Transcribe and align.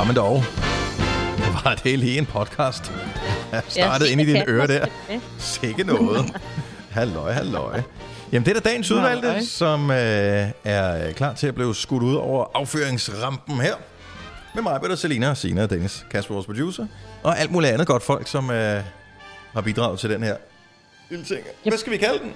Nå, 0.00 0.04
men 0.04 0.16
dog. 0.16 0.34
Det 1.36 1.64
var 1.64 1.74
det 1.84 1.98
lige 1.98 2.18
en 2.18 2.26
podcast. 2.26 2.92
Jeg 3.52 3.62
startede 3.68 4.08
Ja, 4.08 4.12
ind 4.12 4.20
i 4.20 4.24
dine 4.24 4.44
ører 4.52 4.66
der. 4.66 4.86
Sikke 5.38 5.84
noget. 5.84 6.36
halløj, 6.90 7.32
halløj. 7.32 7.80
Jamen, 8.32 8.46
det 8.46 8.56
er 8.56 8.60
da 8.60 8.68
dagens 8.68 8.90
udvalgte, 8.90 9.26
Halløj. 9.28 9.44
som 9.44 9.90
øh, 9.90 10.48
er 10.64 11.12
klar 11.12 11.34
til 11.34 11.46
at 11.46 11.54
blive 11.54 11.74
skudt 11.74 12.02
ud 12.02 12.14
over 12.14 12.44
afføringsrampen 12.54 13.60
her. 13.60 13.74
Med 14.54 14.62
mig, 14.62 14.80
Peter, 14.82 14.96
Selina, 14.96 15.34
Sina 15.34 15.62
og 15.62 15.70
Dennis, 15.70 16.06
Kasper, 16.10 16.34
vores 16.34 16.46
producer, 16.46 16.86
og 17.22 17.38
alt 17.38 17.50
muligt 17.50 17.72
andet 17.72 17.86
godt 17.86 18.02
folk, 18.02 18.28
som 18.28 18.50
øh, 18.50 18.82
har 19.52 19.60
bidraget 19.60 19.98
til 19.98 20.10
den 20.10 20.22
her 20.22 20.36
lille 21.10 21.24
ting. 21.24 21.40
Hvad 21.64 21.78
skal 21.78 21.92
vi 21.92 21.96
kalde 21.96 22.18
den? 22.18 22.32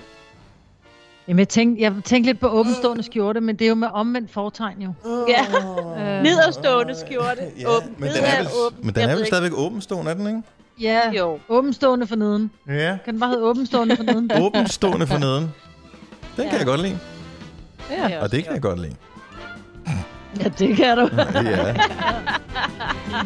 Jamen, 1.28 1.38
jeg 1.38 1.48
tænkte, 1.48 1.82
jeg 1.82 1.92
tænkte 2.04 2.28
lidt 2.30 2.40
på 2.40 2.48
åbenstående 2.48 3.02
skjorte, 3.02 3.40
men 3.40 3.56
det 3.56 3.64
er 3.64 3.68
jo 3.68 3.74
med 3.74 3.88
omvendt 3.92 4.30
fortegn 4.32 4.82
jo. 4.82 4.92
Ja, 5.28 5.44
Øh, 6.16 6.22
nederstående 6.22 6.94
skjorte. 6.94 7.40
Åben. 7.66 7.94
men 7.98 8.08
den 8.08 8.16
Ned 8.22 8.28
er 8.28 8.38
vel, 8.38 8.48
åben. 8.66 8.78
men 8.86 8.94
den 8.94 9.02
er 9.02 9.08
vel 9.08 9.16
ikke. 9.18 9.26
stadigvæk 9.26 9.52
åbenstående, 9.58 10.10
er 10.10 10.14
den 10.14 10.26
ikke? 10.26 10.42
ja, 10.80 11.00
Jo. 11.12 11.38
åbenstående 11.48 12.06
for 12.06 12.16
neden. 12.16 12.50
Ja. 12.68 12.98
Kan 13.04 13.14
den 13.14 13.20
bare 13.20 13.30
hedde 13.30 13.42
åbenstående 13.44 13.96
for 13.96 14.04
neden? 14.04 14.30
Åbenstående 14.44 15.06
for 15.06 15.18
neden. 15.18 15.42
Den 16.36 16.44
kan 16.44 16.52
Ja. 16.52 16.56
jeg 16.58 16.66
godt 16.66 16.80
lide, 16.80 16.98
Ja, 17.90 18.22
og 18.22 18.32
det 18.32 18.44
kan 18.44 18.52
jeg 18.52 18.62
godt 18.62 18.80
lide. 18.80 18.94
Ja, 20.42 20.48
det 20.58 20.76
kan 20.76 20.98
du. 20.98 21.08
Ja, 21.34 21.74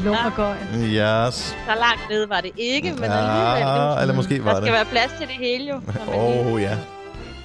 Lummergøj. 0.05 0.57
yes. 0.75 1.35
Så 1.35 1.55
langt 1.81 2.01
nede 2.11 2.29
var 2.29 2.41
det 2.41 2.51
ikke, 2.57 2.93
men 2.93 3.05
alligevel. 3.05 3.61
Ja, 3.61 4.01
eller 4.01 4.15
måske 4.15 4.45
var 4.45 4.51
Der 4.51 4.57
skal 4.61 4.67
det. 4.67 4.73
være 4.73 4.85
plads 4.85 5.11
til 5.19 5.27
det 5.27 5.37
hele 5.37 5.65
jo. 5.69 5.81
Åh, 6.15 6.47
oh, 6.53 6.63
ja. 6.63 6.77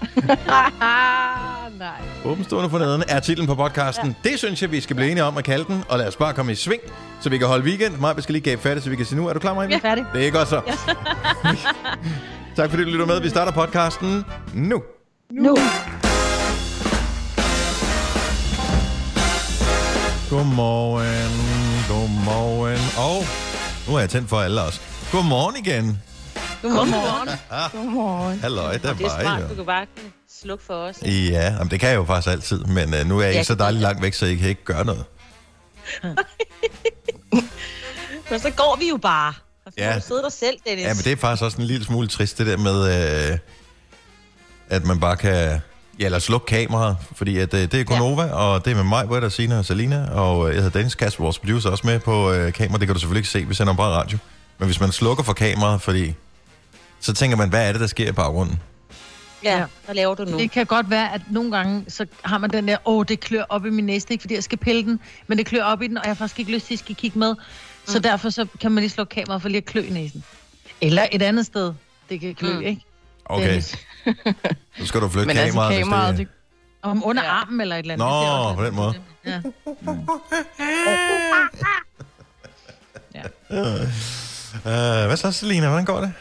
Nej. 1.80 2.02
Åbenstående 2.26 2.70
for 2.70 2.80
neden 2.80 3.04
er 3.08 3.20
titlen 3.20 3.48
på 3.48 3.56
podcasten. 3.56 4.16
Ja. 4.24 4.30
Det 4.30 4.40
synes 4.40 4.62
jeg, 4.62 4.72
vi 4.72 4.82
skal 4.82 4.96
blive 4.96 5.12
enige 5.12 5.24
om 5.24 5.38
at 5.38 5.44
kalde 5.44 5.66
den. 5.66 5.84
Og 5.90 5.98
lad 5.98 6.08
os 6.08 6.16
bare 6.16 6.34
komme 6.34 6.52
i 6.52 6.56
sving, 6.56 6.82
så 7.22 7.30
vi 7.30 7.38
kan 7.38 7.48
holde 7.48 7.64
weekend. 7.66 7.98
Maja, 7.98 8.14
vi 8.14 8.22
skal 8.22 8.34
lige 8.34 8.44
gabe 8.44 8.62
færdig, 8.62 8.84
så 8.84 8.90
vi 8.90 8.96
kan 8.96 9.06
sige 9.06 9.18
nu. 9.20 9.28
Er 9.28 9.34
du 9.34 9.40
klar, 9.40 9.54
Maja? 9.54 9.68
Vi 9.68 9.74
er 9.74 9.80
færdige. 9.80 10.06
Det 10.14 10.28
er 10.28 10.32
godt 10.32 10.48
så. 10.48 10.62
tak 12.58 12.70
fordi 12.70 12.84
du 12.84 12.90
lytter 12.90 13.06
med. 13.06 13.22
Vi 13.22 13.30
starter 13.30 13.52
podcasten 13.52 14.26
nu. 14.54 14.84
Nu. 15.32 15.58
Godmorgen, 20.30 21.32
godmorgen. 21.90 22.80
Og 22.98 23.26
nu 23.88 23.96
er 23.96 24.00
jeg 24.00 24.10
tændt 24.10 24.30
for 24.30 24.40
alle 24.40 24.62
os. 24.62 24.82
Godmorgen 25.12 25.56
igen. 25.66 26.02
Godmorgen. 26.70 27.30
Godmorgen. 27.72 28.40
Halløj, 28.40 28.78
der 28.78 28.94
Det 28.94 29.02
er 29.06 29.10
var 29.10 29.22
smart, 29.22 29.40
I 29.40 29.44
du 29.44 29.50
jo. 29.50 29.56
kan 29.56 29.66
bare 29.66 29.86
slukke 30.42 30.64
for 30.64 30.74
os. 30.74 30.96
Ja, 31.06 31.52
jamen, 31.54 31.72
det 31.72 31.80
kan 31.80 31.90
jeg 31.90 31.96
jo 31.96 32.06
faktisk 32.06 32.32
altid, 32.32 32.60
men 32.64 32.94
uh, 32.94 33.00
nu 33.08 33.18
er 33.20 33.24
jeg 33.24 33.32
Ja, 33.34 33.38
ikke 33.40 33.48
så 33.48 33.56
dejligt 33.56 33.82
langt 33.82 34.02
væk, 34.02 34.14
så 34.14 34.26
I 34.26 34.36
kan 34.36 34.50
ikke 34.50 34.64
gøre 34.64 34.86
noget. 34.86 35.06
Men 38.30 38.40
så 38.40 38.50
går 38.52 38.78
vi 38.80 38.90
jo 38.90 38.98
bare. 38.98 39.34
Og 39.66 39.72
så 39.78 39.84
Ja. 39.84 39.96
du 39.96 40.02
sidde 40.08 40.22
der 40.22 40.30
selv, 40.30 40.58
Dennis. 40.68 40.86
Ja, 40.86 40.94
men 40.94 41.04
det 41.04 41.12
er 41.12 41.16
faktisk 41.16 41.44
også 41.44 41.58
en 41.58 41.64
lille 41.68 41.86
smule 41.86 42.08
trist, 42.08 42.38
det 42.38 42.48
der 42.48 42.58
med, 42.58 43.32
øh, 43.32 43.38
at 44.70 44.86
man 44.86 45.00
bare 45.00 45.16
kan... 45.18 45.60
Ja, 46.00 46.06
eller 46.06 46.20
slukke 46.20 46.46
kameraet, 46.48 46.98
fordi 47.16 47.38
at, 47.38 47.54
øh, 47.54 47.62
det 47.62 47.74
er 47.74 47.84
Gonova, 47.84 48.24
ja. 48.24 48.34
og 48.34 48.66
det 48.66 48.72
er 48.72 48.76
med 48.76 48.84
mig, 48.84 49.08
Britta, 49.08 49.30
Sina 49.30 49.58
og 49.58 49.66
Salina, 49.66 50.08
og 50.12 50.50
øh, 50.50 50.56
jeg 50.56 50.64
hedder 50.64 50.78
Dennis 50.80 50.96
Kasper, 50.96 51.24
vores 51.24 51.40
producer, 51.40 51.70
også 51.70 51.88
med 51.88 52.00
på 52.00 52.32
øh, 52.32 52.54
kamera. 52.54 52.78
Det 52.80 52.88
kan 52.88 52.94
du 52.94 53.00
selvfølgelig 53.00 53.20
ikke 53.20 53.30
se, 53.30 53.46
vi 53.48 53.54
sender 53.54 53.74
bare 53.74 53.90
radio. 53.92 54.18
Men 54.58 54.66
hvis 54.66 54.80
man 54.80 54.92
slukker 54.92 55.24
for 55.24 55.34
kameraet, 55.34 55.82
fordi 55.82 56.14
så 57.04 57.14
tænker 57.14 57.38
man, 57.38 57.50
hvad 57.50 57.68
er 57.68 57.72
det, 57.72 57.82
der 57.82 57.88
sker 57.88 58.10
i 58.10 58.12
baggrunden? 58.12 58.60
Ja, 59.44 59.66
hvad 59.86 59.96
laver 59.96 60.16
du 60.16 60.26
nu? 60.26 60.38
Det 60.40 60.52
kan 60.52 60.66
godt 60.66 60.90
være, 60.90 61.14
at 61.14 61.22
nogle 61.32 61.52
gange, 61.58 61.86
så 61.88 62.06
har 62.24 62.38
man 62.38 62.50
den 62.50 62.68
der, 62.68 62.78
åh, 62.86 63.06
det 63.08 63.20
klør 63.20 63.44
op 63.50 63.66
i 63.66 63.70
min 63.70 63.86
næste, 63.86 64.12
ikke 64.14 64.22
fordi 64.22 64.34
jeg 64.36 64.44
skal 64.44 64.58
pille 64.58 64.84
den, 64.84 65.00
men 65.28 65.38
det 65.38 65.46
klør 65.46 65.64
op 65.64 65.82
i 65.82 65.88
den, 65.88 65.98
og 65.98 66.04
jeg 66.04 66.10
har 66.10 66.16
faktisk 66.16 66.40
ikke 66.40 66.52
lyst 66.52 66.66
til, 66.68 66.74
at 66.74 66.80
skal 66.80 66.96
kigge 66.96 67.20
med. 67.20 67.36
Så 67.86 67.98
Mm. 67.98 68.02
derfor 68.04 68.30
så 68.30 68.48
kan 68.62 68.72
man 68.72 68.82
lige 68.82 68.92
slukke 68.92 69.16
kameraet 69.16 69.42
for 69.42 69.50
lige 69.50 69.58
at 69.58 69.66
klø 69.66 69.82
i 69.82 69.90
næsen. 69.90 70.24
Eller 70.82 71.06
et 71.12 71.22
andet 71.22 71.46
sted, 71.46 71.74
det 72.10 72.20
kan 72.20 72.36
klø, 72.36 72.50
Mm. 72.54 72.56
mm. 72.56 72.62
ikke? 72.66 72.82
Okay, 73.26 73.62
så 73.62 73.78
skal 74.86 75.02
du 75.02 75.10
flytte 75.10 75.28
Men 75.28 75.38
altså 75.38 75.54
kameraet, 75.54 75.80
kameraet, 75.80 76.16
hvis 76.16 76.28
det, 76.28 76.34
Om 76.82 77.02
under 77.06 77.24
Ja. 77.24 77.30
armen 77.32 77.62
eller 77.62 77.76
et 77.76 77.80
eller 77.80 77.94
andet. 77.94 78.08
Nå, 78.08 78.50
det 78.50 78.56
på 78.56 78.62
lidt 78.64 78.72
den 78.72 78.76
måde. 78.76 78.94
Ja. 83.16 83.24
Øh, 84.62 85.08
hvad 85.08 85.18
så, 85.18 85.32
Selina? 85.32 85.68
Hvordan 85.68 85.86
går 85.86 86.00
det? 86.02 86.14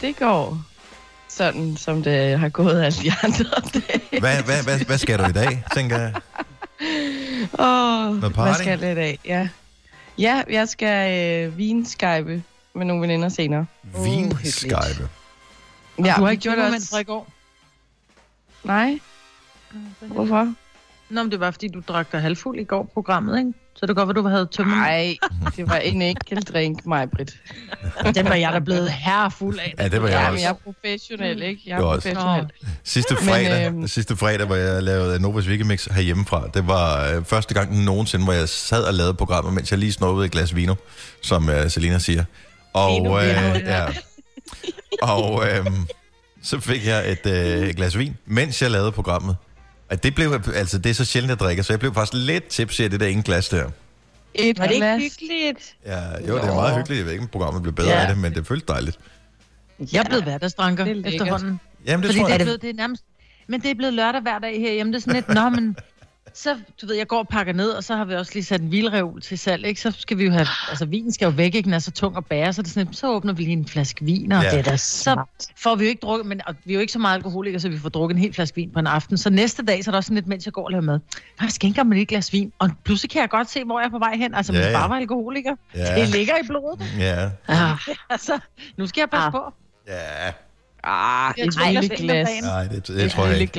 Det 0.00 0.16
går 0.16 0.62
sådan, 1.28 1.76
som 1.76 2.02
det 2.02 2.38
har 2.38 2.48
gået 2.48 2.82
alle 2.82 2.98
de 3.02 3.12
andre 3.22 3.44
dage. 3.74 4.20
Hvad, 4.20 4.42
hvad, 4.42 4.62
hvad, 4.64 4.84
hvad 4.86 4.98
skal 4.98 5.18
du 5.18 5.24
i 5.28 5.32
dag, 5.32 5.64
tænker 5.74 5.98
jeg? 5.98 6.14
Åh, 7.58 8.20
Noget 8.20 8.34
hvad 8.34 8.54
skal 8.54 8.80
jeg 8.80 8.92
i 8.92 8.94
dag? 8.94 9.18
Ja, 9.24 9.48
ja 10.18 10.42
jeg 10.50 10.68
skal 10.68 11.12
øh, 11.46 11.58
vinskype 11.58 12.42
med 12.74 12.84
nogle 12.86 13.02
veninder 13.02 13.28
senere. 13.28 13.66
Vinskype. 14.04 15.08
Ja, 16.04 16.14
du 16.16 16.22
har 16.24 16.30
ikke 16.30 16.42
gjort 16.42 16.56
det 16.58 16.64
det 16.66 16.74
også- 16.74 16.90
fra 16.90 16.98
i 16.98 17.04
går? 17.04 17.28
Nej, 18.64 18.98
hvorfor? 20.00 20.54
Nå, 21.10 21.22
men 21.22 21.30
det 21.32 21.40
var, 21.40 21.50
fordi 21.50 21.68
du 21.68 21.82
drak 21.88 22.12
dig 22.12 22.20
halvfuld 22.20 22.58
i 22.60 22.64
går 22.64 22.82
programmet, 22.94 23.38
ikke? 23.38 23.52
Så 23.80 23.86
det 23.86 23.96
godt 23.96 24.08
være, 24.08 24.14
du 24.22 24.28
havde 24.28 24.46
tømmet. 24.52 24.76
Nej, 24.76 25.16
det 25.56 25.68
var 25.68 25.76
en 25.76 26.02
enkelt 26.02 26.48
drink, 26.52 26.86
mig, 26.86 27.10
Britt. 27.10 27.32
Den 28.14 28.24
var 28.28 28.34
jeg 28.34 28.52
da 28.52 28.58
blevet 28.58 28.90
herrefuld 28.90 29.58
af. 29.58 29.74
Ja, 29.78 29.88
det 29.88 30.02
var 30.02 30.08
jeg 30.08 30.14
Ja, 30.16 30.20
også. 30.20 30.32
men 30.32 30.40
jeg 30.42 30.48
er 30.48 30.54
professionel, 30.64 31.42
ikke? 31.42 31.62
Jeg 31.66 31.76
er 31.78 31.80
var 31.82 31.88
også- 31.88 32.08
professionel. 32.08 32.50
Sidste 32.84 33.14
Men, 33.14 33.24
fredag, 33.24 33.66
øhm, 33.66 33.88
sidste 33.88 34.16
fredag, 34.16 34.46
hvor 34.46 34.56
jeg 34.56 34.82
lavede 34.82 35.20
Novas 35.22 35.48
Wikimix 35.48 35.84
herhjemmefra, 35.84 36.48
det 36.54 36.66
var 36.66 37.10
øh, 37.10 37.24
første 37.24 37.54
gang 37.54 37.84
nogensinde, 37.84 38.24
hvor 38.24 38.32
jeg 38.32 38.48
sad 38.48 38.82
og 38.84 38.94
lavede 38.94 39.14
programmet, 39.14 39.54
mens 39.54 39.70
jeg 39.70 39.78
lige 39.78 39.92
snuppede 39.92 40.26
et 40.26 40.32
glas 40.32 40.56
vino, 40.56 40.74
som 41.22 41.48
øh, 41.50 41.70
Selina 41.70 41.98
siger. 41.98 42.24
Og, 42.72 42.94
Vino, 43.02 43.18
øh, 43.18 43.24
ja. 43.64 43.86
og 45.02 45.48
øh, 45.48 45.66
så 46.42 46.60
fik 46.60 46.86
jeg 46.86 47.12
et 47.12 47.26
øh, 47.26 47.74
glas 47.74 47.98
vin, 47.98 48.16
mens 48.26 48.62
jeg 48.62 48.70
lavede 48.70 48.92
programmet. 48.92 49.36
At 49.90 50.02
det, 50.02 50.14
blev, 50.14 50.42
altså, 50.54 50.78
det 50.78 50.90
er 50.90 50.94
så 50.94 51.04
sjældent, 51.04 51.30
jeg 51.30 51.38
drikker, 51.38 51.62
så 51.62 51.72
jeg 51.72 51.80
blev 51.80 51.94
faktisk 51.94 52.12
lidt 52.26 52.46
tipsy 52.46 52.80
af 52.82 52.90
det 52.90 53.00
der 53.00 53.06
ene 53.06 53.22
glas 53.22 53.48
der. 53.48 53.70
Et 54.34 54.58
Var 54.58 54.66
det 54.66 54.74
ikke 54.74 54.86
glas. 54.86 55.02
hyggeligt? 55.02 55.76
Ja, 55.86 56.00
jo, 56.28 56.36
det 56.36 56.44
er 56.44 56.54
meget 56.54 56.76
hyggeligt. 56.76 56.98
Jeg 56.98 57.04
ved 57.06 57.12
ikke, 57.12 57.22
om 57.22 57.28
programmet 57.28 57.62
blev 57.62 57.74
bedre 57.74 57.90
Ja. 57.90 58.00
af 58.00 58.08
det, 58.08 58.18
men 58.18 58.34
det 58.34 58.46
føltes 58.46 58.66
dejligt. 58.68 58.98
Jeg 59.92 60.00
er 60.00 60.04
blevet 60.04 60.24
hverdagsdranker 60.24 60.84
er 60.84 61.02
efterhånden. 61.04 61.60
Jamen, 61.86 62.02
det 62.02 62.08
Fordi 62.08 62.18
tror 62.18 62.26
det 62.26 62.32
er, 62.34 62.36
jeg. 62.36 62.44
blevet, 62.46 62.62
det 62.62 62.70
er 62.70 62.74
nærmest... 62.74 63.02
Men 63.48 63.60
det 63.62 63.70
er 63.70 63.74
blevet 63.74 63.94
lørdag 63.94 64.20
hver 64.22 64.38
dag 64.38 64.60
herhjemme. 64.60 64.92
Det 64.92 64.96
er 64.98 65.00
sådan 65.00 65.14
lidt, 65.14 65.28
nå, 65.28 65.48
men... 65.48 65.76
Så, 66.34 66.58
du 66.82 66.86
ved, 66.86 66.94
jeg 66.96 67.06
går 67.06 67.18
og 67.18 67.28
pakker 67.28 67.52
ned, 67.52 67.70
og 67.70 67.84
så 67.84 67.96
har 67.96 68.04
vi 68.04 68.14
også 68.14 68.32
lige 68.34 68.44
sat 68.44 68.60
en 68.60 68.72
vildreol 68.72 69.20
til 69.20 69.38
salg, 69.38 69.66
ikke? 69.66 69.80
Så 69.80 69.92
skal 69.98 70.18
vi 70.18 70.24
jo 70.24 70.30
have... 70.30 70.46
Altså, 70.68 70.84
vinen 70.86 71.12
skal 71.12 71.26
jo 71.26 71.30
væk, 71.30 71.54
ikke? 71.54 71.66
Den 71.66 71.74
er 71.74 71.78
så 71.78 71.90
tung 71.90 72.16
at 72.16 72.26
bære, 72.26 72.52
så, 72.52 72.62
det 72.62 72.68
er 72.68 72.72
sådan, 72.72 72.92
så 72.92 73.10
åbner 73.10 73.32
vi 73.32 73.42
lige 73.42 73.52
en 73.52 73.66
flaske 73.68 74.04
vin, 74.04 74.32
og 74.32 74.42
Ja. 74.42 74.50
det 74.50 74.58
er 74.58 74.62
da 74.62 74.76
så 74.76 75.22
får 75.56 75.74
vi 75.74 75.84
jo 75.84 75.88
ikke 75.88 76.00
drukket, 76.00 76.26
men 76.26 76.40
og 76.46 76.54
vi 76.64 76.72
er 76.72 76.74
jo 76.74 76.80
ikke 76.80 76.92
så 76.92 76.98
meget 76.98 77.14
alkoholikere, 77.16 77.60
så 77.60 77.68
vi 77.68 77.78
får 77.78 77.88
drukket 77.88 78.14
en 78.14 78.20
hel 78.22 78.32
flaske 78.34 78.54
vin 78.56 78.70
på 78.70 78.78
en 78.78 78.86
aften. 78.86 79.18
Så 79.18 79.30
næste 79.30 79.62
dag, 79.64 79.84
så 79.84 79.90
er 79.90 79.92
der 79.92 79.96
også 79.96 80.06
sådan 80.08 80.14
lidt, 80.14 80.26
mens 80.26 80.44
jeg 80.46 80.52
går 80.52 80.64
og 80.64 80.70
laver 80.70 80.82
mad. 80.82 80.94
Nej, 80.98 81.00
jeg 81.40 81.50
skænker 81.50 81.82
mig 81.84 81.94
lige 81.94 82.02
et 82.02 82.08
glas 82.08 82.32
vin, 82.32 82.52
og 82.58 82.70
pludselig 82.84 83.10
kan 83.10 83.20
jeg 83.20 83.28
godt 83.30 83.50
se, 83.50 83.64
hvor 83.64 83.80
jeg 83.80 83.86
er 83.86 83.90
på 83.90 83.98
vej 83.98 84.16
hen. 84.16 84.34
Altså, 84.34 84.52
Ja, 84.52 84.58
hvis 84.58 84.66
ja. 84.66 84.72
bare 84.78 84.88
var 84.90 84.96
alkoholiker. 84.96 85.56
Ja. 85.74 86.00
Det 86.00 86.08
ligger 86.08 86.34
i 86.36 86.46
blodet. 86.46 86.80
Ja, 86.98 87.28
Ah, 87.48 87.78
altså, 88.10 88.38
nu 88.76 88.86
skal 88.86 89.00
jeg 89.00 89.10
passe 89.10 89.26
Ah. 89.26 89.32
på. 89.32 89.52
ja. 89.88 90.32
Ah, 90.84 91.34
Jeg 91.38 91.46
et 91.46 91.54
lille 91.72 91.96
glas. 91.96 92.28
Nej, 92.42 92.62
det, 92.66 92.86
det, 92.88 93.04
Et 93.04 93.10
tror 93.10 93.22
jeg 93.26 93.38
lille 93.38 93.42
ikke. 93.42 93.52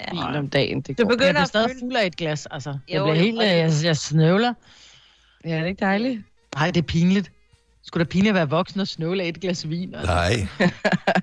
Glas 0.00 0.12
vin 0.12 0.36
om 0.36 0.48
dagen, 0.48 0.80
det 0.80 0.98
Du 0.98 1.02
går. 1.02 1.10
begynder 1.10 1.26
Jeg 1.26 1.32
bliver 1.34 1.42
at 1.42 1.48
stadig 1.48 1.68
føle... 1.70 1.80
fuld 1.80 1.96
af 1.96 2.06
et 2.06 2.16
glas, 2.16 2.46
altså. 2.50 2.78
Jeg 2.88 2.96
Jo, 2.98 3.04
bliver 3.04 3.16
jo, 3.16 3.22
helt, 3.22 3.42
jeg, 3.42 3.72
jeg 3.84 3.96
snøvler. 3.96 4.54
Ja, 5.44 5.50
det 5.54 5.58
er 5.60 5.64
ikke 5.66 5.80
dejligt. 5.84 6.20
Nej, 6.56 6.66
det 6.70 6.76
er 6.76 6.82
pinligt. 6.86 7.30
Skulle 7.84 8.04
da 8.04 8.08
pinligt 8.08 8.30
at 8.30 8.34
være 8.34 8.48
voksen 8.50 8.80
og 8.80 8.88
snøvle 8.88 9.22
af 9.22 9.28
et 9.28 9.40
glas 9.40 9.68
vin? 9.68 9.94
Altså. 9.94 10.14
Nej, 10.14 10.46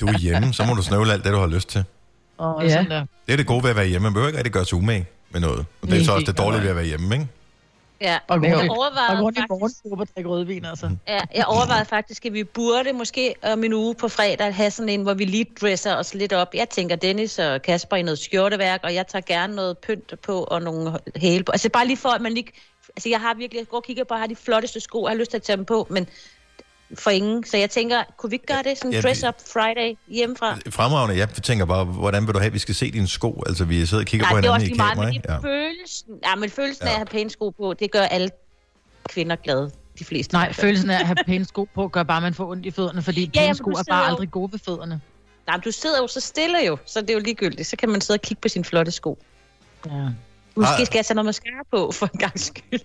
du 0.01 0.05
er 0.07 0.17
hjemme, 0.17 0.53
så 0.53 0.63
må 0.65 0.73
du 0.73 0.81
snøvle 0.83 1.13
alt 1.13 1.23
det, 1.23 1.33
du 1.33 1.37
har 1.37 1.47
lyst 1.47 1.69
til. 1.69 1.83
Og 2.37 2.63
Ja. 2.63 2.69
sådan 2.69 2.89
der. 2.91 3.05
Det 3.27 3.33
er 3.33 3.37
det 3.37 3.45
gode 3.47 3.63
ved 3.63 3.69
at 3.69 3.75
være 3.75 3.87
hjemme. 3.87 4.03
Man 4.05 4.13
behøver 4.13 4.27
ikke 4.27 4.37
rigtig 4.37 4.53
gøre 4.53 4.65
sig 4.65 4.77
umage 4.77 5.05
med 5.31 5.41
noget. 5.41 5.65
Og 5.81 5.87
det 5.87 5.99
er 5.99 6.03
så 6.03 6.11
også 6.13 6.25
det 6.25 6.37
dårlige 6.37 6.61
ved 6.61 6.69
at 6.69 6.75
være 6.75 6.85
hjemme, 6.85 7.15
ikke? 7.15 7.27
Ja, 8.03 8.19
Og 8.27 8.39
gå 8.39 8.45
jeg 8.45 8.55
og 8.55 8.77
overvejede 8.77 9.17
gå 9.17 9.23
rundt 9.23 9.37
i 9.37 9.41
faktisk... 9.41 9.49
morgenskub 9.49 9.99
og 9.99 10.07
drikke 10.15 10.29
rødvin, 10.29 10.65
altså. 10.65 10.91
Ja, 11.07 11.19
jeg 11.35 11.45
overvejede 11.45 11.85
faktisk, 11.85 12.25
at 12.25 12.33
vi 12.33 12.43
burde 12.43 12.93
måske 12.93 13.35
om 13.43 13.63
en 13.63 13.73
uge 13.73 13.95
på 13.95 14.07
fredag 14.07 14.55
have 14.55 14.71
sådan 14.71 14.89
en, 14.89 15.01
hvor 15.03 15.13
vi 15.13 15.25
lige 15.25 15.45
dresser 15.61 15.95
os 15.95 16.13
lidt 16.13 16.33
op. 16.33 16.53
Jeg 16.53 16.69
tænker 16.69 16.95
Dennis 16.95 17.39
og 17.39 17.61
Kasper 17.61 17.95
i 17.97 18.01
noget 18.01 18.19
skjorteværk, 18.19 18.79
og 18.83 18.93
jeg 18.93 19.07
tager 19.07 19.23
gerne 19.27 19.55
noget 19.55 19.77
pynt 19.77 20.13
på 20.21 20.43
og 20.43 20.61
nogle 20.61 20.99
hæle 21.15 21.43
på. 21.43 21.51
Altså 21.51 21.69
bare 21.69 21.87
lige 21.87 21.97
for, 21.97 22.09
at 22.09 22.21
man 22.21 22.33
lige... 22.33 22.47
Altså 22.89 23.09
jeg 23.09 23.19
har 23.19 23.33
virkelig, 23.33 23.59
jeg 23.59 23.67
går 23.67 23.77
og 23.77 23.83
kigger 23.83 24.03
på, 24.03 24.13
at 24.13 24.17
jeg 24.17 24.21
har 24.21 24.27
de 24.27 24.35
flotteste 24.35 24.79
sko, 24.79 25.05
jeg 25.05 25.11
har 25.11 25.17
lyst 25.17 25.31
til 25.31 25.37
at 25.37 25.43
tage 25.43 25.57
dem 25.57 25.65
på, 25.65 25.87
men 25.89 26.07
for 26.99 27.09
ingen. 27.09 27.43
Så 27.45 27.57
jeg 27.57 27.69
tænker, 27.69 28.03
kunne 28.17 28.29
vi 28.29 28.35
ikke 28.35 28.45
gøre 28.45 28.63
det 28.63 28.77
sådan 28.77 28.91
Ja, 28.91 28.97
en 28.97 29.03
vi- 29.03 29.07
dress-up 29.07 29.35
Friday 29.53 29.97
hjemmefra? 30.07 30.57
Fremragende. 30.69 31.17
Jeg 31.17 31.29
tænker 31.29 31.65
bare, 31.65 31.85
hvordan 31.85 32.25
vil 32.27 32.33
du 32.33 32.39
have, 32.39 32.47
at 32.47 32.53
vi 32.53 32.59
skal 32.59 32.75
se 32.75 32.91
dine 32.91 33.07
sko? 33.07 33.43
Altså, 33.47 33.65
vi 33.65 33.85
sidder 33.85 34.03
og 34.03 34.07
kigger 34.07 34.25
Nej, 34.25 34.31
på 34.31 34.37
er 34.37 34.41
hinanden 34.41 34.61
også 34.61 34.73
i 34.73 34.77
kamera, 34.77 35.05
men 35.05 35.13
ikke? 35.13 35.27
det 35.27 35.33
Ja. 35.33 35.37
følelsen, 35.39 36.07
ja, 36.25 36.35
men 36.35 36.49
følelsen 36.49 36.83
Ja. 36.85 36.89
af 36.89 36.93
at 36.93 36.97
have 36.97 37.05
pæne 37.05 37.29
sko 37.29 37.49
på, 37.49 37.73
det 37.79 37.91
gør 37.91 38.01
alle 38.01 38.29
kvinder 39.09 39.35
glade. 39.35 39.71
De 39.99 40.05
fleste. 40.05 40.33
Nej, 40.33 40.53
følelsen 40.53 40.89
af 40.89 40.99
at 40.99 41.05
have 41.05 41.15
pæne 41.25 41.45
sko 41.45 41.67
på, 41.75 41.87
gør 41.87 42.03
bare, 42.03 42.17
at 42.17 42.23
man 42.23 42.33
får 42.33 42.51
ondt 42.51 42.65
i 42.65 42.71
fødderne, 42.71 43.01
fordi 43.01 43.21
Ja, 43.21 43.29
pæne 43.29 43.41
jamen, 43.43 43.55
sko 43.55 43.69
er 43.69 43.83
bare 43.89 43.99
jo- 44.03 44.09
aldrig 44.09 44.31
gode 44.31 44.51
ved 44.51 44.59
fødderne. 44.59 45.01
Nej, 45.47 45.55
men 45.57 45.61
du 45.61 45.71
sidder 45.71 45.97
jo 46.01 46.07
så 46.07 46.19
stille 46.19 46.57
jo, 46.67 46.77
så 46.85 47.01
det 47.01 47.09
er 47.09 47.13
jo 47.13 47.19
ligegyldigt. 47.19 47.67
Så 47.67 47.75
kan 47.77 47.89
man 47.89 48.01
sidde 48.01 48.17
og 48.17 48.21
kigge 48.21 48.41
på 48.41 48.47
sine 48.47 48.65
flotte 48.65 48.91
sko. 48.91 49.17
Ja. 49.85 49.91
Måske 50.55 50.79
Ej. 50.79 50.85
skal 50.85 50.97
jeg 50.97 51.05
tage 51.05 51.15
noget 51.15 51.25
mascara 51.25 51.63
på, 51.71 51.91
for 51.91 52.05
en 52.13 52.19
gang 52.19 52.39
skyld. 52.39 52.79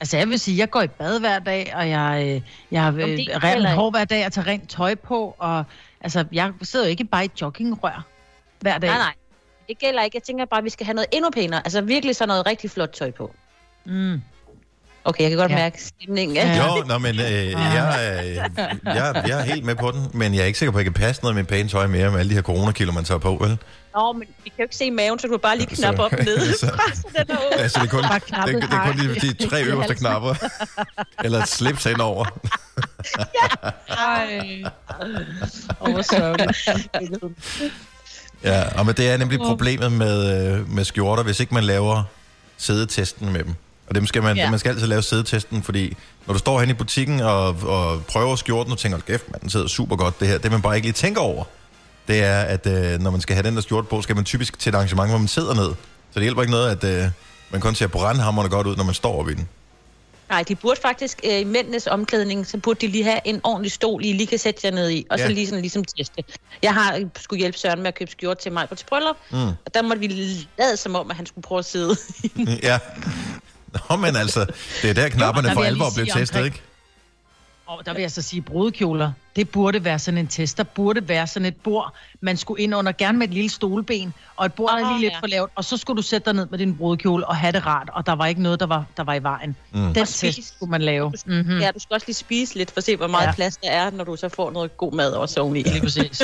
Altså, 0.00 0.16
jeg 0.16 0.28
vil 0.28 0.38
sige, 0.38 0.58
jeg 0.58 0.70
går 0.70 0.82
i 0.82 0.88
bad 0.88 1.20
hver 1.20 1.38
dag, 1.38 1.72
og 1.74 1.88
jeg, 1.88 2.24
øh, 2.26 2.42
jeg 2.70 2.82
har 2.82 2.92
øh, 2.92 2.98
rent 2.98 3.68
hår 3.68 3.90
hver 3.90 4.04
dag, 4.04 4.26
og 4.26 4.32
tager 4.32 4.46
rent 4.46 4.68
tøj 4.68 4.94
på, 4.94 5.36
og 5.38 5.64
altså, 6.00 6.24
jeg 6.32 6.52
sidder 6.62 6.86
jo 6.86 6.90
ikke 6.90 7.04
bare 7.04 7.24
i 7.24 7.30
joggingrør 7.40 8.06
hver 8.60 8.78
dag. 8.78 8.90
Nej, 8.90 8.98
nej. 8.98 9.14
Det 9.68 9.78
gælder 9.78 10.02
ikke. 10.02 10.16
Jeg 10.16 10.22
tænker 10.22 10.44
bare, 10.44 10.58
at 10.58 10.64
vi 10.64 10.70
skal 10.70 10.86
have 10.86 10.94
noget 10.94 11.06
endnu 11.12 11.30
pænere. 11.30 11.60
Altså 11.64 11.80
virkelig 11.80 12.16
så 12.16 12.26
noget 12.26 12.46
rigtig 12.46 12.70
flot 12.70 12.88
tøj 12.88 13.10
på. 13.10 13.34
Mm. 13.84 14.22
Okay, 15.08 15.22
jeg 15.22 15.30
kan 15.30 15.38
godt 15.38 15.50
Ja. 15.50 15.56
ja. 15.56 15.62
mærke 15.62 15.82
stemningen. 15.82 16.36
Ja. 16.36 16.48
Ja. 16.54 16.76
Jo, 16.76 16.82
nå, 16.82 16.98
men 16.98 17.14
øh, 17.14 17.50
jeg, 17.50 18.06
er- 18.06 18.76
jeg, 18.94 19.22
jeg 19.28 19.38
er 19.40 19.42
helt 19.42 19.64
med 19.64 19.74
på 19.74 19.90
den, 19.90 20.10
men 20.14 20.34
jeg 20.34 20.40
er 20.42 20.44
ikke 20.46 20.58
sikker 20.58 20.72
på, 20.72 20.78
at 20.78 20.84
jeg 20.84 20.92
kan 20.94 21.02
passe 21.02 21.22
noget 21.22 21.34
med 21.34 21.44
pænt 21.44 21.70
tøj 21.70 21.86
mere 21.86 22.10
med 22.10 22.18
alle 22.20 22.30
de 22.30 22.34
her 22.34 22.42
coronakilder, 22.42 22.92
man 22.92 23.04
tager 23.04 23.18
på, 23.18 23.38
vel? 23.40 23.58
Nå, 23.94 24.12
men 24.12 24.20
vi 24.44 24.48
kan 24.50 24.54
jo 24.58 24.62
ikke 24.62 24.76
se 24.76 24.90
maven, 24.90 25.18
så 25.18 25.26
du 25.26 25.32
kan 25.32 25.40
bare 25.40 25.56
lige 25.58 25.76
knappe 25.76 26.02
op 26.04 26.12
ned. 26.12 26.52
så- 26.60 26.66
så 26.94 27.24
den. 27.28 27.36
Altså, 27.58 27.80
det 27.82 27.86
er 27.86 27.90
kun, 27.90 28.02
det, 28.02 28.62
det, 28.62 28.62
det 28.62 28.72
er 28.78 28.86
kun 28.86 28.98
de, 28.98 29.14
de 29.34 29.48
tre 29.48 29.62
øverste 29.64 29.94
knapper. 29.94 30.34
Eller 31.24 31.42
et 31.42 31.48
slips 31.48 31.84
henover. 31.84 32.24
Ej. 33.88 34.62
Åh, 35.80 35.92
hvor 35.92 36.02
sørgeligt. 36.02 36.68
Ja, 38.44 38.78
og 38.78 38.86
men 38.86 38.94
det 38.94 39.10
er 39.10 39.16
nemlig 39.16 39.38
problemet 39.38 39.92
med, 39.92 40.52
øh, 40.54 40.70
med 40.70 40.84
skjorter, 40.84 41.22
hvis 41.22 41.40
ikke 41.40 41.54
man 41.54 41.64
laver 41.64 42.02
sædetesten 42.56 43.32
med 43.32 43.44
dem. 43.44 43.54
Og 43.88 43.94
dem 43.94 44.06
skal 44.06 44.22
man, 44.22 44.36
ja. 44.36 44.50
Man 44.50 44.58
skal 44.58 44.70
altid 44.70 44.86
lave 44.86 45.02
sædetesten, 45.02 45.62
fordi 45.62 45.96
når 46.26 46.32
du 46.32 46.38
står 46.38 46.60
hen 46.60 46.70
i 46.70 46.72
butikken 46.72 47.20
og, 47.20 47.48
og 47.48 48.04
prøver 48.04 48.36
skjorten 48.36 48.72
og 48.72 48.78
tænker, 48.78 48.98
kæft, 48.98 49.30
man, 49.32 49.40
den 49.40 49.50
sidder 49.50 49.66
super 49.66 49.96
godt 49.96 50.20
det 50.20 50.28
her. 50.28 50.38
Det 50.38 50.50
man 50.50 50.62
bare 50.62 50.76
ikke 50.76 50.86
lige 50.86 50.92
tænker 50.92 51.20
over, 51.20 51.44
det 52.08 52.24
er, 52.24 52.40
at 52.40 52.66
øh, 52.66 53.00
når 53.00 53.10
man 53.10 53.20
skal 53.20 53.34
have 53.34 53.46
den 53.46 53.54
der 53.54 53.60
skjorte 53.62 53.88
på, 53.88 54.02
skal 54.02 54.16
man 54.16 54.24
typisk 54.24 54.58
til 54.58 54.70
et 54.70 54.74
arrangement, 54.74 55.10
hvor 55.10 55.18
man 55.18 55.28
sidder 55.28 55.54
ned. 55.54 55.68
Så 56.10 56.14
det 56.14 56.22
hjælper 56.22 56.42
ikke 56.42 56.50
noget, 56.52 56.84
at 56.84 57.04
øh, 57.04 57.10
man 57.50 57.60
kun 57.60 57.74
ser 57.74 57.86
brandhammerne 57.86 58.48
godt 58.48 58.66
ud, 58.66 58.76
når 58.76 58.84
man 58.84 58.94
står 58.94 59.20
op 59.20 59.28
i 59.28 59.34
den. 59.34 59.48
Nej, 60.30 60.42
de 60.42 60.54
burde 60.54 60.80
faktisk 60.80 61.20
øh, 61.24 61.40
i 61.40 61.44
mændenes 61.44 61.86
omklædning, 61.86 62.46
så 62.46 62.58
burde 62.58 62.80
de 62.80 62.86
lige 62.92 63.04
have 63.04 63.20
en 63.24 63.40
ordentlig 63.44 63.72
stol, 63.72 64.04
I 64.04 64.12
lige 64.12 64.26
kan 64.26 64.38
sætte 64.38 64.60
jer 64.64 64.70
ned 64.70 64.90
i, 64.90 65.06
og 65.10 65.18
Ja. 65.18 65.26
så 65.26 65.32
lige 65.32 65.46
sådan 65.46 65.60
ligesom 65.60 65.84
teste. 65.84 66.24
Jeg 66.62 66.74
har 66.74 66.96
øh, 66.96 67.06
skulle 67.20 67.40
hjælpe 67.40 67.58
Søren 67.58 67.78
med 67.78 67.88
at 67.88 67.94
købe 67.94 68.10
skjort 68.10 68.38
til 68.38 68.52
mig 68.52 68.68
på 68.68 68.74
til 68.74 68.86
bryllup, 68.86 69.16
mm. 69.30 69.38
og 69.38 69.74
der 69.74 69.82
måtte 69.82 70.00
vi 70.00 70.06
lade 70.58 70.76
som 70.76 70.94
om, 70.94 71.10
at 71.10 71.16
han 71.16 71.26
skulle 71.26 71.42
prøve 71.42 71.58
at 71.58 71.64
sidde. 71.64 71.96
ja. 72.62 72.78
Nå, 73.72 73.96
men 73.96 74.16
altså, 74.16 74.46
det 74.82 74.90
er 74.90 74.94
der 74.94 75.08
knapperne 75.08 75.52
for 75.52 75.62
alvor 75.62 75.86
blev 75.94 76.06
testet, 76.06 76.44
ikke? 76.44 76.62
Og 77.66 77.86
der 77.86 77.92
vil 77.92 78.00
jeg 78.00 78.10
så 78.10 78.22
sige, 78.22 78.42
brudekjoler, 78.42 79.12
det 79.38 79.48
burde 79.48 79.84
være 79.84 79.98
sådan 79.98 80.18
en 80.18 80.26
test. 80.26 80.56
Der 80.58 80.62
burde 80.64 81.08
være 81.08 81.26
sådan 81.26 81.46
et 81.46 81.56
bord, 81.56 81.94
man 82.20 82.36
skulle 82.36 82.62
ind 82.62 82.74
under, 82.74 82.92
gerne 82.92 83.18
med 83.18 83.28
et 83.28 83.34
lille 83.34 83.50
stolben, 83.50 84.14
og 84.36 84.46
et 84.46 84.52
bord, 84.52 84.70
der 84.70 84.76
er 84.76 84.84
Ah, 84.84 84.90
lige 84.92 85.00
lidt 85.00 85.12
ja. 85.12 85.18
for 85.20 85.26
lavt, 85.26 85.50
og 85.54 85.64
så 85.64 85.76
skulle 85.76 85.96
du 85.96 86.02
sætte 86.02 86.24
dig 86.24 86.34
ned 86.34 86.46
med 86.50 86.58
din 86.58 86.76
brudekjole 86.76 87.26
og 87.26 87.36
have 87.36 87.52
det 87.52 87.66
rart, 87.66 87.90
og 87.94 88.06
der 88.06 88.12
var 88.12 88.26
ikke 88.26 88.42
noget, 88.42 88.60
der 88.60 88.66
var, 88.66 88.84
der 88.96 89.04
var 89.04 89.14
i 89.14 89.22
vejen. 89.22 89.56
Mm. 89.72 89.80
Den 89.80 89.98
Og 90.02 90.08
spise. 90.08 90.26
test 90.36 90.54
skulle 90.56 90.70
man 90.70 90.82
lave. 90.82 91.12
Mm-hmm. 91.26 91.58
Ja, 91.58 91.70
du 91.74 91.78
skal 91.80 91.94
også 91.94 92.06
lige 92.06 92.16
spise 92.16 92.54
lidt, 92.54 92.70
for 92.70 92.78
at 92.78 92.84
se, 92.84 92.96
hvor 92.96 93.06
meget 93.06 93.22
Ja. 93.22 93.28
ja. 93.28 93.34
plads 93.34 93.56
der 93.56 93.70
er, 93.70 93.90
når 93.90 94.04
du 94.04 94.16
så 94.16 94.28
får 94.28 94.50
noget 94.50 94.76
god 94.76 94.92
mad 94.92 95.12
også 95.12 95.40
oveni. 95.40 95.62
Lige 95.62 95.80
præcis. 95.80 96.22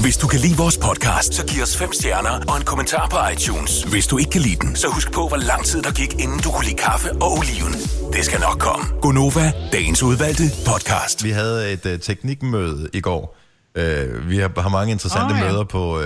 Hvis 0.00 0.16
du 0.16 0.26
kan 0.26 0.40
lide 0.40 0.56
vores 0.56 0.78
podcast, 0.78 1.34
så 1.34 1.46
giv 1.46 1.62
os 1.62 1.76
fem 1.76 1.92
stjerner 1.92 2.40
og 2.48 2.56
en 2.56 2.64
kommentar 2.64 3.08
på 3.08 3.16
iTunes. 3.32 3.82
Hvis 3.82 4.06
du 4.06 4.18
ikke 4.18 4.30
kan 4.30 4.40
lide 4.40 4.56
den, 4.56 4.76
så 4.76 4.88
husk 4.88 5.12
på, 5.12 5.28
hvor 5.28 5.36
lang 5.36 5.64
tid 5.64 5.82
der 5.82 5.92
gik, 5.92 6.12
inden 6.20 6.38
du 6.40 6.50
kunne 6.50 6.64
lide 6.64 6.76
kaffe 6.76 7.12
og 7.12 7.32
oliven. 7.38 7.72
Det 8.12 8.24
skal 8.24 8.40
nok 8.40 8.58
komme. 8.58 8.84
Gonova, 9.02 9.52
dagens 9.72 10.02
udvalgte 10.02 10.42
podcast. 10.66 11.24
Vi 11.24 11.30
havde 11.30 11.72
et 11.72 11.86
uh, 11.86 11.98
teknikmøde 12.22 12.88
i 12.92 13.00
går. 13.00 13.36
Uh, 13.78 14.28
vi 14.28 14.38
har, 14.38 14.60
har 14.60 14.68
mange 14.68 14.92
interessante 14.92 15.32
oh, 15.32 15.38
ja. 15.38 15.44
møder 15.44 15.64
på, 15.64 15.98
uh, 15.98 16.04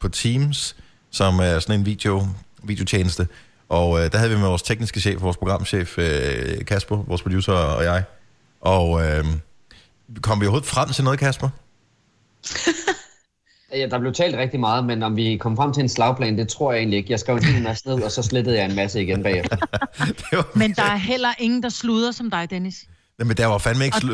på 0.00 0.08
Teams, 0.08 0.76
som 1.10 1.38
er 1.38 1.58
sådan 1.58 1.80
en 1.80 1.86
video, 1.86 2.26
videotjeneste. 2.62 3.28
Og 3.68 3.90
uh, 3.90 4.00
der 4.00 4.18
havde 4.18 4.30
vi 4.30 4.36
med 4.36 4.46
vores 4.46 4.62
tekniske 4.62 5.00
chef, 5.00 5.22
vores 5.22 5.36
programchef 5.36 5.98
uh, 5.98 6.04
Kasper, 6.66 6.96
vores 6.96 7.22
producer 7.22 7.52
og 7.52 7.84
jeg. 7.84 8.04
Og 8.60 8.90
uh, 8.90 9.26
kom 10.20 10.40
vi 10.40 10.46
overhovedet 10.46 10.68
frem 10.68 10.88
til 10.88 11.04
noget, 11.04 11.18
Kasper? 11.18 11.48
Ja, 13.74 13.86
der 13.86 13.98
blev 13.98 14.12
talt 14.12 14.36
rigtig 14.36 14.60
meget, 14.60 14.84
men 14.84 15.02
om 15.02 15.16
vi 15.16 15.36
kom 15.36 15.56
frem 15.56 15.72
til 15.72 15.80
en 15.80 15.88
slagplan, 15.88 16.38
det 16.38 16.48
tror 16.48 16.72
jeg 16.72 16.78
egentlig 16.78 16.96
ikke. 16.96 17.10
Jeg 17.10 17.20
skrev 17.20 17.36
en 17.36 17.44
hel 17.44 17.62
masse 17.62 17.88
ned, 17.88 18.02
og 18.02 18.10
så 18.10 18.22
slettede 18.22 18.56
jeg 18.56 18.64
en 18.70 18.76
masse 18.76 19.02
igen 19.02 19.22
bagefter. 19.22 19.56
var, 20.36 20.58
Men 20.58 20.72
der 20.72 20.82
er 20.82 20.96
heller 20.96 21.28
ingen, 21.38 21.62
der 21.62 21.68
sluder 21.68 22.12
som 22.12 22.30
dig, 22.30 22.50
Dennis. 22.50 22.84
Men 23.24 23.36
der 23.36 23.46
var 23.46 23.58
fandme 23.58 23.84
ikke 23.84 23.96
sige. 24.00 24.12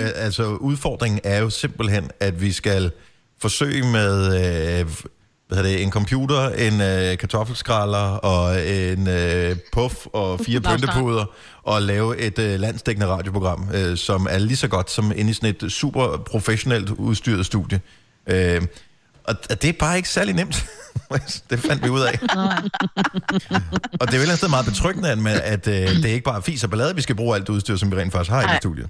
Øh, 0.00 0.10
Altså, 0.14 0.44
udfordringen 0.44 1.20
er 1.24 1.38
jo 1.40 1.50
simpelthen, 1.50 2.10
at 2.20 2.40
vi 2.40 2.52
skal 2.52 2.90
forsøge 3.40 3.82
med 3.82 4.24
øh, 4.26 4.86
hvad 5.48 5.58
hedder 5.58 5.70
det, 5.70 5.82
en 5.82 5.90
computer, 5.90 6.48
en 6.48 6.80
øh, 6.80 7.18
kartoffelskralder 7.18 8.16
og 8.16 8.68
en 8.68 9.08
øh, 9.08 9.56
puff 9.72 9.94
og 10.12 10.40
fire 10.40 10.60
pyntepuder 10.60 11.24
og 11.62 11.82
lave 11.82 12.18
et 12.18 12.38
øh, 12.38 12.60
landsdækkende 12.60 13.06
radioprogram, 13.06 13.68
øh, 13.74 13.96
som 13.96 14.26
er 14.30 14.38
lige 14.38 14.56
så 14.56 14.68
godt 14.68 14.90
som 14.90 15.12
inde 15.16 15.30
i 15.30 15.34
sådan 15.34 15.54
et 15.62 15.72
super 15.72 16.16
professionelt 16.26 16.90
udstyret 16.90 17.46
studie. 17.46 17.80
Øh, 18.26 18.62
og 19.24 19.62
det 19.62 19.64
er 19.68 19.72
bare 19.72 19.96
ikke 19.96 20.08
særlig 20.08 20.34
nemt. 20.34 20.66
det 21.50 21.58
fandt 21.58 21.84
vi 21.84 21.88
ud 21.88 22.00
af. 22.00 22.18
og 24.00 24.06
det 24.08 24.14
er 24.18 24.22
andet 24.22 24.36
sted 24.38 24.48
meget 24.48 24.66
betryggende, 24.66 25.10
at, 25.10 25.18
man- 25.18 25.40
at 25.44 25.68
øh, 25.68 25.74
det 25.88 26.04
ikke 26.04 26.24
bare 26.24 26.36
er 26.36 26.40
fis 26.40 26.64
og 26.64 26.70
ballade, 26.70 26.94
vi 26.94 27.02
skal 27.02 27.16
bruge 27.16 27.34
alt 27.36 27.46
det 27.46 27.52
udstyr, 27.52 27.76
som 27.76 27.90
vi 27.90 27.96
rent 27.96 28.12
faktisk 28.12 28.30
har 28.30 28.38
i 28.40 28.42
det 28.42 28.50
Nej. 28.50 28.58
studie. 28.60 28.84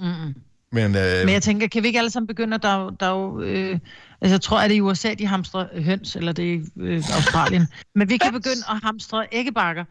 Mm-mm. 0.00 0.34
Men, 0.72 0.84
øh, 0.96 1.18
Men 1.24 1.28
jeg 1.28 1.42
tænker, 1.42 1.68
kan 1.68 1.82
vi 1.82 1.86
ikke 1.86 1.98
alle 1.98 2.10
sammen 2.10 2.26
begynde, 2.26 2.54
at 2.54 2.62
der, 2.62 2.86
er 2.86 2.90
der 2.90 3.06
er 3.06 3.10
jo, 3.10 3.40
øh, 3.40 3.78
altså 4.20 4.34
jeg 4.34 4.40
tror, 4.40 4.58
at 4.60 4.70
det 4.70 4.74
er 4.74 4.78
i 4.78 4.80
USA, 4.80 5.14
de 5.18 5.26
hamstrer 5.26 5.66
høns, 5.82 6.16
eller 6.16 6.32
det 6.32 6.48
er 6.50 6.54
i 6.54 6.62
øh, 6.80 7.02
Australien. 7.16 7.68
Men 7.94 8.08
vi 8.10 8.16
kan 8.16 8.32
begynde 8.32 8.62
at 8.70 8.76
hamstre 8.82 9.26
æggebakker, 9.32 9.84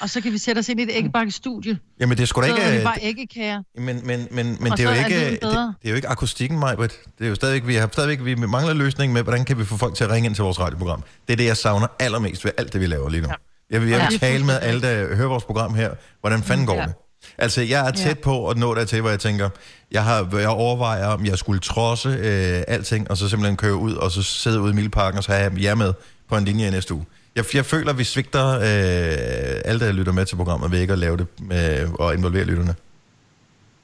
og 0.00 0.10
så 0.10 0.20
kan 0.20 0.32
vi 0.32 0.38
sætte 0.38 0.58
os 0.58 0.68
ind 0.68 0.80
i 0.80 0.82
et 0.82 0.90
æggebakkestudie. 0.92 1.78
jamen, 2.00 2.16
det 2.16 2.22
er 2.22 2.26
sgu 2.26 2.40
da 2.40 2.46
Så 2.46 2.54
ikke... 2.54 2.66
er 2.66 2.70
vi 2.72 2.76
øh, 2.78 2.82
bare 2.84 2.98
æggekager. 3.02 3.62
Men, 3.78 4.00
men, 4.06 4.28
men, 4.30 4.56
men 4.60 4.72
det 4.72 4.80
er, 4.80 4.84
jo 4.84 4.88
så 4.94 5.00
er 5.00 5.04
ikke, 5.06 5.18
lyden 5.18 5.30
det, 5.32 5.40
bedre. 5.40 5.74
det 5.82 5.88
er 5.88 5.90
jo 5.90 5.96
ikke 5.96 6.08
akustikken, 6.08 6.58
Majbrit. 6.58 6.92
Det 7.18 7.24
er 7.24 7.28
jo 7.28 7.34
stadigvæk, 7.34 7.66
vi 7.66 7.74
har 7.74 7.88
stadigvæk, 7.92 8.24
vi 8.24 8.34
mangler 8.34 8.74
løsning 8.74 9.12
med, 9.12 9.22
hvordan 9.22 9.44
kan 9.44 9.58
vi 9.58 9.64
få 9.64 9.76
folk 9.76 9.94
til 9.94 10.04
at 10.04 10.10
ringe 10.10 10.26
ind 10.26 10.34
til 10.34 10.44
vores 10.44 10.60
radioprogram. 10.60 11.02
Det 11.26 11.32
er 11.32 11.36
det, 11.36 11.44
jeg 11.44 11.56
savner 11.56 11.86
allermest 11.98 12.44
ved 12.44 12.52
alt 12.58 12.72
det, 12.72 12.80
vi 12.80 12.86
laver 12.86 13.08
lige 13.08 13.20
nu. 13.20 13.28
Ja. 13.28 13.34
Jeg 13.70 13.80
vil, 13.80 13.88
jeg 13.88 13.98
vil 14.00 14.08
Ja. 14.12 14.18
tale 14.18 14.44
med 14.44 14.58
alle, 14.62 14.80
der 14.82 15.14
hører 15.16 15.28
vores 15.28 15.44
program 15.44 15.74
her. 15.74 15.90
Hvordan 16.20 16.42
fanden 16.42 16.66
går 16.66 16.74
Ja. 16.74 16.82
det? 16.82 16.92
Altså, 17.38 17.62
jeg 17.62 17.86
er 17.86 17.90
tæt 17.90 18.18
på 18.18 18.48
at 18.48 18.56
nå 18.56 18.74
dertil, 18.74 19.00
hvor 19.00 19.10
jeg 19.10 19.20
tænker, 19.20 19.48
jeg, 19.92 20.04
har, 20.04 20.28
jeg 20.38 20.48
overvejer, 20.48 21.06
om 21.06 21.26
jeg 21.26 21.38
skulle 21.38 21.60
trodse 21.60 22.08
øh, 22.08 22.62
alting, 22.68 23.10
og 23.10 23.16
så 23.16 23.28
simpelthen 23.28 23.56
køre 23.56 23.74
ud, 23.74 23.92
og 23.94 24.10
så 24.10 24.22
sidde 24.22 24.60
ude 24.60 24.72
i 24.72 24.74
Milparken, 24.74 25.18
og 25.18 25.24
så 25.24 25.32
have 25.32 25.52
jer 25.62 25.74
med 25.74 25.92
på 26.28 26.36
en 26.36 26.44
linje 26.44 26.66
i 26.66 26.70
næste 26.70 26.94
uge. 26.94 27.04
Jeg, 27.38 27.54
jeg 27.54 27.66
føler, 27.66 27.92
vi 27.92 28.04
svigter 28.04 28.48
øh, 28.54 29.60
alle, 29.64 29.80
der 29.86 29.92
lytter 29.92 30.12
med 30.12 30.26
til 30.26 30.36
programmet, 30.36 30.70
ved 30.70 30.78
ikke 30.80 30.92
at 30.92 30.98
lave 30.98 31.16
det 31.16 31.26
øh, 31.52 31.92
og 31.92 32.14
involvere 32.14 32.44
lytterne. 32.44 32.74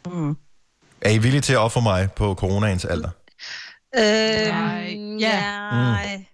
Mm. 0.07 0.37
Er 1.01 1.11
I 1.11 1.19
villige 1.19 1.41
til 1.41 1.53
at 1.53 1.59
ofre 1.59 1.83
mig 1.83 2.09
på 2.17 2.35
coronaens 2.35 2.85
alder? 2.85 3.09
Øh, 3.99 4.03
Nej. 4.49 4.97
Ja. 5.21 5.41
Nej. 5.73 6.25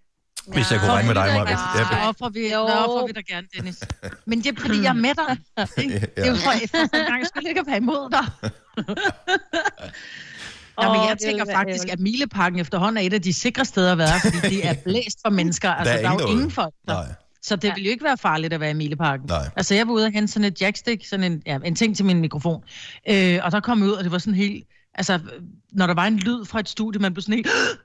Hvis 0.47 0.71
jeg 0.73 0.81
kunne 0.81 0.93
ringe 0.99 1.07
med 1.07 1.15
dig, 1.15 1.27
Maja. 1.27 1.51
Ja, 1.51 1.79
Der 1.81 2.09
offrer 2.09 2.29
vi, 2.29 2.53
Jo. 2.53 2.59
offrer 2.61 3.07
vi 3.07 3.13
dig 3.13 3.25
gerne, 3.27 3.47
Dennis. 3.57 3.81
Men 4.27 4.43
det 4.43 4.59
er 4.59 4.61
fordi, 4.61 4.83
jeg 4.83 4.89
er 4.89 4.93
med 4.93 5.15
dig. 5.15 5.37
ikke? 5.85 6.01
Det 6.01 6.11
er 6.17 6.29
jo 6.29 6.35
for, 6.35 6.51
for 6.71 6.97
en 6.97 7.07
gang, 7.07 7.19
jeg 7.21 7.27
skulle 7.27 7.49
ikke 7.49 7.63
være 7.67 7.77
imod 7.77 8.11
dig. 8.11 8.25
Ja, 10.83 10.89
men 10.89 11.01
Åh, 11.01 11.07
jeg 11.09 11.19
tænker 11.19 11.45
faktisk, 11.55 11.89
at 11.93 12.01
Mileparken 12.01 12.59
efterhånden 12.59 12.97
er 12.97 13.07
et 13.07 13.13
af 13.13 13.23
de 13.23 13.33
sikre 13.33 13.65
steder 13.65 13.93
at 13.93 13.99
være, 13.99 14.21
fordi 14.21 14.55
det 14.55 14.67
er 14.67 14.75
blæst 14.85 15.19
for 15.25 15.31
mennesker. 15.31 15.71
Altså, 15.71 15.93
der 15.93 15.99
er, 15.99 16.03
ingen 16.03 16.13
jo 16.13 16.19
derude. 16.19 16.33
ingen 16.33 16.51
folk 16.51 16.75
der. 16.89 16.95
Nej. 16.95 17.07
Så 17.43 17.57
det 17.57 17.73
ville 17.75 17.85
jo 17.85 17.91
ikke 17.91 18.05
være 18.05 18.17
farligt 18.19 18.53
at 18.53 18.61
være 18.61 18.71
i 18.71 18.75
Mileparken. 18.75 19.27
Nej. 19.29 19.51
Altså, 19.57 19.75
jeg 19.75 19.87
var 19.89 19.93
ude 19.95 20.05
og 20.07 20.13
hente 20.13 20.33
sådan 20.33 20.45
et 20.45 20.61
jackstick, 20.61 21.09
sådan 21.09 21.33
en, 21.33 21.43
ja, 21.47 21.59
en 21.65 21.75
ting 21.75 21.97
til 21.97 22.05
min 22.05 22.21
mikrofon. 22.21 22.63
Øh, 23.09 23.39
og 23.43 23.53
der 23.53 23.61
kom 23.61 23.79
jeg 23.79 23.89
ud, 23.89 23.93
og 23.93 24.05
det 24.05 24.13
var 24.13 24.19
sådan 24.19 24.35
helt... 24.35 24.67
Altså, 24.95 25.19
når 25.73 25.87
der 25.87 25.95
var 25.95 26.07
en 26.07 26.17
lyd 26.17 26.45
fra 26.45 26.61
et 26.61 26.69
studie, 26.69 27.01
man 27.01 27.15
blev 27.15 27.23
sådan 27.23 27.35
helt... 27.35 27.47
Ja. 27.47 27.53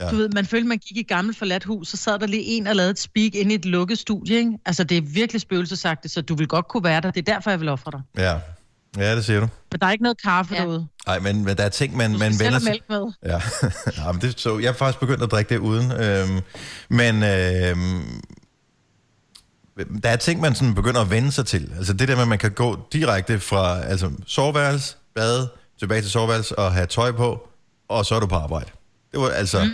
Ja. 0.00 0.10
Du 0.10 0.16
ved, 0.16 0.28
man 0.28 0.46
følte, 0.46 0.68
man 0.68 0.78
gik 0.78 0.96
i 0.96 1.00
et 1.00 1.08
gammelt 1.08 1.38
forladt 1.38 1.64
hus, 1.64 1.88
så 1.88 1.96
sad 1.96 2.18
der 2.18 2.26
lige 2.26 2.42
en 2.42 2.66
og 2.66 2.76
lavede 2.76 2.90
et 2.90 2.98
speak 2.98 3.34
ind 3.34 3.52
i 3.52 3.54
et 3.54 3.64
lukket 3.64 3.98
studie, 3.98 4.36
ikke? 4.36 4.52
Altså, 4.66 4.84
det 4.84 4.96
er 4.96 5.02
virkelig 5.02 5.40
spøgelsesagtigt, 5.40 6.14
så 6.14 6.22
du 6.22 6.34
vil 6.34 6.48
godt 6.48 6.68
kunne 6.68 6.84
være 6.84 7.00
der. 7.00 7.10
Det 7.10 7.28
er 7.28 7.34
derfor, 7.34 7.50
jeg 7.50 7.60
vil 7.60 7.68
ofre 7.68 7.90
dig. 7.90 8.22
Ja. 8.22 8.38
Ja, 8.96 9.16
det 9.16 9.24
siger 9.24 9.40
du. 9.40 9.48
Men 9.72 9.80
der 9.80 9.86
er 9.86 9.90
ikke 9.92 10.02
noget 10.02 10.22
kaffe 10.22 10.54
Ja. 10.54 10.60
derude. 10.60 10.86
Nej, 11.06 11.18
men, 11.18 11.44
men 11.44 11.56
der 11.56 11.64
er 11.64 11.68
ting, 11.68 11.96
man, 11.96 12.10
man 12.18 12.32
vender 12.38 12.58
sig... 12.58 12.70
mælk 12.70 12.82
med. 12.88 13.12
Ja, 13.26 13.40
ja 14.06 14.12
men 14.12 14.20
det, 14.20 14.40
så 14.40 14.58
jeg 14.58 14.68
er 14.68 14.72
faktisk 14.72 15.00
begyndt 15.00 15.22
at 15.22 15.30
drikke 15.30 15.48
det 15.48 15.58
uden. 15.58 15.92
Øhm, 15.92 16.40
men 16.88 17.22
øhm, 17.22 18.22
der 20.02 20.08
er 20.08 20.16
ting, 20.16 20.40
man 20.40 20.54
sådan 20.54 20.74
begynder 20.74 21.00
at 21.00 21.10
vende 21.10 21.32
sig 21.32 21.46
til. 21.46 21.72
Altså 21.76 21.92
det 21.92 22.08
der 22.08 22.14
med, 22.14 22.22
at 22.22 22.28
man 22.28 22.38
kan 22.38 22.50
gå 22.50 22.78
direkte 22.92 23.40
fra 23.40 23.82
altså, 23.82 24.10
soveværelse, 24.26 24.96
bade, 25.14 25.48
tilbage 25.78 26.02
til 26.02 26.10
soveværelse 26.10 26.58
og 26.58 26.72
have 26.72 26.86
tøj 26.86 27.12
på, 27.12 27.48
og 27.88 28.06
så 28.06 28.14
er 28.14 28.20
du 28.20 28.26
på 28.26 28.34
arbejde. 28.36 28.70
Det 29.12 29.20
var 29.20 29.28
altså... 29.28 29.64
Mm. 29.64 29.70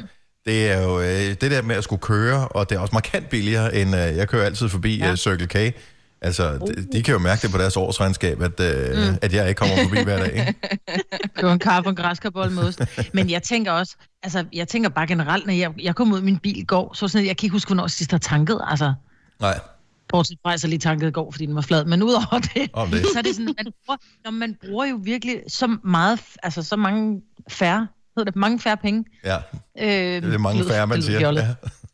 Det 0.46 0.70
er 0.70 0.82
jo 0.82 1.00
øh, 1.00 1.06
det 1.40 1.40
der 1.40 1.62
med 1.62 1.76
at 1.76 1.84
skulle 1.84 2.00
køre, 2.00 2.48
og 2.48 2.70
det 2.70 2.76
er 2.76 2.80
også 2.80 2.94
markant 2.94 3.28
billigere, 3.28 3.74
end 3.74 3.96
øh, 3.96 4.16
jeg 4.16 4.28
kører 4.28 4.44
altid 4.44 4.68
forbi 4.68 4.98
ja. 4.98 5.10
Uh, 5.10 5.16
Circle 5.16 5.46
K. 5.46 5.74
Altså, 6.22 6.52
de, 6.58 6.86
de 6.92 7.02
kan 7.02 7.12
jo 7.12 7.18
mærke 7.18 7.42
det 7.42 7.50
på 7.50 7.58
deres 7.58 7.76
årsregnskab, 7.76 8.42
at, 8.42 8.60
øh, 8.60 8.96
mm. 9.10 9.16
at 9.22 9.32
jeg 9.34 9.48
ikke 9.48 9.58
kommer 9.58 9.76
forbi 9.82 10.02
hver 10.04 10.18
dag. 10.18 10.32
Ikke? 10.34 10.54
købe 11.36 11.52
en 11.52 11.58
kaffe 11.58 11.86
og 11.86 11.90
en 11.90 11.96
græskarbold 11.96 12.50
med 12.50 12.62
ost. 12.62 12.80
Men 13.14 13.30
jeg 13.30 13.42
tænker 13.42 13.72
også, 13.72 13.96
altså, 14.22 14.44
jeg 14.52 14.68
tænker 14.68 14.88
bare 14.88 15.06
generelt, 15.06 15.46
når 15.46 15.52
jeg, 15.52 15.72
jeg 15.82 15.94
kom 15.96 16.12
ud 16.12 16.16
af 16.16 16.22
min 16.24 16.38
bil 16.38 16.58
i 16.58 16.64
går, 16.64 16.94
så 16.94 17.08
sådan, 17.08 17.24
at 17.24 17.28
jeg 17.28 17.36
kan 17.36 17.46
ikke 17.46 17.52
huske, 17.52 17.68
hvornår 17.68 17.86
sidst 17.86 18.10
har 18.10 18.18
tanket, 18.18 18.60
altså. 18.66 18.92
Nej. 19.40 19.60
Bortset 20.08 20.38
fra, 20.42 20.54
at 20.54 20.62
jeg 20.62 20.68
lige 20.68 20.78
tankede 20.78 21.08
i 21.08 21.12
går, 21.12 21.30
fordi 21.30 21.46
den 21.46 21.54
var 21.54 21.60
flad. 21.60 21.84
Men 21.84 22.02
udover 22.02 22.38
det, 22.54 22.70
Om 22.72 22.88
det. 22.90 23.00
så 23.12 23.18
er 23.18 23.22
det 23.22 23.34
sådan, 23.36 23.54
man 23.64 23.72
bruger, 23.86 23.96
når 24.24 24.30
man 24.30 24.56
bruger 24.66 24.86
jo 24.86 25.00
virkelig 25.02 25.40
så 25.48 25.76
meget, 25.84 26.20
altså 26.42 26.62
så 26.62 26.76
mange 26.76 27.20
færre, 27.50 27.86
hedder 28.16 28.30
det, 28.30 28.36
mange 28.36 28.60
færre 28.60 28.76
penge. 28.76 29.04
Ja, 29.24 29.36
Øh, 29.80 29.88
det 30.22 30.34
er 30.34 30.38
mange 30.38 30.64
færre, 30.64 30.86
man 30.86 31.02
siger. 31.02 31.20
Ja, 31.32 31.46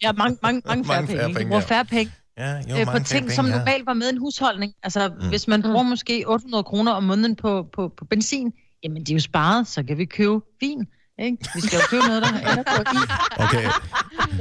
Ja, 0.02 0.12
mange, 0.12 0.38
mange, 0.42 0.62
mange 0.66 0.84
færre 0.84 0.96
Mange 0.96 1.06
penge. 1.06 1.18
færre 1.18 1.28
ikke? 1.28 1.38
penge, 1.38 1.44
Du 1.44 1.48
bruger 1.48 1.60
færre 1.60 1.84
penge 1.84 2.12
ja 2.38 2.62
jo, 2.70 2.76
øh, 2.76 2.86
på 2.86 2.98
ting, 2.98 3.08
penge, 3.08 3.30
som 3.30 3.46
ja. 3.46 3.58
normalt 3.58 3.86
var 3.86 3.94
med 3.94 4.10
en 4.10 4.18
husholdning. 4.18 4.72
Altså, 4.82 5.08
mm. 5.08 5.28
hvis 5.28 5.48
man 5.48 5.62
bruger 5.62 5.82
måske 5.82 6.24
800 6.26 6.64
kroner 6.64 6.92
om 6.92 7.02
måneden 7.02 7.36
på, 7.36 7.66
på, 7.72 7.88
på 7.96 8.04
benzin, 8.04 8.52
jamen 8.82 9.02
det 9.02 9.10
er 9.10 9.14
jo 9.14 9.20
sparet, 9.20 9.68
så 9.68 9.82
kan 9.82 9.98
vi 9.98 10.04
købe 10.04 10.40
vin. 10.60 10.86
Ikke? 11.18 11.38
Vi 11.54 11.60
skal 11.60 11.76
jo 11.78 11.86
købe 11.90 12.06
noget, 12.06 12.22
der 12.22 12.28
ender 12.28 12.62
på 12.62 12.82
vin. 12.92 13.08
Okay, 13.36 13.68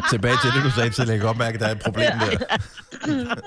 tilbage 0.09 0.35
til 0.43 0.51
det, 0.55 0.63
du 0.63 0.71
sagde 0.71 0.89
tidligere. 0.89 1.13
Jeg 1.13 1.19
kan 1.19 1.27
godt 1.27 1.37
mærke, 1.37 1.55
at 1.55 1.59
der 1.59 1.67
er 1.67 1.71
et 1.71 1.81
problem 1.81 2.11
der. 2.19 2.57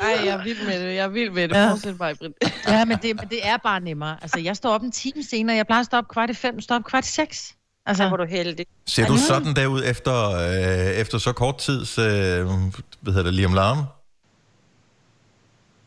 Ej, 0.00 0.24
jeg 0.24 0.34
er 0.34 0.42
vild 0.42 0.66
med 0.66 0.80
det. 0.80 0.94
Jeg 0.94 1.04
er 1.04 1.08
vild 1.08 1.30
med 1.30 1.48
det. 1.48 1.54
Ja. 1.54 1.70
Fortsæt 1.70 1.98
bare, 1.98 2.14
Britt. 2.14 2.34
Ja, 2.68 2.84
men 2.84 2.98
det, 3.02 3.16
men 3.16 3.28
det 3.28 3.46
er 3.48 3.56
bare 3.56 3.80
nemmere. 3.80 4.16
Altså, 4.22 4.40
jeg 4.40 4.56
står 4.56 4.70
op 4.70 4.82
en 4.82 4.92
time 4.92 5.22
senere. 5.22 5.56
Jeg 5.56 5.66
plejer 5.66 5.80
at 5.80 5.86
stå 5.86 5.96
op 5.96 6.08
kvart 6.08 6.30
i 6.30 6.34
fem, 6.34 6.60
står 6.60 6.74
op 6.74 6.84
kvart 6.84 7.06
i 7.06 7.12
seks. 7.12 7.54
Altså, 7.86 8.08
du 8.08 8.24
heldig. 8.24 8.66
Ser 8.86 9.06
du 9.06 9.16
sådan 9.16 9.56
der 9.56 9.66
ud 9.66 9.82
efter, 9.84 10.30
øh, 10.30 11.00
efter 11.00 11.18
så 11.18 11.32
kort 11.32 11.58
tids, 11.58 11.98
øh, 11.98 12.04
hvad 12.04 13.12
hedder 13.12 13.22
det, 13.22 13.34
Liam 13.34 13.54
Larm? 13.54 13.78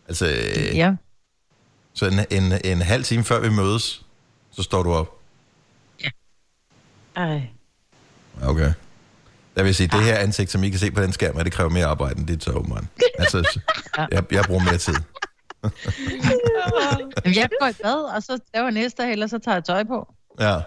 Altså, 0.09 0.25
øh, 0.25 0.77
ja. 0.77 0.95
så 1.93 2.05
en, 2.05 2.43
en, 2.43 2.53
en 2.65 2.81
halv 2.81 3.03
time 3.03 3.23
før 3.23 3.39
vi 3.39 3.49
mødes, 3.49 4.05
så 4.51 4.63
står 4.63 4.83
du 4.83 4.93
op. 4.93 5.19
Ej. 7.15 7.41
Okay. 8.43 8.73
Der 9.55 9.63
vil 9.63 9.65
jeg 9.65 9.75
sige, 9.75 9.87
det 9.87 10.03
her 10.03 10.15
ansigt, 10.17 10.51
som 10.51 10.63
I 10.63 10.69
kan 10.69 10.79
se 10.79 10.91
på 10.91 11.01
den 11.01 11.13
skærm, 11.13 11.37
at 11.37 11.45
det 11.45 11.53
kræver 11.53 11.69
mere 11.69 11.85
arbejde, 11.85 12.19
end 12.19 12.27
dit 12.27 12.43
så 12.43 12.51
åbenbart. 12.57 12.83
Altså, 13.19 13.59
jeg, 14.11 14.23
jeg 14.31 14.43
bruger 14.47 14.63
mere 14.63 14.77
tid. 14.77 14.93
Jamen, 17.25 17.35
jeg 17.35 17.49
går 17.59 17.67
i 17.67 17.73
bad, 17.83 18.15
og 18.15 18.23
så 18.23 18.39
laver 18.53 18.65
jeg 18.65 18.71
næste 18.71 19.05
hel, 19.05 19.23
og 19.23 19.29
så 19.29 19.39
tager 19.39 19.55
jeg 19.55 19.63
tøj 19.63 19.83
på. 19.83 20.13
Ja. 20.39 20.61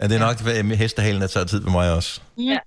Ja, 0.00 0.08
det 0.08 0.12
er 0.12 0.18
nok, 0.18 0.46
at 0.46 0.78
hestehalen, 0.78 1.20
der 1.20 1.26
tager 1.26 1.46
tid 1.46 1.60
på 1.60 1.70
mig 1.70 1.92
også. 1.92 2.20
Ja. 2.38 2.58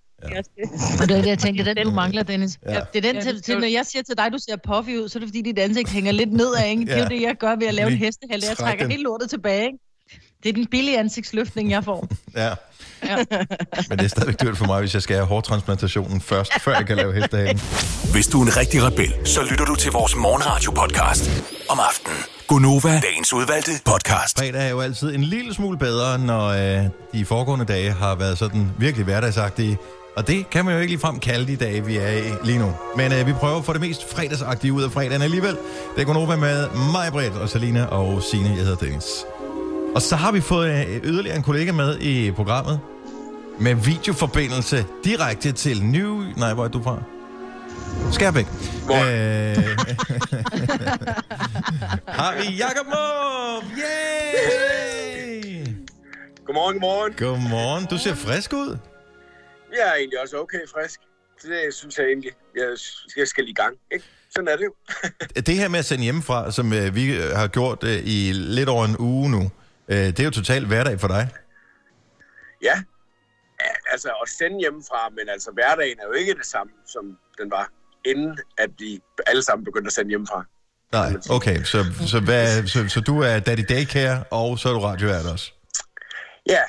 Og 1.01 1.09
det 1.09 1.17
er 1.17 1.21
det, 1.21 1.29
jeg 1.29 1.39
tænker, 1.39 1.63
den 1.63 1.77
du 1.85 1.91
mangler, 1.91 2.23
Dennis. 2.23 2.57
Ja. 2.65 2.73
Ja. 2.73 2.79
Det 2.93 2.97
er 2.97 3.01
den 3.01 3.15
Ja, 3.15 3.21
til, 3.21 3.35
det 3.35 3.43
til, 3.43 3.59
når 3.59 3.67
jeg 3.67 3.85
siger 3.85 4.03
til 4.03 4.17
dig, 4.17 4.25
du 4.31 4.37
ser 4.37 4.55
puffy 4.67 4.89
ud, 4.97 5.09
så 5.09 5.17
er 5.17 5.19
det 5.19 5.29
fordi, 5.29 5.41
dit 5.41 5.59
ansigt 5.59 5.89
hænger 5.89 6.11
lidt 6.11 6.33
nedad, 6.33 6.65
ikke? 6.69 6.81
Det 6.85 6.91
er 6.91 6.97
Ja. 6.97 7.03
jo 7.03 7.09
det, 7.09 7.21
jeg 7.21 7.35
gør 7.39 7.55
ved 7.55 7.67
at 7.67 7.73
lave 7.73 7.91
en 7.91 7.97
hestehale. 7.97 8.43
Jeg 8.49 8.57
træk 8.57 8.65
trækker 8.67 8.83
den. 8.83 8.91
helt 8.91 9.03
lortet 9.03 9.29
tilbage, 9.29 9.65
ikke? 9.65 9.77
Det 10.43 10.49
er 10.49 10.53
den 10.53 10.65
billige 10.67 10.99
ansigtsløftning, 10.99 11.71
jeg 11.71 11.83
får. 11.83 12.07
Ja. 12.35 12.49
Men 13.89 13.97
det 13.99 14.01
er 14.05 14.07
stadigvæk 14.07 14.41
dyrt 14.41 14.57
for 14.57 14.65
mig, 14.65 14.79
hvis 14.79 14.93
jeg 14.93 15.01
skal 15.01 15.15
have 15.15 15.25
hårtransplantationen 15.27 16.21
først, 16.21 16.61
før 16.61 16.75
jeg 16.75 16.85
kan 16.87 16.97
lave 16.97 17.13
hestehalen. 17.13 17.59
Hvis 18.11 18.27
du 18.27 18.41
er 18.41 18.45
en 18.45 18.57
rigtig 18.57 18.83
rebel, 18.83 19.13
så 19.23 19.41
lytter 19.49 19.65
du 19.65 19.75
til 19.75 19.91
vores 19.91 20.15
morgenradio-podcast 20.15 21.43
om 21.69 21.79
aftenen. 21.89 22.17
Gunova, 22.47 22.99
dagens 23.03 23.33
udvalgte 23.33 23.71
podcast. 23.85 24.39
Fredag 24.39 24.65
er 24.65 24.69
jo 24.69 24.79
altid 24.81 25.15
en 25.15 25.23
lille 25.23 25.53
smule 25.53 25.77
bedre, 25.77 26.19
når 26.19 26.47
øh, 26.47 26.85
de 27.13 27.25
foregående 27.25 27.65
dage 27.65 27.91
har 27.91 28.15
været 28.15 28.37
sådan 28.37 28.71
virkelig 28.79 29.05
hverdagsagtige. 29.05 29.77
Og 30.17 30.27
det 30.27 30.49
kan 30.49 30.65
man 30.65 30.73
jo 30.73 30.79
ikke 30.79 30.91
ligefrem 30.91 31.19
kalde 31.19 31.47
de 31.47 31.55
dage, 31.55 31.85
vi 31.85 31.97
er 31.97 32.09
i 32.09 32.21
lige 32.43 32.59
nu. 32.59 32.73
Men 32.95 33.11
øh, 33.11 33.27
vi 33.27 33.33
prøver 33.33 33.57
at 33.57 33.65
få 33.65 33.73
det 33.73 33.81
mest 33.81 34.13
fredagsagtige 34.13 34.73
ud 34.73 34.83
af 34.83 34.91
fredagen 34.91 35.21
alligevel. 35.21 35.57
Det 35.95 36.01
er 36.01 36.05
Gunova 36.05 36.35
med 36.35 36.67
mig, 36.91 37.11
Britt, 37.11 37.33
og 37.33 37.49
Selina 37.49 37.85
og 37.85 38.23
Signe. 38.23 38.49
Jeg 38.49 38.57
hedder 38.57 38.75
Dennis. 38.75 39.25
Og 39.95 40.01
så 40.01 40.15
har 40.15 40.31
vi 40.31 40.41
fået 40.41 40.69
øh, 40.69 40.99
yderligere 41.03 41.35
en 41.37 41.43
kollega 41.43 41.71
med 41.71 41.99
i 41.99 42.31
programmet. 42.31 42.79
Med 43.59 43.75
videoforbindelse 43.75 44.85
direkte 45.03 45.51
til 45.51 45.83
New... 45.83 46.23
Nej, 46.37 46.53
hvor 46.53 46.63
er 46.63 46.67
du 46.67 46.83
fra? 46.83 46.97
Skærbæk. 48.11 48.45
Øh, 48.45 48.97
har 52.19 52.33
vi 52.41 52.55
Jakob 52.55 52.85
Måb! 52.85 53.63
Yay! 53.77 55.67
Godmorgen, 56.45 56.79
godmorgen. 56.79 57.13
Godmorgen. 57.17 57.85
Du 57.85 57.97
ser 57.97 58.15
frisk 58.15 58.53
ud. 58.53 58.77
Jeg 59.71 59.89
er 59.89 59.93
egentlig 59.93 60.21
også 60.21 60.37
okay 60.37 60.67
frisk. 60.73 60.99
Så 61.41 61.47
det 61.47 61.73
synes 61.73 61.97
jeg 61.97 62.05
egentlig, 62.05 62.31
jeg, 62.55 62.77
jeg 63.17 63.27
skal 63.27 63.43
lige 63.43 63.51
i 63.51 63.53
gang. 63.53 63.77
Ikke? 63.91 64.05
Sådan 64.29 64.47
er 64.47 64.55
det 64.57 64.65
jo. 64.65 64.73
Det 65.47 65.55
her 65.55 65.67
med 65.67 65.79
at 65.79 65.85
sende 65.85 66.03
hjemmefra, 66.03 66.51
som 66.51 66.73
øh, 66.73 66.95
vi 66.95 67.17
øh, 67.17 67.29
har 67.35 67.47
gjort 67.47 67.83
øh, 67.83 67.99
i 68.03 68.31
lidt 68.31 68.69
over 68.69 68.85
en 68.85 68.97
uge 68.99 69.29
nu, 69.31 69.51
øh, 69.87 69.97
det 69.97 70.19
er 70.19 70.23
jo 70.23 70.31
totalt 70.31 70.67
hverdag 70.67 70.99
for 70.99 71.07
dig. 71.07 71.29
Ja. 72.63 72.75
ja, 73.59 73.71
altså 73.91 74.09
at 74.21 74.29
sende 74.29 74.59
hjemmefra, 74.59 75.09
men 75.09 75.29
altså 75.29 75.51
hverdagen 75.51 75.99
er 75.99 76.05
jo 76.05 76.11
ikke 76.11 76.33
det 76.33 76.45
samme, 76.45 76.73
som 76.85 77.17
den 77.37 77.51
var, 77.51 77.69
inden 78.05 78.37
at 78.57 78.69
vi 78.79 78.99
alle 79.27 79.43
sammen 79.43 79.65
begyndte 79.65 79.87
at 79.87 79.93
sende 79.93 80.09
hjemmefra. 80.09 80.45
Nej, 80.91 81.13
okay. 81.29 81.63
Så, 81.63 81.85
så, 82.07 82.19
hvad, 82.19 82.67
så, 82.67 82.89
så 82.89 83.01
du 83.01 83.21
er 83.21 83.39
daddy 83.39 83.65
daycare, 83.69 84.23
og 84.31 84.59
så 84.59 84.69
er 84.69 84.73
du 84.73 84.79
radiovært 84.79 85.25
også. 85.25 85.51
Ja, 86.49 86.61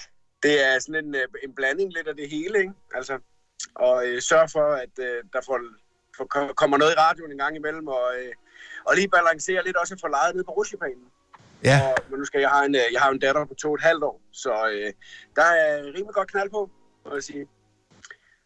det 0.43 0.55
er 0.67 0.79
sådan 0.79 1.05
en, 1.05 1.15
øh, 1.15 1.27
en 1.45 1.53
blanding 1.59 1.91
lidt 1.97 2.09
af 2.09 2.17
det 2.21 2.29
hele, 2.31 2.59
ikke? 2.65 2.73
Altså, 2.95 3.15
og 3.75 4.07
øh, 4.07 4.23
sørge 4.23 4.49
for, 4.57 4.67
at 4.85 4.95
øh, 5.07 5.19
der 5.33 5.41
får, 5.47 5.59
får, 6.17 6.25
kommer 6.61 6.77
noget 6.79 6.93
i 6.93 7.01
radioen 7.05 7.33
en 7.33 7.39
gang 7.45 7.57
imellem, 7.57 7.87
og, 7.89 8.07
øh, 8.21 8.33
og 8.87 8.93
lige 8.97 9.09
balancere 9.09 9.65
lidt 9.67 9.77
også 9.77 9.95
for 10.01 10.09
lejet 10.09 10.35
ned 10.37 10.45
på 10.45 10.51
rutsjebanen. 10.59 11.07
Ja, 11.65 11.77
Og, 11.89 11.95
men 12.11 12.19
nu 12.21 12.25
skal 12.25 12.41
jeg 12.41 12.51
have 12.51 12.67
en, 12.67 12.75
øh, 12.75 12.81
jeg 12.93 13.01
har 13.01 13.11
en 13.11 13.19
datter 13.19 13.45
på 13.45 13.55
to 13.55 13.69
og 13.69 13.75
et 13.75 13.81
halvt 13.81 14.05
år, 14.05 14.21
så 14.33 14.53
øh, 14.75 14.93
der 15.37 15.43
er 15.63 15.83
rimelig 15.95 16.15
godt 16.19 16.31
knald 16.33 16.51
på, 16.51 16.71
må 17.07 17.15
jeg 17.15 17.23
sige. 17.23 17.45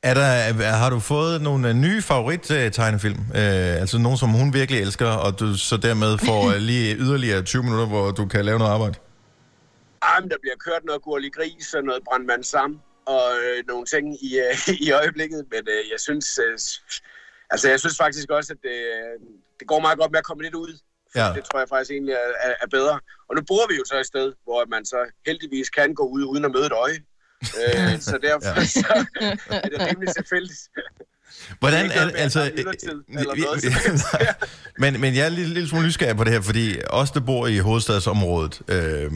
er 0.02 0.14
der, 0.14 0.22
er- 0.48 0.76
har 0.82 0.90
du 0.90 1.00
fået 1.00 1.42
nogle 1.42 1.68
øh, 1.68 1.74
nye 1.74 2.02
favorit-tegnefilm? 2.02 3.20
Øh, 3.20 3.80
altså 3.82 3.98
nogen, 3.98 4.18
som 4.18 4.28
hun 4.28 4.54
virkelig 4.54 4.80
elsker, 4.80 5.08
og 5.24 5.40
du 5.40 5.56
så 5.56 5.76
dermed 5.76 6.18
får 6.18 6.58
lige 6.58 6.96
yderligere 6.96 7.42
20 7.42 7.62
minutter, 7.62 7.86
hvor 7.86 8.10
du 8.10 8.26
kan 8.26 8.44
lave 8.44 8.58
noget 8.58 8.72
arbejde? 8.72 8.94
Ej, 10.02 10.20
men 10.20 10.30
der 10.30 10.36
bliver 10.42 10.56
kørt 10.66 10.84
noget 10.84 11.02
gurlig 11.02 11.32
gris 11.32 11.74
og 11.74 11.82
noget 11.84 12.02
brandmand 12.04 12.44
sammen 12.44 12.80
og 13.06 13.24
øh, 13.44 13.64
nogle 13.68 13.86
ting 13.86 14.24
i, 14.24 14.30
øh, 14.38 14.68
i 14.86 14.90
øjeblikket, 14.90 15.44
men 15.52 15.62
øh, 15.74 15.82
jeg 15.92 16.00
synes, 16.06 16.26
øh, 16.46 16.58
altså 17.50 17.68
jeg 17.70 17.80
synes 17.80 17.96
faktisk 17.96 18.30
også, 18.30 18.52
at 18.52 18.58
det, 18.62 18.78
øh, 18.96 19.14
det 19.60 19.66
går 19.68 19.80
meget 19.80 19.98
godt 19.98 20.10
med 20.12 20.18
at 20.18 20.24
komme 20.24 20.42
lidt 20.42 20.54
ud. 20.54 20.72
Ja. 21.14 21.26
Det 21.36 21.44
tror 21.44 21.58
jeg 21.58 21.68
faktisk 21.68 21.90
egentlig 21.90 22.12
er, 22.14 22.30
er, 22.48 22.54
er 22.62 22.66
bedre. 22.70 23.00
Og 23.28 23.32
nu 23.36 23.42
bor 23.48 23.64
vi 23.70 23.74
jo 23.80 23.84
så 23.86 23.96
et 24.00 24.06
sted, 24.06 24.32
hvor 24.44 24.66
man 24.70 24.84
så 24.84 25.00
heldigvis 25.26 25.70
kan 25.70 25.94
gå 25.94 26.04
ud 26.08 26.22
uden 26.24 26.44
at 26.44 26.50
møde 26.50 26.66
et 26.66 26.72
øje. 26.72 26.98
øh, 27.60 28.00
så 28.10 28.18
derfor 28.22 28.60
Ja. 28.60 28.64
så 28.64 29.06
er 29.50 29.68
det 29.68 29.80
rimelig 29.88 30.14
tilfældigt. 30.14 30.60
Hvordan 31.58 31.90
er 31.90 32.04
det, 32.04 32.12
altså... 32.16 32.40
Nej. 34.12 34.34
men, 34.78 35.00
men 35.00 35.14
jeg 35.16 35.24
er 35.24 35.28
lidt, 35.28 35.48
lidt 35.48 35.70
smule 35.70 35.86
nysgerrig 35.86 36.16
på 36.16 36.24
det 36.24 36.32
her, 36.32 36.40
fordi 36.40 36.78
os, 36.90 37.10
der 37.10 37.20
bor 37.20 37.46
i 37.46 37.58
hovedstadsområdet, 37.58 38.62
øh, 38.68 39.12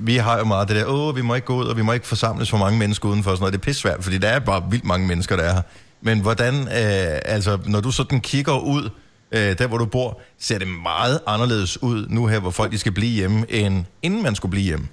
vi 0.00 0.16
har 0.16 0.38
jo 0.38 0.44
meget 0.44 0.68
det 0.68 0.76
der, 0.76 0.84
åh, 0.86 1.16
vi 1.16 1.22
må 1.22 1.34
ikke 1.34 1.46
gå 1.46 1.56
ud, 1.56 1.64
og 1.64 1.76
vi 1.76 1.82
må 1.82 1.92
ikke 1.92 2.06
forsamles 2.06 2.50
for 2.50 2.58
mange 2.58 2.78
mennesker 2.78 3.08
udenfor, 3.08 3.30
og 3.30 3.36
sådan 3.36 3.42
noget. 3.42 3.52
Det 3.52 3.58
er 3.58 3.72
pissvært, 3.72 4.04
fordi 4.04 4.18
der 4.18 4.28
er 4.28 4.38
bare 4.38 4.62
vildt 4.70 4.84
mange 4.84 5.06
mennesker, 5.06 5.36
der 5.36 5.42
er 5.42 5.54
her. 5.54 5.62
Men 6.02 6.20
hvordan, 6.20 6.54
øh, 6.54 7.20
altså, 7.24 7.58
når 7.66 7.80
du 7.80 7.90
sådan 7.90 8.20
kigger 8.20 8.58
ud, 8.58 8.90
øh, 9.32 9.58
der 9.58 9.66
hvor 9.66 9.78
du 9.78 9.84
bor, 9.84 10.20
ser 10.38 10.58
det 10.58 10.68
meget 10.82 11.20
anderledes 11.26 11.82
ud 11.82 12.06
nu 12.08 12.26
her, 12.26 12.40
hvor 12.40 12.50
folk 12.50 12.72
de 12.72 12.78
skal 12.78 12.92
blive 12.92 13.12
hjemme, 13.12 13.44
end 13.48 13.84
inden 14.02 14.22
man 14.22 14.34
skulle 14.34 14.50
blive 14.50 14.64
hjemme? 14.64 14.88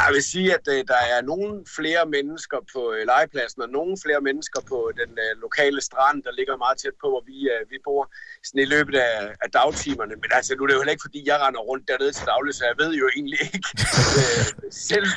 Jeg 0.00 0.10
vil 0.14 0.22
sige, 0.32 0.48
at 0.58 0.66
øh, 0.74 0.80
der 0.92 1.02
er 1.14 1.20
nogle 1.32 1.50
flere 1.78 2.04
mennesker 2.16 2.58
på 2.72 2.80
øh, 2.94 3.02
legepladsen, 3.12 3.62
og 3.62 3.70
nogle 3.78 3.94
flere 4.04 4.20
mennesker 4.28 4.60
på 4.72 4.78
den 5.00 5.10
øh, 5.24 5.32
lokale 5.44 5.80
strand, 5.88 6.18
der 6.26 6.32
ligger 6.38 6.56
meget 6.64 6.76
tæt 6.82 6.96
på, 7.02 7.06
hvor 7.12 7.22
vi, 7.30 7.38
øh, 7.52 7.62
vi 7.72 7.78
bor, 7.86 8.02
sådan 8.46 8.62
i 8.66 8.70
løbet 8.74 8.96
af, 9.08 9.16
af 9.44 9.48
dagtimerne. 9.60 10.14
Men 10.22 10.30
altså, 10.38 10.50
nu 10.54 10.62
er 10.62 10.68
det 10.68 10.74
jo 10.74 10.82
heller 10.82 10.96
ikke, 10.96 11.06
fordi 11.08 11.20
jeg 11.30 11.36
render 11.44 11.62
rundt 11.70 11.84
dernede 11.90 12.12
til 12.18 12.26
daglig, 12.32 12.52
så 12.54 12.64
jeg 12.70 12.76
ved 12.82 12.92
jo 13.02 13.06
egentlig 13.16 13.40
ikke 13.54 13.70
øh, 14.20 14.44
selv, 14.90 15.08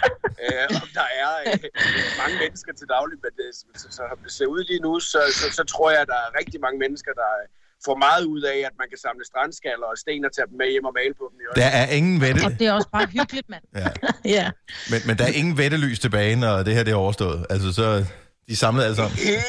øh, 0.44 0.68
om 0.84 0.88
der 1.00 1.08
er 1.24 1.32
øh, 1.48 1.58
mange 2.22 2.36
mennesker 2.44 2.72
til 2.80 2.88
daglig. 2.96 3.18
Men 3.24 3.32
det, 3.40 3.48
så, 3.60 3.88
så, 3.96 4.02
som 4.10 4.18
det 4.26 4.32
ser 4.38 4.48
ud 4.56 4.62
lige 4.72 4.84
nu, 4.88 4.94
så, 5.12 5.20
så, 5.40 5.46
så 5.58 5.64
tror 5.74 5.88
jeg, 5.94 6.02
at 6.06 6.12
der 6.14 6.20
er 6.26 6.38
rigtig 6.40 6.60
mange 6.66 6.80
mennesker, 6.84 7.14
der 7.22 7.30
får 7.86 7.96
meget 8.08 8.24
ud 8.36 8.42
af, 8.42 8.58
at 8.70 8.74
man 8.82 8.88
kan 8.92 9.00
samle 9.06 9.24
strandskaller 9.32 9.88
og 9.94 9.98
sten 10.04 10.26
og 10.28 10.32
tage 10.36 10.48
dem 10.50 10.58
med 10.62 10.68
hjem 10.74 10.86
og 10.90 10.94
male 11.02 11.14
på 11.22 11.26
dem. 11.32 11.38
i 11.42 11.44
øjeblikket. 11.50 11.74
Der 11.74 11.80
er 11.84 11.88
ingen 12.00 12.18
vette, 12.26 12.42
Og 12.48 12.52
det 12.60 12.66
er 12.68 12.74
også 12.80 12.90
bare 12.98 13.08
hyggeligt, 13.18 13.48
mand. 13.54 13.64
ja. 13.84 13.90
Ja. 14.38 14.46
men, 14.92 15.00
men 15.08 15.14
der 15.18 15.24
er 15.30 15.34
ingen 15.42 15.58
vettelys 15.58 16.00
tilbage, 16.06 16.36
når 16.36 16.64
det 16.64 16.74
her 16.76 16.84
det 16.84 16.92
er 16.92 16.96
overstået. 17.06 17.46
Altså, 17.50 17.74
så 17.74 18.06
de 18.50 18.56
er 18.82 18.84
alle 18.84 18.96
sammen. 18.96 19.18
Hele, 19.18 19.44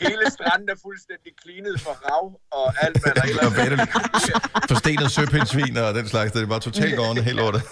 hele 0.00 0.24
stranden 0.36 0.68
er 0.68 0.78
fuldstændig 0.82 1.32
klinet 1.42 1.80
for 1.80 1.90
rav 2.06 2.24
og 2.58 2.66
alt, 2.84 2.98
hvad 3.02 3.12
der 3.14 3.22
Og 3.26 3.28
ellers 3.28 3.56
vettelys. 3.56 4.24
Forstenet 4.68 5.10
søpindsvin 5.12 5.76
og 5.76 5.94
den 5.94 6.08
slags. 6.08 6.32
Det 6.32 6.42
er 6.42 6.46
bare 6.46 6.60
totalt 6.60 6.96
gående 6.96 7.22
helt 7.22 7.36
lortet. 7.36 7.62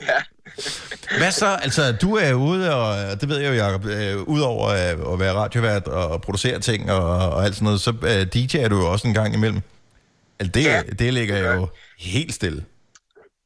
Ja. 0.00 0.18
Hvad 1.16 1.30
så? 1.30 1.46
Altså, 1.62 1.92
du 1.92 2.16
er 2.16 2.34
ude, 2.34 2.74
og 2.74 3.20
det 3.20 3.28
ved 3.28 3.38
jeg 3.38 3.48
jo, 3.50 3.54
Jacob, 3.54 3.84
øh, 3.84 4.22
udover 4.22 4.68
at, 4.68 5.12
at 5.12 5.18
være 5.20 5.32
radiovært 5.34 5.88
og 5.88 6.22
producere 6.22 6.60
ting 6.60 6.90
og, 6.90 7.04
og 7.32 7.44
alt 7.44 7.54
sådan 7.54 7.64
noget, 7.64 7.80
så 7.80 7.90
uh, 7.90 8.22
DJ'er 8.34 8.68
du 8.68 8.76
jo 8.76 8.92
også 8.92 9.08
en 9.08 9.14
gang 9.14 9.34
imellem. 9.34 9.60
Altså, 10.38 10.52
det, 10.52 10.64
Ja. 10.64 10.82
det 10.98 11.14
ligger 11.14 11.54
jo 11.54 11.68
helt 11.98 12.34
stille. 12.34 12.64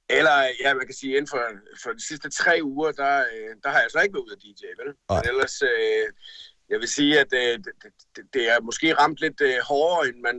Eller, 0.08 0.36
ja, 0.64 0.74
man 0.74 0.86
kan 0.86 0.94
sige, 0.94 1.12
inden 1.16 1.28
for, 1.28 1.42
for 1.82 1.90
de 1.90 2.06
sidste 2.08 2.30
tre 2.30 2.60
uger, 2.62 2.92
der, 2.92 3.18
øh, 3.18 3.50
der 3.62 3.70
har 3.70 3.80
jeg 3.80 3.90
så 3.92 3.98
ikke 4.00 4.14
været 4.14 4.24
ude 4.24 4.32
af 4.32 4.38
DJ, 4.44 4.62
vel? 4.82 4.90
Men 5.10 5.22
ellers, 5.34 5.62
øh, 5.62 6.04
jeg 6.70 6.78
vil 6.80 6.88
sige, 6.88 7.20
at 7.20 7.30
øh, 7.32 7.58
det, 7.64 7.72
det, 8.16 8.24
det 8.34 8.42
er 8.52 8.60
måske 8.68 8.94
ramt 8.94 9.18
lidt 9.20 9.40
øh, 9.40 9.54
hårdere, 9.70 10.08
end 10.08 10.16
man 10.28 10.36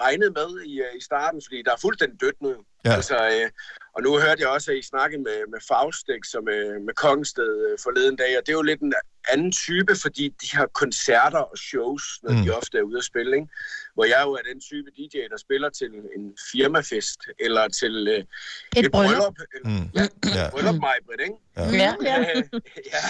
regnet 0.00 0.32
med 0.32 0.62
i, 0.64 0.80
øh, 0.80 0.92
i 0.98 1.00
starten, 1.00 1.40
fordi 1.46 1.62
der 1.62 1.72
er 1.72 1.76
fuldstændig 1.80 2.20
dødt 2.20 2.42
nu. 2.42 2.54
Ja. 2.84 2.92
Altså, 2.94 3.16
øh, 3.16 3.50
og 3.94 4.02
nu 4.02 4.10
hørte 4.18 4.40
jeg 4.42 4.48
også, 4.48 4.70
at 4.72 4.76
I 4.78 4.82
snakkede 4.82 5.22
med, 5.22 5.38
med 5.52 5.58
Faustik, 5.68 6.24
som 6.24 6.48
øh, 6.48 6.80
med 6.86 6.94
Kongsted 6.94 7.52
øh, 7.72 7.78
forleden 7.82 8.16
dag, 8.16 8.38
og 8.38 8.42
det 8.46 8.52
er 8.52 8.56
jo 8.56 8.62
lidt 8.62 8.80
en 8.80 8.94
anden 9.32 9.52
type, 9.52 9.96
fordi 10.02 10.28
de 10.42 10.56
har 10.56 10.66
koncerter 10.66 11.38
og 11.38 11.58
shows, 11.58 12.02
når 12.22 12.30
mm. 12.30 12.36
Mm. 12.38 12.44
de 12.44 12.50
ofte 12.56 12.78
er 12.78 12.82
ude 12.82 12.98
at 12.98 13.04
spille, 13.04 13.36
ikke? 13.36 13.48
Hvor 13.94 14.04
jeg 14.04 14.22
jo 14.26 14.32
er 14.32 14.42
den 14.52 14.60
type 14.60 14.90
DJ, 14.96 15.16
der 15.30 15.36
spiller 15.36 15.70
til 15.70 15.90
en 16.16 16.36
firmafest, 16.52 17.20
eller 17.40 17.68
til 17.68 18.08
øh, 18.08 18.24
Et 18.84 18.90
bryllup. 18.92 19.34
eller, 19.54 19.80
Mm. 19.80 19.90
Ja, 19.94 20.06
Ja. 20.36 20.46
et 20.46 20.52
bryllup, 20.52 20.74
mig, 20.74 20.96
Britt, 21.06 21.20
ikke? 21.20 21.34
Ja. 21.56 21.64
Ja, 21.84 21.94
ja. 22.10 22.18
Øh, 22.36 22.42
ja. 22.94 23.04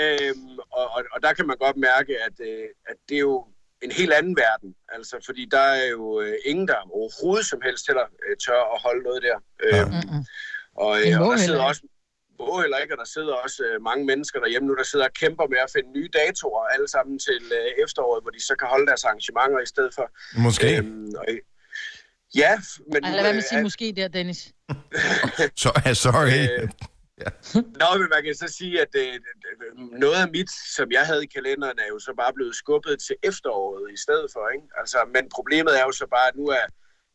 Øhm, 0.00 0.58
og, 0.58 0.86
og, 0.94 1.04
og 1.12 1.22
der 1.22 1.32
kan 1.32 1.46
man 1.46 1.56
godt 1.56 1.76
mærke, 1.76 2.12
at, 2.26 2.36
øh, 2.40 2.68
at 2.86 2.96
det 3.08 3.14
er 3.14 3.20
jo 3.20 3.46
en 3.82 3.90
helt 3.90 4.12
anden 4.12 4.36
verden. 4.36 4.74
Altså, 4.88 5.16
fordi 5.26 5.48
der 5.50 5.66
er 5.82 5.86
jo 5.86 6.20
øh, 6.20 6.34
ingen, 6.44 6.68
der 6.68 6.78
overhovedet 6.98 7.46
som 7.46 7.60
helst 7.64 7.86
heller 7.86 8.06
øh, 8.26 8.36
tør 8.44 8.62
at 8.74 8.82
holde 8.86 9.02
noget 9.08 9.22
der. 9.22 9.38
Ja. 9.72 9.82
Øhm, 9.82 10.24
og, 10.84 10.92
øh, 11.00 11.20
og 11.20 11.32
der 11.32 11.36
sidder 11.36 11.62
også 11.62 11.82
må 12.38 12.60
heller 12.60 12.78
ikke, 12.78 12.94
og 12.94 12.98
der 12.98 13.10
sidder 13.16 13.34
også 13.44 13.58
øh, 13.68 13.82
mange 13.82 14.04
mennesker 14.10 14.40
derhjemme 14.40 14.68
nu, 14.68 14.74
der 14.80 14.86
sidder 14.92 15.04
og 15.04 15.14
kæmper 15.22 15.46
med 15.52 15.58
at 15.66 15.70
finde 15.74 15.90
nye 15.98 16.10
datoer, 16.18 16.64
alle 16.74 16.88
sammen 16.88 17.18
til 17.18 17.42
øh, 17.58 17.84
efteråret, 17.84 18.22
hvor 18.24 18.30
de 18.30 18.42
så 18.48 18.54
kan 18.60 18.68
holde 18.68 18.86
deres 18.86 19.04
arrangementer 19.04 19.60
i 19.66 19.70
stedet 19.74 19.92
for. 19.94 20.06
Måske. 20.46 20.76
Øhm, 20.76 21.12
og, 21.20 21.24
øh, 21.28 21.38
ja, 22.42 22.52
men... 22.92 23.02
Lad 23.02 23.22
være 23.22 23.32
med 23.32 23.44
at 23.44 23.48
sige 23.50 23.58
øh, 23.58 23.68
måske 23.68 23.92
der, 23.96 24.08
Dennis. 24.08 24.40
Så, 25.62 25.70
sorry. 26.04 26.62
Øh, 26.62 26.68
Nå, 27.54 27.88
men 27.98 28.08
man 28.14 28.22
kan 28.24 28.34
så 28.34 28.48
sige, 28.58 28.80
at 28.80 28.92
øh, 28.96 29.14
noget 30.04 30.18
af 30.24 30.28
mit, 30.30 30.50
som 30.76 30.92
jeg 30.92 31.06
havde 31.06 31.24
i 31.24 31.26
kalenderen, 31.26 31.78
er 31.78 31.88
jo 31.88 31.98
så 31.98 32.12
bare 32.22 32.32
blevet 32.32 32.54
skubbet 32.56 32.98
til 33.06 33.16
efteråret 33.22 33.92
i 33.92 33.96
stedet 33.96 34.28
for. 34.32 34.48
Ikke? 34.54 34.66
Altså, 34.80 34.98
men 35.14 35.24
problemet 35.36 35.80
er 35.80 35.84
jo 35.88 35.92
så 35.92 36.06
bare, 36.16 36.28
at 36.28 36.36
nu 36.36 36.46
er 36.46 36.66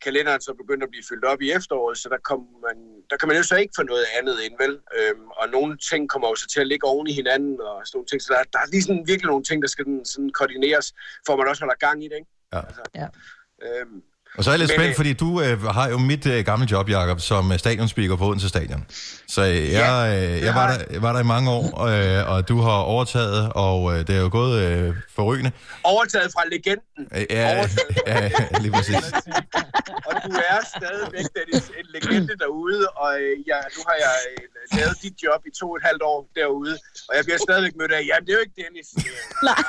kalenderen 0.02 0.42
så 0.42 0.54
begyndt 0.54 0.84
at 0.84 0.90
blive 0.90 1.04
fyldt 1.10 1.26
op 1.26 1.42
i 1.42 1.52
efteråret, 1.52 1.98
så 1.98 2.10
der, 2.10 2.18
kom 2.30 2.40
man, 2.68 2.78
der 3.10 3.18
kan 3.18 3.28
man 3.28 3.38
jo 3.38 3.44
så 3.44 3.56
ikke 3.56 3.74
få 3.76 3.84
noget 3.84 4.06
andet 4.20 4.38
ind, 4.46 4.56
vel? 4.64 4.74
Øhm, 4.98 5.28
og 5.40 5.50
nogle 5.50 5.78
ting 5.90 6.10
kommer 6.10 6.28
jo 6.30 6.36
så 6.36 6.48
til 6.48 6.60
at 6.60 6.68
ligge 6.68 6.88
oven 6.88 7.08
i 7.08 7.14
hinanden, 7.14 7.62
og 7.62 7.76
sådan 7.88 7.98
nogle 7.98 8.08
ting. 8.08 8.22
Så 8.22 8.34
der, 8.34 8.44
der 8.54 8.60
er 8.60 8.68
lige 8.74 8.84
sådan 8.84 9.08
virkelig 9.08 9.28
nogle 9.28 9.44
ting, 9.44 9.62
der 9.62 9.68
skal 9.68 9.86
sådan, 9.86 10.06
sådan 10.06 10.30
koordineres, 10.30 10.88
for 11.26 11.34
at 11.34 11.40
man 11.40 11.48
også 11.48 11.62
holder 11.62 11.76
gang 11.88 12.04
i 12.04 12.08
det, 12.12 12.16
ikke? 12.16 12.32
Ja. 12.54 12.62
Altså, 12.68 12.82
Ja. 12.96 13.08
Øhm, 13.66 14.02
Og 14.38 14.44
så 14.44 14.50
er 14.50 14.54
jeg 14.54 14.60
lidt 14.60 14.72
spændt, 14.72 14.90
øh, 14.90 14.96
fordi 14.96 15.14
du 15.14 15.42
øh, 15.42 15.64
har 15.64 15.90
jo 15.90 15.98
mit 15.98 16.26
øh, 16.26 16.46
gamle 16.46 16.68
job, 16.72 16.90
Jacob, 16.90 17.20
som 17.20 17.52
øh, 17.52 17.60
stadionspeaker 17.60 18.16
på 18.16 18.26
Odense 18.26 18.50
Stadion. 18.50 18.86
Så 19.28 19.42
øh, 19.42 19.72
jeg, 19.72 19.96
øh, 20.16 20.42
jeg, 20.46 20.56
var 20.56 20.68
der, 20.72 21.00
var 21.00 21.14
der 21.14 21.20
i 21.20 21.24
mange 21.24 21.52
år, 21.52 21.66
øh, 21.86 22.32
og 22.32 22.48
du 22.50 22.62
har 22.62 22.78
overtaget, 22.94 23.52
og 23.56 23.94
øh, 23.94 24.08
det 24.08 24.16
er 24.16 24.22
jo 24.22 24.30
gået 24.32 24.62
øh, 24.62 24.96
forrygende. 25.16 25.52
overtaget 25.84 26.30
fra 26.36 26.44
legenden. 26.52 27.04
Øh, 27.16 27.26
ja, 27.30 27.58
Overtaget. 27.58 27.96
ja, 28.08 28.60
lige 28.64 28.72
præcis. 28.72 28.96
og 30.08 30.14
du 30.26 30.32
er 30.52 30.60
stadigvæk 30.78 31.26
Dennis, 31.38 31.66
en 31.80 31.86
legende 31.96 32.34
derude, 32.44 32.88
og 33.04 33.12
øh, 33.22 33.34
ja, 33.52 33.60
nu 33.76 33.82
har 33.88 33.98
jeg 34.06 34.16
øh, 34.32 34.78
lavet 34.78 34.96
dit 35.04 35.16
job 35.24 35.42
i 35.50 35.52
to 35.60 35.66
og 35.72 35.78
et 35.78 35.84
halvt 35.90 36.04
år 36.12 36.20
derude, 36.40 36.74
og 37.10 37.14
jeg 37.18 37.24
bliver 37.28 37.40
stadigvæk 37.48 37.74
mødt 37.80 37.92
af, 37.98 38.02
jamen 38.10 38.24
det 38.26 38.32
er 38.34 38.38
jo 38.40 38.44
ikke 38.48 38.58
Dennis. 38.64 38.88
Nej. 39.50 39.62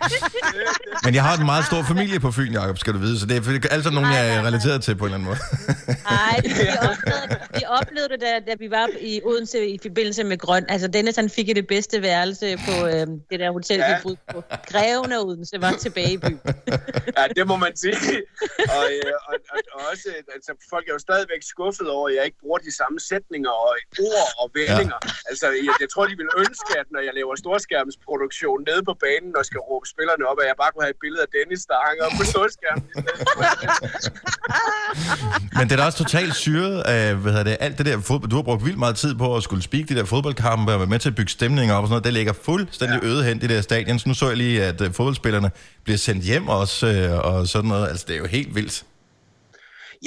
Men 1.04 1.14
jeg 1.14 1.22
har 1.26 1.34
en 1.40 1.46
meget 1.52 1.64
stor 1.70 1.82
familie 1.92 2.18
på 2.20 2.30
Fyn, 2.36 2.52
Jacob, 2.52 2.78
skal 2.78 2.92
du 2.96 2.98
vide, 2.98 3.16
så 3.20 3.26
det 3.26 3.36
er 3.36 3.42
altså 3.82 3.94
nogen, 4.00 4.12
jeg 4.18 4.24
er 4.36 4.42
relateret 4.48 4.78
til 4.86 4.94
på 4.96 5.04
en 5.04 5.12
eller 5.14 5.18
anden 5.18 5.28
måde. 5.30 5.40
Nej, 6.16 6.36
vi, 6.44 6.66
oplevede, 6.90 7.26
vi 7.58 7.64
oplevede 7.78 8.08
det, 8.12 8.20
da, 8.26 8.32
da 8.48 8.54
vi 8.62 8.68
var 8.78 8.86
i 9.10 9.12
Odense 9.30 9.58
i 9.76 9.78
forbindelse 9.86 10.22
med 10.24 10.38
Grøn. 10.44 10.64
Altså, 10.74 10.88
Dennis 10.88 11.16
han 11.16 11.30
fik 11.30 11.46
det 11.60 11.66
bedste 11.74 12.02
værelse 12.02 12.46
på 12.68 12.74
øh, 12.92 13.06
det 13.30 13.36
der 13.42 13.50
hotel, 13.58 13.78
ja. 13.78 13.88
Vi 13.88 13.94
boede 14.02 14.18
på. 14.32 14.38
Greven 14.70 15.12
Odense 15.12 15.56
var 15.66 15.72
tilbage 15.86 16.12
i 16.12 16.18
byen. 16.26 16.40
ja, 17.18 17.24
det 17.36 17.44
må 17.50 17.56
man 17.64 17.72
sige. 17.84 17.96
Og, 18.76 18.84
øh, 18.94 19.12
og, 19.28 19.34
og, 19.54 19.58
og 19.74 19.80
også, 19.90 20.08
altså, 20.36 20.52
folk 20.72 20.84
er 20.88 20.92
jo 20.96 21.00
stadigvæk 21.08 21.42
skuffet 21.54 21.88
over, 21.96 22.06
at 22.08 22.14
jeg 22.16 22.24
ikke 22.28 22.40
bruger 22.44 22.60
de 22.68 22.72
samme 22.80 22.96
sætninger 23.10 23.52
og 23.64 23.70
ord 24.08 24.28
og 24.42 24.46
vendinger. 24.58 24.98
Ja. 25.04 25.30
Altså, 25.30 25.46
jeg, 25.66 25.74
jeg 25.84 25.88
tror, 25.92 26.04
de 26.12 26.16
vil 26.22 26.30
ønske, 26.44 26.70
at 26.80 26.88
når 26.94 27.02
jeg 27.06 27.14
laver 27.18 27.34
storskærmsproduktion 27.44 28.58
nede 28.68 28.82
på 28.88 28.94
banen 29.04 29.32
og 29.38 29.44
skal 29.50 29.60
råbe 29.68 29.86
spillerne 29.94 30.24
op, 30.30 30.38
at 30.42 30.46
jeg 30.50 30.56
bare 30.62 30.70
kunne 30.72 30.84
have 30.86 30.96
et 30.98 31.02
billede 31.04 31.22
af 31.26 31.30
Dennis, 31.36 31.62
der 31.70 31.76
hænger 31.88 32.04
op 32.08 32.14
på 32.20 32.24
storskærmen. 32.32 32.84
i 32.96 33.00
stedet 33.02 33.28
for. 33.34 33.42
Men 35.58 35.68
det 35.68 35.72
er 35.72 35.76
da 35.76 35.84
også 35.84 35.98
totalt 35.98 36.34
syret 36.34 36.80
af, 36.80 37.14
hvad 37.14 37.32
hedder 37.32 37.44
det, 37.44 37.56
alt 37.60 37.78
det 37.78 37.86
der 37.86 38.00
fodbold. 38.00 38.30
Du 38.30 38.36
har 38.36 38.42
brugt 38.42 38.64
vildt 38.64 38.78
meget 38.78 38.96
tid 38.96 39.14
på 39.14 39.36
at 39.36 39.42
skulle 39.42 39.62
speak 39.62 39.88
de 39.88 39.94
der 39.94 40.04
fodboldkampe 40.04 40.72
og 40.72 40.78
være 40.78 40.88
med 40.88 40.98
til 40.98 41.08
at 41.08 41.14
bygge 41.14 41.30
stemninger 41.30 41.74
op 41.74 41.82
og 41.82 41.88
sådan 41.88 41.92
noget. 41.92 42.04
Det 42.04 42.12
ligger 42.12 42.32
fuldstændig 42.44 43.00
ja. 43.02 43.08
øde 43.08 43.24
hen, 43.24 43.40
de 43.40 43.48
der 43.48 43.60
stadion. 43.60 43.98
Så 43.98 44.08
nu 44.08 44.14
så 44.14 44.28
jeg 44.28 44.36
lige, 44.36 44.64
at 44.64 44.80
uh, 44.80 44.86
fodboldspillerne 44.86 45.50
bliver 45.84 45.98
sendt 45.98 46.24
hjem 46.24 46.48
også, 46.48 47.10
uh, 47.12 47.34
og 47.34 47.48
sådan 47.48 47.68
noget. 47.68 47.88
Altså, 47.88 48.04
det 48.08 48.14
er 48.14 48.18
jo 48.18 48.26
helt 48.26 48.54
vildt. 48.54 48.84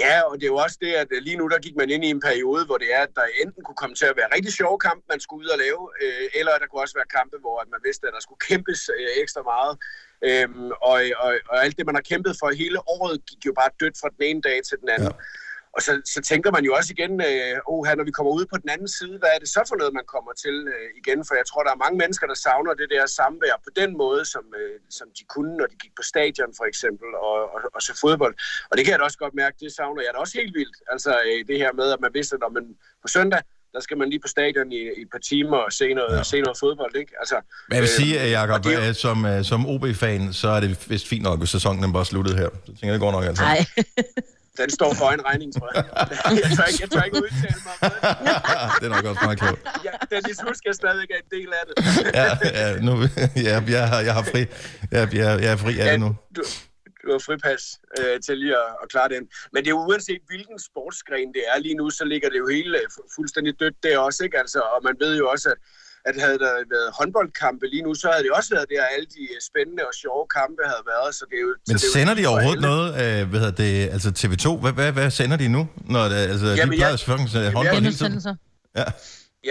Ja, 0.04 0.22
og 0.22 0.34
det 0.38 0.44
er 0.44 0.54
jo 0.56 0.56
også 0.66 0.78
det, 0.82 0.94
at 0.94 1.08
øh, 1.12 1.22
lige 1.22 1.38
nu 1.38 1.48
der 1.48 1.60
gik 1.60 1.76
man 1.76 1.90
ind 1.90 2.04
i 2.06 2.10
en 2.10 2.20
periode, 2.20 2.66
hvor 2.66 2.78
det 2.78 2.90
er, 2.98 3.02
at 3.08 3.14
der 3.16 3.26
enten 3.44 3.64
kunne 3.64 3.82
komme 3.82 3.96
til 3.96 4.06
at 4.06 4.18
være 4.20 4.34
rigtig 4.36 4.54
sjove 4.54 4.78
kampe, 4.80 5.04
man 5.10 5.20
skulle 5.20 5.42
ud 5.46 5.50
og 5.56 5.60
lave, 5.66 5.82
øh, 6.02 6.40
eller 6.40 6.52
der 6.62 6.68
kunne 6.68 6.82
også 6.86 6.98
være 7.00 7.14
kampe, 7.20 7.38
hvor 7.44 7.56
at 7.64 7.68
man 7.74 7.80
vidste, 7.88 8.08
at 8.08 8.14
der 8.14 8.24
skulle 8.26 8.44
kæmpes 8.50 8.82
øh, 9.00 9.10
ekstra 9.24 9.42
meget. 9.54 9.74
Øhm, 10.28 10.72
og, 10.92 10.98
og, 11.24 11.32
og 11.52 11.58
alt 11.64 11.78
det, 11.78 11.86
man 11.86 11.96
har 11.96 12.06
kæmpet 12.12 12.34
for 12.42 12.50
hele 12.64 12.80
året, 12.96 13.16
gik 13.30 13.42
jo 13.46 13.54
bare 13.62 13.72
dødt 13.80 13.98
fra 14.02 14.10
den 14.16 14.24
ene 14.30 14.42
dag 14.42 14.58
til 14.70 14.78
den 14.82 14.90
anden. 14.96 15.14
Ja. 15.20 15.24
Og 15.76 15.82
så, 15.88 15.92
så 16.16 16.20
tænker 16.32 16.50
man 16.58 16.64
jo 16.68 16.72
også 16.80 16.90
igen, 16.96 17.14
øh, 17.30 17.56
oh, 17.72 17.82
her, 17.88 17.96
når 18.00 18.06
vi 18.10 18.16
kommer 18.18 18.32
ud 18.40 18.46
på 18.54 18.58
den 18.64 18.70
anden 18.76 18.92
side, 19.00 19.16
hvad 19.22 19.32
er 19.36 19.40
det 19.44 19.50
så 19.56 19.62
for 19.70 19.76
noget, 19.82 19.94
man 20.00 20.08
kommer 20.16 20.32
til 20.46 20.56
øh, 20.76 20.88
igen? 21.02 21.20
For 21.28 21.34
jeg 21.42 21.46
tror, 21.50 21.62
der 21.68 21.72
er 21.76 21.82
mange 21.86 21.98
mennesker, 22.04 22.26
der 22.32 22.38
savner 22.48 22.74
det 22.82 22.88
der 22.96 23.04
samvær 23.20 23.56
på 23.68 23.72
den 23.80 23.90
måde, 24.04 24.22
som, 24.34 24.46
øh, 24.62 24.76
som 24.98 25.08
de 25.18 25.24
kunne, 25.34 25.54
når 25.60 25.68
de 25.72 25.78
gik 25.84 25.94
på 26.00 26.04
stadion 26.12 26.52
for 26.60 26.66
eksempel, 26.72 27.10
og, 27.28 27.38
og, 27.54 27.60
og 27.76 27.82
så 27.88 27.92
fodbold. 28.04 28.36
Og 28.70 28.74
det 28.76 28.82
kan 28.84 28.92
jeg 28.94 29.00
da 29.00 29.06
også 29.10 29.22
godt 29.24 29.36
mærke, 29.44 29.56
det 29.64 29.72
savner 29.80 30.02
jeg 30.06 30.12
da 30.14 30.20
også 30.26 30.36
helt 30.42 30.54
vildt. 30.60 30.78
Altså 30.94 31.12
øh, 31.28 31.40
det 31.50 31.58
her 31.64 31.72
med, 31.80 31.88
at 31.96 32.00
man 32.06 32.12
vidste, 32.18 32.34
at 32.38 32.42
når 32.46 32.52
man 32.58 32.66
på 33.04 33.08
søndag, 33.18 33.42
der 33.76 33.82
skal 33.82 33.98
man 34.02 34.08
lige 34.10 34.22
på 34.26 34.28
stadion 34.36 34.72
i, 34.72 34.82
i 35.00 35.02
et 35.06 35.12
par 35.16 35.24
timer 35.32 35.58
og 35.68 35.72
se 35.80 35.88
noget, 35.94 36.18
ja. 36.18 36.24
se 36.24 36.38
noget 36.42 36.58
fodbold, 36.64 36.96
ikke? 36.96 37.14
Altså, 37.22 37.38
Men 37.70 37.74
jeg 37.76 37.82
vil 37.82 37.90
sige, 38.00 38.14
øh, 38.20 38.24
at 38.26 38.32
Jacob, 38.38 38.64
det 38.64 38.74
jo- 38.76 38.80
øh, 38.90 38.94
som, 39.06 39.18
øh, 39.26 39.44
som 39.52 39.60
OB-fan, 39.74 40.34
så 40.42 40.48
er 40.56 40.60
det 40.60 40.70
vist 40.90 41.08
fint 41.08 41.24
nok, 41.24 41.38
hvis 41.40 41.50
sæsonen 41.50 41.84
den 41.84 41.94
bare 41.94 42.06
sluttede 42.06 42.38
her. 42.38 42.50
Så 42.66 42.66
tænker 42.66 42.88
jeg, 42.88 42.94
det 42.94 43.02
går 43.08 43.12
nok 43.12 43.24
altså. 43.26 43.44
Nej. 43.44 43.60
Den 44.58 44.70
står 44.70 44.94
for 44.94 45.10
en 45.18 45.26
regning, 45.26 45.50
tror 45.58 45.70
jeg. 45.76 45.86
jeg, 46.44 46.50
tør 46.58 46.66
ikke, 46.72 46.82
jeg 46.84 46.90
tør 46.94 47.04
ikke 47.08 47.18
udtale 47.26 47.60
mig 47.68 47.74
om 47.82 47.92
det. 47.92 48.00
det 48.80 48.86
er 48.90 48.94
nok 48.96 49.06
også 49.12 49.22
meget 49.26 49.40
klogt. 49.40 49.62
Ja, 49.88 49.94
Dennis 50.12 50.40
Husk 50.48 50.64
er 50.66 50.76
stadig 50.82 51.08
en 51.20 51.28
del 51.38 51.50
af 51.60 51.64
det. 51.68 51.76
Ja, 52.20 52.28
ja, 52.60 52.80
nu, 52.88 52.94
ja 53.48 53.56
jeg, 53.78 53.88
har, 53.92 54.00
jeg 54.10 54.14
har 54.14 54.24
fri. 54.32 54.42
Jeg, 54.92 55.04
jeg, 55.22 55.28
jeg 55.44 55.52
er 55.52 55.60
fri 55.66 55.74
af 55.80 55.86
det 55.92 56.00
nu. 56.00 56.16
Du, 56.36 56.42
du 57.04 57.12
har 57.12 57.20
fripas 57.28 57.64
øh, 58.00 58.16
til 58.26 58.38
lige 58.38 58.56
at, 58.64 58.70
at 58.84 58.90
klare 58.94 59.10
den. 59.16 59.24
Men 59.54 59.60
det 59.64 59.70
er 59.70 59.74
uanset 59.74 60.22
hvilken 60.32 60.58
sportsgren 60.70 61.30
det 61.38 61.44
er 61.54 61.60
lige 61.60 61.76
nu, 61.82 61.90
så 61.90 62.04
ligger 62.06 62.30
det 62.30 62.38
jo 62.44 62.48
hele 62.48 62.78
fu- 62.94 63.08
fuldstændig 63.16 63.54
dødt 63.60 63.78
der 63.84 63.98
også, 64.08 64.24
ikke? 64.24 64.38
Altså, 64.44 64.60
og 64.60 64.80
man 64.84 64.96
ved 65.00 65.18
jo 65.18 65.26
også, 65.30 65.50
at 65.50 65.58
at 66.10 66.16
havde 66.24 66.40
der 66.46 66.54
været 66.76 66.90
håndboldkampe 67.00 67.66
lige 67.74 67.84
nu, 67.88 67.92
så 68.02 68.08
havde 68.14 68.24
det 68.28 68.32
også 68.40 68.50
været 68.56 68.68
der, 68.74 68.84
alle 68.96 69.08
de 69.16 69.24
øh, 69.34 69.40
spændende 69.50 69.84
og 69.90 69.94
sjove 70.04 70.24
kampe 70.40 70.62
havde 70.72 70.84
været. 70.94 71.10
Så 71.20 71.24
det 71.30 71.36
er 71.42 71.46
jo, 71.48 71.52
Men 71.54 71.58
så 71.68 71.74
det 71.74 71.84
er 71.84 71.88
jo 71.88 71.94
sender 71.98 72.14
de 72.20 72.24
overhovedet 72.34 72.66
alle. 72.66 72.70
noget? 73.02 73.22
Øh, 73.22 73.30
hvad 73.30 73.40
hedder 73.44 73.58
det? 73.66 73.74
Altså 73.96 74.10
TV2, 74.20 74.48
hvad, 74.64 74.74
hvad, 74.80 74.90
hvad 74.98 75.10
sender 75.20 75.38
de 75.44 75.48
nu? 75.58 75.62
Når 75.96 76.04
det, 76.12 76.16
altså, 76.34 76.48
Jamen, 76.60 76.72
de 76.74 76.78
plejer 76.78 76.90
jeg- 76.92 77.00
selvfølgelig 77.00 77.48
at 77.48 77.54
håndbold 77.58 77.82
hele 77.90 77.96
tiden. 78.02 78.22
Ja. 78.82 78.88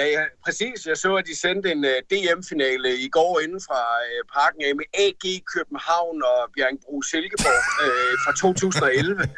Ja, 0.01 0.07
ja, 0.17 0.23
præcis. 0.47 0.79
Jeg 0.90 0.97
så, 1.05 1.11
at 1.21 1.25
de 1.31 1.35
sendte 1.45 1.67
en 1.73 1.83
uh, 1.93 1.97
DM-finale 2.12 2.88
i 3.07 3.09
går 3.17 3.33
inden 3.45 3.61
fra 3.69 3.81
uh, 4.09 4.21
parken 4.37 4.61
af 4.69 4.73
med 4.81 4.87
AG 5.05 5.25
København 5.55 6.17
og 6.31 6.38
Bjerringbro 6.55 6.95
Silkeborg 7.11 7.61
uh, 7.85 8.14
fra 8.25 8.33
2011. 8.45 9.29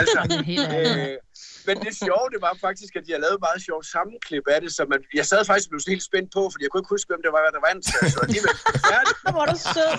altså, 0.00 0.18
Det 0.30 1.18
er 1.68 1.74
men 1.74 1.84
det 1.86 1.92
sjove, 2.04 2.26
det 2.34 2.40
var 2.46 2.54
faktisk, 2.66 2.92
at 2.98 3.02
de 3.06 3.12
har 3.16 3.20
lavet 3.26 3.38
meget 3.46 3.60
sjovt 3.68 3.86
sammenklip 3.96 4.44
af 4.54 4.58
det, 4.64 4.70
så 4.76 4.82
man, 4.92 5.00
jeg 5.18 5.26
sad 5.30 5.40
faktisk 5.50 5.66
og 5.68 5.70
blev 5.72 5.80
helt 5.94 6.04
spændt 6.10 6.28
på, 6.36 6.42
fordi 6.52 6.62
jeg 6.64 6.70
kunne 6.70 6.82
ikke 6.82 6.94
huske, 6.96 7.08
hvem 7.12 7.22
det 7.26 7.32
var, 7.36 7.40
der 7.56 7.62
vandt. 7.68 7.84
Så, 8.12 8.18
alligevel, 8.26 8.54
færdigt. 8.92 9.18
Hvor 9.34 9.42
er 9.46 9.50
du 9.54 9.58
sød. 9.74 9.94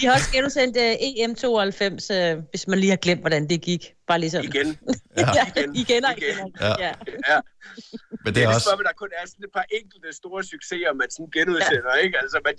De 0.00 0.06
har 0.06 0.14
også 0.14 0.30
genudsendt 0.32 0.76
uh, 0.76 0.92
EM92, 1.08 1.82
uh, 2.16 2.42
hvis 2.50 2.68
man 2.68 2.78
lige 2.78 2.90
har 2.90 2.96
glemt, 3.06 3.20
hvordan 3.20 3.48
det 3.50 3.60
gik. 3.62 3.82
Bare 4.08 4.20
ligesom. 4.20 4.44
Igen. 4.44 4.68
Ja, 5.38 5.44
Igen. 5.56 5.76
igen 5.82 6.02
og 6.04 6.12
Igen. 6.16 6.34
igen. 6.36 6.48
Ja. 6.60 6.68
Ja. 6.68 6.74
ja. 6.84 6.92
Ja. 7.32 7.38
Men 8.24 8.26
det 8.26 8.34
Det 8.34 8.42
er 8.44 8.48
er 8.48 8.54
også... 8.54 8.70
om, 8.74 8.80
der 8.88 8.94
kun 9.02 9.10
er 9.20 9.24
sådan 9.32 9.44
et 9.48 9.52
par 9.58 9.66
enkelte 9.80 10.08
store 10.20 10.40
succeser, 10.54 10.92
man 11.00 11.08
sådan 11.14 11.30
genudsender, 11.36 11.94
ikke? 12.04 12.16
Altså, 12.22 12.36
man, 12.46 12.52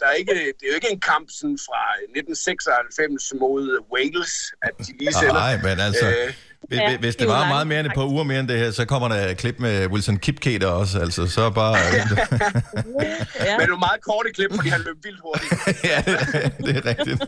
der 0.00 0.06
er 0.12 0.16
ikke, 0.22 0.34
det 0.56 0.62
er 0.66 0.70
jo 0.72 0.76
ikke 0.80 0.90
en 0.96 1.02
kamp 1.12 1.26
sådan 1.38 1.58
fra 1.68 1.80
1996 1.98 3.40
mod 3.42 3.64
Wales, 3.92 4.32
at 4.66 4.72
de 4.86 4.90
lige 5.00 5.12
sender. 5.20 5.40
Nej, 5.46 5.54
men 5.66 5.76
altså... 5.88 6.06
Øh, 6.16 6.28
Hvis, 6.68 6.78
Ja, 6.78 6.96
hvis 6.96 7.16
det 7.16 7.22
er 7.22 7.26
det 7.26 7.32
var 7.32 7.38
langt, 7.40 7.48
meget 7.48 7.66
mere 7.66 7.80
end 7.80 7.86
et 7.86 7.92
par 7.94 8.04
uger 8.04 8.24
mere 8.24 8.40
end 8.40 8.48
det 8.48 8.58
her, 8.58 8.70
så 8.70 8.84
kommer 8.84 9.08
der 9.08 9.14
et 9.28 9.36
klip 9.36 9.54
med 9.58 9.86
Wilson 9.86 10.16
Kipketer 10.16 10.66
også, 10.66 10.98
altså 10.98 11.26
så 11.26 11.50
bare... 11.50 11.76
ja. 11.76 11.82
Men 13.58 13.68
nogle 13.68 13.78
meget 13.78 14.00
korte 14.02 14.28
klip, 14.34 14.50
fordi 14.54 14.68
han 14.68 14.80
løb 14.80 14.96
vildt 15.04 15.20
hurtigt. 15.22 15.52
ja, 15.90 16.02
det 16.66 16.76
er 16.76 16.86
rigtigt. 16.86 17.24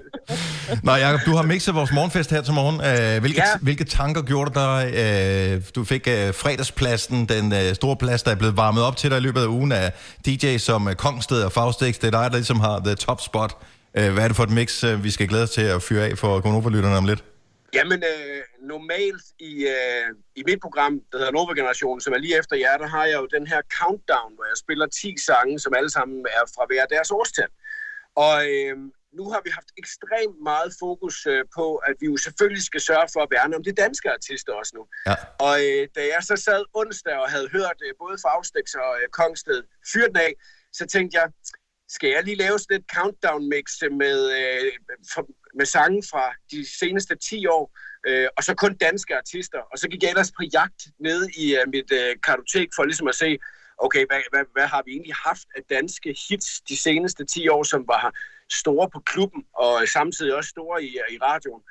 Nå, 0.82 0.92
Jacob, 0.92 1.20
du 1.26 1.36
har 1.36 1.42
mixet 1.42 1.74
vores 1.74 1.92
morgenfest 1.92 2.30
her 2.30 2.42
til 2.42 2.54
morgen. 2.54 2.76
Uh, 2.76 3.20
hvilke, 3.20 3.38
Ja. 3.40 3.58
hvilke 3.62 3.84
tanker 3.84 4.22
gjorde 4.22 4.50
dig? 4.54 5.54
Uh, 5.56 5.62
du 5.74 5.84
fik 5.84 6.06
uh, 6.06 6.34
fredagspladsen, 6.34 7.26
den 7.26 7.74
store 7.74 7.96
plads, 7.96 8.22
der 8.22 8.30
er 8.30 8.34
blevet 8.34 8.56
varmet 8.56 8.82
op 8.82 8.96
til 8.96 9.10
dig 9.10 9.16
i 9.18 9.20
løbet 9.20 9.42
af 9.42 9.46
ugen 9.46 9.72
af 9.72 9.92
DJ 10.26 10.56
som 10.56 10.88
Kongsted 10.96 11.42
og 11.42 11.52
Faustix. 11.52 11.94
Det 11.94 12.04
er 12.14 12.20
dig, 12.22 12.30
der 12.30 12.36
ligesom 12.36 12.60
har 12.60 12.80
the 12.84 12.94
top 12.94 13.20
spot. 13.20 13.56
Øh, 13.96 14.12
hvad 14.12 14.24
er 14.24 14.28
det 14.28 14.36
for 14.36 14.44
et 14.44 14.50
mix, 14.50 14.84
øh, 14.84 15.04
vi 15.04 15.10
skal 15.10 15.28
glæde 15.28 15.42
os 15.42 15.50
til 15.50 15.62
at 15.62 15.82
fyre 15.82 16.06
af 16.06 16.18
for 16.18 16.40
Gonova-lytterne 16.40 16.96
om 16.96 17.04
lidt? 17.04 17.24
Jamen, 17.74 17.92
øh, 17.98 18.42
normalt 18.74 19.26
i, 19.50 19.52
øh, 19.76 20.08
i 20.40 20.42
mit 20.48 20.60
program, 20.60 20.92
der 21.10 21.18
hedder 21.18 21.32
Nova 21.32 21.52
Generation, 21.60 22.00
som 22.00 22.12
er 22.12 22.18
lige 22.18 22.38
efter 22.38 22.56
jer, 22.56 22.76
der 22.82 22.88
har 22.96 23.04
jeg 23.10 23.18
jo 23.22 23.26
den 23.36 23.46
her 23.46 23.60
countdown, 23.78 24.34
hvor 24.34 24.46
jeg 24.50 24.56
spiller 24.64 24.86
10 24.86 25.14
sange, 25.26 25.58
som 25.58 25.74
alle 25.78 25.90
sammen 25.90 26.26
er 26.38 26.44
fra 26.54 26.64
hver 26.68 26.84
deres 26.94 27.10
årstal. 27.10 27.50
Og 28.24 28.34
øh, 28.52 28.76
nu 29.18 29.24
har 29.32 29.40
vi 29.44 29.50
haft 29.58 29.70
ekstremt 29.82 30.38
meget 30.50 30.70
fokus 30.82 31.26
øh, 31.26 31.44
på, 31.56 31.66
at 31.88 31.94
vi 32.00 32.06
jo 32.06 32.16
selvfølgelig 32.16 32.64
skal 32.70 32.80
sørge 32.80 33.08
for 33.12 33.20
at 33.22 33.30
værne 33.34 33.56
om 33.56 33.64
de 33.64 33.72
danske 33.72 34.08
artister 34.16 34.52
også 34.52 34.72
nu. 34.78 34.84
Ja. 35.08 35.16
Og 35.46 35.54
øh, 35.68 35.82
da 35.96 36.00
jeg 36.14 36.22
så 36.30 36.36
sad 36.46 36.62
onsdag 36.80 37.16
og 37.24 37.30
havde 37.34 37.48
hørt 37.56 37.78
øh, 37.86 37.92
både 38.02 38.16
Faustix 38.24 38.66
og 38.74 38.92
øh, 39.00 39.08
Kongsted 39.18 39.62
den 39.94 40.16
af, 40.16 40.32
så 40.72 40.86
tænkte 40.86 41.18
jeg, 41.20 41.26
skal 41.96 42.10
jeg 42.10 42.24
lige 42.24 42.42
lave 42.44 42.58
sådan 42.58 42.80
et 42.80 42.86
countdown-mix 42.96 43.66
med, 44.02 44.18
øh, 44.38 44.72
for, 45.12 45.22
med 45.58 45.66
sange 45.66 46.02
fra 46.10 46.24
de 46.52 46.60
seneste 46.78 47.14
10 47.16 47.46
år, 47.46 47.64
øh, 48.08 48.28
og 48.36 48.42
så 48.44 48.54
kun 48.54 48.74
danske 48.74 49.16
artister. 49.16 49.60
Og 49.72 49.78
så 49.78 49.88
gik 49.88 50.02
jeg 50.02 50.10
ellers 50.10 50.32
på 50.38 50.42
jagt 50.52 50.80
ned 51.00 51.28
i 51.42 51.56
øh, 51.58 51.64
mit 51.74 51.90
øh, 51.92 52.16
kartotek 52.26 52.68
for 52.76 52.84
ligesom 52.84 53.08
at 53.08 53.14
se, 53.14 53.38
okay, 53.78 54.06
hvad, 54.08 54.20
hvad, 54.32 54.44
hvad 54.56 54.66
har 54.66 54.82
vi 54.86 54.90
egentlig 54.90 55.14
haft 55.14 55.46
af 55.56 55.62
danske 55.70 56.16
hits 56.28 56.60
de 56.68 56.76
seneste 56.76 57.24
10 57.24 57.48
år, 57.48 57.62
som 57.62 57.84
var 57.88 58.04
store 58.60 58.90
på 58.94 59.00
klubben, 59.00 59.42
og 59.54 59.88
samtidig 59.88 60.34
også 60.34 60.50
store 60.50 60.84
i, 60.84 60.90
i 61.14 61.16
radioen. 61.28 61.62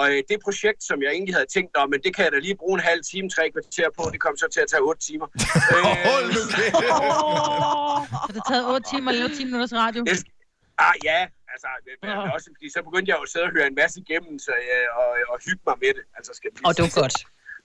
Og 0.00 0.06
øh, 0.12 0.22
det 0.30 0.38
projekt, 0.46 0.80
som 0.90 1.02
jeg 1.02 1.10
egentlig 1.16 1.34
havde 1.34 1.50
tænkt 1.56 1.76
om, 1.76 1.90
men 1.90 2.00
det 2.04 2.10
kan 2.16 2.24
jeg 2.24 2.32
da 2.32 2.38
lige 2.38 2.56
bruge 2.62 2.74
en 2.78 2.84
halv 2.90 3.02
time, 3.12 3.26
tre 3.36 3.44
kvarter 3.54 3.88
på, 3.98 4.02
det 4.12 4.20
kom 4.20 4.36
så 4.36 4.46
til 4.54 4.60
at 4.60 4.68
tage 4.72 4.82
8 4.82 5.00
timer. 5.08 5.26
Hold 6.08 6.26
nu 6.36 6.42
kæft. 6.56 6.76
Så 8.26 8.30
det 8.34 8.40
har 8.42 8.48
taget 8.52 8.64
8 8.74 8.90
timer 8.92 9.08
at 9.12 9.16
lave 9.20 9.30
10 9.38 9.44
minutters 9.44 9.74
radio. 9.82 10.00
Det, 10.04 10.24
ah, 10.78 10.94
ja, 11.04 11.20
altså, 11.54 11.68
er 12.02 12.32
også, 12.36 12.48
fordi 12.56 12.68
så 12.76 12.80
begyndte 12.88 13.08
jeg 13.10 13.16
jo 13.18 13.24
at 13.26 13.32
sidde 13.32 13.46
og 13.48 13.52
høre 13.56 13.66
en 13.72 13.78
masse 13.82 13.96
igennem, 14.04 14.34
så, 14.46 14.52
øh, 14.72 14.88
og, 15.00 15.08
og 15.32 15.36
hygge 15.46 15.62
mig 15.68 15.76
med 15.84 15.92
det. 15.98 16.04
Altså, 16.16 16.30
skal 16.38 16.50
Og 16.68 16.72
det 16.76 16.82
var 16.86 16.94
godt. 17.02 17.16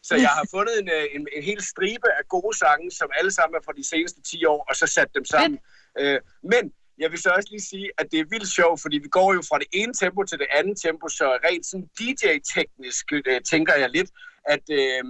Så 0.09 0.15
jeg 0.15 0.33
har 0.39 0.45
fundet 0.55 0.75
en, 0.81 0.89
øh, 0.97 1.05
en, 1.15 1.27
en 1.37 1.43
hel 1.43 1.61
stribe 1.71 2.09
af 2.19 2.23
gode 2.35 2.57
sange, 2.57 2.91
som 2.91 3.09
alle 3.19 3.31
sammen 3.31 3.55
er 3.59 3.63
fra 3.65 3.73
de 3.79 3.89
seneste 3.89 4.21
10 4.21 4.45
år, 4.45 4.65
og 4.69 4.75
så 4.75 4.87
sat 4.87 5.09
dem 5.15 5.25
sammen. 5.25 5.59
Øh, 5.99 6.19
men 6.43 6.63
jeg 6.97 7.11
vil 7.11 7.19
så 7.19 7.29
også 7.29 7.49
lige 7.51 7.61
sige, 7.71 7.87
at 7.97 8.05
det 8.11 8.19
er 8.19 8.25
vildt 8.33 8.51
sjovt, 8.59 8.81
fordi 8.81 8.97
vi 8.97 9.07
går 9.07 9.33
jo 9.33 9.41
fra 9.49 9.57
det 9.59 9.67
ene 9.73 9.93
tempo 9.93 10.23
til 10.23 10.37
det 10.39 10.47
andet 10.59 10.75
tempo, 10.85 11.07
så 11.07 11.25
rent 11.47 11.65
sådan 11.65 11.87
DJ-teknisk 11.97 13.05
øh, 13.13 13.41
tænker 13.51 13.75
jeg 13.75 13.89
lidt, 13.89 14.09
at 14.53 14.63
øh, 14.71 15.03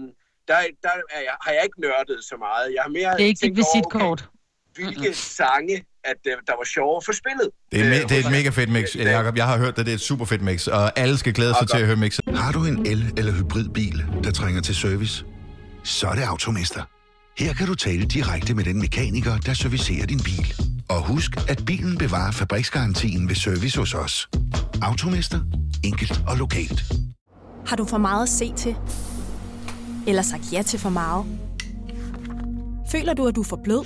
der, 0.47 0.57
der 0.83 0.91
er 1.15 1.21
jeg, 1.27 1.35
har 1.45 1.51
jeg 1.51 1.63
ikke 1.63 1.81
nørdet 1.81 2.23
så 2.23 2.35
meget. 2.37 2.73
Jeg 2.75 2.81
har 2.83 2.89
mere 2.89 3.11
Det 3.17 3.23
er 3.23 3.31
ikke 3.33 3.45
dit 3.47 3.57
visitkort. 3.57 4.21
Okay, 4.21 4.39
hvilke 4.75 5.13
sange, 5.13 5.85
at 6.03 6.15
øh, 6.27 6.33
der 6.47 6.53
var 6.57 6.65
sjovere 6.65 7.01
for 7.05 7.12
spillet. 7.13 7.49
Det 7.71 7.79
er, 7.79 7.83
me- 7.83 8.03
Øh, 8.03 8.09
det 8.09 8.12
er 8.12 8.25
et 8.25 8.31
mega 8.31 8.49
fedt 8.49 8.69
mix, 8.71 8.95
Øh, 8.95 9.05
Jacob. 9.05 9.38
Jeg 9.38 9.45
har 9.47 9.57
hørt 9.57 9.77
det, 9.77 9.85
det 9.85 9.91
er 9.91 9.95
et 9.95 10.01
super 10.01 10.25
fedt 10.25 10.41
mix, 10.41 10.67
og 10.67 10.99
alle 10.99 11.17
skal 11.17 11.33
glæde 11.33 11.49
sig 11.53 11.59
godt. 11.59 11.69
til 11.69 11.77
at 11.77 11.85
høre 11.85 11.95
mixet. 11.95 12.23
Har 12.35 12.51
du 12.51 12.65
en 12.65 12.85
el- 12.85 13.13
eller 13.17 13.31
hybridbil, 13.33 14.05
der 14.23 14.31
trænger 14.31 14.62
til 14.62 14.75
service? 14.75 15.25
Så 15.83 16.07
er 16.07 16.15
det 16.15 16.21
Automester. 16.23 16.81
Her 17.38 17.53
kan 17.53 17.67
du 17.67 17.75
tale 17.75 18.05
direkte 18.05 18.53
med 18.53 18.63
den 18.63 18.79
mekaniker, 18.79 19.38
der 19.38 19.53
servicerer 19.53 20.05
din 20.05 20.19
bil. 20.19 20.53
Og 20.89 21.01
husk, 21.07 21.31
at 21.49 21.65
bilen 21.65 21.97
bevarer 21.97 22.31
fabriksgarantien 22.31 23.29
ved 23.29 23.35
service 23.35 23.79
hos 23.79 23.93
os. 23.93 24.29
Automester. 24.81 25.39
Enkelt 25.83 26.21
og 26.27 26.38
lokalt. 26.38 26.83
Har 27.67 27.75
du 27.75 27.85
for 27.85 27.97
meget 27.97 28.23
at 28.23 28.29
se 28.29 28.53
til? 28.57 28.75
Eller 30.07 30.21
sagt 30.21 30.43
ja 30.53 30.62
til 30.62 30.79
for 30.79 30.89
meget? 30.89 31.25
Føler 32.91 33.13
du, 33.13 33.27
at 33.27 33.35
du 33.35 33.41
er 33.41 33.45
for 33.45 33.59
blød? 33.63 33.85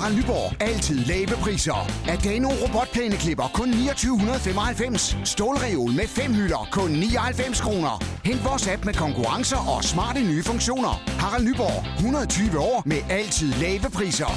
Harald 0.00 0.16
Nyborg. 0.16 0.62
Altid 0.62 0.98
lave 1.04 1.26
priser. 1.26 1.90
Adano 2.08 2.48
robotplæneklipper 2.48 3.50
kun 3.54 3.72
2995. 3.72 5.16
Stålreol 5.24 5.92
med 5.92 6.08
fem 6.08 6.34
hylder 6.34 6.68
kun 6.72 6.90
99 6.90 7.60
kroner. 7.60 8.04
Hent 8.24 8.44
vores 8.44 8.68
app 8.68 8.84
med 8.84 8.94
konkurrencer 8.94 9.56
og 9.76 9.84
smarte 9.84 10.20
nye 10.20 10.42
funktioner. 10.42 11.02
Harald 11.22 11.44
Nyborg. 11.44 11.96
120 11.96 12.58
år 12.58 12.82
med 12.86 12.96
altid 13.10 13.52
lave 13.52 13.90
priser. 13.94 14.30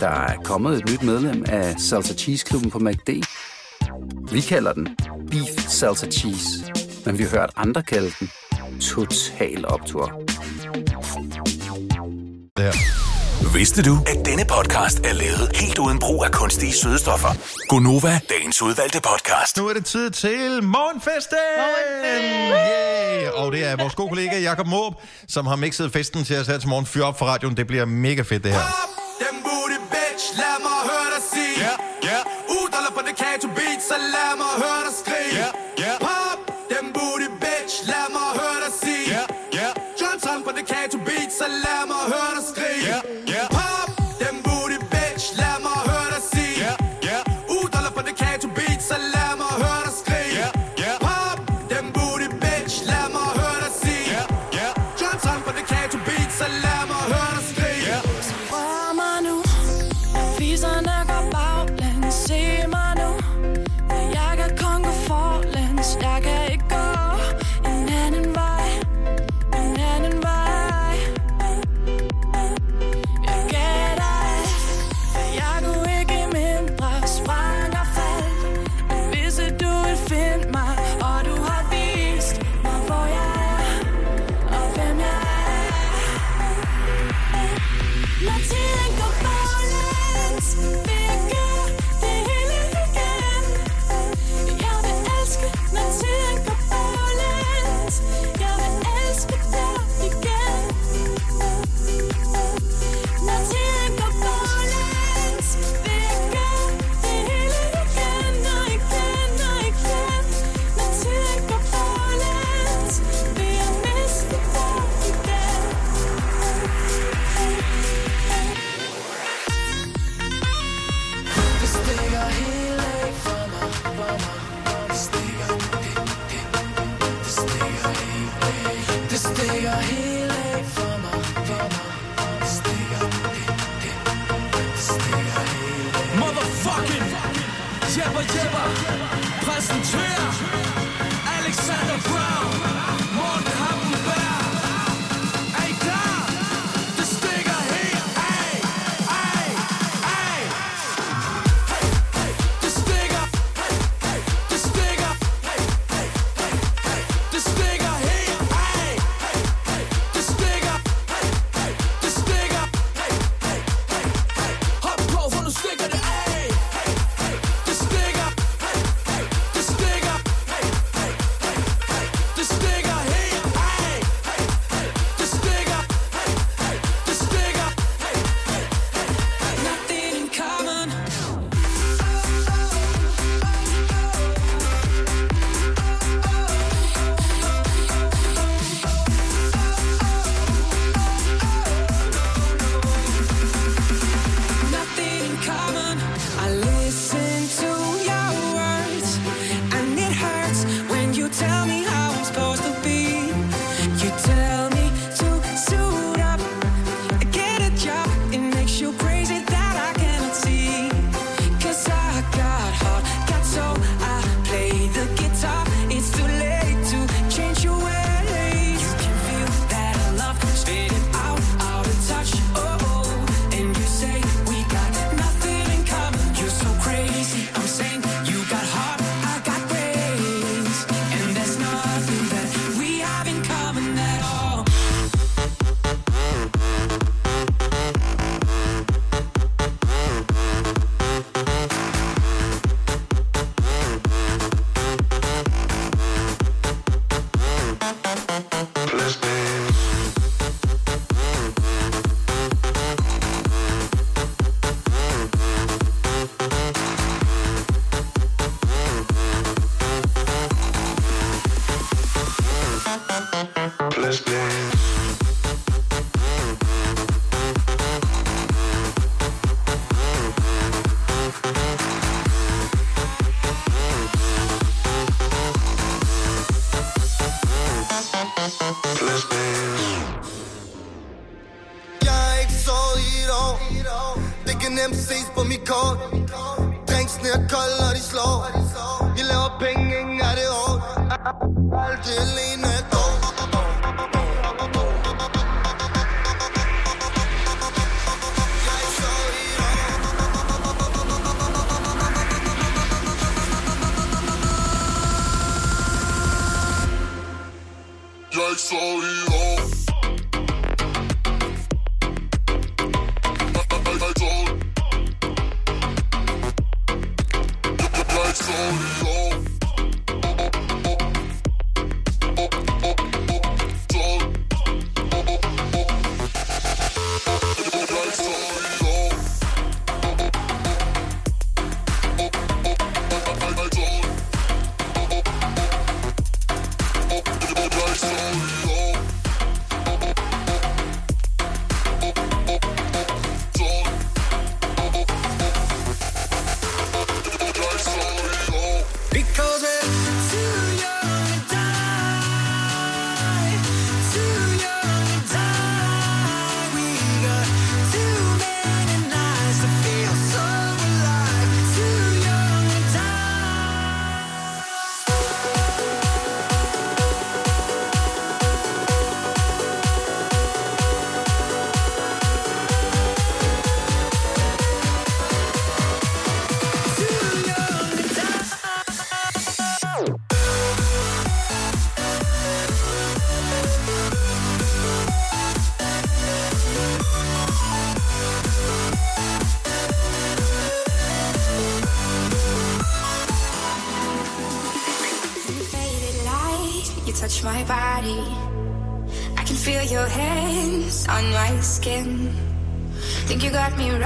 Der 0.00 0.08
er 0.08 0.36
kommet 0.44 0.78
et 0.78 0.90
nyt 0.90 1.02
medlem 1.02 1.44
af 1.48 1.80
Salsa 1.80 2.14
Cheese 2.14 2.46
Klubben 2.46 2.70
på 2.70 2.78
MACD. 2.78 3.10
Vi 4.32 4.40
kalder 4.40 4.72
den 4.72 4.88
Beef 5.30 5.68
Salsa 5.68 6.06
Cheese, 6.06 6.72
men 7.06 7.18
vi 7.18 7.22
har 7.22 7.30
hørt 7.30 7.50
andre 7.56 7.82
kalde 7.82 8.10
den 8.20 8.30
Total 8.80 9.66
Optor. 9.66 10.35
Her. 12.66 13.06
Vidste 13.54 13.82
du, 13.82 13.98
at 14.06 14.26
denne 14.26 14.44
podcast 14.44 14.98
er 14.98 15.12
lavet 15.12 15.50
helt 15.54 15.78
uden 15.78 15.98
brug 15.98 16.24
af 16.24 16.32
kunstige 16.32 16.72
sødestoffer? 16.72 17.28
Gonova, 17.68 18.20
dagens 18.28 18.62
udvalgte 18.62 19.00
podcast. 19.00 19.56
Nu 19.56 19.68
er 19.68 19.72
det 19.72 19.84
tid 19.84 20.10
til 20.10 20.62
morgenfesten! 20.62 21.38
Yay! 22.04 23.28
Og 23.40 23.52
det 23.52 23.64
er 23.64 23.76
vores 23.76 23.94
gode 23.94 24.08
kollega 24.08 24.40
Jakob 24.40 24.66
Måb, 24.66 24.94
som 25.28 25.46
har 25.46 25.56
mixet 25.56 25.92
festen 25.92 26.24
til 26.24 26.36
os 26.40 26.46
her 26.46 26.58
til 26.58 26.68
morgen. 26.68 26.86
Fyr 26.86 27.04
op 27.04 27.18
for 27.18 27.26
radioen, 27.26 27.56
det 27.56 27.66
bliver 27.66 27.84
mega 27.84 28.22
fedt 28.22 28.44
det 28.44 28.52
her. 28.52 28.60
Den 29.24 29.36
booty 29.44 29.78
bitch, 29.94 30.24
lad 30.40 30.56
mig 30.66 30.78
høre 30.90 31.08
dig 31.14 31.22
sige 31.32 31.54
yeah, 31.66 31.78
yeah. 32.08 32.22
Uddaler 32.56 32.92
på 32.96 33.02
det 33.08 33.16
kato 33.22 33.46
beat, 33.58 33.80
så 33.90 33.96
lad 34.14 34.32
mig 34.42 34.52
høre 34.62 34.80
dig 34.86 34.94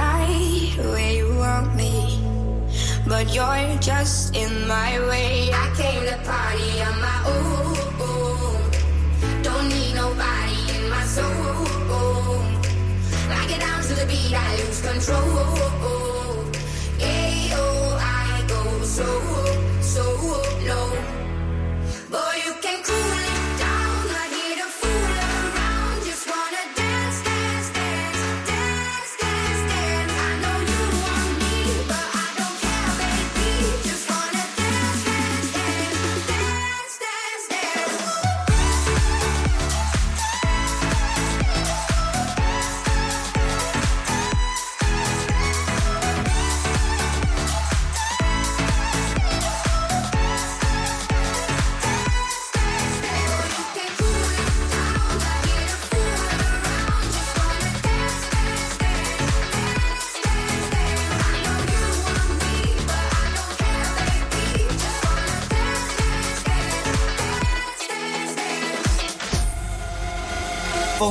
right 0.01 0.73
where 0.91 1.13
you 1.19 1.29
want 1.43 1.69
me. 1.75 1.95
But 3.07 3.25
you're 3.35 3.79
just 3.79 4.35
in 4.35 4.51
my 4.67 4.91
way. 5.09 5.49
I 5.63 5.67
came 5.81 6.03
to 6.09 6.17
party 6.29 6.71
on 6.87 6.95
my 7.07 7.19
own. 7.33 7.73
Don't 9.47 9.67
need 9.73 9.93
nobody 10.03 10.59
in 10.75 10.83
my 10.95 11.03
soul. 11.15 12.41
I 13.39 13.41
get 13.49 13.59
down 13.67 13.81
to 13.87 13.93
the 13.99 14.05
beat, 14.11 14.33
I 14.33 14.49
lose 14.59 14.81
control. 14.89 15.29
Yeah, 17.03 17.61
oh, 17.61 17.97
I 17.99 18.43
go 18.53 18.61
so, 18.97 19.07
so 19.93 20.05
low. 20.69 20.89
Boy, 22.13 22.33
you 22.45 22.53
can 22.65 22.77
cool 22.87 23.20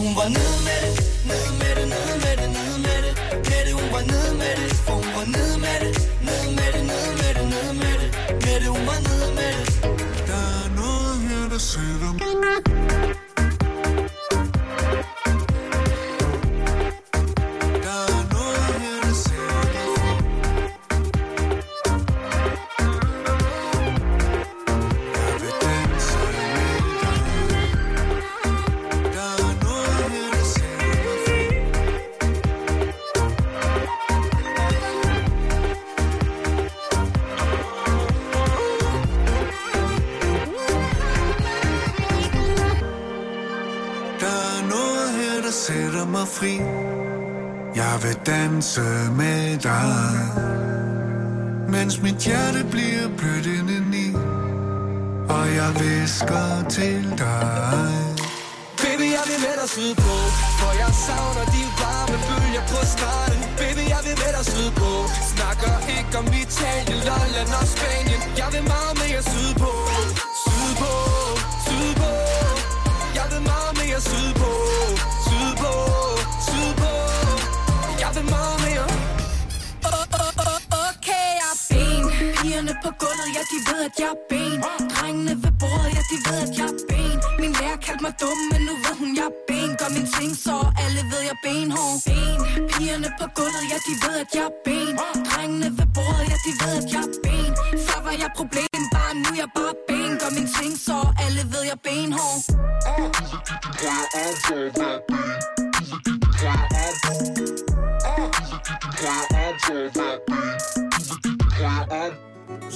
For 0.00 0.06
hun 0.06 0.16
var 0.16 0.59
på 93.20 93.26
gulvet, 93.36 93.64
ja, 93.72 93.78
de 93.88 93.94
ved, 94.04 94.16
at 94.24 94.30
jeg 94.34 94.46
er 94.50 94.54
ben. 94.64 94.94
Drengene 95.28 95.68
ved 95.78 95.88
bordet, 95.96 96.24
ja, 96.32 96.36
de 96.46 96.52
ved, 96.62 96.74
at 96.82 96.88
jeg 96.94 97.04
er 97.08 97.12
ben. 97.24 97.52
Før 97.86 98.00
var 98.06 98.14
jeg 98.22 98.30
problem, 98.40 98.80
bare 98.94 99.14
nu 99.22 99.30
jeg 99.42 99.50
bare 99.56 99.74
ben. 99.88 100.10
Gør 100.20 100.30
min 100.38 100.48
ting, 100.56 100.72
så 100.86 100.96
alle 101.24 101.42
ved, 101.52 101.62
jeg 101.70 101.78
er 101.78 101.84
benhård. 101.88 102.40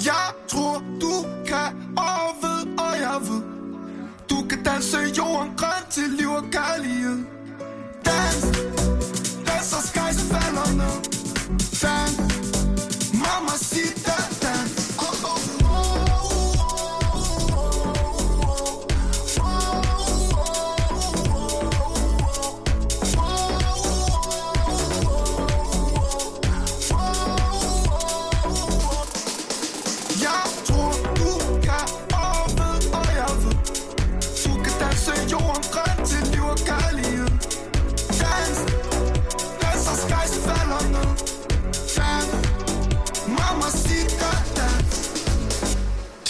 Jeg 0.08 0.26
tror, 0.48 0.76
du 1.02 1.14
kan 1.48 1.70
og 1.96 2.28
ved, 2.42 2.60
og 2.84 2.94
jeg 3.04 3.18
ved 3.28 3.42
Du 4.30 4.48
kan 4.48 4.64
danse 4.64 4.98
jorden 5.18 5.50
grøn 5.56 5.84
til 5.90 6.08
liv 6.18 6.30
og 6.30 6.44
kærlighed. 6.52 7.18
Dans, 8.04 8.40
dans! 8.42 8.73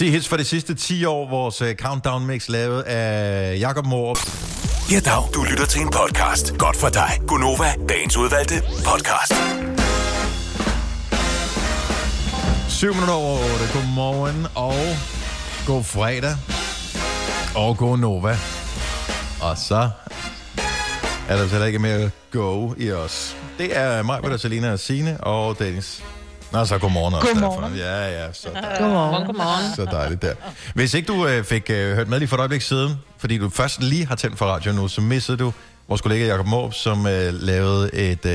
10 0.05 0.11
hits 0.11 0.29
for 0.29 0.37
de 0.37 0.45
sidste 0.45 0.75
10 0.75 1.05
år. 1.05 1.29
Vores 1.29 1.62
uh, 1.62 1.69
countdown 1.73 2.27
mix 2.27 2.49
lavet 2.49 2.83
af 2.83 3.59
Jakob 3.59 3.87
Morup. 3.87 4.19
Ja, 4.90 5.01
dag. 5.01 5.23
Du 5.35 5.43
lytter 5.43 5.67
til 5.67 5.81
en 5.81 5.90
podcast. 5.90 6.59
Godt 6.59 6.77
for 6.77 6.88
dig. 6.88 7.11
Gunova, 7.27 7.75
dagens 7.88 8.17
udvalgte 8.17 8.55
podcast. 8.61 9.33
7 12.69 12.87
minutter 12.87 13.14
over 13.14 13.38
8. 13.38 13.49
Godmorgen 13.73 14.47
og 14.55 14.75
god 15.67 15.85
fredag. 15.85 16.37
Og 17.57 17.77
god 17.77 17.99
Nova. 17.99 18.37
Og 19.43 19.59
så 19.59 19.90
er 21.29 21.37
der 21.37 21.47
heller 21.47 21.67
ikke 21.67 21.79
mere 21.79 22.11
go 22.31 22.75
i 22.77 22.90
os. 22.93 23.37
Det 23.59 23.77
er 23.77 24.03
mig, 24.03 24.23
Peter, 24.23 24.37
Selina, 24.37 24.77
Signe 24.77 25.21
og 25.21 25.59
Dennis. 25.59 26.03
Nå, 26.55 26.64
så 26.64 26.79
godmorgen 26.79 27.14
også. 27.14 27.29
Godmorgen. 27.33 27.62
Derfor. 27.62 27.77
Ja, 27.77 28.25
ja, 28.25 28.33
så 28.33 28.49
dejligt. 28.55 28.79
Godmorgen. 28.79 29.27
Godmorgen. 29.27 29.75
Så 29.77 29.85
dejligt 29.85 30.23
der. 30.23 30.35
Hvis 30.75 30.95
ikke 30.95 31.07
du 31.07 31.27
øh, 31.27 31.45
fik 31.45 31.71
øh, 31.71 31.95
hørt 31.97 32.09
med 32.09 32.19
lige 32.19 32.29
for 32.29 32.37
et 32.37 32.40
øjeblik 32.40 32.62
siden, 32.62 32.95
fordi 33.19 33.38
du 33.38 33.51
først 33.51 33.83
lige 33.83 34.07
har 34.07 34.17
tændt 34.17 34.38
for 34.38 34.47
radio 34.47 34.73
nu, 34.73 34.88
så 34.88 35.01
missede 35.01 35.37
du 35.37 35.53
vores 35.88 36.01
kollega 36.01 36.27
Jakob 36.27 36.47
Måb, 36.47 36.75
som 36.75 37.07
øh, 37.07 37.35
lavede 37.35 37.95
et, 37.95 38.27
øh, 38.27 38.33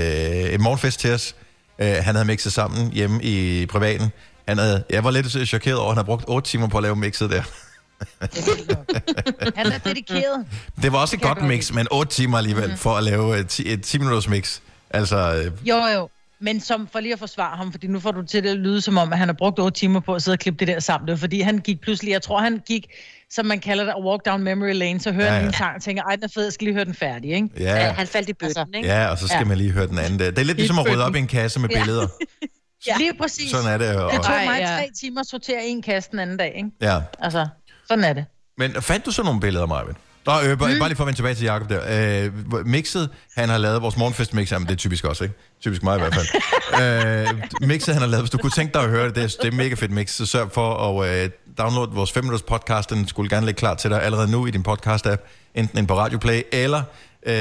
et 0.53 0.59
morgenfest 0.59 0.99
til 0.99 1.13
os. 1.13 1.35
Øh, 1.79 1.95
han 2.01 2.15
havde 2.15 2.25
mixet 2.25 2.53
sammen 2.53 2.91
hjemme 2.91 3.23
i 3.23 3.65
privaten. 3.65 4.11
Han 4.47 4.57
havde, 4.57 4.83
jeg 4.89 5.03
var 5.03 5.11
lidt 5.11 5.47
chokeret 5.47 5.77
over, 5.77 5.89
at 5.89 5.95
han 5.95 5.97
har 5.97 6.03
brugt 6.03 6.25
8 6.27 6.49
timer 6.49 6.67
på 6.67 6.77
at 6.77 6.83
lave 6.83 6.95
mixet 6.95 7.29
der. 7.29 7.41
Han 9.55 9.71
er 9.71 9.77
dedikeret. 9.77 10.45
Det 10.81 10.91
var 10.91 10.97
også 10.97 11.15
et 11.15 11.21
godt 11.21 11.41
mix, 11.41 11.71
men 11.71 11.87
8 11.91 12.11
timer 12.11 12.37
alligevel 12.37 12.77
for 12.77 12.95
at 12.97 13.03
lave 13.03 13.39
et 13.39 13.47
10, 13.47 13.73
et 13.73 13.83
10 13.83 13.97
minutters 13.97 14.27
mix. 14.27 14.59
Altså, 14.89 15.33
øh, 15.33 15.67
Jo, 15.69 15.75
jo. 15.77 16.09
Men 16.41 16.59
som 16.61 16.87
for 16.91 16.99
lige 16.99 17.13
at 17.13 17.19
forsvare 17.19 17.57
ham, 17.57 17.71
fordi 17.71 17.87
nu 17.87 17.99
får 17.99 18.11
du 18.11 18.21
til 18.23 18.43
det 18.43 18.49
at 18.49 18.57
lyde 18.57 18.81
som 18.81 18.97
om, 18.97 19.11
at 19.13 19.17
han 19.19 19.27
har 19.27 19.33
brugt 19.33 19.59
otte 19.59 19.79
timer 19.79 19.99
på 19.99 20.15
at 20.15 20.21
sidde 20.23 20.35
og 20.35 20.39
klippe 20.39 20.59
det 20.59 20.67
der 20.67 20.79
sammen. 20.79 21.07
Det 21.07 21.11
var 21.11 21.17
fordi, 21.17 21.41
han 21.41 21.57
gik 21.57 21.81
pludselig, 21.81 22.11
jeg 22.11 22.21
tror, 22.21 22.39
han 22.39 22.61
gik, 22.67 22.87
som 23.29 23.45
man 23.45 23.59
kalder 23.59 23.83
det, 23.83 23.91
a 23.91 24.01
walk 24.01 24.25
down 24.25 24.43
memory 24.43 24.73
lane, 24.73 24.99
så 24.99 25.11
hører 25.11 25.25
Ja, 25.25 25.33
ja, 25.33 25.39
ja. 25.39 25.47
en 25.47 25.53
sang 25.53 25.75
og 25.75 25.81
tænker, 25.81 26.03
ej, 26.03 26.15
den 26.15 26.23
er 26.23 26.27
fed, 26.33 26.43
jeg 26.43 26.53
skal 26.53 26.65
lige 26.65 26.73
høre 26.75 26.85
den 26.85 26.93
færdig, 26.93 27.31
ikke? 27.31 27.49
Ja. 27.59 27.75
Ja, 27.85 27.91
han 27.91 28.07
faldt 28.07 28.29
i 28.29 28.33
bøtten, 28.33 28.75
altså, 28.75 28.91
ja, 28.91 29.07
og 29.07 29.17
så 29.17 29.27
skal 29.27 29.37
ja. 29.39 29.45
man 29.45 29.57
lige 29.57 29.71
høre 29.71 29.87
den 29.87 29.97
anden 29.99 30.19
der. 30.19 30.25
Det 30.31 30.39
er 30.39 30.43
lidt 30.43 30.57
I 30.57 30.61
ligesom 30.61 30.79
at 30.79 30.85
rydde 30.85 31.03
op 31.05 31.07
bøtten. 31.11 31.15
i 31.15 31.21
en 31.21 31.27
kasse 31.27 31.59
med 31.59 31.69
billeder. 31.69 32.07
Ja. 32.87 32.97
Lige 32.97 33.13
præcis. 33.13 33.51
Sådan 33.51 33.67
er 33.73 33.77
det, 33.77 33.95
og- 33.95 34.11
Det 34.11 34.21
tog 34.21 34.35
Ej, 34.35 34.45
mig 34.45 34.59
ja. 34.59 34.65
tre 34.77 34.89
timer 35.01 35.21
at 35.21 35.27
sortere 35.27 35.65
en 35.65 35.81
kasse 35.81 36.11
den 36.11 36.19
anden 36.19 36.37
dag, 36.37 36.53
ikke? 36.57 36.69
Ja. 36.81 36.99
Altså, 37.19 37.47
sådan 37.87 38.03
er 38.03 38.13
det. 38.13 38.25
Men 38.57 38.81
fandt 38.81 39.05
du 39.05 39.11
så 39.11 39.23
nogle 39.23 39.39
billeder, 39.39 39.65
Marvin? 39.65 39.95
Nå, 40.29 40.35
øh, 40.35 40.57
bare, 40.57 40.73
mm. 40.73 40.79
bare 40.79 40.89
lige 40.89 40.95
for 40.95 41.03
at 41.03 41.07
vende 41.07 41.17
tilbage 41.17 41.35
til 41.35 41.45
Jacob 41.45 41.69
der. 41.69 42.23
Øh, 42.25 42.65
mixet, 42.65 43.09
han 43.37 43.49
har 43.49 43.57
lavet 43.57 43.81
vores 43.81 43.97
morgenfest-mix, 43.97 44.51
jamen 44.51 44.67
det 44.67 44.73
er 44.73 44.77
typisk 44.77 45.05
også, 45.05 45.23
ikke? 45.23 45.35
Typisk 45.61 45.83
mig 45.83 45.97
i 45.97 45.99
hvert 45.99 46.15
fald. 46.15 46.27
øh, 46.81 47.67
mixet, 47.67 47.93
han 47.93 48.01
har 48.01 48.09
lavet, 48.09 48.23
hvis 48.23 48.29
du 48.29 48.37
kunne 48.37 48.51
tænke 48.51 48.73
dig 48.73 48.81
at 48.83 48.89
høre 48.89 49.05
det, 49.05 49.15
det 49.15 49.23
er, 49.23 49.27
det 49.41 49.53
er 49.53 49.57
mega 49.57 49.75
fedt 49.75 49.91
mix, 49.91 50.09
så 50.09 50.25
sørg 50.25 50.51
for 50.51 51.01
at 51.01 51.23
øh, 51.23 51.29
downloade 51.57 51.91
vores 51.91 52.11
5 52.11 52.23
minutters 52.23 52.41
podcast, 52.41 52.89
den 52.89 53.07
skulle 53.07 53.29
gerne 53.29 53.45
ligge 53.45 53.59
klar 53.59 53.75
til 53.75 53.89
dig 53.89 54.03
allerede 54.03 54.31
nu 54.31 54.45
i 54.45 54.51
din 54.51 54.65
podcast-app, 54.67 55.51
enten 55.55 55.77
ind 55.77 55.87
på 55.87 55.97
Radioplay, 55.97 56.41
eller 56.51 56.81
øh, 57.25 57.33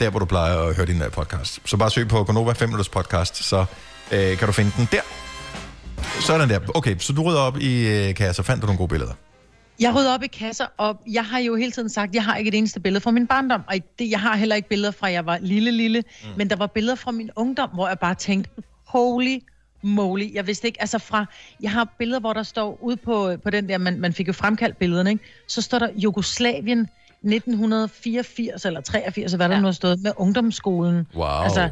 der, 0.00 0.10
hvor 0.10 0.18
du 0.18 0.24
plejer 0.24 0.58
at 0.58 0.76
høre 0.76 0.86
din 0.86 1.02
øh, 1.02 1.10
podcast. 1.10 1.60
Så 1.64 1.76
bare 1.76 1.90
søg 1.90 2.08
på 2.08 2.24
Gonova 2.24 2.52
5 2.52 2.68
minutters 2.68 2.88
podcast, 2.88 3.44
så 3.44 3.64
øh, 4.12 4.38
kan 4.38 4.46
du 4.46 4.52
finde 4.52 4.72
den 4.76 4.88
der. 4.92 5.02
Sådan 6.20 6.48
der. 6.48 6.60
Okay, 6.74 6.96
så 6.98 7.12
du 7.12 7.22
rydder 7.22 7.40
op 7.40 7.58
i 7.58 7.88
øh, 7.88 8.14
kasser. 8.14 8.42
Fandt 8.42 8.62
du 8.62 8.66
nogle 8.66 8.78
gode 8.78 8.88
billeder? 8.88 9.12
Jeg 9.80 9.94
rydder 9.94 10.14
op 10.14 10.22
i 10.22 10.26
kasser, 10.26 10.66
og 10.76 11.00
jeg 11.12 11.24
har 11.24 11.38
jo 11.38 11.56
hele 11.56 11.72
tiden 11.72 11.88
sagt, 11.88 12.08
at 12.08 12.14
jeg 12.14 12.24
har 12.24 12.36
ikke 12.36 12.48
et 12.48 12.54
eneste 12.54 12.80
billede 12.80 13.00
fra 13.00 13.10
min 13.10 13.26
barndom. 13.26 13.62
Og 13.66 13.74
det, 13.98 14.10
jeg 14.10 14.20
har 14.20 14.36
heller 14.36 14.56
ikke 14.56 14.68
billeder 14.68 14.90
fra, 14.90 15.10
jeg 15.10 15.26
var 15.26 15.38
lille, 15.38 15.70
lille. 15.70 16.04
Mm. 16.22 16.28
Men 16.36 16.50
der 16.50 16.56
var 16.56 16.66
billeder 16.66 16.94
fra 16.94 17.10
min 17.10 17.30
ungdom, 17.36 17.70
hvor 17.70 17.88
jeg 17.88 17.98
bare 17.98 18.14
tænkte, 18.14 18.50
holy 18.86 19.38
moly. 19.82 20.34
Jeg 20.34 20.46
vidste 20.46 20.66
ikke, 20.66 20.80
altså 20.80 20.98
fra, 20.98 21.26
jeg 21.62 21.70
har 21.70 21.94
billeder, 21.98 22.20
hvor 22.20 22.32
der 22.32 22.42
står 22.42 22.78
ude 22.82 22.96
på, 22.96 23.36
på 23.44 23.50
den 23.50 23.68
der, 23.68 23.78
man, 23.78 24.00
man 24.00 24.12
fik 24.12 24.28
jo 24.28 24.32
fremkaldt 24.32 24.76
billederne, 24.76 25.10
ikke? 25.10 25.24
så 25.46 25.62
står 25.62 25.78
der 25.78 25.88
Jugoslavien 25.96 26.88
1984 27.22 28.64
eller 28.64 28.80
83, 28.80 29.32
hvad 29.32 29.48
der 29.48 29.54
ja. 29.54 29.60
nu 29.60 29.66
har 29.66 29.72
stået, 29.72 30.00
med 30.02 30.12
ungdomsskolen. 30.16 31.06
Wow. 31.14 31.26
Altså, 31.26 31.70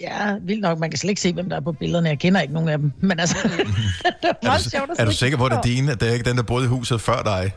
ja, 0.00 0.36
vildt 0.42 0.62
nok. 0.62 0.78
Man 0.78 0.90
kan 0.90 0.98
slet 0.98 1.10
ikke 1.10 1.20
se, 1.20 1.32
hvem 1.32 1.48
der 1.48 1.56
er 1.56 1.60
på 1.60 1.72
billederne. 1.72 2.08
Jeg 2.08 2.18
kender 2.18 2.40
ikke 2.40 2.54
nogen 2.54 2.68
af 2.68 2.78
dem. 2.78 2.92
Men 3.00 3.20
altså, 3.20 3.36
det 3.48 3.54
er 4.22 4.28
Er 4.28 4.32
meget 4.46 4.64
du, 4.64 4.70
sjovt 4.70 4.90
at 4.90 5.00
er 5.00 5.04
du 5.04 5.12
sikker 5.12 5.38
på, 5.38 5.44
at 5.44 5.50
det 5.50 5.58
er 5.58 5.62
dine? 5.62 5.94
Det 5.94 6.08
er 6.08 6.12
ikke 6.12 6.28
den, 6.28 6.36
der 6.36 6.42
boede 6.42 6.64
i 6.64 6.68
huset 6.68 7.00
før 7.00 7.22
dig? 7.22 7.52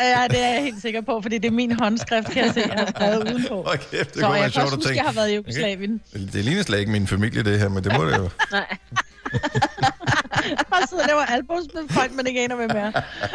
Ja, 0.00 0.26
det 0.30 0.42
er 0.44 0.48
jeg 0.54 0.62
helt 0.62 0.82
sikker 0.82 1.00
på, 1.00 1.20
fordi 1.22 1.38
det 1.38 1.48
er 1.48 1.52
min 1.52 1.72
håndskrift, 1.72 2.28
kan 2.30 2.44
jeg 2.44 2.54
se, 2.54 2.60
jeg 2.60 2.74
har 2.78 2.86
skrevet 2.86 3.30
udenpå. 3.32 3.66
Kæft, 3.72 3.90
det 3.92 4.06
Så 4.14 4.20
kunne 4.20 4.22
være 4.22 4.32
jeg 4.32 4.42
kan 4.42 4.52
sjovt 4.52 4.66
at 4.66 4.74
huske, 4.74 4.88
tænke. 4.88 4.96
jeg 4.96 5.04
har 5.04 5.12
været 5.12 5.30
i 5.30 5.34
Jugoslavien. 5.34 6.00
Okay. 6.14 6.26
Det 6.32 6.44
ligner 6.44 6.62
slet 6.62 6.78
ikke 6.78 6.92
min 6.92 7.06
familie, 7.06 7.42
det 7.42 7.58
her, 7.58 7.68
men 7.68 7.84
det 7.84 7.92
må 7.96 8.04
det 8.04 8.16
jo. 8.18 8.28
Nej. 8.52 8.76
Bare 10.70 10.86
sidder 10.88 11.02
og 11.02 11.08
laver 11.08 11.20
albums 11.22 11.66
med 11.74 11.82
folk, 11.90 12.14
man 12.14 12.26
ikke 12.26 12.40
aner, 12.44 12.56
hvem 12.56 12.70
er. 12.74 12.92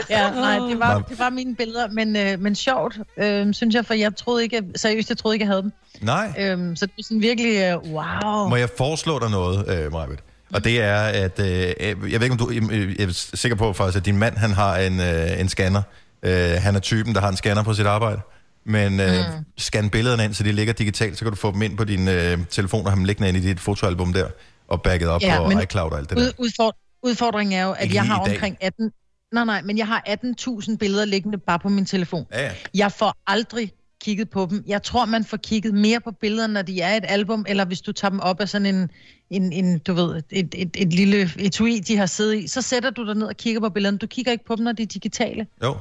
Ja, 0.10 0.30
nej, 0.32 0.58
det 0.70 0.80
var, 0.80 1.00
det 1.10 1.20
var 1.20 1.30
mine 1.30 1.56
billeder, 1.56 1.88
men, 1.90 2.16
øh, 2.16 2.40
men 2.40 2.56
sjovt, 2.56 2.98
øh, 3.18 3.54
synes 3.54 3.76
jeg, 3.76 3.86
for 3.86 3.94
jeg 3.94 4.16
troede 4.16 4.44
ikke, 4.44 4.62
seriøst, 4.76 5.10
jeg 5.10 5.18
troede 5.18 5.36
ikke, 5.36 5.44
jeg 5.44 5.50
havde 5.52 5.62
dem. 5.62 5.72
Nej. 6.02 6.34
Øhm, 6.40 6.76
så 6.76 6.86
det 6.86 6.92
er 7.00 7.04
sådan 7.04 7.22
virkelig, 7.22 7.58
øh, 7.58 7.92
wow. 7.94 8.48
Må 8.50 8.56
jeg 8.56 8.70
foreslå 8.78 9.20
dig 9.20 9.30
noget, 9.30 9.70
øh, 9.86 9.92
Majbet? 9.92 10.20
Og 10.54 10.64
det 10.64 10.82
er, 10.82 10.98
at... 11.02 11.40
Øh, 11.40 11.48
jeg 11.80 11.96
ved 12.02 12.22
ikke, 12.22 12.32
om 12.32 12.38
du... 12.38 12.50
øh, 12.50 13.00
Jeg 13.00 13.08
er 13.08 13.12
sikker 13.34 13.56
på 13.56 13.74
faktisk, 13.74 13.98
at 13.98 14.06
din 14.06 14.18
mand, 14.18 14.38
han 14.38 14.52
har 14.52 14.78
en, 14.78 15.00
øh, 15.00 15.40
en 15.40 15.50
scanner. 15.50 15.82
Øh, 16.24 16.62
han 16.62 16.76
er 16.76 16.80
typen, 16.80 17.16
der 17.16 17.22
har 17.22 17.30
en 17.30 17.38
scanner 17.38 17.64
på 17.64 17.74
sit 17.74 17.86
arbejde. 17.86 18.22
Men 18.66 19.00
øh, 19.00 19.08
mm. 19.08 19.46
scan 19.58 19.90
billederne 19.90 20.26
ind, 20.26 20.34
så 20.34 20.44
de 20.44 20.52
ligger 20.52 20.74
digitalt, 20.74 21.18
så 21.18 21.26
kan 21.26 21.32
du 21.32 21.38
få 21.38 21.52
dem 21.52 21.62
ind 21.62 21.78
på 21.78 21.84
din 21.84 22.08
øh, 22.08 22.38
telefon 22.50 22.86
og 22.86 22.92
have 22.92 22.96
dem 22.96 23.04
liggende 23.04 23.30
ind 23.30 23.38
i 23.38 23.42
dit 23.42 23.60
fotoalbum 23.60 24.14
der, 24.14 24.28
og 24.68 24.82
backet 24.82 25.10
op 25.10 25.22
Ja, 25.22 25.44
på 25.44 25.60
iCloud 25.60 25.92
og 25.92 25.98
alt 25.98 26.10
det 26.10 26.18
der. 26.18 26.24
Ud, 26.24 26.32
udford, 26.38 26.76
udfordringen 27.04 27.60
er 27.60 27.64
jo, 27.64 27.72
at 27.72 27.84
Ikke 27.84 27.96
jeg 27.96 28.04
har 28.04 28.20
omkring 28.20 28.58
18... 28.62 28.92
Nej, 29.34 29.46
nej, 29.46 29.62
men 29.62 29.78
jeg 29.78 29.88
har 29.88 30.04
18.000 30.08 30.78
billeder 30.78 31.06
liggende 31.06 31.38
bare 31.38 31.60
på 31.60 31.70
min 31.70 31.86
telefon. 31.86 32.26
Ja, 32.32 32.44
ja. 32.44 32.52
Jeg 32.74 32.92
får 32.92 33.16
aldrig 33.28 33.72
kigget 34.02 34.30
på 34.30 34.48
dem. 34.50 34.64
Jeg 34.68 34.84
tror, 34.84 35.06
man 35.06 35.26
får 35.26 35.38
kigget 35.38 35.74
mere 35.74 36.00
på 36.00 36.12
billederne, 36.12 36.54
når 36.54 36.62
de 36.62 36.82
er 36.82 36.98
et 36.98 37.04
album, 37.08 37.46
eller 37.48 37.66
hvis 37.66 37.82
du 37.82 37.92
tager 37.92 38.10
dem 38.10 38.20
op 38.20 38.40
af 38.42 38.50
sådan 38.50 38.76
en, 38.76 38.90
en, 39.30 39.54
en 39.54 39.80
du 39.80 39.94
ved, 39.94 40.22
et, 40.30 40.56
et, 40.58 40.70
et 40.78 40.94
lille 40.94 41.32
etui, 41.40 41.80
de 41.80 41.98
har 41.98 42.06
siddet 42.06 42.36
i, 42.36 42.48
så 42.48 42.62
sætter 42.62 42.90
du 42.90 43.08
dig 43.08 43.16
ned 43.16 43.28
og 43.28 43.38
kigger 43.38 43.62
på 43.62 43.70
billederne. 43.70 43.98
Du 43.98 44.08
kigger 44.08 44.32
ikke 44.32 44.46
på 44.46 44.56
dem, 44.56 44.64
når 44.64 44.72
de 44.72 44.84
er 44.84 44.88
digitale. 44.88 45.48
Jo, 45.64 45.76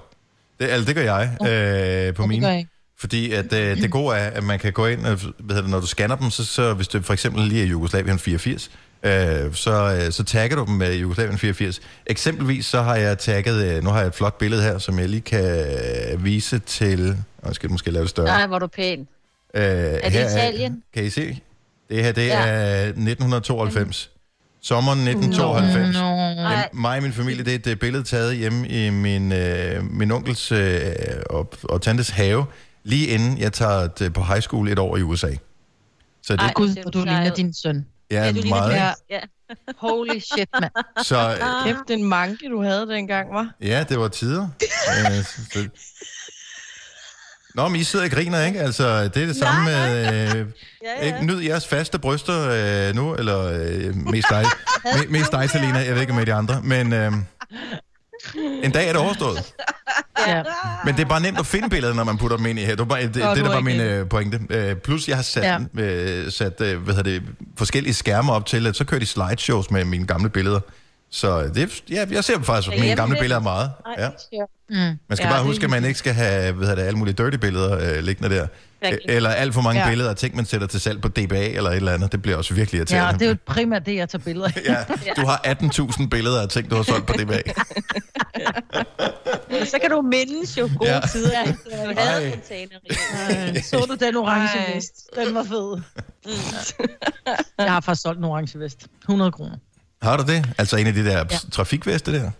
det, 0.61 0.69
altså, 0.69 0.87
det 0.87 0.95
gør 0.95 1.03
jeg 1.03 1.31
øh, 2.09 2.15
på 2.15 2.23
det 2.23 2.29
mine. 2.29 2.41
gør 2.43 2.49
jeg 2.51 2.59
ikke. 2.59 2.71
Fordi 2.99 3.33
at, 3.33 3.53
øh, 3.53 3.77
det 3.77 3.91
gode 3.91 4.17
er, 4.17 4.31
at 4.31 4.45
man 4.45 4.59
kan 4.59 4.73
gå 4.73 4.87
ind, 4.87 5.07
og, 5.07 5.15
hvad 5.17 5.33
hedder 5.49 5.61
det, 5.63 5.71
når 5.71 5.81
du 5.81 5.87
scanner 5.87 6.17
dem, 6.17 6.31
så, 6.31 6.45
så 6.45 6.75
hvis 6.75 6.89
det 6.89 7.05
for 7.05 7.13
eksempel 7.13 7.43
lige 7.45 7.63
er 7.63 7.67
Jugoslavien 7.67 8.19
84, 8.19 8.71
øh, 9.03 9.55
så, 9.55 10.01
øh, 10.07 10.13
så 10.13 10.25
tagger 10.25 10.57
du 10.57 10.65
dem 10.65 10.75
med 10.75 10.95
Jugoslavien 10.95 11.39
84. 11.39 11.81
Eksempelvis 12.07 12.67
så 12.67 12.83
har 12.83 12.97
jeg 12.97 13.19
tagget, 13.19 13.65
øh, 13.77 13.85
nu 13.85 13.91
har 13.91 13.99
jeg 13.99 14.07
et 14.07 14.15
flot 14.15 14.39
billede 14.39 14.63
her, 14.63 14.79
som 14.79 14.99
jeg 14.99 15.09
lige 15.09 15.21
kan 15.21 15.67
øh, 16.13 16.25
vise 16.25 16.59
til, 16.59 17.17
og 17.43 17.47
jeg 17.49 17.55
skal 17.55 17.71
måske 17.71 17.91
lave 17.91 18.03
det 18.03 18.11
større. 18.11 18.27
Nej, 18.27 18.47
hvor 18.47 18.59
du 18.59 18.67
pæn. 18.67 19.01
Øh, 19.55 19.63
Er 19.63 20.09
det 20.11 20.19
Italien? 20.21 20.83
kan 20.95 21.05
I 21.05 21.11
se? 21.11 21.39
Det 21.91 22.05
her, 22.05 22.13
det 22.13 22.27
Ja. 22.27 22.47
er 22.47 22.87
1992. 22.87 24.11
Sommeren 24.67 24.99
1992. 25.09 25.95
No, 25.95 26.35
no. 26.35 26.51
Mig 26.73 26.97
og 26.97 27.03
min 27.03 27.13
familie, 27.13 27.45
det 27.45 27.67
er 27.67 27.73
et 27.73 27.79
billede 27.79 28.03
taget 28.05 28.37
hjemme 28.37 28.69
i 28.69 28.91
min, 28.91 29.33
øh, 29.33 29.85
min 29.91 30.11
onkels 30.11 30.53
øh, 30.53 30.81
og, 31.31 31.53
og 31.63 31.83
tantes 31.83 32.11
have, 32.11 32.45
lige 32.85 33.07
inden 33.07 33.39
jeg 33.39 33.53
tager 33.53 33.89
t- 34.01 34.09
på 34.09 34.23
high 34.23 34.41
school 34.41 34.69
et 34.69 34.79
år 34.79 34.97
i 34.97 35.03
USA. 35.03 35.31
Så 36.23 36.33
det, 36.33 36.41
Ej, 36.41 36.53
Gud, 36.55 36.83
hvor 36.83 36.91
du 36.91 36.99
ligner 36.99 37.35
din 37.35 37.55
søn. 37.55 37.87
Ja, 38.11 38.33
du 38.33 38.49
meget. 38.49 38.73
Ja. 38.73 38.93
Ja. 39.11 39.21
Holy 39.89 40.19
shit, 40.19 40.49
mand. 40.61 40.73
Så, 41.03 41.31
øh, 41.31 41.67
Kæft, 41.67 41.89
den 41.89 42.05
manke, 42.05 42.49
du 42.49 42.63
havde 42.63 42.87
dengang, 42.89 43.35
var. 43.35 43.51
ja, 43.61 43.85
det 43.89 43.99
var 43.99 44.09
tider. 44.09 44.43
øh, 44.91 45.25
så, 45.25 45.69
Nå, 47.57 47.69
men 47.69 47.81
I 47.81 47.85
sidder 47.85 48.05
og 48.05 48.11
griner, 48.11 48.45
ikke? 48.47 48.61
Altså, 48.61 49.09
det 49.09 49.23
er 49.23 49.27
det 49.27 49.37
samme 49.37 49.65
med... 49.65 49.97
Øh, 50.37 50.47
ja. 51.01 51.07
ikke 51.07 51.27
nyd 51.27 51.41
jeres 51.41 51.67
faste 51.67 51.99
bryster 51.99 52.51
øh, 52.89 52.95
nu, 52.95 53.15
eller 53.15 53.43
øh, 53.47 53.97
mest 53.97 54.29
dig, 54.31 54.45
me, 54.97 55.19
mest 55.19 55.33
dig, 55.33 55.51
Selina. 55.51 55.79
Jeg 55.79 55.95
ved 55.95 56.01
ikke 56.01 56.13
med 56.13 56.27
de 56.27 56.35
andre, 56.35 56.61
men 56.65 56.93
øh, 56.93 57.13
en 58.63 58.71
dag 58.71 58.89
er 58.89 58.93
det 58.93 59.03
overstået. 59.03 59.39
Ja. 60.27 60.43
Men 60.85 60.95
det 60.97 61.03
er 61.03 61.09
bare 61.09 61.21
nemt 61.21 61.39
at 61.39 61.47
finde 61.47 61.71
billeder, 61.71 61.95
når 61.95 62.05
man 62.05 62.19
putter 62.19 62.37
dem 62.37 62.47
ind 62.47 62.59
i 62.59 62.63
her. 62.63 62.71
Det, 62.71 62.79
var 62.79 62.85
bare, 62.85 63.03
det, 63.03 63.17
Nå, 63.17 63.35
det 63.35 63.45
der 63.45 63.51
er 63.51 63.55
var 63.55 63.61
min 63.61 63.81
øh, 63.81 64.09
pointe. 64.09 64.41
Øh, 64.51 64.77
plus, 64.77 65.09
jeg 65.09 65.17
har 65.17 65.23
sat, 65.23 65.43
Ja. 65.43 65.59
ja. 65.77 65.83
øh, 65.83 66.33
sat 66.33 66.61
øh, 66.61 66.83
hvad 66.83 66.95
hedder 66.95 67.11
det, 67.11 67.23
forskellige 67.59 67.95
skærme 67.95 68.33
op 68.33 68.47
til, 68.47 68.67
at 68.67 68.77
så 68.77 68.85
kører 68.85 68.99
de 68.99 69.07
slideshows 69.07 69.71
med 69.71 69.85
mine 69.85 70.07
gamle 70.07 70.29
billeder. 70.29 70.61
Så 71.11 71.43
det, 71.55 71.83
ja, 71.91 72.07
jeg 72.11 72.25
ser 72.25 72.43
faktisk 72.43 72.81
mine 72.81 72.97
gamle 72.97 73.17
billeder 73.21 73.41
meget. 73.41 73.71
Ja. 73.99 74.09
Mm. 74.71 74.77
Man 74.77 74.99
skal 75.13 75.25
Ja, 75.27 75.31
bare 75.33 75.43
huske, 75.45 75.65
at 75.65 75.71
man 75.71 75.85
ikke 75.85 75.99
skal 75.99 76.13
have 76.15 76.53
hvad 76.53 76.67
hedder 76.69 76.81
det, 76.83 76.87
alle 76.89 76.99
mulige 76.99 77.15
dirty 77.15 77.37
billeder 77.37 77.97
øh, 77.97 78.05
liggende 78.05 78.35
der. 78.37 78.47
Rigtigt. 78.83 79.11
Eller 79.11 79.31
alt 79.31 79.55
for 79.55 79.61
mange 79.61 79.81
Ja. 79.81 79.87
ja. 79.87 79.91
billeder 79.93 80.11
af 80.11 80.17
ting, 80.17 80.37
man 80.37 80.45
sætter 80.45 80.67
til 80.67 80.81
salg 80.81 81.01
på 81.03 81.09
DBA 81.09 81.47
eller 81.49 81.71
et 81.71 81.77
eller 81.77 81.93
andet. 81.93 82.13
Det 82.13 82.23
bliver 82.23 82.37
også 82.37 82.55
virkelig 82.55 82.79
Ja, 82.79 82.81
irriterende. 82.81 83.09
og 83.15 83.21
det 83.21 83.27
er 83.27 83.31
jo 83.31 83.37
primært 83.47 83.87
det, 83.87 83.97
jeg 83.97 84.09
tager 84.09 84.25
billeder 84.25 84.47
af. 84.47 84.63
ja, 85.07 85.13
du 85.17 85.27
har 85.27 85.41
18.000 86.01 86.09
billeder 86.09 86.43
af 86.43 86.49
ting, 86.49 86.71
du 86.71 86.77
har 86.77 86.83
solgt 86.83 87.07
på 87.07 87.13
DBA. 87.13 87.39
Så 89.65 89.79
kan 89.81 89.91
du 89.91 90.01
mindes 90.03 90.59
jo 90.59 90.71
gode 90.79 90.91
Ja. 90.91 90.95
ja. 90.95 91.01
tider. 91.07 91.45
Du 91.45 91.71
Ej. 91.97 92.05
havde 92.05 92.31
container. 92.31 92.77
Øh, 93.57 93.63
Så 93.63 93.87
du 93.89 93.95
den 94.07 94.17
orange 94.17 94.75
vest? 94.75 95.11
Den 95.17 95.35
var 95.35 95.43
fed. 95.43 95.81
Jeg 97.59 97.73
har 97.73 97.81
faktisk 97.81 98.03
solgt 98.03 98.19
en 98.19 98.25
orange 98.25 98.59
vest. 98.59 98.87
100 99.03 99.33
kroner. 99.33 99.57
Har 100.03 100.17
du 100.17 100.23
det? 100.33 100.55
Altså 100.59 100.77
en 100.77 100.87
af 100.87 100.95
de 100.95 101.05
der 101.05 101.19
Ja. 101.19 101.25
trafikveste 101.53 102.13
der? 102.13 102.31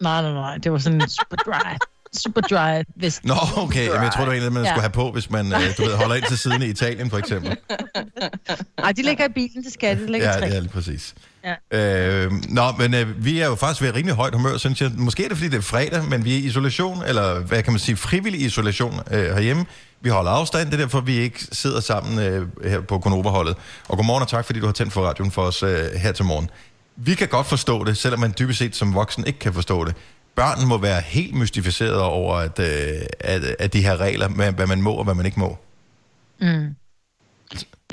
Nej, 0.00 0.22
nej, 0.22 0.32
nej. 0.32 0.56
Det 0.56 0.72
var 0.72 0.78
sådan 0.78 1.02
en 1.02 1.08
super 1.08 1.36
dry. 1.36 1.76
Super 2.16 2.40
dry 2.40 2.82
vest. 2.96 3.24
Nå, 3.24 3.34
okay. 3.56 3.86
Jamen, 3.86 4.02
jeg 4.02 4.12
tror, 4.12 4.24
det 4.24 4.40
var 4.42 4.46
en 4.46 4.52
man 4.52 4.62
Ja. 4.64 4.68
skulle 4.70 4.80
have 4.82 4.90
på, 4.90 5.10
hvis 5.12 5.30
man 5.30 5.52
øh, 5.52 5.60
du 5.78 5.82
ved, 5.84 5.94
holder 5.96 6.14
ind 6.14 6.24
til 6.28 6.38
siden 6.38 6.62
i 6.62 6.66
Italien, 6.66 7.10
for 7.10 7.18
eksempel. 7.18 7.56
Nej, 8.78 8.92
de 8.92 9.02
ligger 9.02 9.24
i 9.24 9.28
bilen, 9.34 9.64
det 9.64 9.72
skal 9.72 9.96
de. 9.96 10.02
Det 10.02 10.10
ligger 10.10 10.28
Ja, 10.32 10.38
tre. 10.38 10.46
ja, 10.46 10.58
lige 10.58 10.68
præcis. 10.72 11.14
Ja. 11.72 11.78
Øh, 12.24 12.32
nå, 12.48 12.72
men 12.78 12.94
øh, 12.94 13.24
vi 13.24 13.40
er 13.40 13.46
jo 13.46 13.54
faktisk 13.54 13.82
ved 13.82 13.94
rimelig 13.94 14.14
højt 14.14 14.34
humør, 14.34 14.56
synes 14.56 14.80
jeg. 14.80 14.90
Måske 14.96 15.24
er 15.24 15.28
det, 15.28 15.36
fordi 15.36 15.48
det 15.50 15.56
er 15.58 15.62
fredag, 15.62 16.04
men 16.04 16.24
vi 16.24 16.32
er 16.34 16.36
i 16.38 16.40
isolation, 16.40 17.02
eller 17.06 17.38
hvad 17.40 17.62
kan 17.62 17.72
man 17.72 17.80
sige, 17.80 17.96
frivillig 17.96 18.40
isolation 18.40 19.00
øh, 19.10 19.24
herhjemme. 19.34 19.66
Vi 20.00 20.08
holder 20.08 20.30
afstand, 20.30 20.66
det 20.70 20.74
er 20.74 20.78
derfor, 20.78 21.00
vi 21.00 21.16
ikke 21.16 21.46
sidder 21.52 21.80
sammen 21.80 22.18
øh, 22.18 22.46
her 22.64 22.80
på 22.80 22.98
Konoba-holdet. 22.98 23.56
Og 23.88 23.96
godmorgen 23.96 24.22
og 24.22 24.28
tak, 24.28 24.44
fordi 24.44 24.60
du 24.60 24.66
har 24.66 24.72
tændt 24.72 24.92
for 24.92 25.06
radioen 25.06 25.30
for 25.30 25.42
os 25.42 25.62
øh, 25.62 25.90
her 25.96 26.12
til 26.12 26.24
morgen. 26.24 26.50
Vi 26.96 27.14
kan 27.14 27.28
godt 27.28 27.46
forstå 27.46 27.84
det, 27.84 27.96
selvom 27.96 28.20
man 28.20 28.34
dybest 28.38 28.58
set 28.58 28.76
som 28.76 28.94
voksen 28.94 29.26
ikke 29.26 29.38
kan 29.38 29.54
forstå 29.54 29.84
det. 29.84 29.96
Børn 30.34 30.68
må 30.68 30.78
være 30.78 31.00
helt 31.00 31.34
mystificeret 31.34 32.00
over, 32.00 32.34
at, 32.34 32.58
øh, 32.58 33.02
at, 33.20 33.42
at 33.58 33.72
de 33.72 33.82
her 33.82 33.96
regler, 33.96 34.28
med, 34.28 34.52
hvad 34.52 34.66
man 34.66 34.82
må 34.82 34.92
og 34.92 35.04
hvad 35.04 35.14
man 35.14 35.26
ikke 35.26 35.40
må. 35.40 35.58
Mm. 36.40 36.74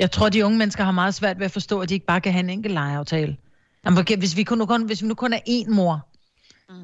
Jeg 0.00 0.10
tror, 0.10 0.28
de 0.28 0.44
unge 0.44 0.58
mennesker 0.58 0.84
har 0.84 0.92
meget 0.92 1.14
svært 1.14 1.38
ved 1.38 1.44
at 1.44 1.52
forstå, 1.52 1.80
at 1.80 1.88
de 1.88 1.94
ikke 1.94 2.06
bare 2.06 2.20
kan 2.20 2.32
have 2.32 2.40
en 2.40 2.50
enkelt 2.50 2.74
legeaftale. 2.74 3.36
Jamen, 3.84 4.04
hvis, 4.18 4.36
vi 4.36 4.42
kun, 4.42 4.66
kun, 4.66 4.82
hvis 4.82 5.02
vi 5.02 5.08
nu 5.08 5.14
kun 5.14 5.32
er 5.32 5.40
én 5.48 5.70
mor, 5.74 6.06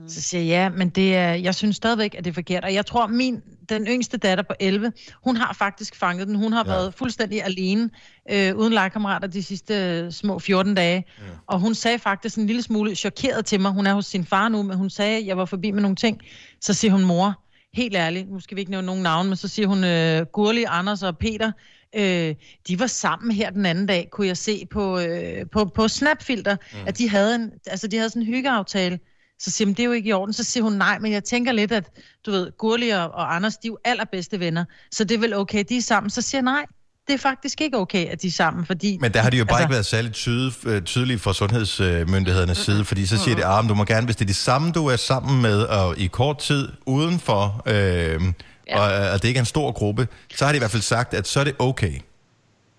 mm. 0.03 0.09
så 0.09 0.23
siger 0.23 0.41
jeg, 0.43 0.49
ja, 0.49 0.69
men 0.69 0.89
det 0.89 1.17
er, 1.17 1.33
jeg 1.33 1.55
synes 1.55 1.77
stadigvæk, 1.77 2.15
at 2.19 2.25
det 2.25 2.31
er 2.31 2.35
forkert. 2.35 2.65
Og 2.65 2.75
jeg 2.75 2.87
tror, 2.87 3.07
min, 3.07 3.43
den 3.69 3.87
yngste 3.87 4.17
datter 4.17 4.45
på 4.45 4.55
11, 4.61 4.93
hun 5.25 5.37
har 5.37 5.53
faktisk 5.59 5.97
fanget 5.97 6.27
den. 6.29 6.35
Hun 6.37 6.53
har 6.53 6.65
Ja. 6.65 6.71
været 6.71 6.95
fuldstændig 6.95 7.45
alene, 7.45 7.91
øh, 8.31 8.57
uden 8.57 8.73
legekammerater 8.73 9.29
de 9.29 9.43
sidste 9.43 9.75
øh, 9.75 10.13
små 10.13 10.39
14 10.39 10.75
dage. 10.75 11.05
Ja. 11.19 11.25
Og 11.47 11.61
hun 11.61 11.75
sagde 11.75 11.99
faktisk 11.99 12.39
en 12.39 12.47
lille 12.47 12.63
smule 12.63 12.95
chokeret 12.95 13.47
til 13.47 13.61
mig. 13.61 13.73
Hun 13.73 13.87
er 13.87 13.95
hos 13.95 14.07
sin 14.07 14.25
far 14.25 14.49
nu, 14.49 14.63
men 14.63 14.77
hun 14.77 14.91
sagde, 14.91 15.19
at 15.19 15.27
jeg 15.27 15.37
var 15.37 15.45
forbi 15.45 15.71
med 15.71 15.83
nogle 15.83 15.97
ting. 15.97 16.21
Så 16.61 16.75
siger 16.75 16.93
hun, 16.93 17.05
mor, 17.05 17.43
helt 17.75 17.97
ærligt, 17.97 18.31
nu 18.31 18.41
skal 18.41 18.55
vi 18.57 18.61
ikke 18.61 18.71
nævne 18.71 18.87
nogen 18.87 19.03
navn, 19.03 19.27
men 19.27 19.37
så 19.37 19.49
siger 19.49 19.67
hun, 19.69 19.85
øh, 19.85 20.27
Gurli, 20.33 20.65
Anders 20.69 21.03
og 21.03 21.19
Peter, 21.19 21.53
øh, 21.97 22.35
de 22.69 22.79
var 22.81 22.87
sammen 22.87 23.31
her 23.33 23.51
den 23.51 23.67
anden 23.67 23.87
dag, 23.87 24.09
kunne 24.13 24.27
jeg 24.27 24.37
se 24.37 24.67
på, 24.71 24.99
øh, 24.99 25.47
på, 25.53 25.65
på 25.65 25.89
Snapfilter, 25.89 26.57
mm. 26.73 26.79
at 26.87 26.99
de 26.99 27.09
havde, 27.09 27.35
en, 27.35 27.51
altså, 27.67 27.87
de 27.87 27.97
havde 27.97 28.11
sådan 28.11 28.23
en 28.23 28.27
hyggeaftale. 28.29 28.99
Så 29.39 29.51
siger 29.51 29.67
hun, 29.67 29.75
det 29.75 29.81
er 29.81 29.85
jo 29.87 29.93
ikke 29.93 30.09
i 30.09 30.13
orden. 30.13 30.33
Så 30.33 30.45
siger 30.45 30.65
hun, 30.65 30.73
nej, 30.73 30.99
men 30.99 31.13
jeg 31.13 31.25
tænker 31.25 31.53
lidt, 31.53 31.73
at 31.73 31.85
du 32.27 32.31
ved, 32.31 32.51
Gurli 32.59 32.89
og, 32.89 33.11
og 33.11 33.35
Anders, 33.37 33.57
de 33.57 33.69
er 33.69 33.71
jo 33.71 33.79
allerbedste 33.85 34.41
venner, 34.41 34.65
så 34.93 35.05
det 35.05 35.15
er 35.15 35.19
vel 35.19 35.35
okay, 35.35 35.65
de 35.69 35.77
er 35.77 35.83
sammen. 35.83 36.11
Så 36.11 36.23
siger 36.23 36.39
jeg, 36.39 36.43
nej, 36.45 36.65
det 37.07 37.15
er 37.15 37.19
faktisk 37.19 37.61
ikke 37.61 37.77
okay, 37.77 38.07
at 38.07 38.23
de 38.23 38.27
er 38.27 38.31
sammen, 38.31 38.67
fordi... 38.67 38.99
Men 39.01 39.13
der 39.15 39.21
har 39.21 39.31
de 39.31 39.37
jo 39.37 39.45
bare 39.45 39.57
Altså- 39.57 39.65
ikke 39.65 39.73
været 39.73 39.87
særlig 39.87 40.13
tyde, 40.13 40.53
øh, 40.67 40.83
tydelige 40.83 41.19
fra 41.19 41.33
sundhedsmyndighedernes 41.35 42.59
side, 42.59 42.85
fordi 42.85 43.07
så 43.07 43.19
siger 43.19 43.37
de, 43.37 43.47
at 43.47 43.65
du 43.69 43.75
må 43.75 43.85
gerne, 43.85 44.05
hvis 44.05 44.17
det 44.17 44.25
er 44.25 44.27
de 44.27 44.35
samme, 44.35 44.73
du 44.73 44.87
er 44.87 44.97
sammen 44.97 45.43
med, 45.43 45.63
og 45.63 45.99
i 45.99 46.07
kort 46.07 46.39
tid 46.39 46.69
udenfor, 46.87 47.63
øh, 47.67 47.75
ja. 47.75 48.81
og, 48.81 49.13
og 49.13 49.23
det 49.23 49.29
ikke 49.29 49.39
er 49.39 49.43
en 49.43 49.47
stor 49.47 49.73
gruppe, 49.73 50.09
så 50.37 50.45
har 50.45 50.53
de 50.53 50.57
i 50.57 50.59
hvert 50.59 50.71
fald 50.71 50.83
sagt, 50.83 51.15
at 51.15 51.29
så 51.29 51.41
er 51.41 51.45
det 51.45 51.55
okay. 51.59 51.93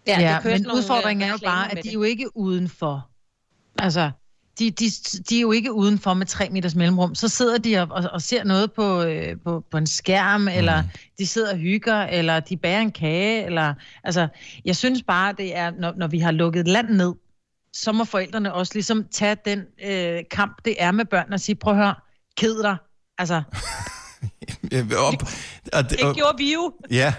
Ja, 0.08 0.16
det 0.16 0.22
ja 0.22 0.40
kører 0.42 0.54
men 0.54 0.62
nogle, 0.62 0.78
udfordringen 0.80 1.22
øh, 1.24 1.28
er 1.28 1.32
jo 1.32 1.38
bare, 1.46 1.72
at 1.72 1.78
de 1.78 1.82
det. 1.82 1.90
er 1.90 1.94
jo 1.94 2.04
ikke 2.04 2.38
udenfor. 2.38 3.08
Altså, 3.80 4.12
de, 4.60 4.72
de, 4.72 4.90
de 5.30 5.38
er 5.38 5.42
jo 5.42 5.52
ikke 5.52 5.74
udenfor 5.74 6.14
med 6.14 6.26
tre 6.26 6.50
meters 6.50 6.76
mellemrum. 6.76 7.16
Så 7.16 7.28
sidder 7.28 7.58
de 7.58 7.78
og, 7.78 7.88
og, 7.92 8.10
og 8.14 8.22
ser 8.22 8.44
noget 8.44 8.72
på, 8.72 9.02
øh, 9.02 9.38
på, 9.44 9.64
på 9.72 9.78
en 9.78 9.88
skærm, 9.88 10.42
mm. 10.42 10.48
eller 10.48 10.84
de 11.20 11.28
sidder 11.28 11.52
og 11.52 11.58
hygger, 11.58 12.02
eller 12.02 12.40
de 12.40 12.58
bager 12.58 12.80
en 12.80 12.92
kage, 12.92 13.46
eller... 13.46 13.74
Altså, 14.04 14.28
jeg 14.66 14.76
synes 14.76 15.04
bare, 15.04 15.34
det 15.38 15.56
er, 15.56 15.72
når, 15.80 15.94
når 15.98 16.08
vi 16.08 16.20
har 16.20 16.32
lukket 16.32 16.60
et 16.60 16.68
land 16.68 16.90
ned, 16.90 17.14
så 17.74 17.92
må 17.92 18.04
forældrene 18.04 18.54
også 18.54 18.74
ligesom 18.74 19.06
tage 19.12 19.38
den 19.46 19.64
øh, 19.86 20.24
kamp, 20.32 20.66
det 20.66 20.76
er 20.80 20.92
med 20.92 21.06
børn, 21.06 21.34
og 21.34 21.40
sige, 21.40 21.56
prøv 21.56 21.74
at 21.74 21.80
høre, 21.80 21.96
ked 22.38 22.64
dig. 22.64 22.78
Altså, 23.18 23.42
Op, 24.98 25.14
og, 25.74 25.90
Det 25.90 26.00
gjorde 26.16 26.38
vi 26.38 26.54
jo. 26.54 26.74
Ja. 26.92 27.14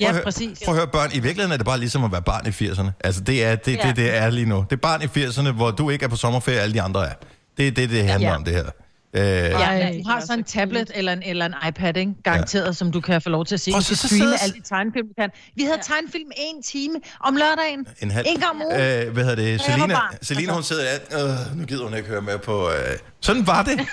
Ja, 0.00 0.12
høre- 0.12 0.22
præcis. 0.24 0.58
Prøv 0.64 0.74
at 0.74 0.78
høre, 0.80 0.88
børn, 0.88 1.10
i 1.12 1.18
virkeligheden 1.20 1.52
er 1.52 1.56
det 1.56 1.66
bare 1.66 1.78
ligesom 1.78 2.04
at 2.04 2.12
være 2.12 2.22
barn 2.22 2.46
i 2.46 2.50
80'erne. 2.50 2.90
Altså, 3.04 3.20
det 3.20 3.44
er 3.44 3.56
det, 3.56 3.76
Ja. 3.76 3.88
det, 3.88 3.96
det 3.96 4.16
er 4.16 4.30
lige 4.30 4.46
nu. 4.46 4.64
Det 4.70 4.76
er 4.76 4.80
barn 4.80 5.02
i 5.02 5.04
80'erne, 5.04 5.50
hvor 5.50 5.70
du 5.70 5.90
ikke 5.90 6.04
er 6.04 6.08
på 6.08 6.16
sommerferie, 6.16 6.58
alle 6.60 6.74
de 6.74 6.82
andre 6.82 7.08
er. 7.08 7.12
Det 7.56 7.68
er 7.68 7.72
det, 7.72 7.90
det 7.90 8.04
handler 8.04 8.28
Ja. 8.28 8.34
om, 8.36 8.44
det 8.44 8.52
her. 8.54 8.64
Øh, 9.16 9.22
Ja, 9.24 9.92
du 9.98 10.08
har 10.08 10.20
så 10.20 10.32
er 10.32 10.36
en 10.36 10.46
så 10.46 10.52
tablet 10.52 10.90
eller 10.94 11.12
en, 11.12 11.22
eller 11.22 11.46
en 11.46 11.54
iPad, 11.68 11.96
ikke? 11.96 12.12
garanteret, 12.24 12.66
ja. 12.66 12.72
som 12.72 12.92
du 12.92 13.00
kan 13.00 13.22
få 13.22 13.28
lov 13.30 13.44
til 13.44 13.54
at 13.54 13.60
se. 13.60 13.70
Du 13.72 13.80
så- 13.80 13.94
så 13.94 14.08
streame 14.08 14.18
sidder- 14.24 14.38
alle 14.42 14.54
de 14.54 14.60
tegnefilm, 14.68 15.06
du 15.08 15.14
kan. 15.18 15.30
Vi 15.56 15.62
havde 15.62 15.76
ja. 15.76 15.82
tegnefilm 15.94 16.30
en 16.36 16.62
time 16.62 16.94
om 17.20 17.36
lørdagen. 17.36 17.86
en 18.00 18.10
halv... 18.10 18.26
En 18.28 18.40
gang 18.40 18.50
om 18.50 18.62
ugen. 18.62 18.80
Øh, 18.80 19.12
hvad 19.12 19.24
hedder 19.24 19.36
det? 19.36 19.60
Selina. 19.60 19.96
Selina 20.22 20.52
hun 20.52 20.62
sidder 20.62 20.84
der, 21.10 21.24
øh, 21.50 21.56
nu 21.58 21.64
gider 21.66 21.84
hun 21.84 21.94
ikke 21.96 22.08
høre 22.08 22.22
med 22.22 22.38
på... 22.38 22.70
Øh. 22.70 22.76
Sådan 23.20 23.46
var 23.46 23.62
det. 23.62 23.80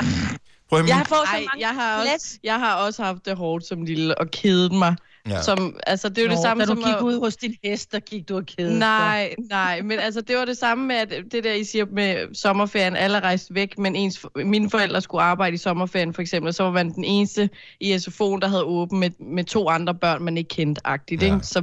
Prøv 0.70 0.78
at, 0.80 0.88
Jeg 0.88 1.04
fået 1.08 1.20
så 1.26 1.32
Ej, 1.34 1.38
mange 1.40 1.66
jeg 1.66 1.74
har, 1.74 1.98
også, 2.14 2.38
jeg 2.44 2.58
har 2.58 2.74
også 2.74 3.02
haft 3.04 3.24
det 3.26 3.36
hårdt 3.36 3.66
som 3.66 3.82
lille 3.82 4.18
og 4.18 4.30
kedet 4.30 4.72
mig. 4.72 4.96
Ja. 5.28 5.42
Som, 5.42 5.76
altså, 5.86 6.08
det 6.08 6.18
er 6.18 6.22
jo 6.22 6.28
Nå, 6.28 6.34
det 6.34 6.42
samme 6.42 6.62
da 6.62 6.66
du 6.66 6.74
som 6.74 6.84
gik 6.84 6.94
at- 6.94 7.00
ud 7.02 7.20
hos 7.20 7.36
din 7.36 7.54
hest, 7.64 7.92
der 7.92 8.00
gik 8.00 8.28
du 8.28 8.36
og 8.36 8.46
kædede 8.46 8.78
Nej, 8.78 9.34
nej, 9.50 9.82
men 9.82 9.98
altså 9.98 10.20
det 10.20 10.36
var 10.36 10.44
det 10.44 10.56
samme 10.56 10.86
med, 10.86 10.96
at 10.96 11.14
det 11.32 11.44
der, 11.44 11.52
I 11.52 11.64
siger 11.64 11.84
med 11.92 12.34
sommerferien, 12.34 12.96
alle 12.96 13.20
rejste 13.20 13.54
væk, 13.54 13.78
men 13.78 13.96
ens, 13.96 14.26
mine 14.36 14.70
forældre 14.70 15.00
skulle 15.00 15.22
arbejde 15.22 15.54
i 15.54 15.56
sommerferien 15.56 16.14
for 16.14 16.22
eksempel, 16.22 16.48
og 16.48 16.54
så 16.54 16.62
var 16.62 16.70
man 16.70 16.92
den 16.94 17.04
eneste 17.04 17.50
i 17.80 17.94
SFO'en, 17.94 18.40
der 18.40 18.46
havde 18.48 18.64
åben 18.64 19.00
med, 19.00 19.10
med 19.20 19.44
to 19.44 19.68
andre 19.68 19.94
børn, 19.94 20.22
man 20.22 20.36
ikke 20.36 20.48
kendte 20.48 20.80
agtigt, 20.84 21.22
Ja. 21.22 21.34
ikke? 21.34 21.46
Så 21.46 21.62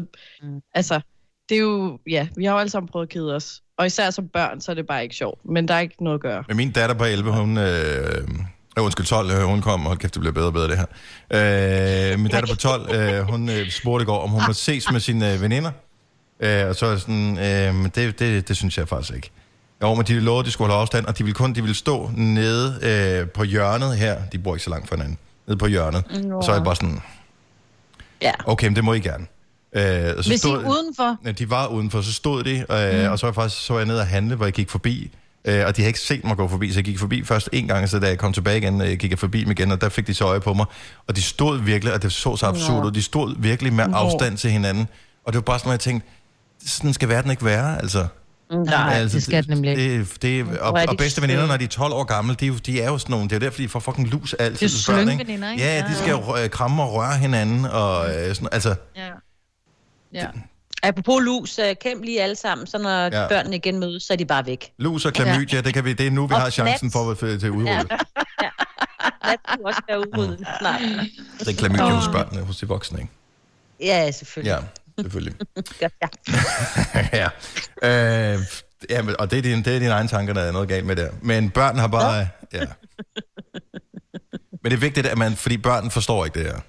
altså, 0.74 1.00
det 1.50 1.56
er 1.58 1.62
jo, 1.62 2.00
ja, 2.10 2.28
vi 2.38 2.46
har 2.46 2.52
jo 2.54 2.60
alle 2.60 2.70
sammen 2.70 2.88
prøvet 2.90 3.06
at 3.06 3.10
kede 3.14 3.36
os. 3.36 3.62
Og 3.78 3.86
især 3.86 4.10
som 4.10 4.28
børn, 4.28 4.62
så 4.62 4.72
er 4.72 4.76
det 4.76 4.88
bare 4.88 5.04
ikke 5.04 5.16
sjovt, 5.16 5.46
men 5.46 5.68
der 5.68 5.74
er 5.74 5.80
ikke 5.80 6.04
noget 6.04 6.18
at 6.18 6.22
gøre. 6.22 6.44
Men 6.48 6.58
min 6.58 6.72
datter 6.72 6.96
på 6.96 7.04
11, 7.04 7.32
hun... 7.32 7.58
Øh, 7.58 8.28
øh, 8.78 8.84
undskyld, 8.84 9.06
12, 9.06 9.32
øh, 9.32 9.44
hun 9.44 9.62
kom, 9.62 9.82
hold 9.82 9.98
kæft, 9.98 10.14
det 10.14 10.20
bliver 10.20 10.34
bedre 10.34 10.48
og 10.48 10.54
bedre 10.54 10.68
det 10.68 10.78
her. 10.78 12.12
Øh, 12.14 12.20
min 12.20 12.32
datter 12.32 12.54
på 12.54 12.60
12, 12.60 12.96
øh, 12.96 13.22
hun 13.30 13.50
øh, 13.50 13.72
spurgte 13.72 14.04
i 14.04 14.06
går, 14.06 14.24
om 14.24 14.30
hun 14.30 14.42
må 14.48 14.54
ses 14.54 14.92
med 14.92 15.00
sine 15.00 15.34
øh, 15.34 15.42
veninder. 15.42 15.72
Øh, 16.40 16.68
og 16.68 16.76
så 16.76 16.86
er 16.86 16.90
jeg 16.90 17.00
sådan, 17.00 17.38
øh, 17.40 17.76
men 17.76 17.92
det, 17.96 18.20
det, 18.20 18.48
det 18.48 18.58
synes 18.58 18.78
jeg 18.78 18.88
faktisk 18.88 19.14
ikke. 19.16 19.32
Jo, 19.82 19.94
men 19.94 20.06
de 20.06 20.20
lovede, 20.20 20.40
at 20.40 20.46
de 20.46 20.52
skulle 20.52 20.70
holde 20.72 20.82
afstand, 20.82 21.06
og 21.06 21.18
de 21.18 21.24
ville 21.24 21.36
kun 21.36 21.54
de 21.56 21.62
ville 21.62 21.76
stå 21.76 22.12
nede 22.16 22.80
øh, 23.22 23.30
på 23.30 23.44
hjørnet 23.44 23.98
her. 23.98 24.18
De 24.32 24.40
bor 24.40 24.56
ikke 24.56 24.64
så 24.64 24.70
langt 24.70 24.88
fra 24.90 24.96
hinanden. 24.96 25.18
Nede 25.48 25.58
på 25.58 25.68
hjørnet. 25.68 26.04
Og 26.32 26.44
så 26.44 26.52
er 26.52 26.56
jeg 26.56 26.64
bare 26.64 26.76
sådan, 26.76 27.02
Ja. 28.22 28.32
okay, 28.46 28.68
men 28.68 28.76
det 28.76 28.84
må 28.84 28.94
I 28.94 29.00
gerne. 29.00 29.26
Øh, 29.76 30.14
og 30.18 30.24
så 30.24 30.30
Hvis 30.30 30.40
stod- 30.40 30.64
er 30.64 30.70
udenfor, 30.70 31.18
Ja, 31.26 31.32
de 31.32 31.50
var 31.50 31.68
udenfor, 31.68 32.02
så 32.02 32.14
stod 32.14 32.44
de, 32.44 32.52
øh, 32.72 33.06
mm. 33.06 33.12
og 33.12 33.20
så 33.20 33.26
var 33.26 33.30
jeg 33.32 33.36
faktisk 33.36 33.66
så 33.66 33.74
var 33.74 33.80
jeg 33.80 33.88
nede 33.88 34.00
og 34.00 34.08
handle, 34.08 34.36
hvor 34.36 34.46
jeg 34.46 34.54
gik 34.54 34.70
forbi, 34.70 35.12
øh, 35.48 35.66
og 35.68 35.76
de 35.76 35.82
havde 35.82 35.88
ikke 35.90 36.00
set 36.00 36.24
mig 36.24 36.38
gå 36.38 36.48
forbi, 36.48 36.72
så 36.72 36.78
jeg 36.80 36.84
gik 36.86 37.00
forbi 37.00 37.24
først 37.24 37.50
en 37.54 37.68
gang, 37.68 37.90
så 37.90 38.00
da 38.00 38.08
jeg 38.08 38.18
kom 38.18 38.34
tilbage 38.34 38.58
igen, 38.58 38.82
øh, 38.82 38.94
gik 38.98 39.12
jeg 39.12 39.20
forbi 39.20 39.42
dem 39.44 39.52
igen, 39.52 39.72
og 39.72 39.82
der 39.82 39.90
fik 39.90 40.08
de 40.08 40.14
så 40.14 40.26
øje 40.26 40.40
på 40.40 40.54
mig, 40.54 40.66
og 41.08 41.16
de 41.16 41.22
stod 41.22 41.60
virkelig, 41.62 41.94
og 41.94 42.02
det 42.02 42.12
så 42.14 42.36
så 42.36 42.46
absurd 42.46 42.86
ud, 42.86 42.92
de 42.92 43.02
stod 43.04 43.36
virkelig 43.38 43.74
med 43.74 43.86
afstand 43.94 44.38
til 44.38 44.52
hinanden, 44.52 44.88
og 45.26 45.34
det 45.34 45.38
var 45.38 45.42
bare 45.42 45.60
sådan, 45.60 45.70
at 45.70 45.74
jeg 45.74 45.80
tænkte, 45.80 46.08
sådan 46.66 46.94
skal 46.94 47.10
verden 47.10 47.32
ikke 47.32 47.46
være, 47.46 47.82
altså. 47.82 48.08
nej, 48.66 49.00
det 49.02 49.24
skal 49.24 49.42
det 49.44 49.50
nemlig 49.50 49.72
ikke. 49.72 50.00
Det, 50.00 50.22
det, 50.22 50.60
og, 50.60 50.80
er 50.80 50.88
og 50.88 50.98
bedste 50.98 51.22
veninder, 51.22 51.48
når 51.48 51.58
de 51.58 51.64
er 51.64 51.68
12 51.68 51.94
år 51.94 52.04
gamle, 52.04 52.36
de, 52.40 52.46
er 52.46 52.50
jo- 52.50 52.58
de 52.58 52.82
er 52.82 52.88
jo 52.88 52.98
sådan 52.98 53.12
nogle, 53.12 53.30
det 53.30 53.36
er 53.36 53.40
jo 53.40 53.46
derfor, 53.46 53.62
de 53.62 53.70
får 53.70 53.80
fucking 53.80 54.08
lus 54.08 54.34
altid. 54.34 54.68
Det 54.70 54.90
er 54.90 54.92
børn, 54.94 55.06
slyngveninder, 55.08 55.52
ikke? 55.52 55.64
Ja, 55.64 55.84
de 55.90 55.96
skal 55.96 56.10
jo 56.10 56.48
kramme 56.52 56.84
og 56.84 56.94
røre 56.94 57.18
hinanden, 57.18 57.66
og 57.66 58.10
øh, 58.16 58.36
sådan, 58.36 58.50
altså, 58.52 58.76
Ja. 58.96 59.08
Ja. 60.14 60.26
Apropos 60.84 61.22
lus, 61.24 61.60
øh, 61.60 61.76
kæmp 61.82 62.04
lige 62.04 62.22
alle 62.22 62.36
sammen, 62.36 62.68
så 62.68 62.78
når 62.78 62.90
Ja. 62.90 63.22
ja. 63.22 63.28
børnene 63.28 63.56
igen 63.56 63.80
mødes, 63.80 64.04
så 64.04 64.14
er 64.14 64.18
de 64.18 64.26
bare 64.26 64.46
væk. 64.46 64.72
lus 64.78 65.06
og 65.06 65.14
klamydia, 65.14 65.62
det, 65.62 65.74
kan 65.74 65.86
vi, 65.86 65.94
det 65.94 66.08
er 66.08 66.12
nu, 66.12 66.28
vi 66.28 66.34
Og 66.34 66.42
har 66.42 66.50
chancen 66.50 66.92
for 66.92 67.12
at 67.12 67.18
få 67.18 67.38
til 67.38 67.52
udryddet. 67.52 67.92
Lad 69.26 69.38
dem 69.58 69.66
også 69.66 69.82
være 69.90 70.00
udryddet 70.00 70.48
snart. 70.60 70.82
Det 71.40 71.48
er 71.48 71.54
klamydia 71.58 71.86
hos 71.90 72.08
børnene, 72.08 72.46
hos 72.46 72.58
de 72.58 72.68
voksne, 72.68 73.00
ikke? 73.00 73.12
Ja, 73.80 74.12
selvfølgelig. 74.12 74.52
Ja, 74.98 75.02
selvfølgelig. 75.04 75.36
Godt, 75.82 75.94
ja. 76.02 76.08
ja. 77.84 78.34
Øh, 78.34 78.40
ja, 78.90 79.02
men- 79.02 79.16
og 79.20 79.32
det 79.32 79.38
er, 79.38 79.42
din, 79.42 79.64
det 79.64 79.76
er 79.76 79.80
dine 79.80 79.92
egne 79.92 80.10
tanker, 80.10 80.34
der 80.34 80.42
er 80.42 80.52
noget 80.52 80.70
galt 80.70 80.86
med 80.86 80.96
der. 80.96 81.10
Men 81.22 81.50
børn 81.50 81.78
har 81.78 81.88
bare... 81.88 82.28
Ja. 82.54 82.66
Men 84.64 84.72
det 84.72 84.74
er 84.74 84.78
vigtigt, 84.82 85.08
at 85.08 85.18
man... 85.18 85.36
Fordi 85.36 85.58
børn 85.58 85.92
forstår 85.92 86.26
ikke 86.26 86.40
det 86.40 86.52
her. 86.52 86.60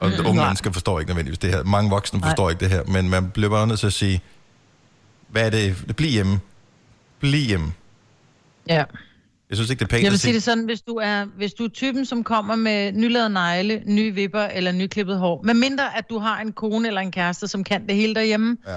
Og 0.00 0.08
Mm, 0.08 0.14
unge 0.26 0.34
nej. 0.34 0.44
mennesker 0.46 0.72
forstår 0.72 1.00
ikke 1.00 1.10
nødvendigvis 1.10 1.38
det 1.38 1.50
her. 1.50 1.62
Mange 1.64 1.90
voksne 1.90 2.18
Nej. 2.20 2.28
forstår 2.28 2.50
ikke 2.50 2.60
det 2.60 2.68
her. 2.70 2.84
Men 2.84 3.08
man 3.10 3.30
bliver 3.30 3.50
bare 3.50 3.66
nødt 3.66 3.80
til 3.80 3.86
at 3.86 3.92
sige... 3.92 4.20
Hvad 5.28 5.46
er 5.46 5.50
det? 5.50 5.96
Bliv 5.96 6.10
hjemme. 6.10 6.40
Bliv 7.20 7.46
hjemme. 7.46 7.72
Ja. 8.68 8.84
Jeg 9.50 9.56
synes 9.56 9.70
ikke, 9.70 9.80
det 9.80 9.84
er 9.84 9.88
pænt 9.90 10.02
Jeg 10.02 10.10
vil 10.10 10.16
at 10.16 10.20
sige 10.20 10.34
det 10.34 10.42
sådan, 10.42 10.64
hvis 10.64 10.80
du 10.80 10.94
er, 10.94 11.24
hvis 11.36 11.52
du 11.54 11.64
er 11.64 11.68
typen, 11.68 12.06
som 12.06 12.24
kommer 12.24 12.56
med 12.56 12.92
nylavet 12.92 13.30
negle, 13.30 13.82
nye 13.86 14.14
vipper 14.14 14.40
eller 14.42 14.72
nyklippet 14.72 15.18
hår, 15.18 15.42
med 15.44 15.54
mindre 15.54 15.96
at 15.98 16.04
du 16.10 16.18
har 16.18 16.40
en 16.40 16.52
kone 16.52 16.88
eller 16.88 17.00
en 17.00 17.12
kæreste, 17.12 17.48
som 17.48 17.64
kan 17.64 17.86
det 17.86 17.96
hele 17.96 18.14
derhjemme, 18.14 18.56
ja. 18.66 18.76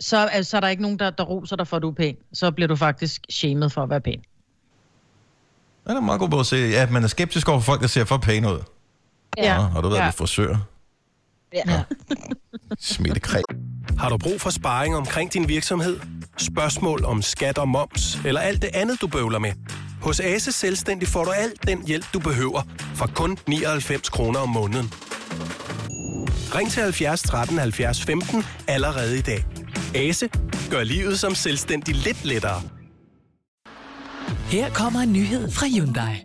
så, 0.00 0.16
er, 0.16 0.42
så 0.42 0.56
er 0.56 0.60
der 0.60 0.68
ikke 0.68 0.82
nogen, 0.82 0.98
der, 0.98 1.10
der 1.10 1.24
roser 1.24 1.56
dig 1.56 1.68
for, 1.68 1.76
at 1.76 1.82
du 1.82 1.88
er 1.90 1.94
pæn. 1.94 2.16
Så 2.32 2.50
bliver 2.50 2.68
du 2.68 2.76
faktisk 2.76 3.20
shamed 3.30 3.70
for 3.70 3.82
at 3.82 3.90
være 3.90 4.00
pæn. 4.00 4.22
Ja, 5.86 5.90
det 5.90 5.96
er 5.96 6.00
meget 6.00 6.20
god 6.20 6.28
måde 6.28 6.40
at 6.40 6.46
se. 6.46 6.56
Ja, 6.56 6.90
man 6.90 7.04
er 7.04 7.08
skeptisk 7.08 7.48
over 7.48 7.60
for 7.60 7.64
folk, 7.64 7.80
der 7.80 7.86
ser 7.86 8.04
for 8.04 8.16
pæne 8.16 8.48
ud. 8.52 8.58
Ja. 9.36 9.56
Nå, 9.56 9.62
har 9.62 9.80
du 9.80 9.88
været 9.88 9.98
Ja. 9.98 10.02
ja. 10.02 10.06
ved 10.06 10.12
frisør? 10.12 10.56
Ja. 11.54 11.82
Smittekræm. 12.78 13.42
Har 13.98 14.08
du 14.08 14.18
brug 14.18 14.40
for 14.40 14.50
sparring 14.50 14.96
omkring 14.96 15.32
din 15.32 15.48
virksomhed? 15.48 16.00
Spørgsmål 16.38 17.04
om 17.04 17.22
skat 17.22 17.58
og 17.58 17.68
moms, 17.68 18.18
eller 18.24 18.40
alt 18.40 18.62
det 18.62 18.70
andet, 18.74 19.00
du 19.00 19.06
bøvler 19.06 19.38
med? 19.38 19.52
Hos 20.02 20.20
Ase 20.20 20.52
Selvstændig 20.52 21.08
får 21.08 21.24
du 21.24 21.30
alt 21.30 21.66
den 21.66 21.86
hjælp, 21.86 22.06
du 22.14 22.18
behøver, 22.18 22.62
for 22.94 23.06
kun 23.14 23.38
99 23.48 24.08
kroner 24.08 24.40
om 24.40 24.48
måneden. 24.48 24.92
Ring 26.54 26.70
til 26.70 26.82
70 26.82 27.22
13 27.22 27.58
70 27.58 28.02
15 28.02 28.44
allerede 28.68 29.18
i 29.18 29.22
dag. 29.22 29.44
Ase 29.94 30.28
gør 30.70 30.84
livet 30.84 31.18
som 31.20 31.34
selvstændig 31.34 31.94
lidt 31.94 32.24
lettere. 32.24 32.62
Her 34.46 34.70
kommer 34.70 35.00
en 35.00 35.12
nyhed 35.12 35.50
fra 35.50 35.66
Hyundai. 35.66 36.24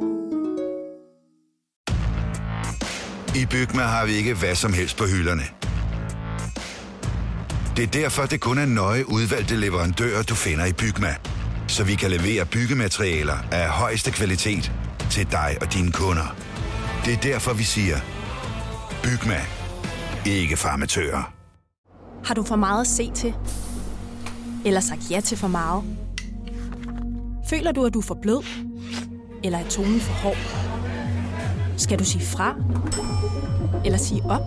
I 3.35 3.45
Bygma 3.45 3.81
har 3.81 4.05
vi 4.05 4.11
ikke 4.11 4.33
hvad 4.33 4.55
som 4.55 4.73
helst 4.73 4.97
på 4.97 5.05
hylderne. 5.05 5.43
Det 7.77 7.83
er 7.83 7.87
derfor, 7.87 8.25
det 8.25 8.41
kun 8.41 8.57
er 8.57 8.65
nøje 8.65 9.09
udvalgte 9.09 9.55
leverandører, 9.55 10.23
du 10.23 10.35
finder 10.35 10.65
i 10.65 10.73
Bygma. 10.73 11.15
Så 11.67 11.83
vi 11.83 11.95
kan 11.95 12.11
levere 12.11 12.45
byggematerialer 12.45 13.37
af 13.51 13.69
højeste 13.69 14.11
kvalitet 14.11 14.71
til 15.09 15.31
dig 15.31 15.57
og 15.61 15.73
dine 15.73 15.91
kunder. 15.91 16.35
Det 17.05 17.13
er 17.13 17.17
derfor, 17.17 17.53
vi 17.53 17.63
siger, 17.63 17.97
Bygma. 19.03 19.39
Ikke 20.25 20.57
farmatører. 20.57 21.33
Har 22.25 22.33
du 22.33 22.43
for 22.43 22.55
meget 22.55 22.81
at 22.81 22.87
se 22.87 23.11
til? 23.15 23.33
Eller 24.65 24.79
sagt 24.79 25.01
ja 25.11 25.19
til 25.19 25.37
for 25.37 25.47
meget? 25.47 25.83
Føler 27.49 27.71
du, 27.71 27.85
at 27.85 27.93
du 27.93 27.99
er 27.99 28.03
for 28.03 28.17
blød? 28.21 28.43
Eller 29.43 29.59
er 29.59 29.69
tonen 29.69 29.99
for 30.01 30.13
hård? 30.13 30.70
Skal 31.81 31.99
du 31.99 32.05
sige 32.05 32.25
fra? 32.25 32.55
Eller 33.85 33.97
sige 33.97 34.21
op? 34.29 34.41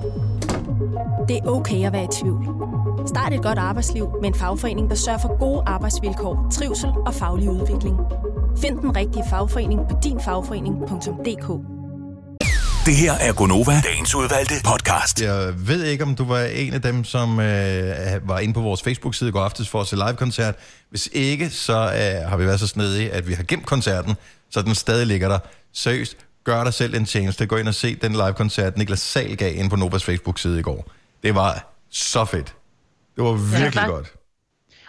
Det 1.29 1.37
er 1.37 1.47
okay 1.47 1.87
at 1.87 1.93
være 1.93 2.05
i 2.05 2.09
tvivl. 2.21 2.45
Start 3.09 3.33
et 3.33 3.43
godt 3.43 3.59
arbejdsliv 3.59 4.09
med 4.21 4.29
en 4.29 4.35
fagforening, 4.35 4.91
der 4.91 4.97
sørger 4.97 5.19
for 5.19 5.39
gode 5.39 5.63
arbejdsvilkår, 5.67 6.49
trivsel 6.53 6.89
og 7.07 7.15
faglig 7.15 7.51
udvikling. 7.51 7.97
Find 8.59 8.79
den 8.79 8.97
rigtige 8.97 9.25
fagforening 9.31 9.81
på 9.91 9.99
dinfagforening.dk. 10.05 11.49
Det 12.87 12.97
her 12.97 13.13
er 13.13 13.33
Gonova, 13.33 13.81
dagens 13.85 14.15
udvalgte 14.15 14.55
podcast. 14.65 15.23
Jeg 15.23 15.55
ved 15.57 15.85
ikke, 15.85 16.05
om 16.05 16.15
du 16.15 16.25
var 16.25 16.41
en 16.41 16.73
af 16.73 16.83
dem, 16.83 17.05
som 17.05 17.41
øh, 17.41 18.29
var 18.29 18.39
inde 18.39 18.55
på 18.55 18.61
vores 18.61 18.83
Facebook-side 18.83 19.29
i 19.29 19.33
går 19.33 19.41
aftes 19.41 19.69
for 19.69 19.81
at 19.81 19.87
se 19.87 19.97
live-koncert. 19.97 20.55
Hvis 20.91 21.09
ikke, 21.13 21.51
så 21.51 21.73
øh, 21.73 22.29
har 22.29 22.37
vi 22.37 22.47
været 22.47 22.61
så 22.61 22.67
snedige, 22.67 23.11
at 23.11 23.29
vi 23.29 23.33
har 23.35 23.43
gemt 23.43 23.67
koncerten, 23.67 24.15
så 24.51 24.63
den 24.63 24.75
stadig 24.75 25.07
ligger 25.07 25.29
der. 25.29 25.39
Seriøst, 25.73 26.17
gør 26.45 26.65
dig 26.65 26.75
selv 26.75 26.95
en 26.95 27.05
tjeneste. 27.05 27.47
Gå 27.47 27.57
ind 27.57 27.69
og 27.69 27.75
se 27.75 27.95
den 27.95 28.13
live-koncert, 28.13 28.79
Niklas 28.79 29.01
Sal 29.01 29.37
gav 29.37 29.57
ind 29.57 29.71
på 29.71 29.77
Novas 29.77 30.05
Facebook-side 30.05 30.59
i 30.59 30.63
går. 30.63 30.91
Det 31.23 31.35
var 31.35 31.75
så 31.91 32.25
fedt. 32.25 32.55
Det 33.17 33.25
var 33.25 33.33
virkelig 33.33 33.73
tak. 33.73 33.89
godt. 33.89 34.13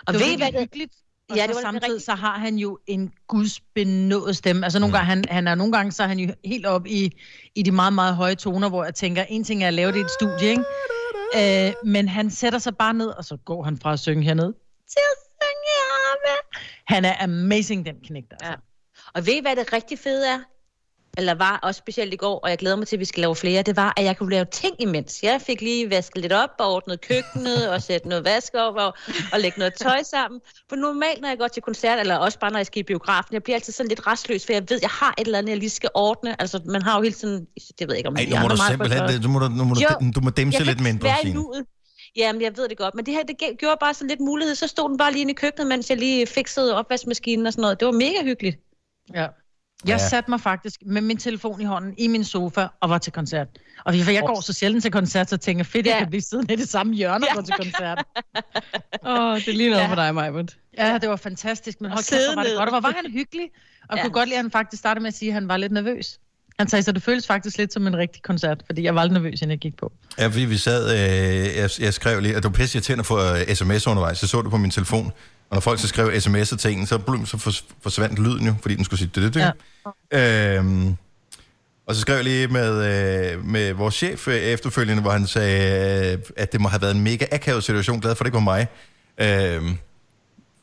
Og 0.07 0.13
det 0.13 0.21
ved 0.21 0.27
I, 0.27 0.29
virkelig 0.29 0.37
hvad 0.37 0.51
det- 0.51 0.59
hyggeligt. 0.59 0.93
Og 1.29 1.35
Ja, 1.35 1.41
ja, 1.41 1.47
det 1.47 1.55
så 1.55 1.61
var 1.61 1.67
samtidig 1.71 1.93
rigtig- 1.93 2.05
så 2.05 2.15
har 2.15 2.37
han 2.37 2.55
jo 2.55 2.79
en 2.87 3.11
gudsbenået 3.27 4.37
stemme. 4.37 4.65
Altså 4.65 4.79
nogle 4.79 4.91
Mm. 4.91 4.93
gange, 4.97 5.05
han, 5.09 5.23
han 5.29 5.47
er 5.47 5.55
nogle 5.55 5.73
gange, 5.73 5.91
så 5.91 6.03
er 6.03 6.07
han 6.07 6.19
jo 6.19 6.33
helt 6.45 6.65
op 6.65 6.85
i, 6.87 7.11
i 7.55 7.61
de 7.63 7.71
meget, 7.71 7.93
meget 7.93 8.15
høje 8.15 8.35
toner, 8.35 8.69
hvor 8.69 8.83
jeg 8.83 8.95
tænker, 8.95 9.23
en 9.29 9.43
ting 9.43 9.63
er 9.63 9.67
at 9.67 9.73
lave 9.73 9.91
det 9.91 9.97
i 9.97 10.01
et 10.01 10.11
studie, 10.19 10.49
ikke? 10.49 11.67
Øh, 11.67 11.73
men 11.85 12.07
han 12.09 12.31
sætter 12.31 12.59
sig 12.59 12.77
bare 12.77 12.93
ned, 12.93 13.07
og 13.07 13.25
så 13.25 13.37
går 13.45 13.63
han 13.63 13.77
fra 13.77 13.93
at 13.93 13.99
synge 13.99 14.23
herned 14.23 14.53
til 14.89 14.99
at 15.11 15.17
synge 15.41 15.65
heroppe. 15.75 16.57
Han 16.87 17.05
er 17.05 17.23
amazing, 17.23 17.85
den 17.85 17.95
knægt, 18.07 18.31
altså. 18.33 18.47
Ja. 18.47 18.53
Og 19.13 19.25
ved 19.25 19.33
I, 19.33 19.41
hvad 19.41 19.55
det 19.55 19.73
rigtig 19.73 19.99
fede 19.99 20.27
er? 20.29 20.39
Eller 21.17 21.33
var 21.33 21.59
også 21.63 21.77
specielt 21.77 22.13
i 22.13 22.17
går, 22.17 22.39
og 22.39 22.49
jeg 22.49 22.57
glæder 22.57 22.75
mig 22.75 22.87
til, 22.87 22.95
at 22.95 22.99
vi 22.99 23.05
skal 23.05 23.21
lave 23.21 23.35
flere, 23.35 23.61
det 23.61 23.75
var, 23.75 23.93
at 23.97 24.03
jeg 24.03 24.17
kunne 24.17 24.29
lave 24.29 24.45
ting 24.45 24.75
imens. 24.79 25.23
Jeg 25.23 25.41
fik 25.41 25.61
lige 25.61 25.89
vasket 25.89 26.21
lidt 26.21 26.33
op 26.33 26.49
og 26.59 26.73
ordnet 26.73 27.01
køkkenet 27.01 27.69
og 27.69 27.81
sætte 27.81 28.09
noget 28.09 28.25
vask 28.25 28.53
op 28.53 28.75
og, 28.75 28.93
og 29.33 29.39
lægge 29.39 29.59
noget 29.59 29.73
tøj 29.73 30.03
sammen. 30.03 30.41
For 30.69 30.75
normalt, 30.75 31.21
når 31.21 31.27
jeg 31.27 31.37
går 31.37 31.47
til 31.47 31.61
koncert, 31.61 31.99
eller 31.99 32.15
også 32.15 32.39
bare 32.39 32.51
når 32.51 32.59
jeg 32.59 32.65
skal 32.65 32.79
i 32.79 32.83
biografen, 32.83 33.33
jeg 33.33 33.43
bliver 33.43 33.55
altid 33.55 33.73
sådan 33.73 33.89
lidt 33.89 34.07
restløs, 34.07 34.45
for 34.45 34.53
jeg 34.53 34.63
ved, 34.69 34.79
jeg 34.81 34.89
har 34.89 35.13
et 35.17 35.25
eller 35.25 35.37
andet, 35.37 35.49
jeg 35.49 35.57
lige 35.57 35.69
skal 35.69 35.89
ordne. 35.93 36.41
Altså, 36.41 36.61
man 36.65 36.81
har 36.81 36.97
jo 36.97 37.01
hele 37.03 37.15
tiden, 37.15 37.45
det 37.79 37.87
ved 37.87 37.89
jeg 37.89 37.97
ikke, 37.97 38.09
om 38.09 38.15
Ej, 38.15 38.25
nu 38.25 38.39
må 38.41 38.47
du 38.47 38.55
meget 38.55 38.71
simpelthen, 38.71 39.21
du 39.21 39.29
må, 39.29 39.39
du, 39.39 39.49
må 39.49 39.75
Jo, 39.81 40.11
du, 40.15 40.21
må 40.21 40.29
dæmse 40.29 40.57
jeg 40.57 40.65
lidt 40.65 40.81
mindre, 40.81 41.09
Signe. 41.21 41.41
Jamen, 42.15 42.41
jeg 42.41 42.57
ved 42.57 42.69
det 42.69 42.77
godt, 42.77 42.95
men 42.95 43.05
det 43.05 43.13
her, 43.13 43.23
det 43.23 43.35
gjorde 43.59 43.77
bare 43.79 43.93
sådan 43.93 44.07
lidt 44.07 44.19
mulighed. 44.19 44.55
Så 44.55 44.67
stod 44.67 44.89
den 44.89 44.97
bare 44.97 45.11
lige 45.11 45.21
inde 45.21 45.31
i 45.31 45.35
køkkenet, 45.35 45.67
mens 45.67 45.89
jeg 45.89 45.97
lige 45.97 46.27
fikset 46.27 46.73
opvaskemaskinen 46.73 47.45
og 47.47 47.53
sådan 47.53 47.61
noget. 47.61 47.79
Det 47.79 47.85
var 47.85 47.91
mega 47.91 48.23
hyggeligt. 48.23 48.57
Ja. 49.13 49.27
Jeg 49.87 49.89
Ja. 49.97 50.03
ja. 50.03 50.09
satte 50.09 50.31
mig 50.31 50.41
faktisk 50.41 50.79
med 50.85 51.01
min 51.01 51.17
telefon 51.17 51.61
i 51.61 51.63
hånden 51.63 51.93
i 51.97 52.07
min 52.07 52.23
sofa 52.23 52.67
og 52.81 52.89
var 52.89 52.97
til 52.97 53.13
koncert. 53.13 53.47
Og 53.85 53.93
for 54.03 54.11
jeg 54.11 54.23
går 54.25 54.41
så 54.41 54.53
sjældent 54.53 54.83
til 54.83 54.91
koncert, 54.91 55.29
så 55.29 55.37
tænker 55.37 55.59
jeg, 55.59 55.65
fedt, 55.65 55.85
jeg 55.85 55.93
Ja. 55.93 55.99
kan 55.99 56.09
blive 56.09 56.21
siddende 56.21 56.53
i 56.53 56.57
det 56.57 56.69
samme 56.69 56.93
hjørne 56.93 57.25
og 57.29 57.35
gå 57.35 57.41
til 57.41 57.53
koncert. 57.53 58.03
Åh, 59.07 59.19
oh, 59.19 59.35
det 59.39 59.47
er 59.47 59.53
lige 59.53 59.69
noget 59.69 59.83
Ja. 59.83 59.89
for 59.89 59.95
dig, 59.95 60.15
Majbert. 60.15 60.57
Ja, 60.77 60.97
det 61.01 61.09
var 61.09 61.15
fantastisk, 61.15 61.81
men 61.81 61.91
hold 61.91 62.03
kæft, 62.09 62.35
var 62.37 62.43
det 62.43 62.51
godt. 62.57 62.69
Og 62.69 62.79
hvor 62.81 62.89
var 62.89 62.95
han 63.03 63.11
hyggelig. 63.11 63.49
Og 63.81 63.87
jeg 63.89 63.97
Ja. 63.97 64.01
kunne 64.03 64.13
godt 64.13 64.29
lide, 64.29 64.37
at 64.37 64.43
han 64.43 64.51
faktisk 64.51 64.79
startede 64.79 65.01
med 65.01 65.07
at 65.07 65.13
sige, 65.17 65.29
at 65.29 65.33
han 65.33 65.47
var 65.47 65.57
lidt 65.57 65.71
nervøs. 65.71 66.19
Han 66.59 66.67
sagde, 66.67 66.83
så 66.83 66.91
det 66.91 67.03
føles 67.03 67.27
faktisk 67.27 67.57
lidt 67.57 67.73
som 67.73 67.87
en 67.87 67.97
rigtig 67.97 68.21
koncert, 68.23 68.63
fordi 68.65 68.83
jeg 68.83 68.95
var 68.95 69.03
lidt 69.03 69.13
nervøs, 69.13 69.33
inden 69.41 69.51
jeg 69.51 69.59
gik 69.59 69.77
på. 69.77 69.91
Ja, 70.17 70.27
fordi 70.27 70.45
vi 70.45 70.57
sad, 70.57 70.91
øh, 70.93 71.57
jeg, 71.57 71.69
jeg 71.79 71.93
skrev 71.93 72.21
lige, 72.21 72.35
at 72.35 72.43
var 72.43 72.49
pisse 72.49 72.77
irriterende 72.77 73.01
at 73.01 73.05
få 73.05 73.19
øh, 73.19 73.55
sms 73.55 73.87
undervejs. 73.87 74.21
Jeg 74.21 74.29
så 74.29 74.41
det 74.41 74.51
på 74.51 74.57
min 74.57 74.71
telefon. 74.71 75.11
Og 75.49 75.55
når 75.55 75.59
folk 75.59 75.79
så 75.79 75.87
skrev 75.87 76.07
sms'er 76.17 76.55
til 76.57 76.71
en, 76.71 76.85
så, 76.85 76.97
blum, 76.97 77.25
så 77.25 77.37
fors- 77.37 77.65
forsvandt 77.81 78.19
lyden 78.19 78.45
jo, 78.47 78.53
fordi 78.61 78.75
den 78.75 78.85
skulle 78.85 78.99
sige 78.99 79.11
det, 79.15 79.33
det, 79.33 79.53
det. 80.11 80.57
Øhm, 80.57 80.95
og 81.87 81.95
så 81.95 82.01
skrev 82.01 82.15
jeg 82.15 82.23
lige 82.23 82.47
med, 82.47 82.71
øh, 83.33 83.45
med 83.45 83.73
vores 83.73 83.95
chef 83.95 84.27
øh, 84.27 84.35
efterfølgende, 84.35 85.01
hvor 85.01 85.11
han 85.11 85.27
sagde, 85.27 86.13
øh, 86.13 86.19
at 86.37 86.51
det 86.51 86.61
må 86.61 86.69
have 86.69 86.81
været 86.81 86.95
en 86.95 87.01
mega 87.03 87.25
akavet 87.31 87.63
situation. 87.63 87.99
Glad 87.99 88.15
for, 88.15 88.23
at 88.23 88.25
det 88.25 88.27
ikke 88.37 88.45
var 88.45 88.57
mig. 88.57 88.67
Øhm, 89.17 89.77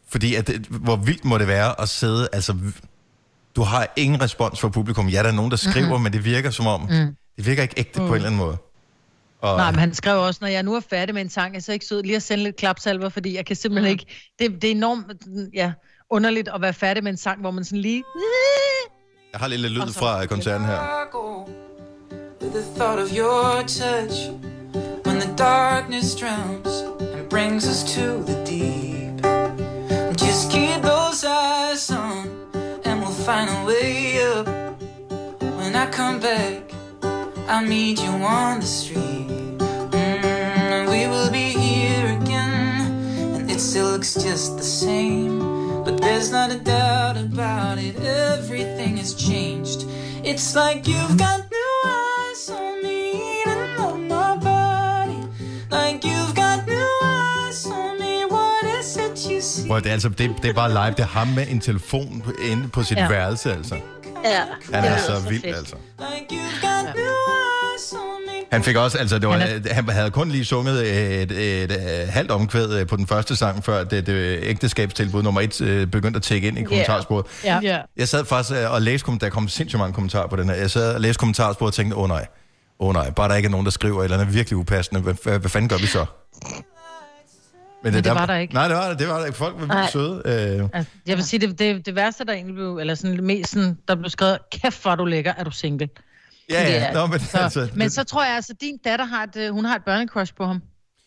fordi 0.08 0.34
at, 0.34 0.46
det- 0.46 0.66
hvor 0.70 0.96
vildt 0.96 1.24
må 1.24 1.38
det 1.38 1.46
være 1.48 1.80
at 1.80 1.88
sidde, 1.88 2.28
altså, 2.32 2.56
du 3.56 3.62
har 3.62 3.92
ingen 3.96 4.20
respons 4.22 4.60
fra 4.60 4.68
publikum. 4.68 5.08
Ja, 5.08 5.22
der 5.22 5.28
er 5.28 5.32
nogen, 5.32 5.50
der 5.50 5.56
skriver, 5.56 5.76
Mhm. 5.80 5.86
mm-hmm. 5.88 6.02
men 6.02 6.12
det 6.12 6.24
virker 6.24 6.50
som 6.50 6.66
om, 6.66 6.80
Mm. 6.80 7.16
det 7.36 7.46
virker 7.46 7.62
ikke 7.62 7.74
ægte 7.76 8.00
mm. 8.00 8.06
på 8.06 8.12
en 8.12 8.16
eller 8.16 8.26
anden 8.28 8.38
måde. 8.38 8.56
Og, 9.42 9.56
Nej, 9.56 9.70
men 9.70 9.78
han 9.80 9.94
skrev 9.94 10.18
også, 10.20 10.38
når 10.42 10.48
jeg 10.48 10.62
nu 10.62 10.74
er 10.74 10.80
færdig 10.80 11.14
med 11.14 11.22
en 11.22 11.30
sang, 11.30 11.50
er 11.50 11.56
jeg 11.56 11.62
så 11.62 11.72
ikke 11.72 11.86
sød 11.86 12.02
lige 12.02 12.16
at 12.16 12.22
sende 12.22 12.44
lidt 12.44 12.56
klapsalver, 12.56 13.08
fordi 13.08 13.36
jeg 13.36 13.46
kan 13.46 13.56
simpelthen 13.56 13.84
Mm. 13.92 13.98
ikke... 13.98 14.06
Det, 14.38 14.62
det 14.62 14.64
er 14.70 14.74
enormt 14.74 15.06
ja, 15.54 15.72
underligt 16.10 16.48
at 16.54 16.60
være 16.60 16.72
færdig 16.72 17.02
med 17.02 17.10
en 17.12 17.16
sang, 17.18 17.40
hvor 17.40 17.50
man 17.50 17.64
sådan 17.64 17.78
lige... 17.78 18.04
Jeg 19.32 19.40
har 19.40 19.48
lidt, 19.48 19.60
lidt 19.60 19.72
lyd 19.72 19.92
fra 19.92 20.26
koncerten 20.26 20.66
her. 20.66 20.78
with 22.42 22.52
the 22.52 22.62
thought 22.76 22.98
of 22.98 23.12
your 23.16 23.62
touch 23.62 24.30
when 25.06 25.18
the 25.20 25.34
darkness 25.36 26.14
drowns 26.14 26.82
and 27.14 27.28
brings 27.30 27.66
us 27.68 27.82
to 27.94 28.22
the 28.26 28.44
deep. 28.44 29.24
Just 30.18 30.50
keep 30.50 30.82
those 30.82 31.24
eyes 31.24 31.90
on, 31.90 32.28
and 32.84 33.00
we'll 33.00 33.18
find 33.30 33.48
a 33.50 33.64
way 33.66 34.18
up. 34.36 34.46
When 35.58 35.74
I 35.76 35.86
come 35.90 36.20
back, 36.20 36.71
I'll 37.52 37.66
meet 37.66 38.02
you 38.02 38.08
on 38.08 38.60
the 38.60 38.66
street. 38.66 39.28
Mm, 39.92 40.88
we 40.90 41.06
will 41.06 41.30
be 41.30 41.50
here 41.50 42.18
again, 42.18 43.34
and 43.34 43.50
it 43.50 43.60
still 43.60 43.90
looks 43.90 44.14
just 44.14 44.56
the 44.56 44.64
same. 44.64 45.38
But 45.84 46.00
there's 46.00 46.32
not 46.32 46.50
a 46.50 46.58
doubt 46.58 47.18
about 47.18 47.76
it, 47.76 47.94
everything 48.00 48.96
has 48.96 49.12
changed. 49.12 49.84
It's 50.24 50.56
like 50.56 50.88
you've 50.88 51.18
got 51.18 51.40
new 51.50 51.72
eyes 51.84 52.48
on 52.48 52.82
me, 52.82 53.00
even 53.42 53.76
though 53.76 53.98
my 53.98 54.34
body. 54.38 55.20
Like 55.70 56.06
you've 56.06 56.34
got 56.34 56.66
new 56.66 56.90
eyes 57.04 57.66
on 57.66 58.00
me, 58.00 58.24
what 58.24 58.64
is 58.64 58.96
it 58.96 59.30
you 59.30 59.42
see? 59.42 59.66
Hvor 59.66 59.80
det, 59.80 59.88
er, 59.88 59.92
altså, 59.92 60.08
det, 60.08 60.34
det 60.42 60.48
er 60.50 60.54
bare 60.54 60.70
live, 60.70 60.94
det 60.96 61.00
er 61.00 61.18
ham 61.18 61.28
med 61.28 61.46
en 61.48 61.60
telefon 61.60 62.22
inde 62.50 62.68
på 62.68 62.82
sit 62.82 62.96
ja. 62.96 63.08
værelse, 63.08 63.52
altså. 63.52 63.76
Ja, 64.24 64.42
Han 64.74 64.84
er 64.84 64.98
så 64.98 65.28
vild, 65.28 65.44
altså. 65.44 65.76
Han 68.52 68.62
fik 68.62 68.76
også, 68.76 68.98
altså 68.98 69.18
det 69.18 69.28
var, 69.28 69.38
Han 69.38 69.64
han, 69.70 69.84
han 69.84 69.88
havde 69.88 70.10
kun 70.10 70.28
lige 70.28 70.44
sunget 70.44 70.80
et, 70.80 71.22
et, 71.22 71.32
et, 71.32 71.72
et 72.02 72.08
halvt 72.08 72.30
omkvæd 72.30 72.80
øh, 72.80 72.86
på 72.86 72.96
den 72.96 73.06
første 73.06 73.36
sang, 73.36 73.64
før 73.64 73.84
det, 73.84 74.06
det 74.06 74.38
ægteskabstilbud 74.42 75.22
nummer 75.22 75.40
et 75.40 75.60
øh, 75.60 75.86
begyndte 75.86 76.16
at 76.16 76.22
tække 76.22 76.48
ind 76.48 76.58
i 76.58 76.62
kommentarsporet. 76.62 77.26
Ja. 77.44 77.60
ja. 77.62 77.78
Jeg 77.96 78.08
sad 78.08 78.24
faktisk 78.24 78.58
øh, 78.58 78.72
og 78.72 78.82
læste, 78.82 79.04
kom- 79.04 79.18
der 79.18 79.28
kom 79.30 79.48
sindssygt 79.48 79.78
mange 79.78 79.94
kommentarer 79.94 80.26
på 80.28 80.36
den 80.36 80.48
her. 80.48 80.56
Jeg 80.56 80.70
sad 80.70 80.94
og 80.94 81.00
læste 81.00 81.18
kommentarsporet 81.20 81.70
og 81.70 81.74
tænkte, 81.74 81.96
åh 81.96 82.02
oh, 82.02 82.08
nej, 82.08 82.26
åh 82.80 82.88
oh, 82.88 82.94
nej, 82.94 83.10
bare 83.10 83.28
der 83.28 83.34
ikke 83.34 83.46
er 83.46 83.50
nogen, 83.50 83.66
der 83.66 83.70
skriver 83.72 84.04
eller 84.04 84.18
andet 84.18 84.34
virkelig 84.34 84.56
upassende. 84.56 85.00
Hvad, 85.00 85.14
hvad, 85.22 85.38
hvad 85.38 85.50
fanden 85.50 85.68
gør 85.68 85.76
vi 85.76 85.86
så? 85.86 86.06
Men 87.84 87.92
det 87.94 88.06
var 88.14 88.26
der 88.26 88.36
ikke. 88.36 88.54
Nej, 88.54 88.68
det 88.68 88.76
var, 88.76 88.94
det 88.94 89.08
var 89.08 89.18
der 89.18 89.26
ikke. 89.26 89.38
Folk 89.38 89.54
var 89.58 89.66
Nej. 89.66 89.76
vildt 89.80 89.92
søde. 89.92 90.22
Øh, 90.60 90.68
Altså, 90.72 90.92
jeg 91.06 91.16
vil 91.16 91.24
sige, 91.24 91.46
det, 91.46 91.58
det, 91.58 91.86
det 91.86 91.94
værste, 91.94 92.24
der 92.24 92.32
egentlig 92.32 92.54
blev, 92.54 92.78
eller 92.78 92.94
sådan 92.94 93.24
mest 93.24 93.50
sådan, 93.52 93.78
der 93.88 93.94
blev 93.94 94.10
skrevet, 94.10 94.38
kæft 94.52 94.82
hvor 94.82 94.94
du 94.94 95.04
lækker, 95.04 95.32
er 95.36 95.44
du 95.44 95.50
single? 95.50 95.88
Ja, 96.50 96.62
ja. 96.70 96.86
Det 96.86 96.94
Nå, 96.94 97.06
men 97.06 97.20
så, 97.20 97.38
altså, 97.38 97.68
men 97.74 97.80
det- 97.80 97.92
så 97.92 98.04
tror 98.04 98.24
jeg 98.24 98.34
altså, 98.34 98.54
din 98.60 98.78
datter 98.84 99.04
har 99.04 99.22
et, 99.22 99.36
øh, 99.36 99.50
hun 99.52 99.64
har 99.64 99.76
et 99.76 99.84
børnecrush 99.84 100.34
på 100.36 100.46
ham. 100.46 100.62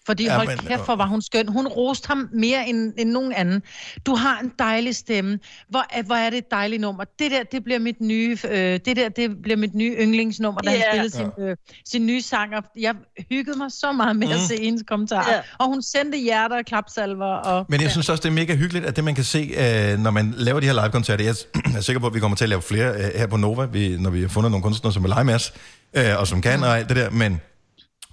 Fordi 0.05 0.23
Ja, 0.23 0.31
ja, 0.31 0.37
hold 0.37 0.47
men- 0.47 0.57
kæft, 0.57 0.85
hvor 0.85 0.95
var 0.95 1.05
hun 1.07 1.21
skøn. 1.21 1.47
Hun 1.47 1.67
roste 1.67 2.07
ham 2.07 2.29
mere 2.33 2.67
end, 2.69 2.93
end 2.97 3.09
nogen 3.09 3.31
anden. 3.33 3.61
Du 4.05 4.15
har 4.15 4.39
en 4.39 4.51
dejlig 4.59 4.95
stemme. 4.95 5.39
Hvor, 5.69 5.85
er- 5.89 6.03
hvor 6.03 6.15
er 6.15 6.29
det 6.29 6.37
et 6.37 6.51
dejligt 6.51 6.81
nummer. 6.81 7.03
Det 7.19 7.31
der, 7.31 7.43
det 7.51 7.63
bliver 7.63 7.79
mit 7.79 8.01
nye, 8.01 8.37
øh, 8.49 8.79
det 8.85 8.95
der, 8.95 9.09
det 9.09 9.41
bliver 9.43 9.57
mit 9.57 9.75
nye 9.75 9.95
yndlingsnummer, 9.99 10.61
da 10.61 10.71
Ja. 10.71 10.77
han 10.77 11.09
spillede 11.09 11.33
sin, 11.37 11.43
øh, 11.45 11.55
sin 11.85 12.05
nye 12.05 12.21
sang. 12.21 12.55
Og 12.55 12.63
jeg 12.79 12.95
hyggede 13.31 13.57
mig 13.57 13.71
så 13.71 13.91
meget 13.91 14.15
med 14.15 14.27
mm. 14.27 14.33
at 14.33 14.39
Mm. 14.39 14.45
se 14.45 14.63
hendes 14.63 14.83
kommentarer. 14.87 15.29
Ja. 15.29 15.35
Ja. 15.35 15.41
Og 15.59 15.65
hun 15.67 15.81
sendte 15.81 16.17
hjerter 16.17 16.57
og 16.57 16.65
klapsalver. 16.65 17.25
Og, 17.25 17.65
Men 17.69 17.81
jeg 17.81 17.91
synes 17.91 18.09
også, 18.09 18.21
det 18.21 18.29
er 18.29 18.33
mega 18.33 18.55
hyggeligt, 18.55 18.85
at 18.85 18.95
det 18.95 19.03
man 19.03 19.15
kan 19.15 19.23
se, 19.23 19.51
øh, 19.57 19.99
når 19.99 20.11
man 20.11 20.33
laver 20.37 20.59
de 20.59 20.65
her 20.65 20.73
live-koncerter, 20.73 21.23
jeg 21.25 21.35
er 21.77 21.81
sikker 21.81 21.99
på, 21.99 22.07
at 22.07 22.13
vi 22.13 22.19
kommer 22.19 22.35
til 22.37 22.45
at 22.45 22.49
lave 22.49 22.61
flere 22.61 22.93
øh, 22.93 23.09
her 23.15 23.27
på 23.27 23.37
Nova, 23.37 23.65
vi, 23.65 23.97
når 23.99 24.09
vi 24.09 24.21
har 24.21 24.27
fundet 24.27 24.51
nogle 24.51 24.63
kunstnere, 24.63 24.93
som 24.93 25.03
vil 25.03 25.09
lege 25.09 25.23
med 25.23 25.33
os, 25.33 25.53
øh, 25.93 26.03
og 26.19 26.27
som 26.27 26.41
kan 26.41 26.63
og 26.63 26.77
alt 26.77 26.89
det 26.89 26.97
der, 26.97 27.09
men 27.09 27.41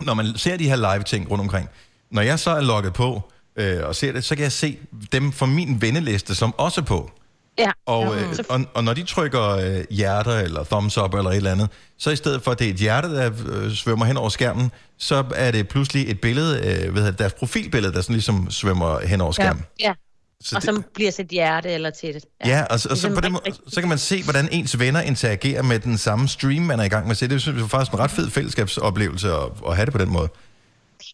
når 0.06 0.14
man 0.14 0.26
ser 0.36 0.56
de 0.56 0.68
her 0.68 0.76
live-ting 0.94 1.30
rundt 1.30 1.40
omkring, 1.42 1.68
når 2.10 2.22
jeg 2.22 2.38
så 2.38 2.50
er 2.50 2.60
logget 2.60 2.92
på 2.92 3.32
øh, 3.56 3.76
og 3.84 3.94
ser 3.96 4.12
det, 4.12 4.24
så 4.24 4.34
kan 4.34 4.42
jeg 4.42 4.52
se 4.52 4.78
dem 5.12 5.32
fra 5.32 5.46
min 5.46 5.82
venneliste, 5.82 6.34
som 6.34 6.54
også 6.58 6.80
er 6.80 6.84
på. 6.84 7.10
Ja. 7.58 7.70
Og, 7.86 8.16
øh, 8.20 8.34
og, 8.48 8.60
og 8.74 8.84
når 8.84 8.94
de 8.94 9.02
trykker 9.02 9.48
øh, 9.48 9.84
hjerter 9.90 10.38
eller 10.38 10.64
thumbs 10.64 10.98
up 10.98 11.14
eller 11.14 11.30
et 11.30 11.36
eller 11.36 11.52
andet, 11.52 11.68
så 11.98 12.10
i 12.10 12.16
stedet 12.16 12.42
for, 12.42 12.50
at 12.50 12.58
det 12.58 12.66
er 12.66 12.70
et 12.70 12.76
hjerte, 12.76 13.14
der 13.16 13.30
øh, 13.48 13.72
svømmer 13.72 14.04
hen 14.06 14.16
over 14.16 14.28
skærmen, 14.28 14.70
så 14.98 15.24
er 15.34 15.50
det 15.50 15.68
pludselig 15.68 16.10
et 16.10 16.20
billede, 16.20 16.58
øh, 16.58 16.94
hedder 16.94 17.10
det, 17.10 17.18
deres 17.18 17.32
profilbillede, 17.32 17.92
der 17.92 18.00
sådan 18.00 18.14
ligesom 18.14 18.50
svømmer 18.50 19.06
hen 19.06 19.20
over 19.20 19.34
Ja. 19.38 19.44
skærmen. 19.44 19.64
ja. 19.80 19.92
Så 20.44 20.56
og 20.56 20.62
det- 20.62 20.74
så 20.74 20.82
bliver 20.94 21.10
til 21.10 21.24
et 21.24 21.30
hjerte 21.30 21.68
eller 21.70 21.90
til 21.90 22.14
det. 22.14 22.24
Ja, 22.44 22.48
ja 22.48 22.62
og, 22.64 22.80
så- 22.80 22.88
og 22.88 22.96
så, 22.96 23.06
Ligesom 23.08 23.14
på 23.14 23.20
den, 23.20 23.32
måde, 23.32 23.42
så 23.68 23.80
kan 23.80 23.88
man 23.88 23.98
se, 23.98 24.22
hvordan 24.22 24.48
ens 24.52 24.78
venner 24.78 25.00
interagerer 25.00 25.62
med 25.62 25.78
den 25.78 25.98
samme 25.98 26.28
stream, 26.28 26.62
man 26.62 26.80
er 26.80 26.84
i 26.84 26.88
gang 26.88 27.04
med 27.06 27.10
at 27.10 27.16
se. 27.16 27.28
Det 27.28 27.46
jeg 27.46 27.54
faktisk 27.70 27.92
er 27.92 27.96
en 27.96 28.00
ret 28.02 28.10
fed 28.10 28.30
fællesskabsoplevelse 28.30 29.28
at, 29.32 29.42
at 29.68 29.76
have 29.76 29.84
det 29.86 29.92
på 29.92 29.98
den 29.98 30.10
måde. 30.12 30.28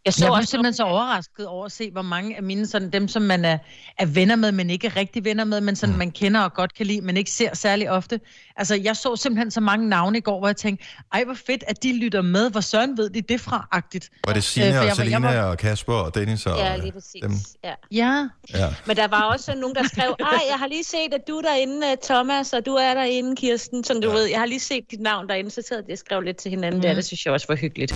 Jeg 0.04 0.14
så 0.14 0.24
jeg 0.24 0.32
var 0.32 0.40
simpelthen 0.40 0.74
så 0.74 0.82
overrasket 0.82 1.46
over 1.46 1.64
at 1.66 1.72
se, 1.72 1.90
hvor 1.90 2.02
mange 2.02 2.36
af 2.36 2.42
mine, 2.42 2.66
sådan 2.66 2.90
dem, 2.90 3.08
som 3.08 3.22
man 3.22 3.44
er, 3.44 3.58
er 3.98 4.06
venner 4.06 4.36
med, 4.36 4.52
men 4.52 4.70
ikke 4.70 4.86
er 4.86 4.96
rigtig 4.96 5.24
venner 5.24 5.44
med, 5.44 5.60
men 5.60 5.76
sådan, 5.76 5.92
mm. 5.92 5.98
man 5.98 6.10
kender 6.10 6.40
og 6.40 6.54
godt 6.54 6.74
kan 6.74 6.86
lide, 6.86 7.00
men 7.00 7.16
ikke 7.16 7.30
ser 7.30 7.54
særlig 7.54 7.90
ofte. 7.90 8.20
Altså, 8.56 8.74
jeg 8.74 8.96
så 8.96 9.16
simpelthen 9.16 9.50
så 9.50 9.60
mange 9.60 9.88
navne 9.88 10.18
i 10.18 10.20
går, 10.20 10.38
hvor 10.38 10.48
jeg 10.48 10.56
tænkte, 10.56 10.84
ej, 11.12 11.24
hvor 11.24 11.34
fedt, 11.34 11.64
at 11.68 11.82
de 11.82 11.98
lytter 11.98 12.22
med. 12.22 12.50
Hvor 12.50 12.60
søren 12.60 12.96
ved 12.98 13.10
de 13.10 13.20
det 13.22 13.40
fra-agtigt. 13.40 14.10
Var 14.26 14.32
det 14.32 14.44
Signe 14.44 14.68
Øh, 14.68 14.72
og 14.74 14.76
jeg 14.80 14.86
jeg 14.86 14.96
Selina 14.96 15.18
var- 15.18 15.42
og 15.42 15.58
Kasper 15.58 15.92
og 15.94 16.14
Dennis 16.14 16.46
og 16.46 16.58
Ja, 16.58 16.76
lige 16.76 16.92
præcis. 16.92 17.22
dem? 17.22 17.32
Ja. 17.64 17.74
Ja. 17.92 18.28
Ja. 18.54 18.74
Men 18.86 18.96
der 18.96 19.08
var 19.08 19.22
også 19.22 19.54
nogen, 19.54 19.74
der 19.76 19.84
skrev, 19.88 20.16
ej, 20.20 20.38
jeg 20.50 20.58
har 20.58 20.66
lige 20.66 20.84
set, 20.84 21.14
at 21.14 21.20
du 21.28 21.36
er 21.36 21.42
derinde, 21.42 21.86
øh, 21.86 21.96
Thomas, 22.04 22.52
og 22.52 22.66
du 22.66 22.74
er 22.74 22.94
derinde, 22.94 23.36
Kirsten. 23.36 23.84
Som 23.84 24.00
du 24.00 24.08
ja. 24.08 24.14
ved, 24.14 24.24
jeg 24.24 24.38
har 24.38 24.46
lige 24.46 24.60
set 24.60 24.84
dit 24.90 25.00
navn 25.00 25.28
derinde, 25.28 25.50
så 25.50 25.62
sad 25.68 25.82
de 25.82 25.92
og 25.92 25.98
skrev 25.98 26.20
lidt 26.20 26.36
til 26.36 26.50
hinanden 26.50 26.78
mm. 26.78 26.82
der. 26.82 26.94
Det 26.94 27.04
synes 27.04 27.24
jeg 27.24 27.32
også 27.32 27.46
var 27.48 27.56
hyggeligt. 27.56 27.94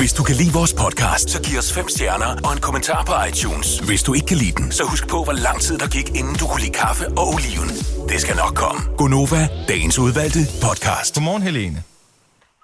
Hvis 0.00 0.12
du 0.12 0.22
kan 0.22 0.36
lide 0.36 0.52
vores 0.52 0.74
podcast, 0.74 1.30
så 1.30 1.42
giv 1.42 1.58
os 1.58 1.72
fem 1.72 1.88
stjerner 1.88 2.26
og 2.44 2.52
en 2.52 2.60
kommentar 2.60 3.04
på 3.04 3.12
iTunes. 3.28 3.78
Hvis 3.78 4.02
du 4.02 4.14
ikke 4.14 4.26
kan 4.26 4.36
lide 4.36 4.52
den, 4.52 4.72
så 4.72 4.82
husk 4.84 5.08
på, 5.08 5.24
hvor 5.24 5.32
lang 5.32 5.60
tid 5.60 5.78
der 5.78 5.88
gik, 5.88 6.08
inden 6.08 6.34
du 6.40 6.46
kunne 6.46 6.60
lide 6.60 6.72
kaffe 6.72 7.08
og 7.08 7.26
oliven. 7.34 7.68
Det 8.08 8.20
skal 8.20 8.36
nok 8.36 8.54
komme. 8.54 8.80
Gonova, 8.96 9.48
dagens 9.68 9.98
udvalgte 9.98 10.38
podcast. 10.62 11.14
Godmorgen, 11.14 11.42
Helene. 11.42 11.82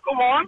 Godmorgen. 0.06 0.46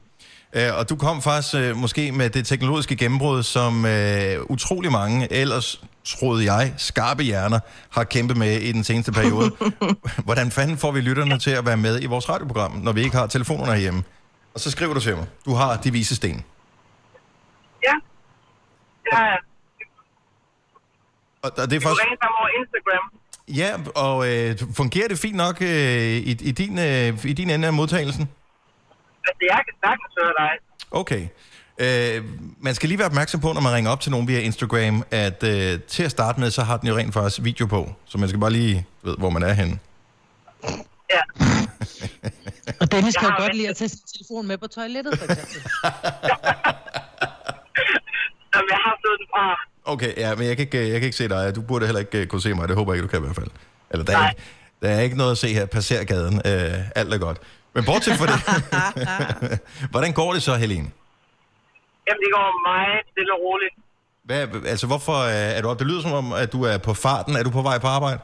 Øh, 0.52 0.78
og 0.78 0.88
du 0.88 0.96
kom 0.96 1.22
faktisk 1.22 1.54
øh, 1.54 1.76
måske 1.76 2.12
med 2.12 2.30
det 2.30 2.46
teknologiske 2.46 2.96
gennembrud, 2.96 3.42
som 3.42 3.86
øh, 3.86 4.36
utrolig 4.48 4.92
mange 4.92 5.32
ellers, 5.32 5.82
troede 6.04 6.52
jeg, 6.52 6.74
skarpe 6.76 7.22
hjerner 7.22 7.60
har 7.90 8.04
kæmpet 8.04 8.36
med 8.36 8.60
i 8.60 8.72
den 8.72 8.84
seneste 8.84 9.12
periode. 9.12 9.50
Hvordan 10.28 10.50
fanden 10.50 10.78
får 10.78 10.90
vi 10.90 11.00
lytterne 11.00 11.38
til 11.38 11.50
at 11.50 11.66
være 11.66 11.76
med 11.76 12.02
i 12.02 12.06
vores 12.06 12.28
radioprogram, 12.28 12.72
når 12.82 12.92
vi 12.92 13.02
ikke 13.02 13.16
har 13.16 13.26
telefonerne 13.26 13.72
herhjemme? 13.72 14.02
Og 14.54 14.60
så 14.60 14.70
skriver 14.70 14.94
du 14.94 15.00
til 15.00 15.16
mig, 15.16 15.26
du 15.44 15.54
har 15.54 15.76
de 15.76 15.92
vise 15.92 16.16
sten. 16.16 16.44
Ja. 17.86 17.94
Det 19.04 19.12
har 19.12 19.26
jeg. 19.32 19.38
Og, 21.42 21.50
og 21.62 21.70
det 21.70 21.76
er 21.76 21.80
Du 21.80 21.86
først... 21.86 22.00
ringer 22.00 22.18
sammen 22.22 22.36
over 22.40 22.50
Instagram. 22.60 23.04
Ja, 23.48 23.70
og 24.04 24.16
øh, 24.28 24.76
fungerer 24.76 25.08
det 25.08 25.18
fint 25.18 25.36
nok 25.36 25.62
øh, 25.62 25.68
i, 25.68 26.30
i, 26.30 26.52
din, 26.52 26.78
øh, 26.78 27.24
i 27.24 27.32
din 27.32 27.50
ende 27.50 27.66
af 27.66 27.72
modtagelsen? 27.72 28.28
Altså, 29.28 29.42
jeg 29.52 29.60
kan 29.66 29.74
sagtens 29.84 30.14
høre 30.20 30.34
dig. 30.38 30.50
Okay. 30.90 31.28
Øh, 31.80 32.24
man 32.60 32.74
skal 32.74 32.88
lige 32.88 32.98
være 32.98 33.06
opmærksom 33.06 33.40
på, 33.40 33.52
når 33.52 33.60
man 33.60 33.72
ringer 33.72 33.90
op 33.90 34.00
til 34.00 34.10
nogen 34.10 34.28
via 34.28 34.40
Instagram, 34.40 35.04
at 35.10 35.42
øh, 35.42 35.80
til 35.80 36.02
at 36.02 36.10
starte 36.10 36.40
med, 36.40 36.50
så 36.50 36.62
har 36.62 36.76
den 36.76 36.88
jo 36.88 36.96
rent 36.96 37.14
faktisk 37.14 37.44
video 37.44 37.66
på. 37.66 37.92
Så 38.04 38.18
man 38.18 38.28
skal 38.28 38.40
bare 38.40 38.50
lige 38.50 38.86
ved, 39.02 39.16
hvor 39.18 39.30
man 39.30 39.42
er 39.42 39.52
henne. 39.52 39.78
Ja. 41.14 41.20
Og 42.80 42.92
Dennis 42.92 43.16
kan 43.16 43.28
jo 43.28 43.34
godt 43.38 43.54
lide 43.54 43.68
at 43.68 43.76
tage 43.76 43.88
sin 43.88 43.98
telefon 44.14 44.46
med 44.46 44.58
på 44.58 44.66
toilettet, 44.66 45.18
for 45.18 45.24
eksempel. 45.24 45.62
Jamen, 48.54 48.68
jeg 48.74 48.80
har 48.86 48.94
stået 49.02 49.18
den 49.20 49.28
fra. 49.34 49.44
Okay, 49.92 50.12
ja, 50.16 50.34
men 50.34 50.44
jeg 50.48 50.56
kan 50.56 50.64
ikke, 50.66 50.82
jeg 50.92 50.98
kan 51.00 51.06
ikke 51.10 51.16
se 51.16 51.28
dig. 51.28 51.54
Du 51.56 51.62
burde 51.62 51.86
heller 51.86 52.00
ikke 52.00 52.18
øh, 52.20 52.26
kunne 52.26 52.40
se 52.40 52.54
mig. 52.54 52.68
Det 52.68 52.76
håber 52.76 52.92
jeg 52.92 52.96
ikke, 52.98 53.06
du 53.06 53.10
kan 53.10 53.20
i 53.22 53.24
hvert 53.26 53.36
fald. 53.36 53.50
Eller 53.90 54.04
der 54.04 54.18
er, 54.18 54.28
ikke, 54.30 54.42
der 54.82 54.88
er 54.88 55.00
ikke 55.00 55.16
noget 55.16 55.30
at 55.30 55.38
se 55.38 55.48
her. 55.48 55.66
Passer 55.66 56.04
gaden. 56.04 56.36
Øh, 56.50 57.00
alt 57.00 57.14
er 57.14 57.18
godt. 57.18 57.38
Men 57.74 57.84
bortset 57.84 58.14
fra 58.20 58.26
det. 58.32 58.38
Hvordan 59.92 60.12
går 60.12 60.32
det 60.32 60.42
så, 60.42 60.54
Helene? 60.54 60.88
Jamen, 62.06 62.20
det 62.24 62.30
går 62.36 62.46
meget 62.70 62.98
stille 63.12 63.32
og 63.36 63.40
roligt. 63.46 63.74
Hvad, 64.24 64.66
altså, 64.72 64.86
hvorfor 64.86 65.18
øh, 65.24 65.56
er 65.56 65.60
du 65.62 65.68
op? 65.68 65.78
Det 65.78 65.86
lyder 65.86 66.02
som 66.02 66.12
om, 66.12 66.32
at 66.32 66.52
du 66.52 66.62
er 66.64 66.78
på 66.78 66.94
farten. 66.94 67.36
Er 67.36 67.42
du 67.42 67.50
på 67.50 67.62
vej 67.62 67.78
på 67.78 67.86
arbejde? 67.86 68.18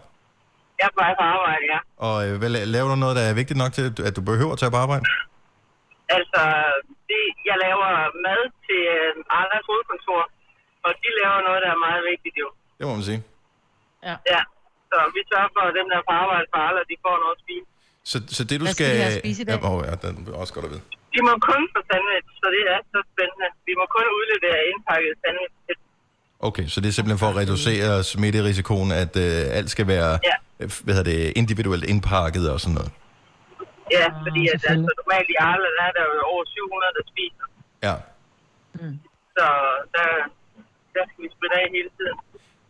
Jeg 0.78 0.84
er 0.84 0.92
på 0.96 1.00
vej 1.04 1.12
på 1.20 1.24
arbejde, 1.34 1.64
ja. 1.72 1.78
Og 1.96 2.28
øh, 2.28 2.38
hvad, 2.38 2.48
laver 2.48 2.88
du 2.88 2.96
noget, 2.96 3.16
der 3.16 3.22
er 3.22 3.34
vigtigt 3.34 3.58
nok 3.58 3.72
til, 3.72 3.94
at 4.04 4.16
du 4.16 4.20
behøver 4.20 4.52
at 4.52 4.58
tage 4.58 4.70
på 4.70 4.76
arbejde? 4.76 5.04
Altså, 6.18 6.42
det, 7.10 7.22
jeg 7.50 7.56
laver 7.66 7.88
mad 8.26 8.40
til 8.66 8.80
øh, 8.96 9.36
Arlas 9.38 9.64
hovedkontor, 9.70 10.22
og 10.86 10.90
de 11.02 11.08
laver 11.20 11.38
noget, 11.46 11.60
der 11.64 11.70
er 11.76 11.80
meget 11.88 12.02
vigtigt 12.12 12.36
jo. 12.42 12.48
Det 12.78 12.84
må 12.88 12.92
man 12.98 13.04
sige. 13.10 13.20
Ja. 14.08 14.14
ja. 14.34 14.40
Så 14.90 14.96
vi 15.16 15.20
sørger 15.30 15.50
for, 15.56 15.62
at 15.70 15.74
dem, 15.78 15.86
der 15.92 15.96
er 16.00 16.06
på 16.10 16.14
arbejde 16.22 16.46
for 16.52 16.58
Arla, 16.66 16.80
de 16.92 16.96
får 17.04 17.16
noget 17.24 17.36
at 17.38 17.42
spise. 17.44 17.66
Så, 18.10 18.16
så 18.36 18.42
det 18.48 18.56
du 18.60 18.64
Hvad 18.66 18.74
skal... 18.76 18.86
skal 18.86 18.96
vi 18.96 19.02
have 19.06 19.16
at 19.18 19.22
spise 19.24 19.40
i 19.42 19.46
dag? 19.48 19.54
Ja, 19.64 19.68
åh, 19.70 19.80
ja, 19.88 19.94
den 20.04 20.12
er 20.28 20.36
også 20.42 20.52
godt 20.56 20.66
at 20.68 20.72
vide. 20.74 20.84
De 21.14 21.20
må 21.28 21.32
kun 21.50 21.62
få 21.74 21.80
sandwich, 21.90 22.28
så 22.40 22.46
det 22.54 22.62
er 22.74 22.80
så 22.94 23.00
spændende. 23.12 23.48
Vi 23.68 23.72
må 23.80 23.84
kun 23.96 24.06
udlevere 24.18 24.58
indpakket 24.70 25.12
sandwich. 25.22 25.54
Okay, 26.48 26.66
så 26.72 26.76
det 26.82 26.88
er 26.88 26.94
simpelthen 26.98 27.20
for 27.24 27.30
at 27.32 27.36
reducere 27.42 27.90
smitterisikoen, 28.12 28.90
at 29.04 29.12
øh, 29.26 29.58
alt 29.58 29.70
skal 29.74 29.86
være 29.94 30.10
Ja. 30.30 30.36
hvad 30.84 30.94
hedder 30.96 31.10
det, 31.12 31.32
individuelt 31.42 31.84
indpakket 31.92 32.44
og 32.52 32.58
sådan 32.60 32.74
noget. 32.74 32.92
Ja, 33.96 34.06
fordi 34.24 34.42
at, 34.54 34.54
altså, 34.54 34.70
normalt 35.00 35.28
i 35.34 35.36
Arla, 35.48 35.68
der 35.78 35.84
er 35.88 35.92
der 35.98 36.04
jo 36.10 36.16
over 36.32 36.44
700, 36.44 36.92
der 36.98 37.04
spiser. 37.12 37.44
Ja. 37.86 37.94
Så 39.36 39.46
der, 39.94 40.06
der 40.94 41.02
skal 41.08 41.20
vi 41.24 41.28
spritte 41.36 41.56
af 41.62 41.66
hele 41.76 41.90
tiden. 41.98 42.16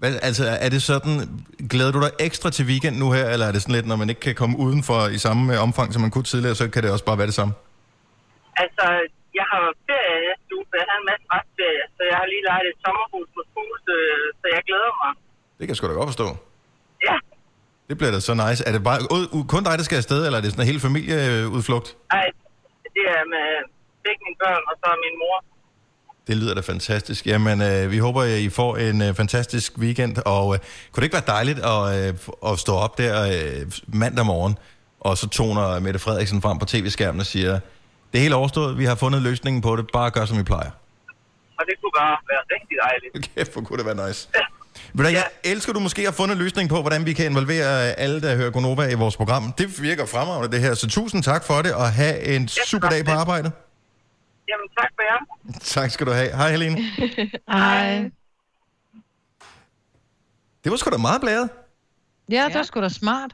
Hvad, 0.01 0.13
altså, 0.29 0.45
er 0.65 0.71
det 0.75 0.83
sådan, 0.83 1.15
glæder 1.73 1.93
du 1.97 2.01
dig 2.07 2.13
ekstra 2.29 2.49
til 2.57 2.65
weekend 2.71 2.97
nu 3.03 3.09
her, 3.17 3.27
eller 3.33 3.47
er 3.47 3.53
det 3.53 3.63
sådan 3.63 3.77
lidt, 3.79 3.89
når 3.91 3.99
man 4.03 4.09
ikke 4.13 4.25
kan 4.29 4.35
komme 4.41 4.55
udenfor 4.67 5.01
i 5.17 5.19
samme 5.27 5.43
øh, 5.53 5.67
omfang, 5.67 5.89
som 5.93 6.01
man 6.05 6.11
kunne 6.15 6.29
tidligere, 6.33 6.57
så 6.61 6.65
kan 6.75 6.83
det 6.83 6.91
også 6.95 7.07
bare 7.11 7.19
være 7.21 7.31
det 7.33 7.39
samme? 7.41 7.55
Altså, 8.63 8.85
jeg 9.39 9.47
har 9.53 9.63
ferie 9.89 10.17
næste 10.27 10.51
uge, 10.57 10.67
så 10.71 10.75
jeg 10.81 10.87
har 10.91 10.99
en 11.03 11.07
masse 11.11 11.27
restferie, 11.35 11.85
så 11.97 12.03
jeg 12.11 12.17
har 12.21 12.27
lige 12.33 12.45
lejet 12.51 12.67
et 12.73 12.79
sommerhus 12.85 13.29
på 13.35 13.41
Fuglse, 13.53 13.97
så 14.41 14.47
jeg 14.57 14.63
glæder 14.69 14.93
mig. 15.03 15.13
Det 15.57 15.63
kan 15.65 15.73
jeg 15.73 15.79
sgu 15.79 15.87
da 15.89 15.97
godt 16.01 16.13
forstå. 16.13 16.29
Det 17.89 17.99
bliver 17.99 18.11
da 18.11 18.21
så 18.21 18.35
nice. 18.35 18.65
Er 18.69 18.73
det 18.73 18.83
bare 18.85 18.99
kun 19.49 19.65
dig, 19.65 19.79
der 19.79 19.85
skal 19.85 19.97
afsted, 19.97 20.27
eller 20.27 20.39
er 20.39 20.43
det 20.43 20.51
sådan 20.51 20.63
en 20.63 20.67
hele 20.67 20.81
familieudflugt? 20.81 21.97
Ej, 22.11 22.27
det 22.97 23.05
er 23.17 23.23
med 23.35 23.47
begge 24.05 24.21
mine 24.27 24.37
børn, 24.45 24.63
og 24.71 24.75
så 24.83 24.89
min 25.05 25.19
mor. 25.23 25.45
Det 26.27 26.37
lyder 26.37 26.55
da 26.55 26.61
fantastisk. 26.61 27.27
Jamen, 27.27 27.63
øh, 27.63 27.91
vi 27.91 27.99
håber, 27.99 28.23
at 28.23 28.39
I 28.39 28.49
får 28.49 28.77
en 28.77 29.03
øh, 29.03 29.15
fantastisk 29.15 29.79
weekend, 29.79 30.17
og 30.27 30.55
øh, 30.55 30.61
kunne 30.93 31.01
det 31.01 31.03
ikke 31.03 31.15
være 31.15 31.37
dejligt 31.37 31.59
at, 31.59 32.09
øh, 32.09 32.53
at 32.53 32.59
stå 32.59 32.73
op 32.73 32.99
der 32.99 33.15
øh, 33.23 33.73
mandag 33.87 34.27
morgen, 34.27 34.59
og 35.01 35.19
så 35.19 35.29
toner 35.29 35.81
Mette 35.81 35.99
Frederiksen 35.99 36.43
frem 36.43 36.59
på 36.59 36.65
tv-skærmen 36.65 37.21
og 37.21 37.27
siger, 37.27 37.53
det 38.13 38.19
er 38.19 38.23
helt 38.23 38.35
overstået, 38.35 38.79
vi 38.79 38.85
har 38.85 38.95
fundet 38.95 39.23
løsningen 39.23 39.63
på 39.63 39.77
det, 39.77 39.87
bare 39.93 40.11
gør 40.11 40.25
som 40.25 40.39
I 40.41 40.43
plejer. 40.43 40.71
Og 41.59 41.65
det 41.69 41.75
kunne 41.81 41.93
bare 41.99 42.17
være 42.31 42.43
rigtig 42.55 42.77
dejligt. 42.87 43.13
Kæft, 43.35 43.53
hvor 43.53 43.63
kunne 43.63 43.79
det 43.79 43.87
være 43.87 44.09
nice. 44.09 44.29
Ved 44.97 45.05
du, 45.05 45.11
jeg 45.11 45.27
elsker, 45.45 45.73
du 45.73 45.81
måske 45.81 46.05
har 46.05 46.13
fundet 46.13 46.37
en 46.37 46.43
løsning 46.43 46.69
på, 46.69 46.81
hvordan 46.81 47.07
vi 47.07 47.13
kan 47.13 47.27
involvere 47.27 47.93
alle, 47.93 48.21
der 48.21 48.37
hører 48.37 48.51
Gonova 48.51 48.89
i 48.91 48.95
vores 48.95 49.17
program. 49.17 49.53
Det 49.53 49.83
virker 49.83 50.07
fremragende, 50.07 50.57
det 50.57 50.61
her. 50.61 50.75
Så 50.75 50.89
tusind 50.89 51.23
tak 51.23 51.45
for 51.45 51.63
det, 51.63 51.75
og 51.75 51.93
have 51.93 52.23
en 52.23 52.49
super 52.49 52.89
dag 52.89 53.05
på 53.05 53.11
arbejde. 53.11 53.51
Jamen, 54.49 54.69
tak 54.79 54.91
for 54.95 55.03
jer. 55.03 55.59
Tak 55.61 55.91
skal 55.91 56.07
du 56.07 56.13
have. 56.13 56.37
Hej, 56.37 56.51
Helene. 56.51 56.79
Hej. 57.53 58.11
Det 60.65 60.71
var 60.71 60.77
sgu 60.77 60.91
da 60.91 60.97
meget 60.97 61.21
blæret. 61.21 61.49
Ja, 62.31 62.45
det 62.49 62.55
var 62.55 62.63
sgu 62.63 62.81
da 62.81 62.89
smart. 62.89 63.31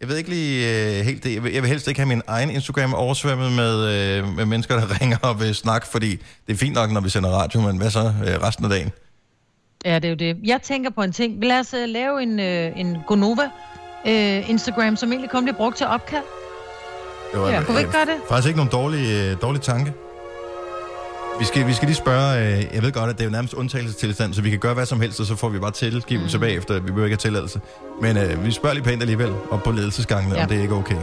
Jeg 0.00 0.08
ved 0.08 0.16
ikke 0.16 0.30
lige 0.30 1.00
uh, 1.00 1.06
helt 1.06 1.24
det. 1.24 1.34
Jeg 1.34 1.44
vil, 1.44 1.52
jeg 1.52 1.62
vil 1.62 1.68
helst 1.68 1.88
ikke 1.88 2.00
have 2.00 2.08
min 2.08 2.22
egen 2.26 2.50
Instagram 2.50 2.94
oversvømmet 2.94 3.52
med, 3.52 3.74
uh, 4.22 4.36
med 4.36 4.44
mennesker, 4.46 4.76
der 4.76 4.86
ringer 5.00 5.18
og 5.22 5.40
vil 5.40 5.54
snakke, 5.54 5.86
fordi 5.86 6.10
det 6.46 6.52
er 6.52 6.56
fint 6.56 6.74
nok, 6.74 6.90
når 6.90 7.00
vi 7.00 7.08
sender 7.08 7.30
radio, 7.30 7.60
men 7.60 7.76
hvad 7.76 7.90
så 7.90 8.00
uh, 8.00 8.42
resten 8.42 8.64
af 8.64 8.70
dagen? 8.70 8.92
Ja, 9.84 9.94
det 9.94 10.04
er 10.04 10.08
jo 10.08 10.14
det. 10.14 10.36
Jeg 10.44 10.62
tænker 10.62 10.90
på 10.90 11.02
en 11.02 11.12
ting. 11.12 11.44
Lad 11.44 11.60
os 11.60 11.74
uh, 11.74 11.80
lave 11.86 12.22
en, 12.22 12.38
uh, 12.38 12.80
en 12.80 12.96
Gonova 13.06 13.50
uh, 14.04 14.50
Instagram, 14.50 14.96
som 14.96 15.12
egentlig 15.12 15.30
kun 15.30 15.44
bliver 15.44 15.56
brugt 15.56 15.76
til 15.76 15.86
opkald. 15.86 16.24
Var, 17.34 17.48
Ja, 17.50 17.62
kunne 17.62 17.74
vi 17.74 17.80
ikke 17.80 17.92
gøre 17.92 18.04
det? 18.04 18.14
Faktisk 18.28 18.48
ikke 18.48 18.58
nogen 18.58 18.72
dårlig, 18.72 19.36
dårlig 19.42 19.60
tanke. 19.60 19.92
Vi 21.38 21.44
skal, 21.44 21.66
vi 21.66 21.72
skal 21.72 21.86
lige 21.86 21.96
spørge, 21.96 22.38
øh, 22.38 22.74
jeg 22.74 22.82
ved 22.82 22.92
godt, 22.92 23.10
at 23.10 23.16
det 23.16 23.22
er 23.22 23.24
jo 23.24 23.30
nærmest 23.32 23.54
undtagelsestilstand, 23.54 24.34
så 24.34 24.42
vi 24.42 24.50
kan 24.50 24.58
gøre 24.58 24.74
hvad 24.74 24.86
som 24.86 25.00
helst, 25.00 25.20
og 25.20 25.26
så 25.26 25.36
får 25.36 25.48
vi 25.48 25.58
bare 25.58 25.70
tilgivelse 25.70 26.36
mm. 26.38 26.40
bagefter. 26.40 26.74
Vi 26.74 26.80
behøver 26.80 27.04
ikke 27.04 27.14
have 27.14 27.18
tilladelse. 27.18 27.60
Men 28.00 28.16
øh, 28.16 28.44
vi 28.44 28.50
spørger 28.50 28.74
lige 28.74 28.84
pænt 28.84 29.02
alligevel, 29.02 29.32
op 29.50 29.62
på 29.62 29.70
ledelsesgangene. 29.70 30.34
Ja. 30.34 30.42
om 30.42 30.48
det 30.48 30.58
er 30.58 30.62
ikke 30.62 30.74
okay. 30.74 30.96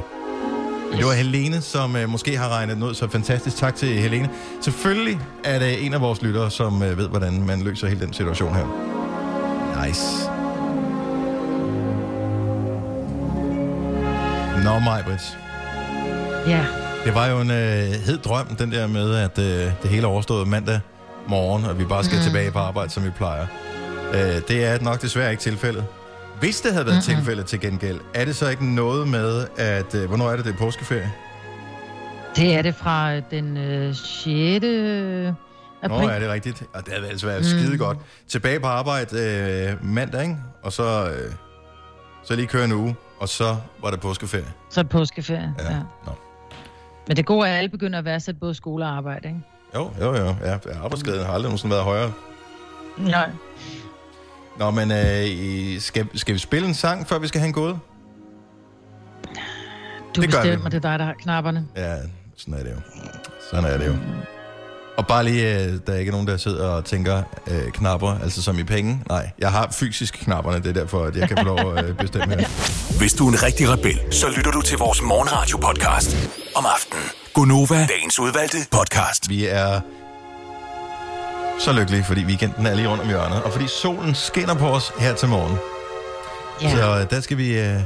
Men 0.90 0.98
Det 0.98 1.06
var 1.06 1.14
Helene, 1.14 1.62
som 1.62 1.96
øh, 1.96 2.10
måske 2.10 2.38
har 2.38 2.50
regnet 2.50 2.76
den 2.76 2.84
ud, 2.84 2.94
så 2.94 3.08
fantastisk 3.08 3.58
tak 3.58 3.76
til 3.76 3.90
Helene. 3.90 4.30
Selvfølgelig 4.62 5.20
er 5.44 5.60
det 5.60 5.86
en 5.86 5.94
af 5.94 6.02
vores 6.02 6.22
lyttere, 6.22 6.52
som 6.52 6.84
øh, 6.84 6.98
ved, 6.98 7.08
hvordan 7.08 7.46
man 7.46 7.62
løser 7.62 7.88
hele 7.88 8.02
den 8.02 8.14
situation 8.14 8.56
her. 8.56 8.66
Nice. 9.86 10.30
Nå, 14.64 14.80
Majbrit. 14.80 15.38
Ja. 16.48 16.66
Det 17.06 17.16
var 17.16 17.28
jo 17.28 17.42
en 17.42 17.52
øh, 17.52 17.92
hed 18.06 18.18
drøm, 18.18 18.56
den 18.56 18.72
der 18.72 18.88
med, 18.88 19.16
at 19.16 19.40
øh, 19.40 19.72
det 19.82 19.90
hele 19.90 20.04
er 20.04 20.08
overstået 20.08 20.48
mandag 20.48 20.80
morgen, 21.28 21.66
og 21.66 21.80
vi 21.80 21.86
bare 21.86 22.04
skal 22.04 22.18
mm. 22.18 22.24
tilbage 22.24 22.52
på 22.52 22.60
arbejde, 22.60 22.90
som 22.90 23.04
vi 23.06 23.10
plejer. 23.10 23.48
Øh, 24.14 24.42
det 24.48 24.66
er 24.66 24.80
nok 24.82 25.02
desværre 25.02 25.32
ikke 25.32 25.42
tilfældet. 25.42 25.86
Hvis 26.40 26.62
det 26.62 26.72
havde 26.74 26.86
været 26.86 27.04
mm-hmm. 27.08 27.16
tilfældet 27.16 27.46
til 27.46 27.60
gengæld, 27.60 28.00
er 28.14 28.26
det 28.26 28.36
så 28.36 28.50
ikke 28.50 28.76
noget 28.76 29.08
med, 29.08 29.48
at... 29.58 29.96
Øh, 29.96 30.08
hvornår 30.08 30.30
er 30.32 30.36
det, 30.36 30.46
det 30.46 30.54
er 30.54 30.58
påskeferie? 30.58 31.12
Det 32.36 32.56
er 32.56 32.62
det 32.62 32.76
fra 32.76 33.16
øh, 33.16 33.22
den 33.32 33.58
øh, 33.58 33.96
6. 33.96 34.06
april. 34.24 35.36
Nå, 35.90 35.96
er 36.10 36.20
det 36.20 36.30
rigtigt? 36.30 36.64
Og 36.74 36.86
det 36.86 36.94
havde 36.94 37.08
altså 37.08 37.26
været 37.28 37.40
Mm. 37.40 37.44
skide 37.60 37.78
godt. 37.78 37.98
Tilbage 38.28 38.60
på 38.60 38.68
arbejde 38.68 39.20
øh, 39.82 39.86
mandag, 39.86 40.22
ikke? 40.22 40.38
Og 40.64 40.74
så, 40.74 41.10
øh, 41.10 41.32
så 42.24 42.36
lige 42.36 42.48
køre 42.48 42.66
en 42.66 42.72
uge, 42.72 42.96
og 43.20 43.30
så 43.30 43.56
var 43.82 43.92
det 43.92 44.00
påskeferie. 44.00 44.46
Så 44.70 44.80
er 44.80 44.84
det 44.84 44.92
påskeferie. 44.92 45.54
Ja. 45.60 45.64
Ja. 45.74 45.80
Nå. 46.06 46.12
Men 47.08 47.18
det 47.18 47.26
gode 47.26 47.48
er, 47.48 47.52
at 47.52 47.58
alle 47.58 47.70
begynder 47.70 48.00
at 48.00 48.06
værdsætte 48.06 48.40
både 48.40 48.54
skole 48.54 48.86
og 48.86 48.92
arbejde, 48.98 49.28
ikke? 49.28 49.40
Jo, 49.76 49.92
jo, 50.02 50.16
jo. 50.16 50.36
Ja, 50.44 50.58
arbejdsskaden 50.84 51.26
har 51.26 51.34
aldrig 51.34 51.44
nogensinde 51.50 51.72
været 51.74 51.84
højere. 51.84 52.12
Nej. 52.98 53.30
Nå, 54.60 54.72
men 54.72 54.92
øh, 54.92 55.26
I- 55.26 55.80
skal, 55.80 56.08
skal 56.16 56.34
vi 56.34 56.40
spille 56.40 56.68
en 56.68 56.74
sang, 56.74 57.08
før 57.08 57.20
vi 57.20 57.28
skal 57.28 57.40
have 57.42 57.48
en 57.48 57.54
gåde? 57.54 57.80
Du 60.16 60.22
Det 60.22 60.32
gør 60.32 60.42
vi. 60.42 60.48
bestemmer, 60.48 60.70
det 60.70 60.78
er 60.86 60.90
dig, 60.90 61.00
der 61.00 61.06
har 61.06 61.14
knapperne. 61.20 61.68
Ja, 61.76 61.96
sådan 62.38 62.54
er 62.54 62.64
det 62.64 62.70
jo. 62.72 62.76
Sådan 63.52 63.66
er 63.74 63.78
det 63.78 63.88
jo. 63.88 63.96
Og 64.98 65.08
bare 65.08 65.24
lige, 65.24 65.64
øh, 65.66 65.74
der 65.88 65.94
er 65.94 65.98
ikke 65.98 66.12
nogen, 66.12 66.28
der 66.28 66.38
sidder 66.38 66.68
og 66.68 66.86
tænker 66.86 67.24
øh, 67.48 67.72
knapper, 67.72 68.20
altså 68.24 68.42
som 68.42 68.60
i 68.60 68.64
penge. 68.64 69.04
Nej, 69.10 69.30
jeg 69.40 69.52
har 69.52 69.68
fysisk 69.72 70.14
knapperne, 70.14 70.58
det 70.58 70.68
er 70.68 70.74
derfor, 70.74 71.04
at 71.06 71.16
jeg 71.16 71.28
kan 71.28 71.38
få 71.38 71.44
lov 71.44 71.78
at 71.78 71.86
øh, 71.86 71.98
bestemme 71.98 72.36
her. 72.36 72.48
Hvis 73.00 73.14
du 73.14 73.28
er 73.28 73.32
en 73.32 73.44
rigtig 73.44 73.70
rebel, 73.70 74.00
så 74.12 74.28
lytter 74.38 74.52
du 74.52 74.62
til 74.62 74.78
vores 74.78 75.02
morgenradio-podcast 75.02 76.18
om 76.56 76.66
aftenen. 76.76 77.04
Gunova, 77.34 77.86
dagens 77.88 78.20
udvalgte 78.20 78.58
podcast. 78.72 79.30
Vi 79.30 79.46
er 79.46 79.82
så 81.60 81.72
lykkelige, 81.74 82.04
fordi 82.04 82.26
weekenden 82.26 82.66
er 82.66 82.76
lige 82.76 82.88
rundt 82.90 83.02
om 83.04 83.08
hjørnet, 83.10 83.44
og 83.44 83.52
fordi 83.52 83.68
solen 83.68 84.16
skinner 84.16 84.54
på 84.56 84.68
os 84.68 84.92
her 85.00 85.16
til 85.16 85.28
morgen. 85.30 85.58
Ja. 86.62 86.72
Så 86.72 87.00
øh, 87.02 87.10
der 87.10 87.22
skal 87.22 87.38
vi... 87.38 87.50
Øh, 87.60 87.80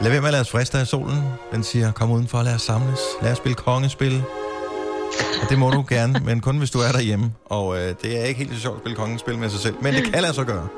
lad 0.00 0.10
være 0.10 0.20
med 0.20 0.28
at 0.28 0.32
lade 0.32 0.40
os 0.40 0.50
friste 0.50 0.78
af 0.78 0.86
solen. 0.86 1.24
Den 1.52 1.62
siger, 1.64 1.92
kom 1.92 2.10
udenfor, 2.10 2.42
lad 2.42 2.54
os 2.54 2.62
samles. 2.62 2.98
Lad 3.22 3.32
os 3.32 3.36
spille 3.38 3.54
kongespil. 3.54 4.22
Og 5.42 5.48
det 5.50 5.58
må 5.58 5.70
du 5.70 5.84
gerne, 5.94 6.20
men 6.24 6.40
kun 6.40 6.58
hvis 6.58 6.70
du 6.70 6.78
er 6.78 6.92
derhjemme. 6.92 7.32
Og 7.44 7.78
øh, 7.78 7.94
det 8.02 8.20
er 8.20 8.24
ikke 8.24 8.38
helt 8.38 8.54
så 8.54 8.60
sjovt 8.60 8.76
at 8.76 8.80
spille 8.82 8.96
kongespil 8.96 9.38
med 9.38 9.50
sig 9.50 9.60
selv, 9.60 9.74
men 9.82 9.94
det 9.94 10.12
kan 10.12 10.22
lade 10.22 10.34
sig 10.34 10.46
gøre. 10.46 10.68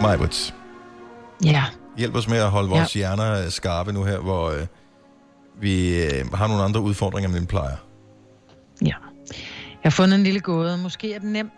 Majbrits, 0.00 0.54
Ja. 1.44 1.64
hjælp 1.98 2.14
os 2.16 2.28
med 2.28 2.38
at 2.38 2.50
holde 2.50 2.68
vores 2.68 2.96
ja. 2.96 2.98
hjerner 2.98 3.44
øh, 3.44 3.50
skarpe 3.50 3.92
nu 3.92 4.04
her, 4.04 4.18
hvor 4.18 4.50
øh, 4.50 4.66
vi 5.60 6.02
øh, 6.04 6.32
har 6.34 6.46
nogle 6.46 6.62
andre 6.62 6.80
udfordringer, 6.80 7.30
end 7.30 7.38
vi 7.38 7.46
plejer. 7.46 7.76
Jeg 8.82 8.94
har 9.82 9.90
fundet 9.90 10.16
en 10.18 10.22
lille 10.24 10.40
gåde. 10.40 10.78
Måske 10.78 11.14
er 11.14 11.18
den 11.18 11.32
nem. 11.32 11.50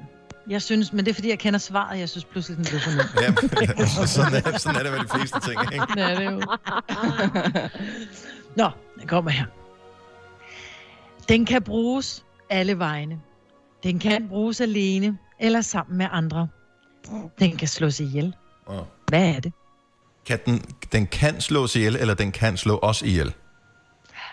Jeg 0.48 0.62
synes, 0.62 0.92
men 0.92 1.04
det 1.04 1.10
er 1.10 1.14
fordi, 1.14 1.28
jeg 1.28 1.38
kender 1.38 1.58
svaret. 1.58 1.98
Jeg 1.98 2.08
synes 2.08 2.24
pludselig, 2.24 2.56
den 2.56 2.64
blev 2.64 2.80
for 2.80 2.90
nem. 2.90 3.06
Ja, 3.78 3.86
sådan, 4.06 4.42
er, 4.54 4.58
sådan 4.58 4.80
er 4.80 4.82
det 4.82 4.92
med 4.92 5.00
de 5.00 5.08
fleste 5.18 5.40
ting, 5.40 5.72
ikke? 5.72 6.00
Ja, 6.00 6.10
det 6.10 6.24
er 6.24 6.30
jo. 6.30 6.40
Nå, 8.56 8.70
den 9.00 9.08
kommer 9.08 9.30
her. 9.30 9.44
Den 11.28 11.44
kan 11.44 11.62
bruges 11.62 12.24
alle 12.50 12.78
vegne. 12.78 13.20
Den 13.82 13.98
kan 13.98 14.28
bruges 14.28 14.60
alene 14.60 15.18
eller 15.40 15.60
sammen 15.60 15.98
med 15.98 16.06
andre. 16.10 16.48
Den 17.38 17.56
kan 17.56 17.68
slås 17.68 18.00
ihjel. 18.00 18.34
Åh. 18.66 18.76
Hvad 19.08 19.28
er 19.28 19.40
det? 19.40 19.52
Kan 20.26 20.38
den, 20.46 20.62
den 20.92 21.06
kan 21.06 21.40
slås 21.40 21.76
ihjel, 21.76 21.96
eller 21.96 22.14
den 22.14 22.32
kan 22.32 22.56
slå 22.56 22.78
os 22.82 23.02
ihjel? 23.02 23.34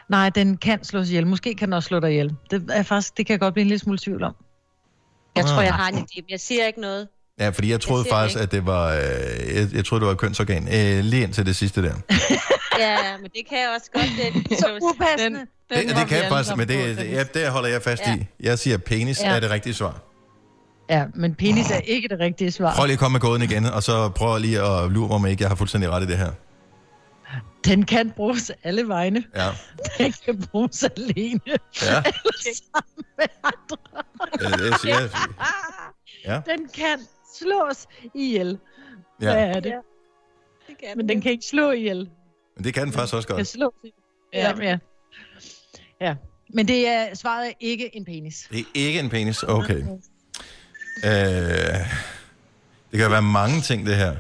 Nej, 0.10 0.30
den 0.30 0.58
kan 0.58 0.84
slås 0.84 1.10
ihjel. 1.10 1.28
Måske 1.28 1.56
kan 1.56 1.68
den 1.68 1.74
også 1.74 1.88
slå 1.88 2.00
dig 2.00 2.10
ihjel. 2.12 2.36
Det, 2.52 2.66
er 2.74 2.84
faktisk, 2.84 3.18
det 3.18 3.26
kan 3.26 3.34
jeg 3.34 3.40
godt 3.40 3.54
blive 3.54 3.62
en 3.62 3.68
lille 3.68 3.80
smule 3.80 3.98
tvivl 3.98 4.24
om. 4.24 4.36
Jeg 5.36 5.46
tror, 5.46 5.60
Ah. 5.60 5.66
jeg 5.66 5.74
har 5.74 5.88
en 5.90 5.96
idé, 5.96 6.16
men 6.16 6.30
jeg 6.30 6.40
siger 6.40 6.68
ikke 6.68 6.82
noget. 6.82 7.08
Ja, 7.40 7.50
fordi 7.50 7.72
jeg 7.72 7.82
troede 7.82 8.04
Jeg 8.06 8.14
faktisk, 8.16 8.36
ikke. 8.36 8.44
at 8.44 8.52
det 8.52 8.66
var, 8.66 8.88
øh, 8.94 9.56
jeg, 9.56 9.68
jeg 9.74 9.86
troede, 9.86 10.00
det 10.02 10.06
var 10.08 10.12
et 10.14 10.18
kønsorgan. 10.20 10.64
Øh, 10.68 11.04
lige 11.04 11.24
indtil 11.24 11.46
det 11.46 11.56
sidste 11.56 11.82
der. 11.84 11.94
Ja, 12.80 12.98
men 13.22 13.30
det 13.36 13.42
kan 13.50 13.58
jeg 13.58 13.70
også 13.76 13.92
godt. 13.94 14.06
Det, 14.50 14.58
Så 14.60 14.80
upassende. 14.82 15.40
Det, 15.70 15.96
det 15.98 16.08
kan 16.08 16.18
jeg 16.18 16.26
faktisk, 16.30 16.58
men 16.58 16.68
det, 16.68 16.98
det, 16.98 17.12
ja, 17.12 17.24
det 17.34 17.48
holder 17.50 17.70
jeg 17.70 17.82
fast 17.82 18.02
Ja. 18.08 18.16
i. 18.16 18.26
Jeg 18.40 18.60
siger, 18.60 18.78
penis 18.78 19.20
Ja. 19.22 19.36
er 19.36 19.40
det 19.40 19.50
rigtige 19.52 19.74
svar. 19.74 20.02
Ja, 20.90 21.06
men 21.16 21.36
penis 21.36 21.72
er 21.72 21.78
ikke 21.78 22.08
det 22.08 22.20
rigtige 22.20 22.52
svar. 22.52 22.74
Prøv 22.76 22.86
lige 22.86 22.94
at 22.94 23.00
komme 23.00 23.14
med 23.14 23.20
gåden 23.22 23.42
igen, 23.42 23.66
og 23.66 23.84
så 23.84 24.10
prøv 24.10 24.38
lige 24.40 24.62
at 24.62 24.92
lure 24.92 25.08
mig, 25.08 25.16
om 25.16 25.26
ikke 25.26 25.42
jeg 25.44 25.50
har 25.50 25.56
fuldstændig 25.56 25.90
ret 25.90 26.04
i 26.04 26.06
det 26.08 26.18
her. 26.18 26.32
Den 27.66 27.86
kan 27.86 28.12
bruges 28.12 28.52
alle 28.64 28.88
vegne. 28.88 29.24
Ja. 29.36 29.50
Den 29.98 30.14
kan 30.26 30.42
bruges 30.42 30.84
alene. 30.84 31.40
Ja. 31.48 32.04
Eller 32.06 32.54
sammen 32.74 33.06
med 33.18 33.26
andre. 33.44 33.78
Jeg 34.70 34.80
siger, 34.82 35.10
ja. 36.26 36.42
Den 36.46 36.70
kan 36.74 37.00
slås 37.40 37.88
ihjel. 38.16 38.60
Ja. 39.22 39.32
Hvad 39.32 39.44
er 39.44 39.60
det? 39.60 39.74
Det 40.68 40.78
kan 40.78 40.98
Men 40.98 41.10
den 41.10 41.22
kan 41.22 41.32
ikke 41.32 41.46
slå 41.46 41.72
ihjel. 41.72 42.10
Men 42.56 42.64
det 42.64 42.74
kan 42.74 42.84
den 42.84 42.94
faktisk 42.94 43.14
også 43.14 43.28
Den 43.28 43.36
kan 43.36 43.38
godt. 43.38 43.48
slås 43.48 43.74
ihjel. 43.84 43.94
Ja, 44.34 44.54
ja. 44.62 44.78
ja. 46.02 46.16
Men 46.54 46.68
det 46.68 46.88
er 46.88 47.16
svaret 47.16 47.48
er 47.48 47.54
ikke 47.60 47.96
en 47.96 48.06
penis. 48.06 48.48
Det 48.52 48.60
er 48.60 48.64
ikke 48.76 49.00
en 49.00 49.10
penis. 49.10 49.44
Okay. 49.44 49.82
Øh, 51.06 51.12
det 52.92 53.00
kan 53.00 53.12
være 53.12 53.22
mange 53.22 53.62
ting, 53.62 53.86
det 53.86 53.96
her. 53.96 54.16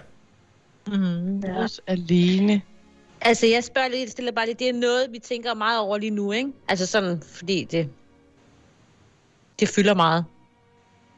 Mm, 0.87 1.39
ja. 1.39 1.67
alene. 1.87 2.61
Altså, 3.25 3.45
jeg 3.47 3.63
spørger 3.63 3.87
lige, 3.87 4.09
stiller 4.09 4.31
bare 4.31 4.45
lige, 4.45 4.55
det 4.59 4.69
er 4.69 4.73
noget, 4.73 5.07
vi 5.11 5.19
tænker 5.19 5.53
meget 5.53 5.79
over 5.79 5.97
lige 5.97 6.09
nu, 6.09 6.31
ikke? 6.31 6.49
Altså 6.67 6.85
sådan, 6.85 7.21
fordi 7.31 7.63
det, 7.71 7.89
det 9.59 9.69
fylder 9.69 9.93
meget. 9.93 10.25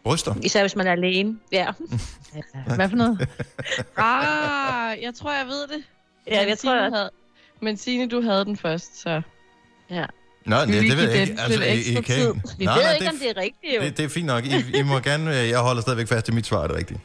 Bryster. 0.03 0.36
Især 0.43 0.62
hvis 0.62 0.76
man 0.76 0.88
er 0.88 0.91
alene. 0.91 1.38
Ja. 1.51 1.68
Hvad 2.76 2.89
for 2.89 2.95
noget? 2.95 3.28
Ah, 3.97 5.01
jeg 5.01 5.14
tror, 5.16 5.34
jeg 5.34 5.45
ved 5.47 5.62
det. 5.68 5.84
Ja, 6.28 6.39
Men 6.39 6.49
jeg 6.49 6.58
tror 6.58 6.70
Signe 6.72 6.86
også. 6.86 6.95
havde, 6.97 7.10
Men 7.62 7.78
Signe, 7.78 8.08
du 8.10 8.22
havde 8.22 8.45
den 8.45 8.58
først, 8.58 9.01
så... 9.01 9.22
Ja. 9.89 10.05
Nå, 10.45 10.55
det, 10.62 10.68
det 10.68 10.97
ved 10.97 11.10
jeg 11.12 11.22
ikke. 11.22 11.41
Altså, 11.41 11.60
lidt 11.60 11.88
I, 11.88 11.97
I 11.97 12.01
kan... 12.01 12.41
Vi 12.58 12.66
Nej, 12.66 12.76
ved 12.76 12.84
nej, 12.84 12.93
ikke, 12.93 13.05
det, 13.05 13.12
om 13.14 13.20
det 13.20 13.30
er 13.30 13.38
rigtigt, 13.41 13.76
jo. 13.76 13.82
det, 13.82 13.97
det 13.97 14.05
er 14.05 14.10
fint 14.10 14.26
nok. 14.26 14.45
I, 14.45 14.78
I 14.80 14.82
må 14.82 14.99
gerne... 14.99 15.41
øh, 15.41 15.49
Jeg 15.49 15.60
holder 15.60 15.82
stadigvæk 15.82 16.08
fast 16.08 16.28
i 16.28 16.32
mit 16.32 16.45
svar, 16.45 16.64
er 16.64 16.68
det 16.68 16.76
rigtigt. 16.76 16.99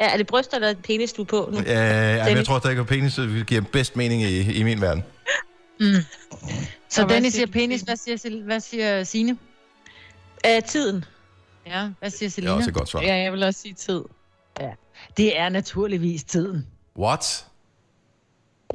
Ja, 0.00 0.12
er 0.12 0.16
det 0.16 0.26
bryster 0.26 0.56
eller 0.56 0.74
penis, 0.74 1.12
du 1.12 1.22
er 1.22 1.26
på 1.26 1.48
nu? 1.52 1.58
Øh, 1.58 1.66
ej, 1.66 2.28
men 2.28 2.36
jeg 2.36 2.46
tror 2.46 2.58
stadig, 2.58 2.78
at 2.78 2.86
penis 2.86 3.20
giver 3.46 3.60
bedst 3.72 3.96
mening 3.96 4.22
i, 4.22 4.52
i 4.52 4.62
min 4.62 4.80
verden. 4.80 5.04
Mm. 5.80 5.86
Så 6.88 7.06
Dennis 7.06 7.32
siger 7.32 7.46
siger 7.46 7.52
penis, 7.52 7.80
hvad 7.80 7.96
siger, 7.96 8.44
hvad 8.44 8.60
siger 8.60 9.04
Signe? 9.04 9.38
Uh, 10.46 10.64
tiden. 10.66 11.04
Ja, 11.66 11.88
hvad 11.98 12.10
siger 12.10 12.30
Selina? 12.30 12.50
Det 12.50 12.54
er 12.54 12.56
også 12.56 12.70
et 12.70 12.74
godt 12.74 12.88
svar. 12.88 13.02
Ja, 13.02 13.14
jeg 13.14 13.32
vil 13.32 13.42
også 13.42 13.60
sige 13.60 13.74
tid. 13.74 14.02
Ja. 14.60 14.70
Det 15.16 15.38
er 15.38 15.48
naturligvis 15.48 16.24
tiden. 16.24 16.66
What? 16.98 17.46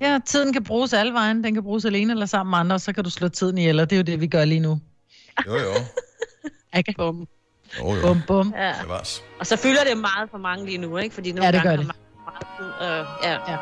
Ja, 0.02 0.20
tiden 0.26 0.54
kan 0.54 0.64
bruges 0.64 0.94
alle 0.94 1.14
vejen. 1.14 1.44
Den 1.44 1.54
kan 1.54 1.64
bruges 1.64 1.86
alene 1.86 2.14
eller 2.14 2.26
sammen 2.26 2.52
med 2.52 2.58
andre, 2.58 2.76
og 2.76 2.82
så 2.82 2.94
kan 2.94 3.04
du 3.04 3.10
slå 3.10 3.28
tiden 3.28 3.58
ihjel, 3.58 3.80
og 3.80 3.90
det 3.90 3.96
er 3.96 4.00
jo 4.00 4.04
det, 4.04 4.22
vi 4.22 4.28
gør 4.28 4.46
lige 4.46 4.60
nu. 4.60 4.80
Jo, 5.48 5.54
jo. 5.54 5.74
Ikke? 6.78 6.94
Bum. 6.98 7.28
Jo, 7.80 7.96
jo. 7.96 8.02
Bum, 8.02 8.22
bum. 8.28 8.54
Ja. 8.58 8.72
Og 9.40 9.48
så 9.48 9.58
fylder 9.58 9.84
det 9.84 9.98
meget 9.98 10.30
for 10.32 10.38
mange 10.38 10.66
lige 10.66 10.78
nu, 10.78 10.98
ikke? 10.98 11.16
Fordi 11.16 11.32
nogle 11.32 11.46
Ja, 11.46 11.52
det 11.52 11.62
gange 11.64 11.78
gør 11.78 11.84
det. 11.84 11.96
meget 12.26 12.46
tid. 12.60 12.88
Og, 12.88 13.06
ja. 13.24 13.32
ja. 13.52 13.58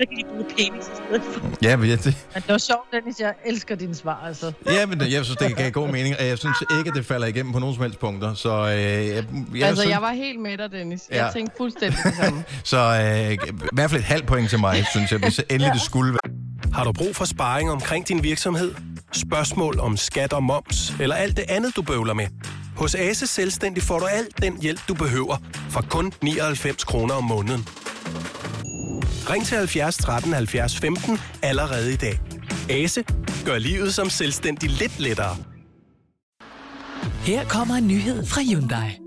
Så 0.00 0.04
kan 0.08 0.18
de 0.18 0.24
bruge 0.30 0.44
penis 0.44 0.84
i 0.86 0.90
stedet 0.94 1.22
for. 1.22 1.40
Ja, 1.62 1.76
men 1.76 1.88
jeg, 1.90 2.04
det, 2.04 2.26
Men 2.34 2.42
det 2.42 2.52
var 2.52 2.58
sjovt, 2.58 2.92
Dennis. 2.92 3.20
Jeg 3.20 3.34
elsker 3.44 3.74
dine 3.74 3.94
svar, 3.94 4.24
altså. 4.26 4.52
ja, 4.66 4.86
men 4.86 5.00
jeg 5.00 5.24
synes, 5.24 5.36
det 5.36 5.56
gav 5.56 5.70
god 5.70 5.88
mening, 5.88 6.14
og 6.18 6.26
jeg 6.26 6.38
synes 6.38 6.56
ikke, 6.78 6.88
at 6.90 6.96
det 6.96 7.06
falder 7.06 7.26
igennem 7.26 7.52
på 7.52 7.58
nogen 7.58 7.74
som 7.74 7.82
helst 7.82 7.98
punkter. 7.98 8.34
Så 8.34 8.50
øh, 8.50 8.70
jeg, 8.70 9.06
jeg, 9.06 9.22
altså, 9.68 9.82
synes, 9.82 9.92
jeg 9.94 10.02
var 10.02 10.12
helt 10.12 10.40
med 10.40 10.58
dig, 10.58 10.70
Dennis. 10.72 11.02
Jeg 11.10 11.16
Ja. 11.16 11.30
tænkte 11.32 11.56
fuldstændig 11.56 11.98
det 12.04 12.14
samme. 12.14 12.44
Så 12.64 12.78
øh, 12.78 13.32
i 13.32 13.38
hvert 13.72 13.90
fald 13.90 14.00
et 14.00 14.06
halvt 14.06 14.26
point 14.26 14.50
til 14.50 14.58
mig, 14.60 14.86
synes 14.90 15.12
jeg, 15.12 15.18
hvis 15.18 15.40
endelig 15.50 15.72
det 15.72 15.80
skulle 15.82 16.12
være. 16.12 16.32
Har 16.74 16.84
du 16.84 16.92
brug 16.92 17.16
for 17.16 17.24
sparring 17.24 17.70
omkring 17.70 18.08
din 18.08 18.22
virksomhed? 18.22 18.74
Spørgsmål 19.16 19.80
om 19.80 19.96
skat 19.96 20.32
og 20.32 20.42
moms, 20.42 20.92
eller 21.00 21.14
alt 21.14 21.36
det 21.36 21.44
andet, 21.48 21.76
du 21.76 21.82
bøvler 21.82 22.14
med? 22.14 22.26
Hos 22.76 22.94
Ase 22.94 23.26
Selvstændig 23.26 23.82
får 23.82 23.98
du 23.98 24.04
alt 24.04 24.42
den 24.42 24.62
hjælp, 24.62 24.80
du 24.88 24.94
behøver, 24.94 25.36
for 25.70 25.80
kun 25.90 26.12
99 26.22 26.84
kroner 26.84 27.14
om 27.14 27.24
måneden. 27.24 27.68
Ring 29.30 29.46
til 29.46 29.56
70 29.56 29.96
13 29.96 30.32
70 30.32 30.78
15 30.78 31.18
allerede 31.42 31.92
i 31.92 31.96
dag. 31.96 32.20
Ase 32.70 33.04
gør 33.44 33.58
livet 33.58 33.94
som 33.94 34.10
selvstændig 34.10 34.70
lidt 34.70 35.00
lettere. 35.00 35.36
Her 37.24 37.44
kommer 37.44 37.74
en 37.74 37.88
nyhed 37.88 38.26
fra 38.26 38.40
Hyundai. 38.50 38.98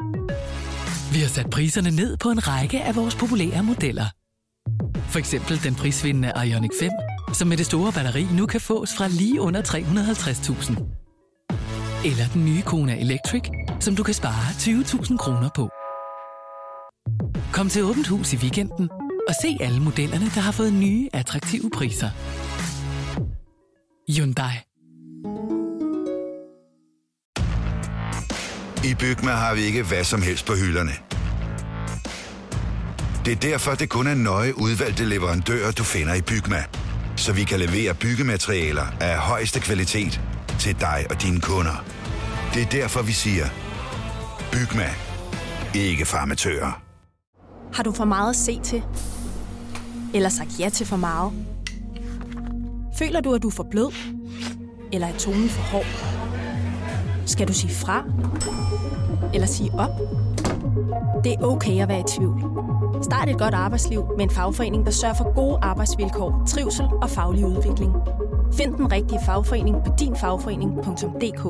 Vi 1.14 1.20
har 1.20 1.28
sat 1.28 1.50
priserne 1.50 1.92
ned 1.92 2.18
på 2.18 2.30
en 2.30 2.48
række 2.48 2.82
af 2.82 2.96
vores 2.96 3.16
populære 3.16 3.64
modeller. 3.64 4.06
For 5.10 5.20
eksempel 5.20 5.64
den 5.64 5.76
prisvindende 5.76 6.34
Ioniq 6.46 6.72
5, 6.80 6.90
som 7.34 7.48
med 7.48 7.58
det 7.58 7.66
store 7.66 7.92
batteri 7.92 8.28
nu 8.34 8.46
kan 8.46 8.62
fås 8.62 8.96
fra 8.98 9.08
lige 9.08 9.42
under 9.42 9.62
350.000. 9.62 11.00
Eller 12.06 12.28
den 12.34 12.46
nye 12.46 12.62
Kona 12.62 13.00
Electric, 13.00 13.44
som 13.80 13.96
du 13.96 14.04
kan 14.04 14.14
spare 14.14 14.50
20.000 14.52 15.18
kroner 15.18 15.50
på. 15.56 15.70
Kom 17.54 17.70
til 17.70 17.84
Åbent 17.84 18.08
Hus 18.08 18.34
i 18.34 18.38
weekenden 18.38 18.90
og 19.28 19.34
se 19.42 19.58
alle 19.60 19.80
modellerne, 19.80 20.26
der 20.36 20.42
har 20.42 20.52
fået 20.52 20.74
nye, 20.74 21.10
attraktive 21.14 21.70
priser. 21.74 22.10
Hyundai. 24.16 24.54
I 28.84 28.96
Bygma 29.00 29.32
har 29.32 29.56
vi 29.56 29.62
ikke 29.62 29.84
hvad 29.84 30.04
som 30.04 30.22
helst 30.22 30.46
på 30.46 30.54
hylderne. 30.54 30.92
Det 33.26 33.32
er 33.32 33.40
derfor, 33.52 33.72
det 33.72 33.90
kun 33.90 34.08
er 34.08 34.16
nøje 34.16 34.58
udvalgte 34.58 35.06
leverandører, 35.06 35.72
du 35.72 35.84
finder 35.84 36.14
i 36.14 36.22
Bygma. 36.22 36.64
Så 37.20 37.34
vi 37.34 37.44
kan 37.44 37.60
levere 37.60 37.94
byggematerialer 37.94 38.86
af 39.02 39.18
højeste 39.18 39.60
kvalitet 39.60 40.22
til 40.60 40.80
dig 40.80 41.06
og 41.10 41.22
dine 41.22 41.42
kunder. 41.42 41.86
Det 42.54 42.62
er 42.62 42.66
derfor, 42.66 43.02
vi 43.02 43.12
siger, 43.12 43.46
Bygma. 44.52 44.90
Ikke 45.76 46.06
farmatører. 46.06 46.82
Har 47.74 47.84
du 47.84 47.92
for 47.92 48.06
meget 48.06 48.30
at 48.30 48.36
se 48.36 48.60
til? 48.64 48.84
Eller 50.14 50.30
sagt 50.30 50.60
ja 50.60 50.70
til 50.70 50.86
for 50.86 50.98
meget? 50.98 51.32
Føler 52.98 53.22
du, 53.22 53.34
at 53.34 53.42
du 53.44 53.48
er 53.48 53.52
for 53.52 53.68
blød? 53.72 53.94
Eller 54.94 55.08
er 55.08 55.18
tonen 55.18 55.50
for 55.50 55.62
hård? 55.62 55.86
Skal 57.26 57.48
du 57.48 57.54
sige 57.54 57.74
fra? 57.74 58.04
Eller 59.34 59.48
sige 59.48 59.72
op? 59.74 60.00
Det 61.24 61.34
er 61.34 61.44
okay 61.44 61.82
at 61.82 61.88
være 61.88 62.00
i 62.00 62.04
tvivl. 62.08 62.44
Start 63.04 63.30
et 63.30 63.38
godt 63.38 63.54
arbejdsliv 63.54 64.04
med 64.18 64.26
en 64.26 64.32
fagforening, 64.32 64.86
der 64.86 64.92
sørger 64.92 65.16
for 65.16 65.36
gode 65.36 65.58
arbejdsvilkår, 65.62 66.44
trivsel 66.48 66.86
og 67.02 67.10
faglig 67.10 67.46
udvikling. 67.46 67.92
Find 68.54 68.76
den 68.76 68.92
rigtige 68.92 69.20
fagforening 69.26 69.78
på 69.86 69.92
dinfagforening.dk 70.00 71.44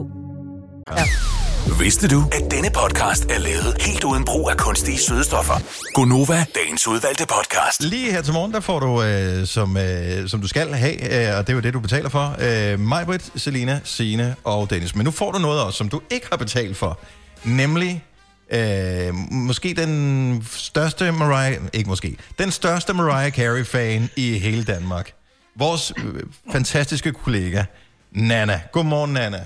Vidste 1.79 2.07
du, 2.07 2.23
at 2.31 2.51
denne 2.51 2.69
podcast 2.69 3.25
er 3.25 3.39
lavet 3.39 3.81
helt 3.81 4.03
uden 4.03 4.25
brug 4.25 4.49
af 4.49 4.57
kunstige 4.57 4.97
sødestoffer? 4.97 5.53
Gonova, 5.93 6.45
dagens 6.55 6.87
udvalgte 6.87 7.25
podcast. 7.27 7.83
Lige 7.83 8.11
her 8.11 8.21
til 8.21 8.33
morgen, 8.33 8.51
der 8.51 8.59
får 8.59 8.79
du, 8.79 9.03
øh, 9.03 9.47
som, 9.47 9.77
øh, 9.77 10.29
som 10.29 10.41
du 10.41 10.47
skal 10.47 10.73
have, 10.73 10.93
øh, 10.93 11.37
og 11.37 11.47
det 11.47 11.53
er 11.53 11.53
jo 11.53 11.59
det, 11.59 11.73
du 11.73 11.79
betaler 11.79 12.09
for, 12.09 12.35
øh, 12.39 12.79
Majbrit, 12.79 13.31
Selina, 13.35 13.79
Sine 13.83 14.35
og 14.43 14.69
Dennis. 14.69 14.95
Men 14.95 15.05
nu 15.05 15.11
får 15.11 15.31
du 15.31 15.39
noget 15.39 15.63
også, 15.63 15.77
som 15.77 15.89
du 15.89 16.01
ikke 16.09 16.27
har 16.29 16.37
betalt 16.37 16.77
for, 16.77 16.99
nemlig 17.43 18.03
øh, 18.52 19.14
måske 19.32 19.74
den 19.74 20.43
største 20.47 21.12
Mariah, 21.12 21.58
ikke 21.74 21.89
måske, 21.89 22.18
den 22.39 22.52
største 22.52 22.93
Mariah 22.93 23.32
Carey-fan 23.32 24.10
i 24.16 24.38
hele 24.38 24.64
Danmark. 24.64 25.14
Vores 25.56 25.93
øh, 25.97 26.24
fantastiske 26.52 27.12
kollega, 27.12 27.64
Nana. 28.12 28.62
Godmorgen, 28.72 29.14
Nana. 29.14 29.45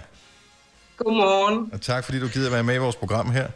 Godmorgen. 0.98 1.70
Og 1.74 1.82
tak, 1.82 2.04
fordi 2.06 2.20
du 2.20 2.28
gider 2.28 2.50
være 2.50 2.64
med 2.64 2.76
i 2.76 2.78
vores 2.78 2.96
program 2.96 3.32
her. 3.32 3.48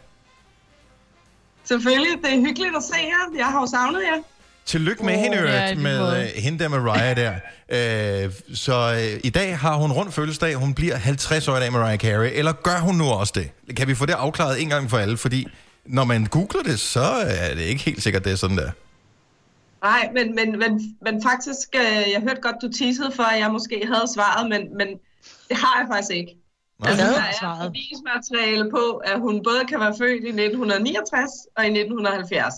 Selvfølgelig, 1.64 2.18
det 2.24 2.34
er 2.34 2.40
hyggeligt 2.40 2.76
at 2.76 2.82
se 2.82 2.96
jer. 2.96 3.38
Jeg 3.38 3.46
har 3.46 3.60
jo 3.60 3.66
savnet 3.66 4.02
jer. 4.02 4.22
Tillykke 4.68 5.04
med 5.04 5.14
oh, 5.14 5.20
hende, 5.20 5.36
ja, 5.36 5.74
med 5.74 6.00
måde. 6.00 6.22
øh, 6.22 6.42
hende 6.42 6.58
der 6.58 6.68
Mariah 6.68 7.16
der. 7.16 7.34
Øh, 7.70 8.32
så 8.54 8.76
øh, 9.00 9.20
i 9.24 9.30
dag 9.30 9.58
har 9.58 9.76
hun 9.76 9.92
rundt 9.92 10.14
fødselsdag. 10.14 10.54
Hun 10.54 10.74
bliver 10.74 10.96
50 10.96 11.48
år 11.48 11.56
i 11.56 11.60
dag, 11.60 11.72
Mariah 11.72 11.98
Carey. 11.98 12.30
Eller 12.32 12.52
gør 12.52 12.78
hun 12.78 12.94
nu 12.94 13.04
også 13.04 13.32
det? 13.36 13.76
Kan 13.76 13.88
vi 13.88 13.94
få 13.94 14.06
det 14.06 14.12
afklaret 14.12 14.62
en 14.62 14.68
gang 14.68 14.90
for 14.90 14.98
alle? 14.98 15.16
Fordi 15.16 15.46
når 15.84 16.04
man 16.04 16.26
googler 16.26 16.62
det, 16.62 16.80
så 16.80 17.00
er 17.50 17.54
det 17.54 17.62
ikke 17.62 17.82
helt 17.82 18.02
sikkert, 18.02 18.24
det 18.24 18.32
er 18.32 18.36
sådan 18.36 18.58
der. 18.58 18.70
Nej, 19.82 20.10
men, 20.14 20.34
men, 20.34 20.58
men, 20.58 20.96
men 21.02 21.22
faktisk, 21.22 21.68
øh, 21.74 22.10
jeg 22.14 22.20
hørte 22.20 22.40
godt, 22.40 22.56
du 22.62 22.72
teasede 22.72 23.12
for, 23.16 23.22
at 23.22 23.40
jeg 23.40 23.50
måske 23.50 23.82
havde 23.86 24.06
svaret, 24.14 24.48
men, 24.48 24.76
men 24.78 24.88
det 25.48 25.56
har 25.56 25.80
jeg 25.80 25.86
faktisk 25.92 26.12
ikke. 26.20 26.32
Nej. 26.80 26.90
Altså, 26.90 27.06
der 27.06 27.48
er 27.48 27.64
er 27.64 27.70
bevismateriale 27.70 28.70
på, 28.70 28.84
at 29.04 29.20
hun 29.20 29.42
både 29.42 29.62
kan 29.68 29.80
være 29.80 29.94
født 29.98 30.24
i 30.24 30.28
1969 30.28 31.30
og 31.56 31.64
i 31.64 31.68
1970. 31.68 32.54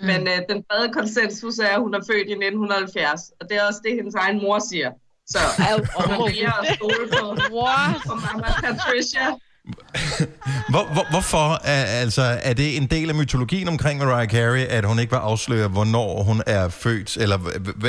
Mm. 0.00 0.06
Men 0.06 0.20
øh, 0.32 0.38
den 0.50 0.58
brede 0.68 0.88
konsensus 0.92 1.58
er, 1.58 1.68
at 1.76 1.80
hun 1.80 1.94
er 1.94 2.02
født 2.10 2.28
i 2.28 2.36
1970, 2.36 3.20
og 3.40 3.48
det 3.48 3.56
er 3.56 3.62
også 3.68 3.80
det, 3.84 3.92
hendes 3.98 4.14
egen 4.14 4.38
mor 4.42 4.58
siger. 4.70 4.90
Så 5.26 5.38
hun 5.96 6.10
er 6.14 6.18
mere 6.18 6.52
at 6.60 6.74
stole 6.76 7.04
på, 7.12 7.24
på 8.08 8.14
mamma 8.14 8.48
Patricia. 8.64 9.26
Hvor, 10.72 10.92
hvor, 10.94 11.10
hvorfor 11.10 11.66
er, 11.66 11.84
altså, 11.84 12.22
er 12.42 12.52
det 12.52 12.76
en 12.76 12.86
del 12.86 13.08
af 13.08 13.14
mytologien 13.14 13.68
omkring 13.68 13.98
Mariah 13.98 14.28
Carey, 14.28 14.66
at 14.66 14.84
hun 14.84 14.98
ikke 14.98 15.10
vil 15.10 15.18
afsløre, 15.18 15.68
hvornår 15.68 16.22
hun 16.22 16.42
er 16.46 16.68
født? 16.68 17.16
Eller 17.16 17.38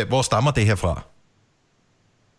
hvor 0.05 0.21
stammer 0.21 0.51
det 0.51 0.65
her 0.65 0.75
fra? 0.75 1.01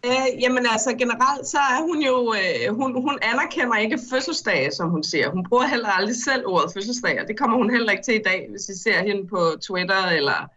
Øh, 0.06 0.42
jamen 0.42 0.66
altså 0.70 0.90
generelt, 0.98 1.46
så 1.46 1.58
er 1.58 1.82
hun 1.82 2.02
jo, 2.02 2.34
øh, 2.40 2.74
hun, 2.74 3.02
hun 3.02 3.18
anerkender 3.22 3.76
ikke 3.76 3.98
fødselsdage, 4.12 4.70
som 4.72 4.90
hun 4.90 5.02
siger. 5.04 5.30
Hun 5.30 5.44
bruger 5.48 5.66
heller 5.66 5.88
aldrig 5.88 6.16
selv 6.24 6.46
ordet 6.46 6.72
fødselsdag, 6.74 7.20
og 7.20 7.28
det 7.28 7.38
kommer 7.38 7.56
hun 7.56 7.70
heller 7.70 7.92
ikke 7.92 8.04
til 8.04 8.14
i 8.14 8.22
dag, 8.22 8.46
hvis 8.50 8.68
I 8.68 8.82
ser 8.82 9.02
hende 9.02 9.26
på 9.28 9.40
Twitter 9.66 10.06
eller 10.06 10.50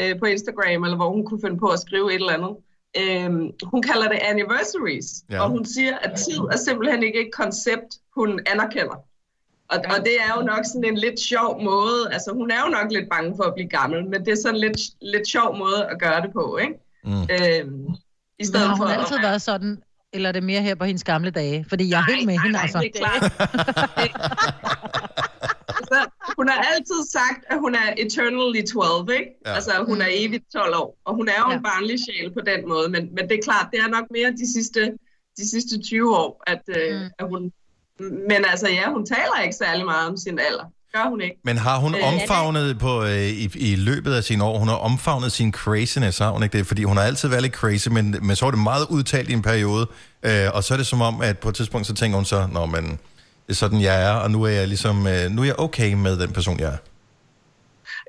øh, 0.00 0.18
på 0.18 0.24
Instagram, 0.24 0.84
eller 0.84 0.96
hvor 0.96 1.10
hun 1.10 1.26
kunne 1.26 1.40
finde 1.40 1.58
på 1.58 1.66
at 1.66 1.78
skrive 1.80 2.08
et 2.08 2.14
eller 2.14 2.32
andet. 2.38 2.56
Øh, 3.00 3.30
hun 3.72 3.82
kalder 3.82 4.08
det 4.08 4.18
anniversaries, 4.22 5.08
Ja. 5.30 5.42
og 5.42 5.50
hun 5.50 5.64
siger, 5.64 5.98
at 5.98 6.18
tid 6.18 6.38
er 6.38 6.56
simpelthen 6.56 7.02
ikke 7.02 7.20
et 7.26 7.32
koncept, 7.34 7.90
hun 8.14 8.40
anerkender. 8.46 8.96
Og, 9.68 9.78
og 9.84 10.04
det 10.04 10.14
er 10.20 10.32
jo 10.40 10.42
nok 10.46 10.64
sådan 10.64 10.84
en 10.84 10.96
lidt 10.98 11.20
sjov 11.20 11.62
måde, 11.62 12.08
altså 12.12 12.32
hun 12.32 12.50
er 12.50 12.60
jo 12.64 12.70
nok 12.70 12.92
lidt 12.92 13.10
bange 13.10 13.36
for 13.36 13.44
at 13.44 13.54
blive 13.54 13.68
gammel, 13.68 14.04
men 14.08 14.24
det 14.24 14.28
er 14.32 14.36
sådan 14.36 14.54
en 14.54 14.60
lidt, 14.60 14.78
lidt 15.00 15.28
sjov 15.28 15.56
måde 15.58 15.86
at 15.90 16.00
gøre 16.00 16.22
det 16.22 16.32
på, 16.32 16.56
ikke? 16.62 16.74
Mm. 17.04 17.22
Øhm, 17.34 17.86
I 18.38 18.44
stedet 18.44 18.68
har 18.68 18.76
for 18.76 18.84
hun 18.84 18.92
at 18.92 19.00
altid 19.00 19.18
været 19.20 19.42
sådan, 19.42 19.82
eller 20.12 20.28
er 20.28 20.32
det 20.32 20.42
mere 20.42 20.62
her 20.62 20.74
på 20.74 20.84
hendes 20.84 21.04
gamle 21.04 21.30
dage? 21.30 21.66
Fordi 21.68 21.90
jeg 21.90 21.98
er 21.98 22.14
helt 22.14 22.26
med 22.26 22.38
hende, 22.38 22.52
nej, 22.52 22.62
altså. 22.62 22.78
det 22.78 22.90
er 22.94 22.98
klart. 22.98 23.22
altså, 25.78 26.10
hun 26.36 26.48
har 26.48 26.58
altid 26.72 27.00
sagt, 27.12 27.44
at 27.50 27.58
hun 27.58 27.74
er 27.74 27.94
eternally 27.96 28.62
12, 28.66 29.10
ikke? 29.10 29.30
Ja. 29.44 29.50
Ja. 29.50 29.54
Altså, 29.54 29.84
hun 29.86 30.00
er 30.00 30.06
evigt 30.10 30.44
12 30.52 30.74
år. 30.76 30.98
Og 31.04 31.14
hun 31.14 31.28
er 31.28 31.38
jo 31.38 31.50
ja. 31.50 31.56
en 31.56 31.62
barnlig 31.62 31.98
sjæl 32.04 32.32
på 32.32 32.40
den 32.40 32.68
måde. 32.68 32.88
Men, 32.88 33.14
men 33.14 33.28
det 33.28 33.38
er 33.38 33.42
klart, 33.42 33.68
det 33.72 33.80
er 33.80 33.88
nok 33.88 34.04
mere 34.10 34.30
de 34.30 34.52
sidste, 34.52 34.92
de 35.38 35.50
sidste 35.50 35.82
20 35.82 36.16
år, 36.16 36.42
at, 36.46 36.62
øh, 36.76 37.00
mm. 37.00 37.08
at 37.18 37.26
hun... 37.28 37.52
Men 38.00 38.44
altså, 38.52 38.68
ja, 38.68 38.90
hun 38.90 39.06
taler 39.06 39.42
ikke 39.42 39.56
særlig 39.56 39.84
meget 39.84 40.08
om 40.08 40.16
sin 40.16 40.38
alder. 40.38 40.66
Gør 40.94 41.08
hun 41.10 41.20
ikke. 41.20 41.36
Men 41.44 41.58
har 41.58 41.78
hun 41.78 41.94
Øh, 41.94 42.00
omfavnet 42.06 42.78
på, 42.78 43.02
øh, 43.04 43.28
i, 43.28 43.50
i 43.54 43.76
løbet 43.76 44.14
af 44.14 44.24
sine 44.24 44.44
år, 44.44 44.58
hun 44.58 44.68
har 44.68 44.74
omfavnet 44.76 45.32
sin 45.32 45.52
craziness, 45.52 46.18
har 46.18 46.30
hun 46.30 46.42
ikke 46.42 46.58
det? 46.58 46.66
Fordi 46.66 46.84
hun 46.84 46.96
har 46.96 47.04
altid 47.04 47.28
været 47.28 47.42
lidt 47.42 47.54
crazy, 47.54 47.88
men, 47.88 48.16
men 48.22 48.36
så 48.36 48.44
var 48.44 48.50
det 48.50 48.60
meget 48.60 48.86
udtalt 48.90 49.28
i 49.30 49.32
en 49.32 49.42
periode, 49.42 49.86
øh, 50.22 50.46
og 50.54 50.64
så 50.64 50.74
er 50.74 50.78
det 50.78 50.86
som 50.86 51.00
om, 51.00 51.20
at 51.20 51.38
på 51.38 51.48
et 51.48 51.54
tidspunkt, 51.54 51.86
så 51.86 51.94
tænker 51.94 52.16
hun 52.16 52.24
så, 52.24 52.48
nå, 52.52 52.66
men 52.66 52.84
det 53.46 53.52
er 53.54 53.54
sådan, 53.54 53.80
jeg 53.80 54.02
er, 54.04 54.12
og 54.12 54.30
nu 54.30 54.42
er 54.42 54.48
jeg 54.48 54.68
ligesom, 54.68 55.06
øh, 55.06 55.30
nu 55.30 55.42
er 55.42 55.46
jeg 55.46 55.58
okay 55.58 55.92
med 55.92 56.18
den 56.18 56.32
person, 56.32 56.60
jeg 56.60 56.68
er. 56.68 56.76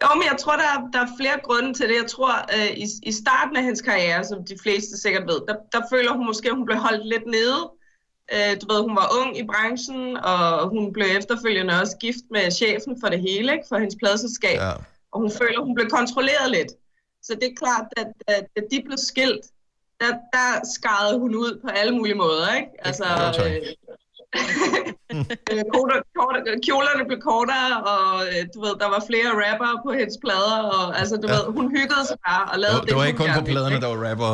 Jo, 0.04 0.10
men 0.16 0.24
jeg 0.32 0.38
tror, 0.40 0.56
der 0.56 0.68
er, 0.76 0.80
der 0.94 1.02
er 1.06 1.12
flere 1.20 1.38
grunde 1.44 1.74
til 1.74 1.86
det. 1.90 1.96
Jeg 2.04 2.10
tror, 2.16 2.34
øh, 2.56 2.72
i, 2.78 2.86
i 3.04 3.12
starten 3.12 3.56
af 3.58 3.64
hendes 3.64 3.82
karriere, 3.82 4.24
som 4.24 4.38
de 4.50 4.56
fleste 4.64 5.02
sikkert 5.02 5.24
ved, 5.32 5.40
der, 5.48 5.56
der 5.72 5.82
føler 5.94 6.12
hun 6.18 6.26
måske, 6.26 6.50
at 6.50 6.56
hun 6.56 6.66
blev 6.66 6.78
holdt 6.78 7.06
lidt 7.14 7.26
nede. 7.38 7.62
Øh, 8.36 8.52
du 8.62 8.74
ved, 8.74 8.82
hun 8.82 8.96
var 8.96 9.08
ung 9.22 9.38
i 9.38 9.44
branchen, 9.52 10.18
og 10.18 10.70
hun 10.70 10.94
blev 10.94 11.08
efterfølgende 11.20 11.74
også 11.82 11.98
gift 11.98 12.24
med 12.32 12.52
chefen 12.52 12.94
for 13.02 13.08
det 13.14 13.20
hele, 13.22 13.52
ikke? 13.54 13.66
for 13.70 13.78
hendes 13.78 13.96
pladselskab. 14.02 14.58
Ja. 14.58 14.72
Og 15.12 15.18
hun 15.24 15.32
føler, 15.32 15.60
hun 15.68 15.76
blev 15.76 15.90
kontrolleret 15.90 16.52
lidt. 16.52 16.72
Så 17.24 17.32
det 17.42 17.44
er 17.52 17.56
klart, 17.64 17.86
at, 17.98 18.08
at, 18.28 18.46
at 18.56 18.64
de 18.72 18.82
blev 18.86 18.98
skilt, 18.98 19.46
der, 20.02 20.12
der 20.36 20.50
skarede 20.76 21.20
hun 21.20 21.36
ud 21.36 21.60
på 21.64 21.68
alle 21.80 21.94
mulige 21.98 22.16
måder. 22.16 22.54
Ikke? 22.60 22.70
Altså, 22.88 23.04
øh, 23.46 23.56
øh, 25.52 25.64
kortere- 25.76 26.04
kortere- 26.20 26.60
kjolerne 26.68 27.04
blev 27.10 27.20
kortere, 27.32 27.72
og 27.94 28.08
øh, 28.32 28.42
du 28.54 28.58
ved, 28.66 28.74
der 28.84 28.90
var 28.96 29.02
flere 29.10 29.30
rapper 29.44 29.72
på 29.86 29.90
hendes 30.00 30.18
plader, 30.24 30.58
og 30.76 31.00
altså, 31.00 31.16
du 31.22 31.28
Ja. 31.28 31.34
ved, 31.36 31.44
hun 31.58 31.66
hyggede 31.78 32.04
sig 32.10 32.18
bare 32.28 32.44
og 32.52 32.58
lavede 32.64 32.80
Det, 32.82 32.88
det 32.90 32.96
var 33.00 33.06
ikke 33.06 33.18
kun 33.26 33.30
på 33.40 33.46
pladerne, 33.52 33.78
der 33.84 33.88
var 33.96 34.00
rapper. 34.10 34.34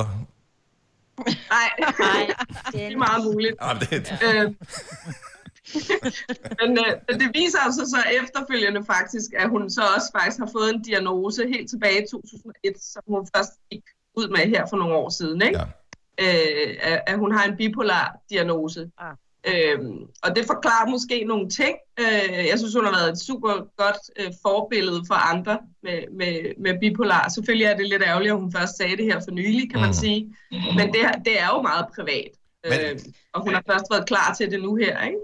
Nej, 1.17 1.69
nej, 1.99 2.35
det 2.71 2.93
er 2.93 2.97
meget 2.97 3.23
muligt. 3.23 3.55
Ah, 3.59 3.79
det, 3.79 4.13
Øh, 4.23 4.53
men, 6.61 6.77
øh, 6.83 6.93
men 7.07 7.19
det 7.19 7.31
viser 7.33 7.59
sig 7.71 7.87
så 7.87 8.03
efterfølgende 8.21 8.85
faktisk, 8.85 9.33
at 9.37 9.49
hun 9.49 9.69
så 9.69 9.81
også 9.95 10.11
faktisk 10.17 10.39
har 10.39 10.49
fået 10.51 10.73
en 10.73 10.81
diagnose 10.81 11.47
helt 11.47 11.69
tilbage 11.69 12.03
i 12.03 12.07
2001, 12.11 12.83
som 12.83 13.03
hun 13.07 13.27
først 13.35 13.51
gik 13.71 13.83
ud 14.15 14.27
med 14.27 14.39
her 14.39 14.65
for 14.69 14.77
nogle 14.77 14.95
år 14.95 15.09
siden, 15.09 15.41
ikke? 15.41 15.59
Ja. 15.59 15.65
Øh, 16.21 16.77
at, 16.81 17.01
at 17.07 17.17
hun 17.17 17.31
har 17.31 17.43
en 17.45 17.57
bipolar 17.57 18.17
diagnose. 18.29 18.91
Ah. 18.97 19.15
Øhm, 19.53 19.97
og 20.23 20.35
det 20.35 20.45
forklarer 20.45 20.89
måske 20.89 21.23
nogle 21.23 21.49
ting. 21.49 21.75
Øh, 21.99 22.45
jeg 22.49 22.53
synes, 22.57 22.73
hun 22.73 22.85
har 22.85 22.91
været 22.91 23.11
et 23.11 23.19
super 23.19 23.51
godt 23.77 23.97
øh, 24.19 24.31
forbillede 24.41 25.03
for 25.07 25.13
andre 25.33 25.59
med, 25.83 25.99
med, 26.19 26.35
med 26.59 26.79
bipolar. 26.79 27.29
Selvfølgelig 27.35 27.65
er 27.65 27.77
det 27.77 27.89
lidt 27.89 28.03
ærgerligt, 28.05 28.31
at 28.31 28.39
hun 28.39 28.51
først 28.51 28.77
sagde 28.77 28.97
det 28.97 29.05
her 29.05 29.19
for 29.23 29.31
nylig, 29.31 29.71
kan 29.71 29.79
man 29.79 29.89
Mhm. 29.89 29.93
sige. 30.03 30.35
Men 30.51 30.87
det, 30.93 31.01
det 31.25 31.39
er 31.39 31.47
jo 31.55 31.61
meget 31.61 31.85
privat. 31.95 32.29
Øh, 32.65 32.99
og 33.33 33.41
hun 33.43 33.53
har 33.53 33.63
først 33.71 33.85
været 33.91 34.07
klar 34.07 34.33
til 34.37 34.51
det 34.51 34.61
nu 34.61 34.75
her, 34.75 35.03
ikke? 35.05 35.17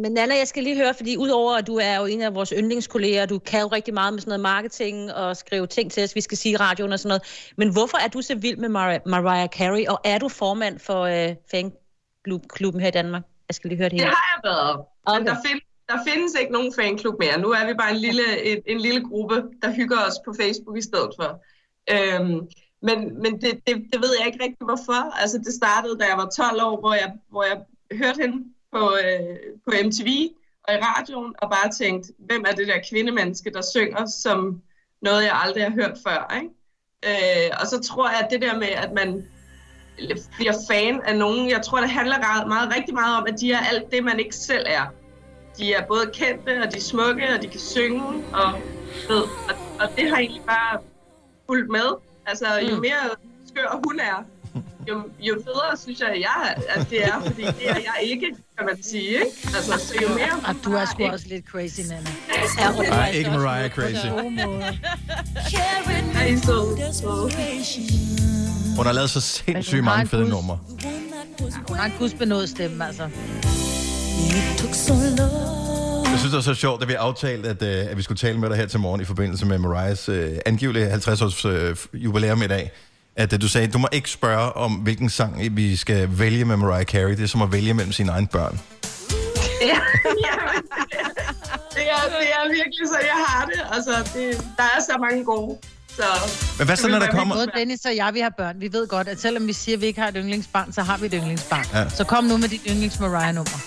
Men 0.00 0.12
Nana, 0.12 0.36
jeg 0.36 0.48
skal 0.48 0.62
lige 0.62 0.76
høre, 0.76 0.94
fordi 0.94 1.16
udover 1.16 1.56
at 1.56 1.66
du 1.66 1.76
er 1.76 1.96
jo 1.96 2.04
en 2.06 2.22
af 2.22 2.34
vores 2.34 2.52
yndlingskolleger, 2.58 3.26
du 3.26 3.38
kan 3.38 3.60
jo 3.60 3.66
rigtig 3.66 3.94
meget 3.94 4.12
med 4.14 4.20
sådan 4.20 4.30
noget 4.30 4.40
marketing 4.40 5.12
og 5.12 5.36
skrive 5.36 5.66
ting 5.66 5.92
til 5.92 6.04
os, 6.04 6.14
vi 6.14 6.20
skal 6.20 6.38
sige 6.38 6.52
i 6.52 6.56
radioen 6.56 6.92
og 6.92 6.98
sådan 6.98 7.08
noget. 7.08 7.52
Men 7.56 7.72
hvorfor 7.72 7.98
er 8.04 8.08
du 8.08 8.22
så 8.22 8.34
vild 8.34 8.56
med 8.56 8.68
Mar- 8.68 9.02
Mariah 9.10 9.48
Carey, 9.48 9.86
og 9.88 10.00
er 10.04 10.18
du 10.18 10.28
formand 10.28 10.78
for 10.78 11.00
øh, 11.02 11.34
fanklubben 11.50 12.80
her 12.80 12.88
i 12.88 12.90
Danmark? 12.90 13.22
Jeg 13.48 13.54
skal 13.54 13.68
lige 13.68 13.78
høre 13.78 13.88
det 13.88 13.98
Det 13.98 14.06
her. 14.06 14.14
har 14.14 14.28
jeg 14.34 14.40
været. 14.52 14.76
Men 15.18 15.26
der, 15.26 15.36
find, 15.46 15.60
der 15.88 15.98
findes 16.08 16.34
ikke 16.40 16.52
nogen 16.52 16.72
fanklub 16.80 17.14
mere. 17.18 17.38
Nu 17.40 17.48
er 17.50 17.66
vi 17.66 17.74
bare 17.74 17.90
en 17.90 17.96
lille, 17.96 18.42
en, 18.50 18.62
en 18.66 18.80
lille 18.80 19.04
gruppe, 19.08 19.36
der 19.62 19.72
hygger 19.72 19.98
os 20.08 20.14
på 20.24 20.34
Facebook 20.40 20.76
i 20.78 20.82
stedet 20.82 21.10
for. 21.20 21.28
Øhm, 21.94 22.40
men 22.82 23.22
men 23.22 23.40
det, 23.40 23.50
det, 23.66 23.74
det 23.92 23.98
ved 24.04 24.10
jeg 24.18 24.26
ikke 24.26 24.44
rigtig 24.44 24.64
hvorfor. 24.64 25.00
Altså 25.22 25.38
det 25.38 25.52
startede, 25.54 25.98
da 25.98 26.04
jeg 26.04 26.16
var 26.16 26.28
12 26.36 26.62
år, 26.62 26.80
hvor 26.80 26.94
jeg, 26.94 27.12
hvor 27.30 27.44
jeg 27.44 27.58
hørte 27.92 28.22
hende 28.22 28.38
på, 28.72 28.82
øh, 29.04 29.36
på 29.66 29.70
MTV 29.86 30.08
og 30.64 30.74
i 30.74 30.78
radioen, 30.88 31.34
og 31.42 31.50
bare 31.50 31.70
tænkte, 31.72 32.12
hvem 32.18 32.44
er 32.48 32.52
det 32.52 32.66
der 32.68 32.78
kvindemenneske, 32.90 33.50
der 33.50 33.62
synger 33.62 34.06
som 34.06 34.62
noget, 35.02 35.22
jeg 35.24 35.40
aldrig 35.44 35.62
har 35.64 35.70
hørt 35.70 35.98
før. 36.06 36.34
Ikke? 36.36 36.48
Øh, 37.06 37.50
og 37.60 37.66
så 37.66 37.80
tror 37.80 38.08
jeg, 38.08 38.18
at 38.24 38.28
det 38.30 38.42
der 38.42 38.58
med, 38.58 38.68
at 38.68 38.92
man 38.92 39.28
bliver 40.36 40.52
fan 40.70 41.00
af 41.04 41.16
nogen. 41.16 41.50
Jeg 41.50 41.62
tror, 41.62 41.80
det 41.80 41.90
handler 41.90 42.16
ret- 42.18 42.48
meget, 42.48 42.74
rigtig 42.76 42.94
meget 42.94 43.16
om, 43.16 43.24
at 43.28 43.40
de 43.40 43.52
er 43.52 43.58
alt 43.72 43.90
det, 43.92 44.04
man 44.04 44.18
ikke 44.20 44.36
selv 44.36 44.64
er. 44.68 44.82
De 45.58 45.72
er 45.74 45.86
både 45.86 46.10
kendte, 46.14 46.62
og 46.66 46.72
de 46.72 46.76
er 46.78 46.82
smukke, 46.82 47.28
og 47.36 47.42
de 47.42 47.48
kan 47.48 47.60
synge, 47.60 48.02
og, 48.32 48.52
ved, 49.08 49.16
og, 49.22 49.54
og 49.80 49.88
det 49.96 50.08
har 50.10 50.16
egentlig 50.16 50.42
bare 50.46 50.78
fulgt 51.46 51.70
med. 51.70 51.88
Altså, 52.26 52.46
jo 52.70 52.74
Mm. 52.76 52.80
mere 52.80 53.10
skør 53.48 53.80
hun 53.84 54.00
er, 54.00 54.24
jo, 54.88 55.02
jo 55.20 55.34
federe 55.44 55.76
synes 55.76 56.00
jeg, 56.00 56.08
at, 56.08 56.20
jeg, 56.20 56.54
at 56.68 56.90
det 56.90 57.04
er, 57.04 57.20
fordi 57.20 57.42
det 57.42 57.70
er 57.70 57.74
jeg 57.74 57.98
ikke, 58.02 58.26
kan 58.58 58.66
man 58.66 58.82
sige. 58.82 59.08
Ikke? 59.08 59.26
Altså, 59.56 59.78
så 59.78 59.94
jo 60.02 60.08
mere 60.08 60.32
Og 60.48 60.54
du 60.64 60.72
er 60.74 60.84
sgu 60.84 61.06
også 61.06 61.26
lidt 61.28 61.44
crazy, 61.46 61.80
Nana. 61.88 62.88
Nej, 62.88 63.10
ikke 63.10 63.30
Mariah 63.30 63.70
Crazy. 63.70 64.06
Så, 66.34 66.92
så. 66.92 68.35
Hun 68.76 68.86
har 68.86 68.92
lavet 68.92 69.10
så 69.10 69.20
sindssygt 69.20 69.84
mange 69.84 70.08
fede 70.08 70.28
numre. 70.28 70.58
Hun 71.68 71.76
har 71.76 71.84
en 71.84 71.92
gudsbenået 71.98 72.48
stemme, 72.48 72.86
altså. 72.86 73.02
Jeg 76.10 76.18
synes, 76.18 76.30
det 76.30 76.32
var 76.32 76.40
så 76.40 76.54
sjovt, 76.54 76.82
at 76.82 76.88
vi 76.88 76.94
aftalte, 76.94 77.48
at, 77.48 77.62
øh, 77.62 77.90
at 77.90 77.96
vi 77.96 78.02
skulle 78.02 78.18
tale 78.18 78.38
med 78.38 78.48
dig 78.48 78.56
her 78.56 78.66
til 78.66 78.80
morgen 78.80 79.00
i 79.00 79.04
forbindelse 79.04 79.46
med 79.46 79.58
Mariahs 79.58 80.08
øh, 80.08 80.38
angivelige 80.46 80.94
50-års 80.94 81.44
øh, 81.44 81.76
jubilæum 81.94 82.42
i 82.42 82.46
dag. 82.46 82.70
At 83.16 83.32
øh, 83.32 83.40
du 83.40 83.48
sagde, 83.48 83.68
du 83.68 83.78
må 83.78 83.88
ikke 83.92 84.10
spørge 84.10 84.52
om, 84.52 84.72
hvilken 84.72 85.10
sang 85.10 85.56
vi 85.56 85.76
skal 85.76 86.08
vælge 86.18 86.44
med 86.44 86.56
Mariah 86.56 86.84
Carey. 86.84 87.10
Det 87.10 87.20
er 87.22 87.26
som 87.26 87.42
at 87.42 87.52
vælge 87.52 87.74
mellem 87.74 87.92
sine 87.92 88.12
egne 88.12 88.26
børn. 88.26 88.60
Ja, 89.60 89.66
ja, 90.26 90.36
det, 91.74 91.84
er, 91.90 92.02
det 92.20 92.28
er 92.36 92.48
virkelig 92.48 92.86
så, 92.88 92.98
jeg 93.02 93.24
har 93.26 93.46
det. 93.46 93.60
Altså, 93.72 93.90
det, 94.14 94.46
der 94.56 94.62
er 94.62 94.80
så 94.80 94.96
mange 95.00 95.24
gode. 95.24 95.58
Så, 95.96 96.02
Men 96.58 96.66
hvad 96.66 96.76
så, 96.76 96.88
når 96.88 96.98
der 96.98 97.10
kommer- 97.10 97.34
Både 97.34 97.50
Dennis 97.56 97.84
og 97.84 97.96
jeg, 97.96 98.14
vi 98.14 98.20
har 98.20 98.30
børn. 98.36 98.60
Vi 98.60 98.72
ved 98.72 98.88
godt, 98.88 99.08
at 99.08 99.20
selvom 99.20 99.46
vi 99.46 99.52
siger, 99.52 99.76
at 99.76 99.80
vi 99.80 99.86
ikke 99.86 100.00
har 100.00 100.08
et 100.08 100.14
yndlingsbarn, 100.16 100.72
så 100.72 100.82
har 100.82 100.96
vi 100.98 101.06
et 101.06 101.12
yndlingsbarn. 101.16 101.64
Ja. 101.74 101.88
Så 101.88 102.04
kom 102.04 102.24
nu 102.24 102.36
med 102.36 102.48
dit 102.48 102.60
yndlings 102.70 103.00
Mariah-nummer. 103.00 103.58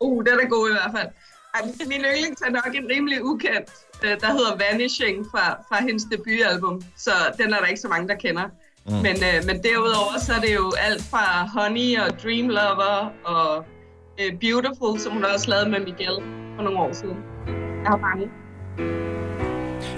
Uh, 0.00 0.24
den 0.24 0.34
er 0.44 0.48
god 0.48 0.68
i 0.70 0.72
hvert 0.72 0.92
fald. 0.96 1.08
Ej, 1.54 1.60
min 1.92 2.00
yndlings 2.00 2.40
er 2.46 2.50
nok 2.50 2.70
en 2.74 2.86
rimelig 2.94 3.24
ukendt, 3.24 3.70
øh, 4.04 4.10
der 4.20 4.30
hedder 4.32 4.52
Vanishing 4.62 5.26
fra, 5.30 5.44
fra 5.68 5.82
hendes 5.82 6.04
debutalbum. 6.12 6.82
Så 6.96 7.10
den 7.38 7.52
er 7.54 7.58
der 7.58 7.66
ikke 7.66 7.80
så 7.80 7.88
mange, 7.88 8.08
der 8.08 8.14
kender. 8.14 8.46
Mm. 8.86 8.92
Men, 9.06 9.16
øh, 9.28 9.38
men 9.46 9.62
derudover 9.62 10.14
så 10.26 10.32
er 10.32 10.40
det 10.40 10.54
jo 10.54 10.72
alt 10.78 11.02
fra 11.10 11.24
Honey 11.54 11.98
og 12.00 12.08
Dream 12.22 12.48
Lover 12.48 13.10
og 13.24 13.64
øh, 14.20 14.30
Beautiful, 14.40 15.00
som 15.00 15.12
hun 15.12 15.24
også 15.24 15.50
lavede 15.50 15.68
med 15.70 15.80
Miguel 15.80 16.16
for 16.56 16.62
nogle 16.62 16.78
år 16.78 16.92
siden. 16.92 17.16
Jeg 17.84 17.90
har 17.94 18.00
mange. 18.08 18.26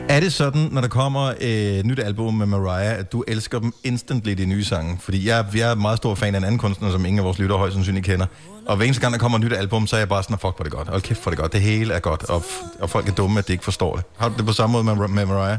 Er 0.08 0.20
det 0.20 0.32
sådan, 0.32 0.68
når 0.72 0.80
der 0.80 0.88
kommer 0.88 1.32
et 1.40 1.86
nyt 1.86 1.98
album 1.98 2.34
med 2.34 2.46
Mariah, 2.46 2.98
at 2.98 3.12
du 3.12 3.24
elsker 3.28 3.58
dem 3.58 3.72
instantly, 3.84 4.30
de 4.32 4.46
nye 4.46 4.64
sange? 4.64 4.98
Fordi 5.00 5.28
jeg, 5.28 5.46
jeg 5.54 5.70
er 5.70 5.74
meget 5.74 5.96
stor 5.96 6.14
fan 6.14 6.34
af 6.34 6.38
en 6.38 6.44
anden 6.44 6.58
kunstner, 6.58 6.90
som 6.90 7.04
ingen 7.04 7.18
af 7.18 7.24
vores 7.24 7.38
lyttere 7.38 7.58
højst 7.58 7.74
sandsynligt 7.74 8.06
kender. 8.06 8.26
Og 8.66 8.76
hver 8.76 8.84
eneste 8.84 9.00
gang, 9.00 9.12
der 9.12 9.18
kommer 9.18 9.38
et 9.38 9.44
nyt 9.44 9.52
album, 9.52 9.86
så 9.86 9.96
er 9.96 10.00
jeg 10.00 10.08
bare 10.08 10.22
sådan, 10.22 10.38
fuck, 10.38 10.56
hvor 10.56 10.62
det 10.62 10.72
godt. 10.72 10.88
Og 10.88 11.02
kæft, 11.02 11.26
er 11.26 11.30
det 11.30 11.38
godt. 11.38 11.52
Det 11.52 11.60
hele 11.60 11.94
er 11.94 12.00
godt. 12.00 12.30
Og, 12.30 12.42
og 12.80 12.90
folk 12.90 13.08
er 13.08 13.12
dumme, 13.12 13.38
at 13.38 13.48
de 13.48 13.52
ikke 13.52 13.64
forstår 13.64 13.96
det. 13.96 14.04
Har 14.18 14.28
du 14.28 14.34
det 14.36 14.46
på 14.46 14.52
samme 14.52 14.72
måde 14.72 14.84
med, 14.84 15.08
med 15.08 15.26
Mariah? 15.26 15.58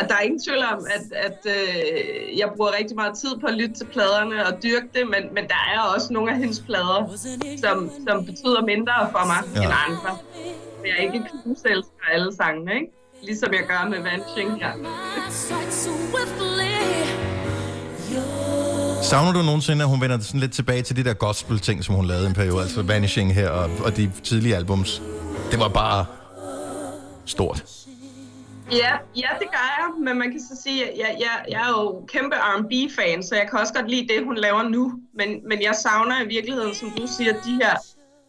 At 0.00 0.08
der 0.08 0.14
er 0.14 0.20
ingen 0.20 0.40
tvivl 0.46 0.58
om, 0.74 0.86
at, 0.96 1.04
at 1.28 1.38
øh, 1.56 2.38
jeg 2.38 2.48
bruger 2.56 2.70
rigtig 2.78 2.96
meget 2.96 3.14
tid 3.22 3.32
på 3.40 3.46
at 3.46 3.54
lytte 3.54 3.74
til 3.74 3.84
pladerne 3.84 4.46
og 4.46 4.52
dyrke 4.62 4.86
det, 4.94 5.04
men, 5.14 5.22
men 5.34 5.44
der 5.52 5.60
er 5.74 5.80
også 5.94 6.12
nogle 6.12 6.32
af 6.32 6.38
hendes 6.38 6.60
plader, 6.60 7.00
som, 7.64 7.90
som 8.08 8.24
betyder 8.26 8.60
mindre 8.72 8.92
for 9.12 9.24
mig 9.26 9.40
Ja. 9.56 9.62
end 9.64 9.72
andre. 9.88 10.10
Men 10.80 10.86
jeg 10.90 10.94
er 10.98 11.02
ikke 11.08 11.20
knuselsker 11.42 12.04
alle 12.14 12.30
sangene, 12.40 12.72
ikke? 12.74 12.86
Ligesom 13.22 13.52
jeg 13.52 13.62
gør 13.68 13.88
med 13.88 13.98
Vanishing 13.98 14.60
her. 14.62 14.72
Savner 19.02 19.32
du 19.32 19.42
nogensinde, 19.42 19.82
at 19.84 19.88
hun 19.88 20.00
vender 20.00 20.18
sådan 20.20 20.40
lidt 20.40 20.52
tilbage 20.52 20.82
til 20.82 20.96
de 20.96 21.04
der 21.04 21.14
gospel-ting, 21.14 21.84
som 21.84 21.94
hun 21.94 22.06
lavede 22.06 22.26
en 22.26 22.34
periode? 22.34 22.62
Altså 22.62 22.82
Vanishing 22.82 23.34
her 23.34 23.48
og, 23.48 23.70
og 23.84 23.96
de 23.96 24.12
tidlige 24.24 24.56
albums. 24.56 25.02
Det 25.50 25.58
var 25.60 25.68
bare 25.68 26.06
stort. 27.26 27.64
Ja, 28.72 28.92
ja, 29.16 29.28
det 29.40 29.48
gør 29.50 29.66
jeg, 29.78 30.04
men 30.04 30.18
man 30.18 30.30
kan 30.30 30.40
så 30.40 30.62
sige, 30.62 30.90
at 30.90 30.98
jeg, 30.98 31.16
jeg, 31.20 31.44
jeg 31.48 31.62
er 31.68 31.68
jo 31.68 32.04
kæmpe 32.08 32.36
R&B-fan, 32.36 33.22
så 33.22 33.34
jeg 33.34 33.46
kan 33.50 33.58
også 33.58 33.74
godt 33.74 33.90
lide 33.90 34.08
det, 34.08 34.24
hun 34.24 34.36
laver 34.36 34.62
nu. 34.62 34.92
Men, 35.14 35.28
men 35.48 35.62
jeg 35.62 35.74
savner 35.74 36.22
i 36.24 36.26
virkeligheden, 36.28 36.74
som 36.74 36.90
du 36.90 37.06
siger, 37.06 37.32
de 37.32 37.54
her, 37.62 37.76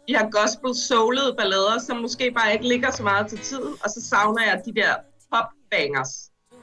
de 0.07 0.13
her 0.17 0.29
gospel-soulede 0.29 1.35
ballader, 1.37 1.79
som 1.87 1.97
måske 1.97 2.31
bare 2.31 2.53
ikke 2.53 2.67
ligger 2.67 2.91
så 2.91 3.03
meget 3.03 3.27
til 3.27 3.37
tiden. 3.39 3.73
Og 3.83 3.89
så 3.89 4.01
savner 4.09 4.43
jeg 4.43 4.61
de 4.65 4.73
der 4.81 4.93
pop-bangers, 5.33 6.13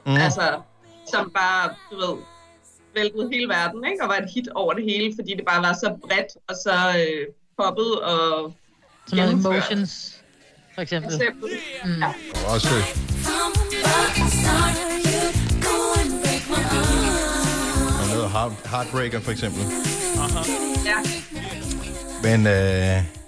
Mm. 0.05 0.11
mm. 0.11 0.17
altså, 0.17 0.59
som 1.11 1.31
bare, 1.35 1.69
du 1.91 1.95
ved, 1.95 2.17
væltede 2.95 3.29
hele 3.33 3.47
verden, 3.49 3.85
ikke? 3.91 4.03
Og 4.03 4.09
var 4.09 4.15
et 4.15 4.29
hit 4.35 4.47
over 4.55 4.73
det 4.73 4.83
hele, 4.83 5.13
fordi 5.17 5.31
det 5.35 5.45
bare 5.47 5.61
var 5.61 5.73
så 5.73 5.95
bredt 6.07 6.31
og 6.49 6.55
så 6.55 6.75
øh, 6.99 7.27
poppet 7.57 7.99
og 8.01 8.53
Som 9.07 9.17
noget. 9.17 9.31
Emotions, 9.33 10.21
for 10.75 10.81
eksempel. 10.81 11.11
For 11.11 11.17
eksempel. 11.19 11.49
Mm. 11.85 12.01
Ja. 12.01 12.13
Også 12.53 12.69
og 18.01 18.07
noget 18.13 18.29
Heart, 18.31 18.51
Heartbreaker 18.71 19.19
for 19.19 19.31
eksempel. 19.31 19.61
Ja. 20.85 20.97
Men 22.23 22.47
øh, 22.47 23.20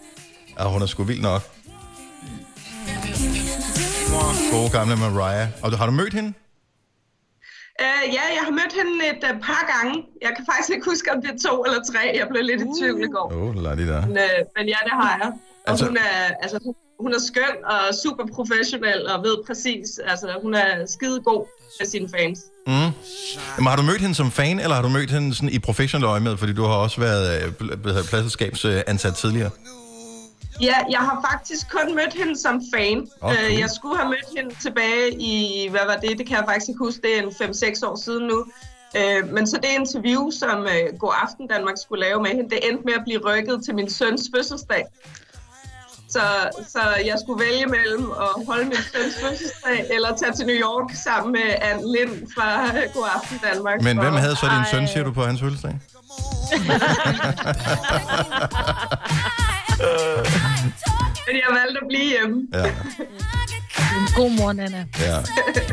ja, 0.60 0.64
hun 0.70 0.82
er 0.82 0.86
sgu 0.86 1.04
vild 1.04 1.22
nok. 1.22 1.42
Gode 4.52 4.70
gamle 4.70 4.96
Mariah. 4.96 5.48
Og 5.64 5.72
du, 5.72 5.76
har 5.78 5.86
du 5.86 5.92
mødt 5.92 6.14
hende? 6.14 6.34
Uh, 7.82 8.04
ja, 8.18 8.24
jeg 8.38 8.44
har 8.48 8.52
mødt 8.52 8.74
hende 8.80 8.92
et 9.14 9.24
uh, 9.24 9.40
par 9.48 9.64
gange. 9.74 10.04
Jeg 10.22 10.32
kan 10.36 10.46
faktisk 10.52 10.70
ikke 10.76 10.86
huske, 10.92 11.12
om 11.16 11.22
det 11.22 11.30
er 11.36 11.50
to 11.50 11.64
eller 11.66 11.80
tre. 11.92 12.04
Jeg 12.20 12.28
blev 12.32 12.44
lidt 12.44 12.62
i 12.62 12.66
tvivl 12.80 13.04
i 13.04 13.08
går. 13.16 13.28
Oh, 13.36 13.64
lad 13.64 13.76
det 13.78 13.88
der. 13.88 14.02
Men, 14.02 14.12
uh, 14.12 14.40
men 14.58 14.66
ja, 14.74 14.80
det 14.88 14.94
har 15.02 15.12
jeg. 15.22 15.32
Og 15.32 15.70
Altså- 15.72 15.86
hun, 15.86 15.98
er, 15.98 16.16
altså, 16.44 16.74
hun, 17.00 17.14
er 17.14 17.20
skøn 17.30 17.56
og 17.66 17.80
super 18.04 18.24
professionel 18.36 19.08
og 19.14 19.24
ved 19.24 19.36
præcis, 19.48 20.00
altså 20.12 20.28
hun 20.42 20.54
er 20.54 20.86
skide 20.96 21.20
god 21.22 21.46
med 21.80 21.88
sine 21.88 22.08
fans. 22.16 22.40
Mm. 22.68 22.74
Men 23.58 23.68
har 23.68 23.76
du 23.76 23.82
mødt 23.82 24.02
hende 24.02 24.16
som 24.16 24.32
fan, 24.32 24.60
eller 24.60 24.76
har 24.76 24.82
du 24.82 24.90
mødt 24.90 25.12
hende 25.12 25.36
sådan 25.36 25.50
i 25.50 25.60
professionel 25.60 26.06
øje 26.06 26.20
med? 26.20 26.38
Fordi 26.38 26.54
du 26.54 26.64
har 26.64 26.74
også 26.74 27.02
været 27.02 27.44
øh, 27.44 28.04
pladselskabsansat 28.10 29.16
tidligere. 29.16 29.50
Ja, 30.64 30.76
jeg 30.90 31.00
har 31.00 31.28
faktisk 31.32 31.72
kun 31.72 31.96
mødt 31.96 32.14
hende 32.14 32.40
som 32.40 32.62
fan. 32.76 33.08
Okay. 33.22 33.36
Okay. 33.36 33.60
Jeg 33.60 33.70
skulle 33.70 33.98
have 33.98 34.10
mødt 34.10 34.38
hende 34.38 34.56
tilbage 34.62 35.12
i, 35.20 35.68
hvad 35.72 35.82
var 35.86 35.96
det, 35.96 36.18
det 36.18 36.28
kan 36.28 36.38
jeg 36.38 36.46
faktisk 36.48 36.70
ikke 36.70 36.80
huske, 36.88 37.02
det 37.02 37.18
er 37.18 37.22
en 37.22 37.30
5-6 37.30 37.88
år 37.90 37.96
siden 37.96 38.28
nu. 38.28 38.46
Øh, 38.98 39.34
Men 39.34 39.48
så 39.48 39.58
det 39.58 39.70
interview, 39.80 40.30
som 40.32 40.60
øh, 40.74 40.98
God 41.00 41.14
Aften 41.24 41.48
Danmark 41.48 41.76
skulle 41.84 42.06
lave 42.06 42.22
med 42.22 42.30
hende, 42.30 42.50
det 42.50 42.60
endte 42.70 42.84
med 42.86 42.94
at 42.94 43.02
blive 43.06 43.20
rykket 43.30 43.62
til 43.66 43.76
min 43.76 43.90
søns 43.90 44.22
fødselsdag. 44.36 44.86
Så, 46.10 46.22
så 46.68 46.80
jeg 47.06 47.16
skulle 47.24 47.46
vælge 47.46 47.66
mellem 47.66 48.12
at 48.12 48.46
holde 48.48 48.64
min 48.66 48.78
søns 48.94 49.16
fødselsdag, 49.24 49.86
eller 49.96 50.16
tage 50.16 50.34
til 50.34 50.46
New 50.46 50.56
York 50.56 50.92
sammen 51.04 51.32
med 51.32 51.56
Anne 51.62 51.84
Lind 51.96 52.28
fra 52.36 52.66
øh, 52.66 52.84
God 52.94 53.08
Aften 53.16 53.40
Danmark. 53.54 53.82
Men 53.82 54.00
hvem 54.00 54.14
havde 54.14 54.36
så 54.36 54.46
din 54.46 54.66
søn, 54.72 54.88
siger 54.88 55.04
du, 55.04 55.12
på 55.12 55.24
hans 55.24 55.40
fødselsdag? 55.40 55.80
Men 61.28 61.36
jeg 61.36 61.50
valgte 61.50 61.80
at 61.82 61.88
blive 61.90 62.10
hjemme. 62.10 62.48
Ja. 62.54 62.72
God 64.16 64.30
mor, 64.38 64.54
Nana. 64.54 64.86
Ja. 65.00 65.18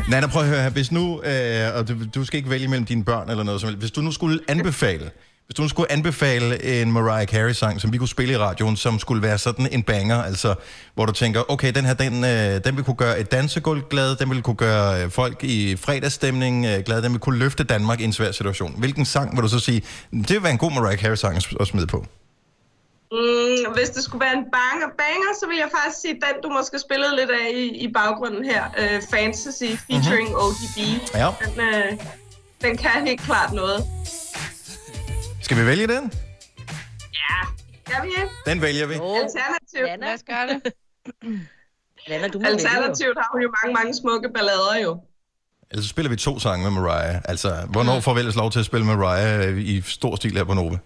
Nana, 0.09 0.27
prøv 0.27 0.41
at 0.41 0.47
høre 0.47 0.61
her. 0.61 0.69
Hvis 0.69 0.91
nu, 0.91 1.21
øh, 1.23 1.75
og 1.75 1.87
du, 1.87 1.93
du 2.15 2.25
skal 2.25 2.37
ikke 2.37 2.49
vælge 2.49 2.67
mellem 2.67 2.85
dine 2.85 3.03
børn 3.03 3.29
eller 3.29 3.43
noget 3.43 3.61
som 3.61 3.67
helst. 3.67 3.79
Hvis 3.79 3.91
du 3.91 4.01
nu 4.01 4.11
skulle 4.11 4.39
anbefale, 4.47 5.11
hvis 5.45 5.55
du 5.55 5.61
nu 5.61 5.67
skulle 5.67 5.91
anbefale 5.91 6.81
en 6.81 6.91
Mariah 6.91 7.27
Carey-sang, 7.27 7.81
som 7.81 7.93
vi 7.93 7.97
kunne 7.97 8.07
spille 8.07 8.33
i 8.33 8.37
radioen, 8.37 8.77
som 8.77 8.99
skulle 8.99 9.21
være 9.21 9.37
sådan 9.37 9.67
en 9.71 9.83
banger, 9.83 10.23
altså, 10.23 10.55
hvor 10.95 11.05
du 11.05 11.11
tænker, 11.11 11.51
okay, 11.51 11.71
den 11.71 11.85
her, 11.85 11.93
den, 11.93 12.23
øh, 12.23 12.63
den 12.65 12.75
vil 12.75 12.83
kunne 12.83 12.95
gøre 12.95 13.19
et 13.19 13.31
dansegulv 13.31 13.81
glad, 13.89 14.15
den 14.15 14.29
vil 14.29 14.41
kunne 14.41 14.55
gøre 14.55 15.03
øh, 15.03 15.11
folk 15.11 15.43
i 15.43 15.75
fredagsstemning 15.75 16.65
øh, 16.65 16.83
glad, 16.85 17.01
den 17.01 17.11
vil 17.11 17.19
kunne 17.19 17.39
løfte 17.39 17.63
Danmark 17.63 17.99
i 17.99 18.03
en 18.03 18.13
svær 18.13 18.31
situation. 18.31 18.75
Hvilken 18.77 19.05
sang 19.05 19.35
vil 19.35 19.43
du 19.43 19.47
så 19.47 19.59
sige, 19.59 19.81
det 20.11 20.29
vil 20.29 20.43
være 20.43 20.51
en 20.51 20.57
god 20.57 20.71
Mariah 20.71 20.99
Carey-sang 20.99 21.37
at 21.59 21.67
smide 21.67 21.87
på? 21.87 22.05
Mm, 23.11 23.73
hvis 23.75 23.89
det 23.89 24.03
skulle 24.03 24.25
være 24.25 24.37
en 24.37 24.45
banger, 24.57 24.87
banger, 25.03 25.31
så 25.39 25.45
vil 25.47 25.57
jeg 25.57 25.69
faktisk 25.77 26.01
sige 26.01 26.13
den, 26.13 26.35
du 26.43 26.49
måske 26.49 26.79
spillede 26.79 27.15
lidt 27.15 27.31
af 27.41 27.47
i, 27.53 27.65
i 27.85 27.87
baggrunden 27.93 28.45
her. 28.45 28.63
Uh, 28.81 28.97
Fantasy 29.13 29.69
featuring 29.87 30.29
mm-hmm. 30.29 30.45
ODB. 30.45 30.77
Ja. 31.21 31.27
Den, 31.43 31.53
uh, 31.69 32.05
den 32.61 32.77
kan 32.77 33.07
helt 33.07 33.21
klart 33.21 33.53
noget. 33.53 33.79
Skal 35.41 35.57
vi 35.57 35.65
vælge 35.65 35.87
den? 35.87 36.03
Ja, 37.21 37.37
skal 37.85 38.03
vi 38.03 38.07
ikke? 38.07 38.33
Den 38.45 38.61
vælger 38.61 38.85
vi. 38.85 38.93
Alternativt. 38.93 40.01
Lad 40.03 40.13
os 40.13 40.23
gøre 40.31 40.47
det. 40.47 40.73
Lana, 42.09 42.27
du 42.27 42.39
må 42.39 42.45
Alternativt 42.45 43.17
har 43.17 43.29
hun 43.33 43.41
jo 43.41 43.53
mange, 43.63 43.73
mange 43.73 43.93
smukke 43.93 44.29
ballader 44.33 44.77
jo. 44.83 45.01
Ellers 45.71 45.85
så 45.85 45.89
spiller 45.89 46.09
vi 46.09 46.15
to 46.15 46.39
sange 46.39 46.71
med 46.71 46.81
Mariah. 46.81 47.21
Altså, 47.25 47.67
hvornår 47.69 47.99
får 47.99 48.13
vi 48.13 48.19
ellers 48.19 48.35
lov 48.35 48.51
til 48.51 48.59
at 48.59 48.65
spille 48.65 48.85
med 48.85 48.95
Mariah 48.95 49.49
øh, 49.49 49.57
i 49.61 49.81
stor 49.81 50.15
stil 50.15 50.37
her 50.37 50.43
på 50.43 50.53
Nova? 50.53 50.77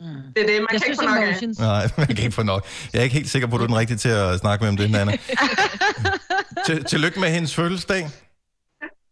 Det 0.00 0.42
er 0.42 0.46
det, 0.46 0.46
man 0.46 0.48
Jeg 0.48 0.66
kan 0.68 0.74
ikke 0.74 0.84
synes, 0.84 0.98
få 0.98 1.04
nok 1.04 1.18
af. 1.22 1.66
Nej, 1.66 1.90
jeg 2.08 2.16
kan 2.16 2.18
ikke 2.24 2.32
få 2.32 2.42
nok. 2.42 2.66
Jeg 2.92 2.98
er 2.98 3.02
ikke 3.02 3.14
helt 3.16 3.30
sikker 3.30 3.48
på, 3.48 3.56
at 3.56 3.58
du 3.58 3.62
er 3.64 3.66
den 3.68 3.76
rigtige 3.76 3.96
til 3.96 4.08
at 4.08 4.38
snakke 4.38 4.62
med 4.64 4.68
om 4.68 4.76
det, 4.76 4.90
Nana. 4.90 5.12
Til, 6.66 6.84
tillykke 6.84 7.20
med 7.20 7.30
hendes 7.30 7.54
fødselsdag, 7.54 8.10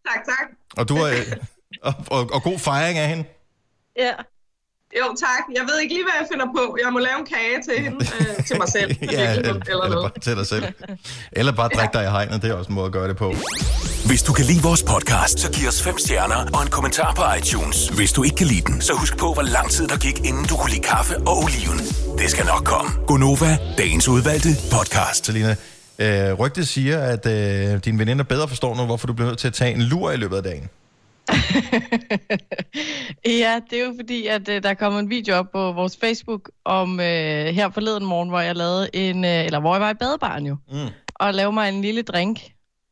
Tak, 0.06 0.24
tak. 0.24 0.48
og, 0.77 0.89
du 0.89 0.97
er, 0.97 1.11
og, 1.82 1.94
og, 2.06 2.31
og 2.32 2.43
god 2.43 2.59
fejring 2.59 2.98
af 2.98 3.09
hende. 3.09 3.24
Ja. 3.98 4.12
Jo, 5.01 5.07
tak. 5.27 5.43
Jeg 5.59 5.62
ved 5.69 5.81
ikke 5.83 5.95
lige, 5.95 6.05
hvad 6.05 6.16
jeg 6.21 6.27
finder 6.33 6.47
på. 6.57 6.77
Jeg 6.85 6.93
må 6.93 6.99
lave 6.99 7.19
en 7.19 7.27
kage 7.35 7.57
til 7.66 7.77
hende, 7.85 7.99
øh, 8.21 8.45
til 8.49 8.57
mig 8.59 8.69
selv. 8.69 8.91
Ja, 9.12 9.35
eller, 9.37 9.55
eller 9.55 9.73
eller 9.73 9.89
noget. 9.89 10.12
bare 10.12 10.21
til 10.23 10.37
dig 10.37 10.47
selv. 10.47 10.65
Eller 11.33 11.53
bare 11.53 11.69
drik 11.77 11.93
dig 11.93 12.03
i 12.05 12.11
hegnet, 12.11 12.43
det 12.43 12.51
er 12.51 12.55
også 12.55 12.69
en 12.69 12.75
måde 12.75 12.87
at 12.87 12.93
gøre 12.93 13.09
det 13.09 13.16
på. 13.16 13.35
Hvis 14.07 14.23
du 14.23 14.33
kan 14.33 14.45
lide 14.45 14.62
vores 14.62 14.83
podcast, 14.83 15.41
så 15.41 15.51
giv 15.53 15.69
os 15.69 15.83
fem 15.83 15.99
stjerner 15.99 16.41
og 16.55 16.62
en 16.62 16.69
kommentar 16.71 17.15
på 17.15 17.23
iTunes. 17.39 17.89
Hvis 17.89 18.12
du 18.12 18.23
ikke 18.23 18.37
kan 18.37 18.47
lide 18.47 18.61
den, 18.73 18.81
så 18.81 18.93
husk 18.93 19.16
på, 19.19 19.33
hvor 19.33 19.43
lang 19.43 19.71
tid 19.71 19.89
der 19.89 19.97
gik, 19.99 20.19
inden 20.19 20.45
du 20.45 20.57
kunne 20.57 20.71
lide 20.71 20.83
kaffe 20.83 21.15
og 21.19 21.35
oliven. 21.45 21.79
Det 22.19 22.31
skal 22.31 22.47
nok 22.47 22.65
komme. 22.65 22.91
Gonova, 23.07 23.59
dagens 23.79 24.09
udvalgte 24.09 24.49
podcast. 24.73 25.27
Selina, 25.27 25.57
øh, 25.99 26.33
rygtet 26.33 26.69
siger, 26.69 26.99
at 27.01 27.27
øh, 27.27 27.85
dine 27.85 27.99
veninder 27.99 28.25
bedre 28.25 28.49
forstår 28.49 28.77
nu, 28.77 28.85
hvorfor 28.85 29.07
du 29.07 29.12
bliver 29.12 29.29
nødt 29.29 29.39
til 29.39 29.49
at 29.49 29.55
tage 29.55 29.75
en 29.75 29.83
lur 29.83 30.11
i 30.11 30.16
løbet 30.16 30.37
af 30.37 30.43
dagen. 30.43 30.69
Ja, 33.27 33.61
det 33.71 33.79
er 33.81 33.85
jo 33.85 33.95
fordi, 34.01 34.27
at 34.27 34.49
øh, 34.49 34.63
der 34.63 34.75
kommer 34.75 34.99
en 34.99 35.11
video 35.11 35.35
op 35.37 35.47
på 35.53 35.73
vores 35.73 35.97
Facebook 36.01 36.51
om 36.65 37.01
øh, 37.01 37.47
her 37.47 37.71
forleden 37.71 38.05
morgen, 38.05 38.29
hvor 38.29 38.41
jeg 38.41 38.57
lavede 38.57 38.89
en, 38.93 39.25
øh, 39.25 39.45
eller 39.45 39.61
hvor 39.61 39.75
jeg 39.75 39.81
var 39.81 39.91
i 39.91 39.95
badebaren 39.95 40.47
jo, 40.47 40.57
Mm. 40.73 40.79
og 41.15 41.35
lavede 41.35 41.53
mig 41.55 41.69
en 41.69 41.83
lille 41.83 42.03
drink. 42.03 42.41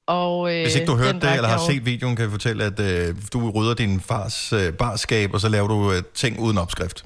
Og, 0.06 0.54
øh, 0.54 0.62
Hvis 0.62 0.74
ikke 0.74 0.86
du 0.86 0.96
har 0.96 1.04
hørt 1.04 1.14
det, 1.14 1.34
eller 1.34 1.48
har 1.48 1.58
jo- 1.66 1.72
set 1.72 1.86
videoen, 1.86 2.16
kan 2.16 2.22
jeg 2.22 2.30
fortælle, 2.30 2.64
at 2.64 2.80
øh, 2.80 3.16
du 3.32 3.50
rydder 3.50 3.74
din 3.74 4.00
fars 4.00 4.52
øh, 4.52 4.72
barskab, 4.72 5.34
og 5.34 5.40
så 5.40 5.48
laver 5.48 5.68
du 5.68 5.92
øh, 5.92 6.02
ting 6.14 6.40
uden 6.40 6.58
opskrift. 6.58 7.04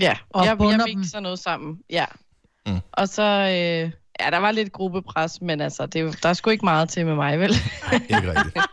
Ja, 0.00 0.16
Og 0.30 0.44
jeg, 0.46 0.56
jeg 0.60 0.80
mixer 0.96 1.20
noget 1.20 1.38
sammen, 1.38 1.78
ja. 1.90 2.04
Mm. 2.66 2.78
Og 2.92 3.08
så, 3.08 3.22
øh, 3.22 3.90
ja, 4.20 4.30
der 4.30 4.38
var 4.38 4.50
lidt 4.50 4.72
gruppepres, 4.72 5.40
men 5.40 5.60
altså, 5.60 5.86
det, 5.86 6.00
er 6.00 6.12
der 6.22 6.28
er 6.28 6.32
sgu 6.32 6.50
ikke 6.50 6.64
meget 6.64 6.88
til 6.88 7.06
med 7.06 7.14
mig, 7.14 7.40
vel? 7.40 7.54
Ikke 7.92 8.34
rigtigt. 8.34 8.64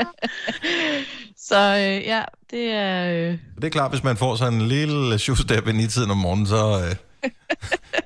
så 1.48 1.76
øh, 1.76 2.06
ja, 2.06 2.22
det 2.50 2.72
er... 2.72 3.12
Øh, 3.12 3.38
Det 3.56 3.64
er 3.64 3.68
klart, 3.70 3.90
hvis 3.90 4.04
man 4.04 4.16
får 4.16 4.36
sådan 4.36 4.54
en 4.54 4.68
lille 4.68 5.18
shoestep 5.18 5.68
i 5.68 5.86
tiden 5.86 6.10
om 6.10 6.16
morgenen, 6.16 6.46
så, 6.46 6.80
øh, 6.84 7.30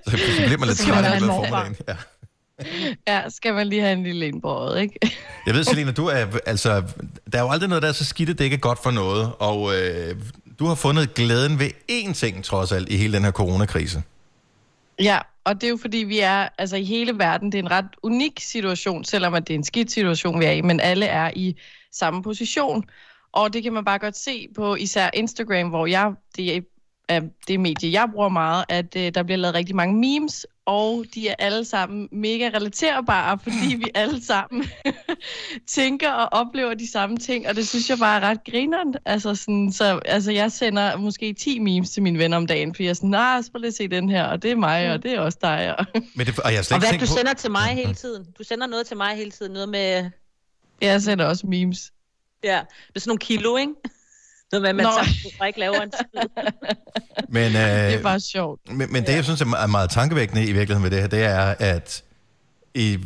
så 0.07 0.17
bliver 0.47 0.59
man 0.59 0.69
lidt 0.69 0.79
træt 0.79 1.17
i 1.17 1.21
formiddagen. 1.21 1.77
Ja. 1.89 1.97
ja, 3.09 3.23
skal 3.31 3.55
man 3.55 3.67
lige 3.67 3.81
have 3.83 3.93
en 3.93 4.03
lille 4.03 4.27
en 4.27 4.41
på 4.41 4.75
ikke? 4.75 4.99
Jeg 5.47 5.55
ved, 5.55 5.65
Selina, 5.65 5.93
du 5.93 6.07
er, 6.07 6.27
altså, 6.47 6.83
der 7.33 7.39
er 7.39 7.43
jo 7.43 7.51
aldrig 7.51 7.69
noget, 7.69 7.83
der 7.83 7.89
er 7.89 7.93
så 7.93 8.05
skidt, 8.05 8.31
at 8.31 8.39
det 8.39 8.45
ikke 8.45 8.55
er 8.55 8.59
godt 8.61 8.79
for 8.83 8.91
noget. 8.91 9.33
Og 9.39 9.75
øh, 9.77 10.17
du 10.59 10.67
har 10.67 10.75
fundet 10.75 11.15
glæden 11.15 11.59
ved 11.59 11.71
én 11.91 12.13
ting, 12.13 12.45
trods 12.45 12.73
alt, 12.73 12.89
i 12.89 12.97
hele 12.97 13.17
den 13.17 13.25
her 13.25 13.31
coronakrise. 13.33 14.03
Ja, 15.01 15.19
og 15.45 15.61
det 15.61 15.67
er 15.67 15.71
jo 15.71 15.77
fordi, 15.77 15.99
vi 15.99 16.19
er 16.19 16.49
altså 16.59 16.77
i 16.77 16.85
hele 16.85 17.19
verden, 17.19 17.53
det 17.53 17.59
er 17.59 17.63
en 17.63 17.71
ret 17.71 17.97
unik 18.03 18.41
situation, 18.41 19.05
selvom 19.05 19.35
at 19.35 19.49
det 19.49 19.55
er 19.55 19.59
en 19.59 19.65
skidt 19.65 19.91
situation, 19.91 20.41
vi 20.41 20.45
er 20.45 20.51
i, 20.53 20.61
men 20.63 20.81
alle 20.81 21.07
er 21.07 21.31
i 21.37 21.57
samme 21.93 22.23
position. 22.23 22.85
Og 23.33 23.53
det 23.53 23.63
kan 23.63 23.73
man 23.73 23.85
bare 23.85 23.99
godt 23.99 24.17
se 24.17 24.49
på 24.55 24.75
især 24.75 25.11
Instagram, 25.15 25.69
hvor 25.69 25.87
jeg, 25.87 26.13
det 26.37 26.65
er 27.09 27.21
det 27.49 27.61
medie, 27.61 27.93
jeg 27.93 28.09
bruger 28.13 28.29
meget, 28.29 28.65
at 28.69 28.97
øh, 28.97 29.15
der 29.15 29.23
bliver 29.23 29.39
lavet 29.39 29.55
rigtig 29.55 29.77
mange 29.77 29.95
memes, 29.95 30.47
og 30.67 31.05
de 31.15 31.29
er 31.29 31.35
alle 31.39 31.65
sammen 31.65 32.09
mega 32.13 32.51
relaterbare, 32.55 33.39
fordi 33.39 33.75
vi 33.77 33.85
alle 33.95 34.25
sammen 34.25 34.65
tænker 35.67 36.11
og 36.11 36.29
oplever 36.41 36.75
de 36.75 36.91
samme 36.91 37.17
ting, 37.17 37.49
og 37.49 37.57
det 37.57 37.69
synes 37.69 37.91
jeg 37.91 37.99
bare 37.99 38.21
er 38.21 38.29
ret 38.29 38.45
grineren. 38.45 38.95
Altså, 39.05 39.35
sådan, 39.35 39.73
så, 39.73 40.01
altså 40.05 40.33
jeg 40.33 40.53
sender 40.53 40.97
måske 40.97 41.33
10 41.33 41.59
memes 41.59 41.91
til 41.91 42.03
mine 42.03 42.19
venner 42.19 42.37
om 42.37 42.47
dagen, 42.47 42.75
fordi 42.75 42.85
jeg 42.85 42.91
er 42.91 42.95
sådan, 42.95 43.11
nej, 43.11 43.43
prøv 43.53 43.59
lige 43.61 43.73
se 43.73 43.89
den 43.89 44.09
her, 44.09 44.25
og 44.25 44.43
det 44.43 44.51
er 44.51 44.57
mig, 44.57 44.93
og 44.93 45.03
det 45.03 45.13
er 45.13 45.21
også 45.21 45.39
dig. 45.43 45.79
Og... 45.79 45.87
Men 46.15 46.27
det, 46.27 46.39
og 46.39 46.53
jeg 46.53 46.65
Og 46.73 46.79
hvad 46.79 46.93
du 46.93 46.99
på... 46.99 47.07
sender 47.07 47.33
til 47.35 47.51
mig 47.51 47.69
hele 47.69 47.95
tiden? 47.95 48.27
Du 48.39 48.45
sender 48.45 48.67
noget 48.67 48.87
til 48.87 48.97
mig 48.97 49.17
hele 49.17 49.31
tiden, 49.31 49.53
noget 49.53 49.69
med... 49.69 50.11
Jeg 50.81 51.03
sender 51.03 51.25
også 51.25 51.47
memes. 51.47 51.93
Ja, 52.45 52.61
med 52.95 53.01
sådan 53.01 53.11
nogle 53.11 53.19
kilo, 53.19 53.57
ikke? 53.57 53.73
Noget 54.55 54.63
med, 54.63 54.69
at 54.71 54.77
man 54.77 54.85
Nå. 54.85 54.91
sammen 54.93 55.47
ikke 55.47 55.61
laver 55.61 55.81
en 55.81 55.91
tid. 55.91 56.29
Men, 57.29 57.57
øh, 57.57 57.63
Det 57.63 57.95
er 57.95 58.03
bare 58.03 58.21
sjovt. 58.21 58.61
Men, 58.73 58.93
men 58.93 59.07
det, 59.07 59.13
jeg 59.13 59.25
synes 59.25 59.41
er 59.41 59.45
me- 59.45 59.67
meget 59.67 59.91
tankevækkende 59.91 60.43
i 60.47 60.53
virkeligheden 60.53 60.83
med 60.83 60.91
det 60.91 61.01
her, 61.01 61.07
det 61.07 61.23
er, 61.25 61.55
at 61.59 62.03
i, 62.75 62.99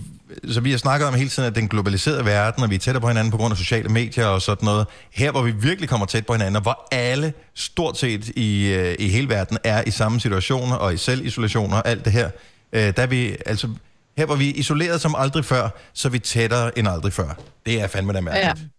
så 0.51 0.61
vi 0.61 0.71
har 0.71 0.79
snakket 0.79 1.09
om 1.09 1.15
hele 1.15 1.29
tiden, 1.31 1.47
at 1.47 1.55
den 1.55 1.69
globaliserede 1.69 2.25
verden, 2.25 2.63
og 2.63 2.71
vi 2.71 2.75
er 2.75 2.79
tættere 2.79 3.01
på 3.01 3.09
hinanden 3.09 3.31
på 3.31 3.37
grund 3.37 3.53
af 3.53 3.59
sociale 3.59 3.89
medier 3.89 4.27
og 4.27 4.43
sådan 4.43 4.67
noget. 4.67 4.87
Her, 5.11 5.31
hvor 5.31 5.43
vi 5.43 5.51
virkelig 5.51 5.89
kommer 5.89 6.07
tæt 6.07 6.27
på 6.27 6.33
hinanden, 6.33 6.57
og 6.57 6.63
hvor 6.63 6.89
alle 6.93 7.33
stort 7.55 7.99
set 7.99 8.29
i, 8.29 8.67
øh, 8.75 8.97
i 8.99 9.09
hele 9.09 9.29
verden 9.29 9.59
er 9.65 9.83
i 9.87 9.91
samme 9.91 10.21
situationer, 10.21 10.77
og 10.77 10.95
i 10.95 10.97
selvisolation 10.97 11.73
og 11.73 11.89
alt 11.89 12.05
det 12.05 12.13
her, 12.13 12.31
øh, 12.73 12.97
der 12.97 13.03
er 13.03 13.07
vi, 13.07 13.37
altså, 13.47 13.69
her 14.17 14.27
hvor 14.27 14.37
vi 14.37 14.49
er 14.51 14.55
isoleret 14.55 15.01
som 15.01 15.15
aldrig 15.19 15.45
før, 15.45 15.69
så 15.95 16.09
er 16.09 16.13
vi 16.13 16.19
tættere 16.19 16.79
end 16.79 16.89
aldrig 16.89 17.13
før. 17.13 17.39
Det 17.67 17.81
er 17.81 17.87
fandme 17.87 18.13
da 18.13 18.21
mærkeligt. 18.21 18.59
Ja, 18.59 18.78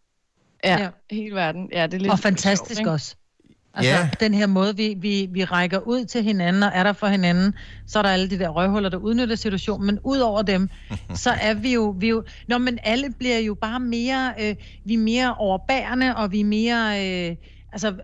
ja, 0.63 0.89
hele 1.11 1.35
verden. 1.35 1.69
Ja, 1.71 1.83
det 1.87 1.93
er 1.93 1.97
lidt 1.97 2.11
Og 2.11 2.19
fantastisk 2.19 2.77
sjovt, 2.77 2.89
også. 2.89 3.15
Altså, 3.73 3.91
Ja. 3.91 4.09
den 4.19 4.33
her 4.33 4.47
måde, 4.47 4.75
vi, 4.77 4.95
vi, 4.97 5.27
vi 5.31 5.43
rækker 5.43 5.79
ud 5.79 6.05
til 6.05 6.23
hinanden 6.23 6.63
og 6.63 6.71
er 6.73 6.83
der 6.83 6.93
for 6.93 7.07
hinanden, 7.07 7.53
så 7.87 7.99
er 7.99 8.03
der 8.03 8.09
alle 8.09 8.29
de 8.29 8.39
der 8.39 8.49
røvhuller, 8.49 8.89
der 8.89 8.97
udnytter 8.97 9.35
situationen, 9.35 9.85
men 9.85 9.99
ud 10.03 10.17
over 10.19 10.41
dem, 10.41 10.69
så 11.15 11.29
er 11.41 11.53
vi 11.53 11.73
jo, 11.73 11.95
vi 11.99 12.09
jo... 12.09 12.23
Nå, 12.47 12.57
men 12.57 12.79
alle 12.83 13.09
bliver 13.19 13.37
jo 13.39 13.53
bare 13.53 13.79
mere... 13.79 14.33
Øh, 14.41 14.55
vi 14.85 14.93
er 14.93 14.97
mere 14.97 15.35
overbærende, 15.35 16.15
og 16.15 16.31
vi 16.31 16.39
er 16.39 16.45
mere... 16.45 17.05
Øh, 17.29 17.35
altså, 17.71 17.95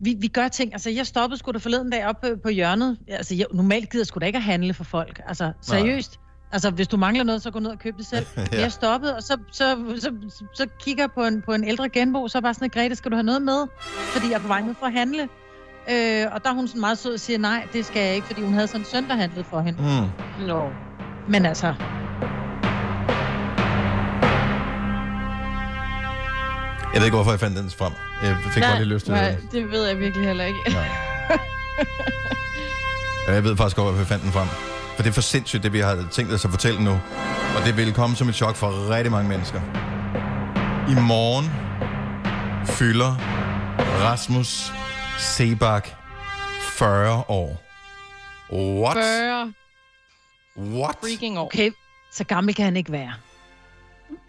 vi, 0.00 0.16
vi 0.20 0.28
gør 0.28 0.48
ting... 0.48 0.72
Altså, 0.72 0.90
jeg 0.90 1.06
stoppede 1.06 1.38
sgu 1.38 1.52
da 1.52 1.58
forleden 1.58 1.90
dag 1.90 2.06
op 2.06 2.20
på, 2.20 2.28
på 2.42 2.48
hjørnet. 2.48 2.98
Altså, 3.08 3.34
jeg, 3.34 3.46
normalt 3.54 3.90
gider 3.90 4.02
jeg 4.02 4.06
sgu 4.06 4.18
da 4.18 4.26
ikke 4.26 4.36
at 4.36 4.42
handle 4.42 4.74
for 4.74 4.84
folk. 4.84 5.20
Altså, 5.26 5.52
seriøst. 5.62 6.18
Altså, 6.52 6.70
hvis 6.70 6.88
du 6.88 6.96
mangler 6.96 7.24
noget, 7.24 7.42
så 7.42 7.50
gå 7.50 7.58
ned 7.58 7.70
og 7.70 7.78
køb 7.78 7.96
det 7.98 8.06
selv. 8.06 8.26
Ja. 8.52 8.60
Jeg 8.60 8.72
stoppede, 8.72 9.16
og 9.16 9.22
så, 9.22 9.36
så, 9.52 9.76
så, 10.00 10.12
så, 10.30 10.44
så 10.54 10.66
kigger 10.80 11.02
jeg 11.02 11.10
på 11.12 11.24
en, 11.24 11.42
på 11.42 11.52
en 11.52 11.64
ældre 11.64 11.88
genbo, 11.88 12.28
så 12.28 12.38
er 12.38 12.42
bare 12.42 12.54
sådan, 12.54 12.68
Grete, 12.68 12.96
skal 12.96 13.10
du 13.10 13.16
have 13.16 13.22
noget 13.24 13.42
med? 13.42 13.66
Fordi 14.12 14.26
jeg 14.26 14.34
er 14.34 14.38
på 14.40 14.48
vej 14.48 14.60
ned 14.60 14.74
for 14.78 14.86
at 14.86 14.92
handle. 14.92 15.22
Øh, 15.90 16.26
og 16.32 16.44
der 16.44 16.50
er 16.50 16.54
hun 16.54 16.68
sådan 16.68 16.80
meget 16.80 16.98
sød 16.98 17.14
og 17.14 17.20
siger, 17.20 17.38
nej, 17.38 17.66
det 17.72 17.86
skal 17.86 18.02
jeg 18.02 18.14
ikke, 18.14 18.26
fordi 18.26 18.42
hun 18.42 18.52
havde 18.52 18.66
sådan 18.66 18.80
en 18.80 18.86
søn, 18.86 19.08
der 19.08 19.14
handlede 19.14 19.44
for 19.44 19.60
hende. 19.60 19.78
Mm. 19.82 20.46
Nå. 20.46 20.70
Men 21.28 21.46
altså, 21.46 21.74
Jeg 26.92 27.00
ved 27.00 27.06
ikke, 27.06 27.16
hvorfor 27.16 27.30
jeg 27.30 27.40
fandt 27.40 27.58
den 27.58 27.70
frem. 27.70 27.92
Jeg 28.22 28.36
fik 28.54 28.62
bare 28.62 28.76
lige 28.78 28.94
lyst 28.94 29.04
til 29.04 29.14
nej, 29.14 29.30
det. 29.30 29.52
det 29.52 29.70
ved 29.70 29.86
jeg 29.86 29.98
virkelig 29.98 30.26
heller 30.26 30.44
ikke. 30.44 30.58
Og 33.26 33.34
jeg 33.34 33.44
ved 33.44 33.56
faktisk 33.56 33.76
godt, 33.76 33.86
hvorfor 33.86 33.98
jeg 34.00 34.06
fandt 34.06 34.24
den 34.24 34.32
frem. 34.32 34.48
For 35.02 35.04
det 35.04 35.10
er 35.10 35.14
for 35.14 35.20
sindssygt, 35.20 35.62
det 35.62 35.72
vi 35.72 35.80
har 35.80 36.08
tænkt 36.12 36.32
os 36.32 36.44
at 36.44 36.50
fortælle 36.50 36.84
nu. 36.84 36.90
Og 37.56 37.66
det 37.66 37.76
vil 37.76 37.92
komme 37.92 38.16
som 38.16 38.28
et 38.28 38.34
chok 38.34 38.56
for 38.56 38.90
rigtig 38.90 39.12
mange 39.12 39.28
mennesker. 39.28 39.60
I 40.90 40.94
morgen 40.94 41.46
fylder 42.66 43.16
Rasmus 43.78 44.72
Sebak 45.18 45.88
40 46.78 47.24
år. 47.28 47.62
What? 48.52 48.96
40 48.96 49.52
What? 50.56 50.96
freaking 51.00 51.38
år. 51.38 51.44
okay, 51.44 51.70
så 52.12 52.24
gammel 52.24 52.54
kan 52.54 52.64
han 52.64 52.76
ikke 52.76 52.92
være. 52.92 53.12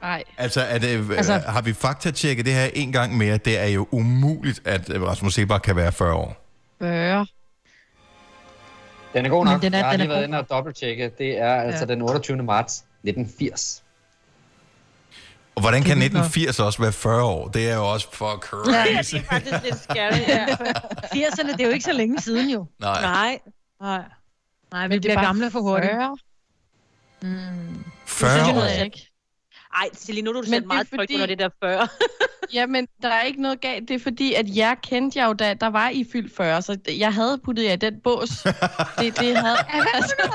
Nej. 0.01 0.23
Altså, 0.37 0.61
er 0.61 0.77
det, 0.77 0.87
altså, 0.87 1.33
Altså- 1.33 1.49
har 1.51 1.61
vi 1.61 1.73
faktatjekket 1.73 2.45
det 2.45 2.53
her 2.53 2.65
en 2.73 2.91
gang 2.91 3.17
mere? 3.17 3.37
Det 3.37 3.59
er 3.59 3.67
jo 3.67 3.87
umuligt, 3.91 4.61
at 4.65 4.89
øh, 4.89 5.01
Rasmus 5.03 5.33
Sebak 5.33 5.61
kan 5.61 5.75
være 5.75 5.91
40 5.91 6.13
år. 6.13 6.37
40. 6.79 7.27
Den 9.13 9.25
er 9.25 9.29
god 9.29 9.45
Men 9.45 9.51
nok. 9.53 9.61
den 9.61 9.73
er- 9.73 9.77
jeg 9.77 9.85
har 9.85 9.91
den 9.91 10.01
er 10.01 10.05
lige 10.05 10.13
været 10.15 10.23
inde 10.27 10.37
og 10.39 10.49
dobbelttjekke. 10.49 11.11
Det 11.17 11.37
er 11.39 11.53
altså 11.53 11.85
den 11.85 12.01
28. 12.01 12.43
marts 12.43 12.73
1980. 13.03 13.83
Og 15.55 15.61
hvordan 15.61 15.83
kan 15.83 15.89
Det 15.89 15.95
er 15.97 16.01
vildt 16.01 16.13
nok. 16.13 16.23
1980 16.25 16.59
også 16.59 16.81
være 16.81 16.91
40 16.91 17.23
år? 17.23 17.47
Det 17.47 17.69
er 17.69 17.75
jo 17.75 17.91
også 17.91 18.07
for 18.11 18.37
crazy. 18.37 19.15
Det 19.15 19.21
er 19.21 19.25
faktisk 19.25 19.63
lidt 19.63 19.79
scary, 19.79 20.19
ja. 20.27 20.45
80'erne, 21.15 21.51
det 21.51 21.61
er 21.61 21.65
jo 21.65 21.73
ikke 21.73 21.85
så 21.85 21.93
længe 21.93 22.21
siden 22.21 22.49
jo. 22.49 22.65
Nej. 22.79 23.01
Nej. 23.01 23.39
Nej. 23.81 24.01
Nej, 24.71 24.87
vi 24.87 24.87
Men 24.87 25.03
det 25.03 25.11
er 25.11 25.13
bliver 25.15 25.21
gamle 25.25 25.51
for 25.51 25.59
hurtigt. 25.61 25.91
40. 25.91 26.17
Mm. 27.21 27.83
40 28.05 28.39
Det 28.39 28.49
år? 28.49 28.53
ved 28.59 28.69
jeg 28.69 28.85
ikke. 28.85 29.09
Ej, 29.75 29.89
Celine, 29.95 30.25
nu 30.31 30.37
er 30.37 30.41
du 30.41 30.49
Men 30.49 30.63
er 30.63 30.67
meget 30.67 30.87
tryg 30.89 30.99
fordi- 30.99 31.13
under 31.13 31.25
det 31.25 31.39
der 31.39 31.49
40. 31.63 31.87
Jamen, 32.53 32.87
der 33.01 33.09
er 33.09 33.21
ikke 33.21 33.41
noget 33.41 33.61
galt. 33.61 33.87
Det 33.89 33.95
er 33.95 33.99
fordi, 33.99 34.33
at 34.33 34.45
jeg 34.55 34.77
kendte 34.83 35.19
jer 35.19 35.25
jo, 35.27 35.33
da 35.33 35.53
der 35.53 35.67
var 35.69 35.89
i 35.89 36.05
fyldt 36.11 36.35
40, 36.37 36.61
så 36.61 36.77
jeg 36.97 37.13
havde 37.13 37.39
puttet 37.45 37.63
jer 37.63 37.73
i 37.73 37.75
den 37.75 37.93
bås. 38.03 38.29
Det, 38.99 39.19
det 39.19 39.37
havde... 39.37 39.57
Altså, 39.93 40.15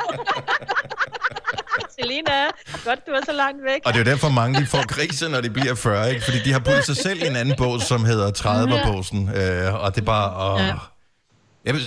Selina, 2.00 2.44
godt 2.84 3.06
du 3.06 3.10
er 3.12 3.20
så 3.24 3.32
langt 3.32 3.64
væk. 3.64 3.80
Og 3.84 3.92
det 3.92 4.00
er 4.00 4.04
jo 4.04 4.10
derfor, 4.10 4.28
mange 4.28 4.60
de 4.60 4.66
får 4.66 4.82
krise, 4.88 5.28
når 5.28 5.40
de 5.40 5.50
bliver 5.50 5.74
40, 5.74 6.10
ikke? 6.10 6.24
Fordi 6.24 6.38
de 6.44 6.52
har 6.52 6.58
puttet 6.58 6.84
sig 6.84 6.96
selv 6.96 7.22
i 7.22 7.26
en 7.26 7.36
anden 7.36 7.54
bås, 7.58 7.82
som 7.82 8.04
hedder 8.04 8.30
30'er-båsen. 8.32 9.28
Øh, 9.36 9.82
og 9.84 9.94
det 9.94 10.00
er 10.00 10.04
bare... 10.04 10.54
Åh. 10.54 10.60
Ja. 10.60 10.74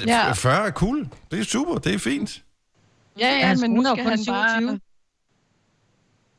Ja. 0.07 0.31
40 0.33 0.67
er 0.67 0.71
cool. 0.71 1.07
Det 1.31 1.39
er 1.39 1.43
super. 1.43 1.75
Det 1.77 1.93
er 1.95 1.99
fint. 1.99 2.43
ja, 3.19 3.37
ja, 3.37 3.55
men 3.55 3.71
nu 3.71 3.83
skal 3.83 3.95
kun 4.03 4.09
han 4.09 4.19
bare... 4.27 4.59
27. 4.59 4.79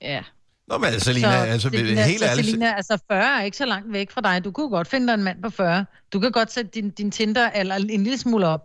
Ja. 0.02 0.22
Nå, 0.68 0.78
men 0.78 1.01
Selina, 1.01 1.44
altså, 1.44 1.70
Selina, 1.70 2.05
helt 2.05 2.20
så 2.20 2.26
ærligt... 2.26 2.47
Selina, 2.47 2.74
altså 2.76 2.98
40 3.10 3.40
er 3.40 3.44
ikke 3.44 3.56
så 3.56 3.66
langt 3.66 3.93
væk 3.93 4.10
fra 4.10 4.20
dig. 4.20 4.44
Du 4.44 4.51
kunne 4.51 4.68
godt 4.68 4.89
finde 4.89 5.06
dig 5.06 5.14
en 5.14 5.22
mand 5.22 5.43
på 5.43 5.51
40. 5.51 5.84
Du 6.12 6.20
kan 6.20 6.32
godt 6.32 6.52
sætte 6.52 6.70
din, 6.74 6.90
din 6.90 7.10
Tinder 7.10 7.51
eller 7.51 7.74
en 7.74 8.05
lille 8.05 8.18
smule 8.18 8.47
op. 8.47 8.60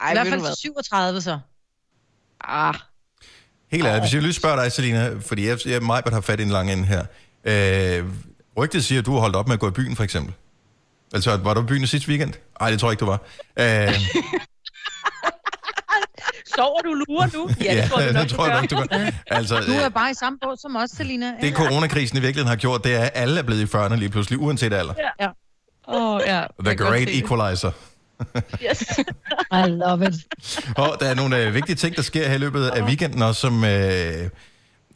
Ej, 0.00 0.10
I 0.10 0.14
hvert 0.14 0.26
fald 0.26 0.40
til 0.40 0.54
37 0.56 1.20
så. 1.20 1.38
Ah, 2.40 2.74
Helt 3.70 3.86
ærligt, 3.86 4.02
hvis 4.02 4.14
jeg 4.14 4.22
lige 4.22 4.32
spørger 4.32 4.62
dig, 4.62 4.72
Selina, 4.72 5.14
fordi 5.20 5.48
jeg, 5.48 5.58
jeg 5.66 5.82
mig 5.82 6.02
har 6.06 6.20
fat 6.20 6.40
i 6.40 6.42
en 6.42 6.48
lang 6.48 6.72
ende 6.72 6.84
her. 6.84 7.04
Øh, 7.44 8.04
rygtet 8.56 8.84
siger, 8.84 8.98
at 8.98 9.06
du 9.06 9.12
har 9.12 9.20
holdt 9.20 9.36
op 9.36 9.46
med 9.48 9.54
at 9.54 9.60
gå 9.60 9.68
i 9.68 9.70
byen, 9.70 9.96
for 9.96 10.04
eksempel. 10.04 10.34
Altså, 11.14 11.36
var 11.36 11.54
du 11.54 11.60
i 11.62 11.64
byen 11.64 11.86
sidste 11.86 12.08
weekend? 12.08 12.32
Nej, 12.60 12.70
det 12.70 12.80
tror 12.80 12.88
jeg 12.88 12.92
ikke, 12.92 13.00
du 13.00 13.06
var. 13.06 13.20
Øh, 13.56 13.94
Sover 16.56 16.80
du 16.82 16.92
lurer 16.94 17.28
nu? 17.34 17.48
Ja, 17.64 17.76
det 17.82 17.90
tror 17.90 17.98
jeg 18.00 18.08
det 18.14 18.14
nok, 18.16 18.28
tror 18.28 18.46
jeg 18.46 18.60
nok, 18.60 18.70
du 18.70 18.76
gør. 18.76 19.10
Altså, 19.26 19.54
Du 19.66 19.72
er 19.72 19.84
øh, 19.86 19.92
bare 19.92 20.10
i 20.10 20.14
samme 20.14 20.38
båd 20.42 20.56
som 20.56 20.76
os, 20.76 20.90
Selina. 20.90 21.32
det 21.40 21.54
coronakrisen 21.54 22.18
i 22.18 22.20
virkeligheden 22.20 22.48
har 22.48 22.56
gjort, 22.56 22.84
det 22.84 22.94
er, 22.94 23.00
at 23.00 23.10
alle 23.14 23.38
er 23.38 23.42
blevet 23.42 23.60
i 23.60 23.76
40'erne 23.76 23.94
lige 23.94 24.08
pludselig, 24.08 24.38
uanset 24.40 24.72
alder. 24.72 24.94
Ja. 25.20 25.26
Åh, 25.88 26.14
oh, 26.14 26.20
ja. 26.26 26.42
The 26.64 26.76
Great. 26.76 27.08
Equalizer. 27.08 27.70
Yes. 28.70 28.98
I 29.66 29.68
love 29.68 30.06
it. 30.08 30.14
Og 30.76 30.96
der 31.00 31.06
er 31.06 31.14
nogle 31.14 31.36
øh, 31.38 31.54
vigtige 31.54 31.76
ting, 31.76 31.96
der 31.96 32.02
sker 32.02 32.28
her 32.28 32.34
i 32.34 32.38
løbet 32.38 32.66
af 32.68 32.82
weekenden 32.82 33.22
også, 33.22 33.40
som, 33.40 33.64
øh, 33.64 34.30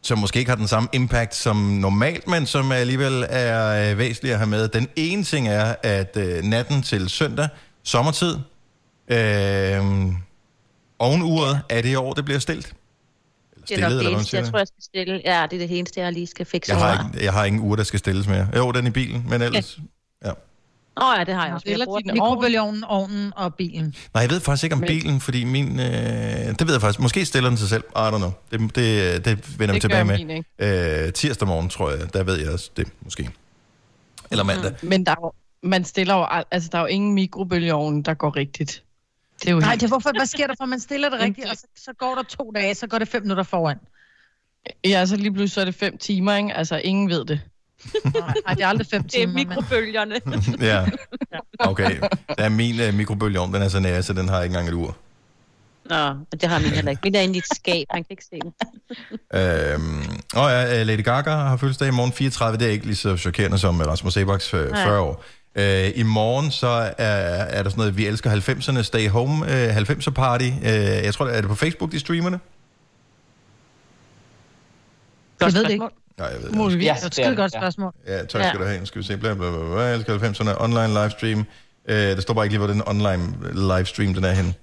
som 0.03 0.19
måske 0.19 0.39
ikke 0.39 0.51
har 0.51 0.57
den 0.57 0.69
samme 0.69 0.89
impact 0.93 1.35
som 1.35 1.57
normalt, 1.57 2.29
men 2.29 2.47
som 2.47 2.73
alligevel 2.73 3.27
er 3.29 3.91
øh, 3.91 3.99
væsentlige 3.99 4.33
at 4.33 4.39
have 4.39 4.49
med. 4.51 4.69
Den 4.69 4.89
ene 4.97 5.25
ting 5.25 5.49
er, 5.49 5.75
at 5.83 6.17
øh, 6.17 6.43
natten 6.43 6.83
til 6.83 7.09
søndag, 7.09 7.49
sommertid, 7.85 8.35
øh, 9.09 9.83
ovenuret, 10.99 11.61
er 11.69 11.83
det 11.83 11.89
i 11.89 11.95
år, 11.95 12.13
det 12.13 12.25
bliver 12.25 12.39
stilt? 12.41 12.67
Det 13.69 13.77
er 13.77 13.81
nok 13.81 13.87
Stillet, 13.87 13.99
eller 13.99 14.11
det 14.11 14.17
eneste, 14.17 14.37
jeg 14.37 14.47
tror, 14.47 14.59
jeg 14.59 14.67
skal 14.67 14.83
stille. 14.83 15.23
Ja, 15.25 15.47
det 15.51 15.63
er 15.63 15.67
det 15.67 15.79
eneste, 15.79 16.01
jeg 16.01 16.13
lige 16.13 16.27
skal 16.27 16.47
fikse. 16.47 16.73
Jeg 16.73 16.81
har, 16.81 17.09
ikke, 17.13 17.25
jeg 17.25 17.33
har 17.33 17.45
ingen 17.45 17.63
ur, 17.63 17.77
der 17.77 17.83
skal 17.83 17.99
stilles 17.99 18.29
mere. 18.29 18.49
Jo, 18.57 18.73
den 18.73 18.85
er 18.85 18.89
i 18.89 18.93
bilen, 18.93 19.25
men 19.29 19.43
ellers... 19.43 19.79
Ja. 20.25 20.31
Åh 21.01 21.09
oh, 21.09 21.15
ja, 21.19 21.25
det 21.25 21.35
har 21.35 21.45
jeg 21.47 21.55
også. 21.55 21.85
bruger 21.85 22.01
din. 22.01 22.13
Mikrobølgeovnen, 22.13 22.85
ovnen 22.85 23.33
og 23.37 23.55
bilen. 23.55 23.95
Nej, 24.15 24.23
jeg 24.23 24.31
ved 24.31 24.41
faktisk 24.41 24.65
ikke 24.65 24.75
om 24.75 24.81
bilen, 24.81 25.21
fordi 25.21 25.45
min... 25.45 25.81
Øh, 25.81 25.87
det 25.87 26.67
ved 26.67 26.73
jeg 26.73 26.81
faktisk. 26.81 27.01
Måske 27.01 27.25
stiller 27.25 27.49
den 27.51 27.59
sig 27.59 27.69
selv. 27.69 27.85
I 27.97 27.99
don't 27.99 28.17
know. 28.17 28.31
Det, 28.51 28.61
det, 28.77 29.25
det 29.25 29.59
vender 29.61 29.75
vi 29.75 29.81
tilbage 29.81 30.05
med. 30.05 30.25
min. 30.25 30.45
Øh, 30.59 31.13
tirsdag 31.13 31.49
morgen, 31.49 31.69
tror 31.69 31.91
jeg. 31.91 32.15
Der 32.15 32.23
ved 32.23 32.41
jeg 32.41 32.51
også 32.51 32.71
det, 32.77 32.89
måske. 33.01 33.31
Eller 34.31 34.45
mandag. 34.45 34.73
Mm. 34.83 34.89
Men 34.89 35.07
der 35.07 35.13
er 35.13 35.17
jo, 35.23 35.33
man 35.63 35.85
stiller 35.85 36.15
jo, 36.15 36.25
al- 36.31 36.45
altså 36.51 36.69
der 36.73 36.79
er 36.79 36.83
jo 36.83 36.87
ingen 36.87 37.15
mikrobølgeovn, 37.15 38.03
der 38.03 38.15
går 38.15 38.37
rigtigt. 38.37 38.83
Det 39.41 39.49
er 39.49 39.53
jo 39.53 39.59
Nej, 39.59 39.69
helt... 39.69 39.81
det 39.81 39.87
er 39.87 39.89
hvorfor, 39.91 40.11
hvad 40.19 40.27
sker 40.27 40.47
der, 40.47 40.55
for 40.59 40.65
man 40.67 40.81
stiller 40.81 41.09
det 41.11 41.21
rigtigt, 41.21 41.51
og 41.51 41.57
så, 41.57 41.67
så 41.77 41.93
går 41.99 42.15
der 42.15 42.23
to 42.23 42.53
dage, 42.55 42.75
så 42.75 42.87
går 42.87 42.99
det 42.99 43.09
fem 43.09 43.23
minutter 43.23 43.43
foran. 43.45 43.79
Ja, 44.85 45.07
så 45.07 45.17
lige 45.17 45.33
pludselig 45.33 45.51
så 45.51 45.61
er 45.61 45.65
det 45.65 45.75
fem 45.75 45.99
timer, 45.99 46.37
ikke? 46.37 46.55
Altså, 46.55 46.77
ingen 46.85 47.09
ved 47.11 47.25
det. 47.25 47.41
Nej, 48.05 48.55
det 48.55 48.63
er 48.63 48.67
aldrig 48.67 48.87
fem 48.87 49.03
Det 49.09 49.15
er 49.15 49.27
timer. 49.27 49.33
mikrobølgerne. 49.35 50.15
ja. 50.71 50.87
Okay. 51.59 52.01
Der 52.29 52.45
er 52.45 52.49
min 52.49 52.81
øh, 52.81 52.95
mikrobølgeovn, 52.95 53.55
den 53.55 53.63
er 53.63 53.69
så 53.69 53.81
nær, 53.81 54.01
så 54.01 54.13
den 54.13 54.29
har 54.29 54.43
ikke 54.43 54.53
engang 54.53 54.69
et 54.69 54.75
ur. 54.75 54.97
Nå, 55.85 56.15
det 56.33 56.45
har 56.49 56.59
min 56.59 56.71
heller 56.71 56.91
ikke. 56.91 57.01
Min 57.05 57.15
er 57.15 57.21
inde 57.21 57.35
i 57.35 57.39
et 57.39 57.45
skab, 57.55 57.87
man 57.95 58.05
kan 58.05 58.11
ikke 58.11 58.25
se 58.25 58.39
den. 58.43 58.53
Øhm, 59.35 60.21
og 60.35 60.51
ja, 60.51 60.81
øh, 60.81 60.87
Lady 60.87 61.05
Gaga 61.05 61.31
har 61.31 61.57
fødselsdag 61.57 61.89
i 61.89 61.91
morgen 61.91 62.13
34. 62.13 62.59
Det 62.59 62.67
er 62.67 62.71
ikke 62.71 62.87
lige 62.87 62.97
så 62.97 63.17
chokerende 63.17 63.59
som 63.59 63.81
Rasmus 63.81 64.13
Sebaks 64.15 64.55
øh, 64.55 64.61
40 64.61 64.71
Nej. 64.71 64.99
år. 64.99 65.25
Øh, 65.55 65.91
I 65.95 66.03
morgen 66.03 66.51
så 66.51 66.67
er, 66.67 67.05
er 67.05 67.63
der 67.63 67.71
sådan 67.71 67.79
noget, 67.81 67.97
vi 67.97 68.07
elsker 68.07 68.31
90'erne 68.31 68.83
Stay 68.83 69.09
Home 69.09 69.53
øh, 69.53 69.77
90'er 69.77 70.11
Party. 70.11 70.51
Øh, 70.63 70.71
jeg 70.71 71.15
tror, 71.15 71.27
er 71.27 71.41
det 71.41 71.51
på 71.51 71.55
Facebook, 71.55 71.93
de 71.93 72.01
streamer 72.01 72.31
det? 72.31 72.41
Jeg 75.41 75.55
ved 75.55 75.65
det 75.65 75.71
ikke. 75.71 75.89
Nej, 76.19 76.27
jeg 76.27 76.39
ved 76.43 76.49
det. 76.49 76.57
Muligvis. 76.57 76.87
Ja, 76.87 76.95
det 76.95 77.03
er 77.03 77.07
et 77.07 77.15
skide 77.15 77.37
godt 77.37 77.55
ja. 77.55 77.61
spørgsmål. 77.61 77.93
Ja, 78.07 78.25
tak 78.25 78.45
skal 78.45 78.61
du 78.61 78.65
have. 78.65 78.81
Nu 78.81 78.87
skal 78.87 78.99
vi 78.99 79.07
se. 79.07 79.17
Bla, 79.17 79.35
bla, 79.35 79.51
bla, 79.51 79.59
bla. 79.59 79.81
Jeg 79.81 79.95
elsker 79.95 80.19
90'erne 80.19 80.63
online 80.65 80.89
livestream. 81.03 81.39
Øh, 81.89 81.97
der 81.97 82.21
står 82.21 82.35
bare 82.35 82.45
ikke 82.45 82.53
lige, 82.53 82.59
hvor 82.59 82.75
den 82.75 82.83
online 82.89 83.35
livestream 83.55 84.15
den 84.15 84.25
er 84.25 84.33
henne. 84.33 84.55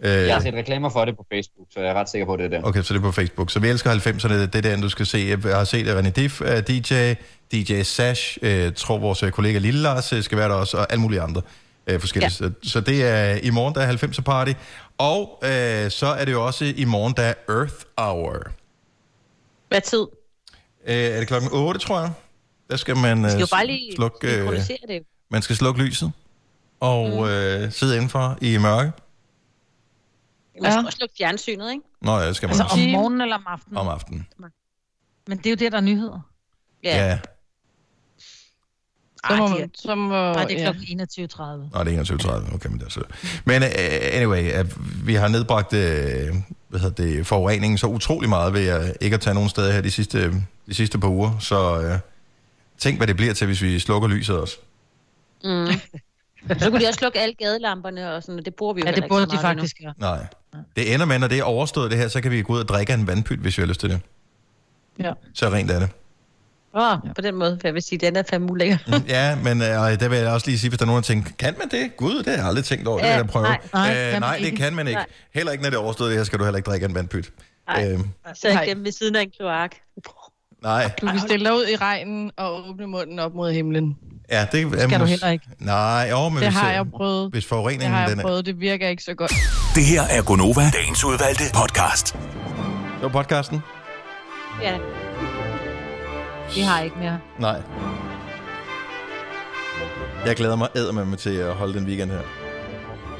Øh, 0.00 0.10
Jeg 0.10 0.34
har 0.34 0.40
set 0.42 0.54
reklamer 0.54 0.88
for 0.88 1.04
det 1.04 1.16
på 1.16 1.26
Facebook, 1.32 1.66
så 1.70 1.80
jeg 1.80 1.88
er 1.88 1.94
ret 1.94 2.08
sikker 2.08 2.26
på, 2.26 2.32
at 2.32 2.38
det 2.38 2.44
er 2.44 2.48
der. 2.60 2.62
Okay, 2.62 2.82
så 2.82 2.94
det 2.94 2.98
er 3.00 3.02
på 3.02 3.12
Facebook. 3.12 3.50
Så 3.50 3.60
vi 3.60 3.68
elsker 3.68 3.90
90'erne, 3.90 4.32
det 4.34 4.54
er 4.54 4.60
den, 4.60 4.80
du 4.82 4.88
skal 4.88 5.06
se. 5.06 5.38
Jeg 5.44 5.56
har 5.56 5.64
set 5.64 5.88
at 5.88 6.04
René 6.04 6.10
Diff, 6.10 6.40
DJ, 6.68 7.12
DJ 7.52 7.82
Sash, 7.82 8.38
øh, 8.42 8.72
tror 8.72 8.98
vores 8.98 9.22
øh, 9.22 9.30
kollega 9.30 9.58
Lille 9.58 9.80
Lars 9.80 10.14
skal 10.20 10.38
være 10.38 10.48
der 10.48 10.54
også, 10.54 10.76
og 10.76 10.86
alle 10.92 11.02
mulige 11.02 11.20
andre 11.20 11.42
øh, 11.86 12.00
forskellige. 12.00 12.32
Ja. 12.40 12.48
Så, 12.48 12.70
så 12.70 12.80
det 12.80 13.04
er 13.04 13.38
i 13.42 13.50
morgen, 13.50 13.74
der 13.74 13.80
er 13.80 13.92
90'er 13.92 14.22
party. 14.22 14.52
Og 14.98 15.38
øh, 15.42 15.90
så 15.90 16.06
er 16.06 16.24
det 16.24 16.32
jo 16.32 16.46
også 16.46 16.72
i 16.76 16.84
morgen, 16.84 17.14
der 17.16 17.22
er 17.22 17.34
Earth 17.48 17.74
Hour. 17.98 18.42
Hvad 19.68 19.80
tid? 19.80 20.06
Øh, 20.86 20.94
er 20.94 21.18
det 21.18 21.28
klokken 21.28 21.50
8, 21.52 21.80
tror 21.80 22.00
jeg? 22.00 22.10
Der 22.70 22.76
skal 22.76 22.96
man 22.96 23.24
øh, 23.24 23.30
skal 23.30 23.40
jo 23.40 23.46
bare 23.52 23.66
lige 23.66 23.92
slukke, 23.96 24.36
øh, 24.36 24.52
det. 24.88 25.02
man 25.30 25.42
skal 25.42 25.56
slukke 25.56 25.82
lyset 25.82 26.12
og 26.80 27.08
mm. 27.08 27.24
øh, 27.28 27.72
sidde 27.72 27.94
indenfor 27.94 28.38
i 28.40 28.58
mørke. 28.58 28.92
Man 30.62 30.72
skal 30.72 30.86
også 30.86 30.98
lukke 31.00 31.14
fjernsynet, 31.18 31.70
ikke? 31.70 31.82
Nå 32.02 32.18
ja, 32.18 32.28
det 32.28 32.36
skal 32.36 32.46
man 32.46 32.50
Altså 32.50 32.64
også. 32.64 32.84
om 32.84 32.90
morgenen 32.90 33.20
eller 33.20 33.36
om 33.36 33.42
aftenen. 33.46 33.76
Om 33.78 33.88
aftenen. 33.88 34.26
Men 35.28 35.38
det 35.38 35.46
er 35.46 35.50
jo 35.50 35.56
det, 35.56 35.72
der 35.72 35.78
er 35.78 35.82
nyheder. 35.82 36.20
Ja. 36.84 37.06
ja. 37.06 37.18
Så 39.28 39.36
må, 39.36 39.46
Ej, 39.46 39.60
er- 39.60 39.66
så 39.74 39.94
må, 39.94 40.08
Nej, 40.08 40.44
det 40.44 40.60
er 40.60 40.64
ja. 40.64 40.72
klokken 40.72 41.00
21.30. 41.00 41.42
Nå, 41.78 41.84
det 41.84 41.98
er 41.98 42.38
21.30. 42.48 42.54
Okay, 42.54 42.68
men 42.68 42.78
det 42.78 42.86
er 42.86 42.90
så... 42.90 43.02
Men 43.44 43.62
uh, 43.62 43.68
anyway, 44.12 44.60
uh, 44.60 45.06
vi 45.06 45.14
har 45.14 45.28
nedbragt 45.28 45.72
uh, 45.72 45.78
hvad 46.68 46.80
hedder 46.80 47.02
det, 47.04 47.26
forureningen 47.26 47.78
så 47.78 47.86
utrolig 47.86 48.28
meget 48.28 48.52
ved 48.52 48.80
uh, 48.80 48.88
ikke 49.00 49.14
at 49.14 49.20
tage 49.20 49.34
nogen 49.34 49.48
steder 49.48 49.72
her 49.72 49.80
de 49.80 49.90
sidste, 49.90 50.30
de 50.66 50.74
sidste 50.74 50.98
par 50.98 51.08
uger. 51.08 51.38
Så 51.38 51.78
uh, 51.78 51.98
tænk, 52.78 52.96
hvad 52.98 53.06
det 53.06 53.16
bliver 53.16 53.34
til, 53.34 53.46
hvis 53.46 53.62
vi 53.62 53.78
slukker 53.78 54.08
lyset 54.08 54.40
også. 54.40 54.56
Mm. 55.44 55.66
Så 56.60 56.70
kunne 56.70 56.80
de 56.80 56.88
også 56.88 56.98
slukke 56.98 57.18
alle 57.20 57.34
gadelamperne 57.34 58.14
og 58.14 58.22
sådan, 58.22 58.38
og 58.38 58.44
det 58.44 58.54
bruger 58.54 58.74
vi 58.74 58.80
jo 58.80 58.86
Ja, 58.86 58.92
det 58.92 59.04
burde 59.08 59.26
de 59.26 59.38
faktisk 59.38 59.76
gøre. 59.82 59.94
Nej. 59.98 60.26
Det 60.76 60.94
ender 60.94 61.06
med, 61.06 61.18
når 61.18 61.28
det 61.28 61.38
er 61.38 61.42
overstået 61.42 61.90
det 61.90 61.98
her, 61.98 62.08
så 62.08 62.20
kan 62.20 62.30
vi 62.30 62.42
gå 62.42 62.52
ud 62.52 62.58
og 62.60 62.68
drikke 62.68 62.92
af 62.92 62.96
en 62.96 63.06
vandpyt, 63.06 63.38
hvis 63.38 63.58
vi 63.58 63.62
har 63.62 63.66
lyst 63.66 63.80
til 63.80 63.90
det. 63.90 64.00
Ja. 64.98 65.12
Så 65.34 65.48
rent 65.48 65.70
er 65.70 65.78
det. 65.78 65.88
Åh, 66.74 66.92
oh, 66.92 66.98
på 67.14 67.20
den 67.20 67.34
måde, 67.34 67.58
for 67.60 67.68
jeg 67.68 67.74
vil 67.74 67.82
sige, 67.82 67.98
den 67.98 68.16
er 68.16 68.22
fandme 68.30 68.52
ulækker. 68.52 68.78
Ja, 69.08 69.36
men 69.36 69.62
øh, 69.62 69.68
der 69.68 70.08
vil 70.08 70.18
jeg 70.18 70.28
også 70.32 70.46
lige 70.46 70.58
sige, 70.58 70.70
hvis 70.70 70.78
der 70.78 70.84
er 70.84 70.86
nogen, 70.86 71.02
der 71.02 71.06
tænker, 71.06 71.30
kan 71.38 71.54
man 71.58 71.68
det? 71.68 71.96
Gud, 71.96 72.18
det 72.18 72.26
har 72.26 72.32
jeg 72.36 72.46
aldrig 72.46 72.64
tænkt 72.64 72.88
over, 72.88 72.98
det 72.98 73.04
vil 73.04 73.10
Ja, 73.10 73.16
jeg 73.16 73.24
da 73.24 73.30
prøve. 73.30 73.42
nej, 73.44 73.58
nej, 73.72 74.12
øh, 74.14 74.20
nej 74.20 74.36
det 74.38 74.44
ikke. 74.44 74.56
kan 74.56 74.74
man 74.74 74.86
ikke. 74.88 74.96
Nej. 74.98 75.06
Heller 75.34 75.52
ikke, 75.52 75.62
når 75.64 75.70
det 75.70 75.76
er 75.76 75.80
overstået 75.80 76.10
det 76.10 76.18
her, 76.18 76.24
skal 76.24 76.38
du 76.38 76.44
heller 76.44 76.56
ikke 76.56 76.70
drikke 76.70 76.84
af 76.84 76.88
en 76.88 76.94
vandpyt. 76.94 77.32
Nej, 77.68 77.88
Øhm, 77.92 78.08
så 78.34 78.48
jeg 78.48 78.62
hjemme 78.66 78.84
ved 78.84 78.92
siden 78.92 79.16
af 79.16 79.22
en 79.22 79.30
kloak. 79.40 79.70
nej. 80.62 80.90
Du 81.00 81.06
kan 81.06 81.20
stille 81.20 81.44
dig 81.46 81.54
ud 81.54 81.66
i 81.72 81.76
regnen 81.76 82.30
og 82.36 82.68
åbne 82.68 82.86
munden 82.86 83.18
op 83.18 83.34
mod 83.34 83.52
himlen. 83.52 83.96
Ja, 84.30 84.46
det 84.52 84.62
er 84.62 84.88
skal 84.88 85.00
du 85.00 85.04
heller 85.04 85.28
ikke. 85.30 85.44
Nej, 85.58 86.06
jo, 86.10 86.28
men 86.28 86.36
Det 86.38 86.44
hvis, 86.48 86.54
har 86.58 86.68
øh, 86.68 86.74
jeg 86.74 86.90
prøvet. 86.90 87.30
Hvis 87.30 87.44
Det 87.44 87.48
forureningen 87.48 87.90
har 87.94 88.08
den 88.08 88.16
jeg 88.18 88.22
er... 88.22 88.26
prøvet, 88.28 88.46
det 88.46 88.60
virker 88.60 88.88
ikke 88.88 89.02
så 89.02 89.14
godt. 89.14 89.32
Det 89.74 89.84
her 89.84 90.02
er 90.02 90.22
Gonova, 90.22 90.70
dagens 90.70 91.04
udvalgte 91.04 91.44
podcast. 91.54 92.12
Det 92.12 93.02
var 93.02 93.08
podcasten? 93.08 93.60
Ja. 94.62 94.78
Vi 96.54 96.60
har 96.60 96.80
ikke 96.80 96.96
mere. 96.98 97.18
Nej. 97.38 97.62
Jeg 100.26 100.36
glæder 100.36 100.56
mig 100.56 100.68
eddermame 100.74 101.16
til 101.16 101.30
at 101.34 101.52
holde 101.54 101.74
den 101.78 101.86
weekend 101.86 102.10
her. 102.10 102.20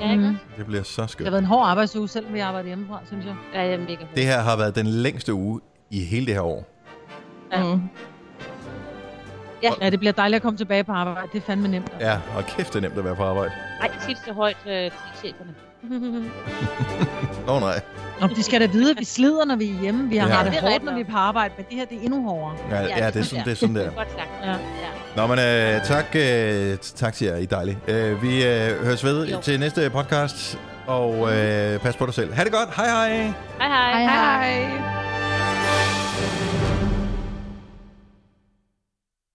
Ja, 0.00 0.10
ikke? 0.12 0.28
Mm. 0.28 0.36
Det 0.58 0.66
bliver 0.66 0.82
så 0.82 1.02
Det 1.02 1.10
skønt. 1.10 1.26
har 1.26 1.30
været 1.30 1.42
en 1.42 1.46
hård 1.48 1.66
arbejdsuge, 1.68 2.08
selvom 2.08 2.34
vi 2.34 2.38
arbejder 2.40 2.66
hjemmefra, 2.68 3.00
synes 3.06 3.24
jeg. 3.26 3.34
Ja, 3.54 3.72
er 3.74 3.78
mega 3.78 3.96
Det 4.16 4.24
her 4.24 4.40
har 4.40 4.56
været 4.56 4.74
den 4.74 4.86
længste 4.86 5.34
uge 5.34 5.60
i 5.90 6.04
hele 6.04 6.26
det 6.26 6.34
her 6.34 6.40
år. 6.42 6.66
Ja. 7.52 7.62
Mm. 7.74 7.80
Ja. 9.62 9.70
ja, 9.80 9.90
det 9.90 9.98
bliver 9.98 10.12
dejligt 10.12 10.36
at 10.36 10.42
komme 10.42 10.56
tilbage 10.58 10.84
på 10.84 10.92
arbejde. 10.92 11.28
Det 11.32 11.38
er 11.38 11.46
fandme 11.46 11.68
nemt. 11.68 11.92
Ja, 12.00 12.18
og 12.36 12.46
kæft, 12.46 12.68
det 12.72 12.76
er 12.76 12.80
nemt 12.80 12.98
at 12.98 13.04
være 13.04 13.16
på 13.16 13.22
arbejde. 13.24 13.52
Nej, 13.80 13.90
tit 14.08 14.18
så 14.26 14.32
højt 14.32 14.56
øh, 14.66 14.72
til 14.72 14.90
cheferne. 15.18 15.50
Åh 17.48 17.54
oh, 17.54 17.60
nej. 17.60 17.80
Nå, 18.20 18.26
de 18.26 18.42
skal 18.42 18.60
da 18.60 18.66
vide, 18.66 18.90
at 18.90 18.96
vi 18.98 19.04
slider, 19.04 19.44
når 19.44 19.56
vi 19.56 19.70
er 19.70 19.80
hjemme. 19.80 20.08
Vi 20.08 20.16
har 20.16 20.28
Ja. 20.28 20.38
ja, 20.38 20.44
det 20.44 20.52
Det 20.52 20.58
er 20.58 20.70
hårdt, 20.70 20.84
når 20.84 20.94
vi 20.94 21.00
er 21.00 21.04
på 21.04 21.16
arbejde, 21.16 21.54
men 21.56 21.66
det 21.70 21.78
her 21.78 21.84
det 21.84 21.98
er 21.98 22.02
endnu 22.02 22.22
hårdere. 22.28 22.56
Ja, 22.70 22.80
ja, 23.04 23.10
det 23.10 23.16
er 23.16 23.22
sådan, 23.22 23.44
det 23.44 23.50
er 23.50 23.54
sådan 23.56 23.74
der. 23.76 23.90
Godt 23.90 24.08
sagt. 24.10 24.28
Ja. 24.42 24.50
ja. 24.50 24.56
Nå, 25.16 25.26
men 25.26 25.38
øh, 25.38 25.82
tak, 25.84 26.04
øh, 26.16 26.76
tak 26.78 27.14
til 27.14 27.26
jer, 27.26 27.36
I 27.36 27.42
er 27.42 27.46
dejlige. 27.46 27.78
Øh, 27.88 28.22
vi 28.22 28.44
øh, 28.46 28.84
høres 28.84 29.04
ved 29.04 29.26
Jo. 29.28 29.40
til 29.40 29.60
næste 29.60 29.90
podcast, 29.90 30.58
og 30.86 31.32
øh, 31.36 31.80
pas 31.80 31.96
på 31.96 32.06
dig 32.06 32.14
selv. 32.14 32.34
Ha' 32.34 32.44
det 32.44 32.52
godt. 32.52 32.74
Hej 32.76 32.86
hej. 32.86 33.08
Hej 33.60 33.68
hej. 33.68 34.02
Hej 34.02 34.54
hej. 34.54 35.35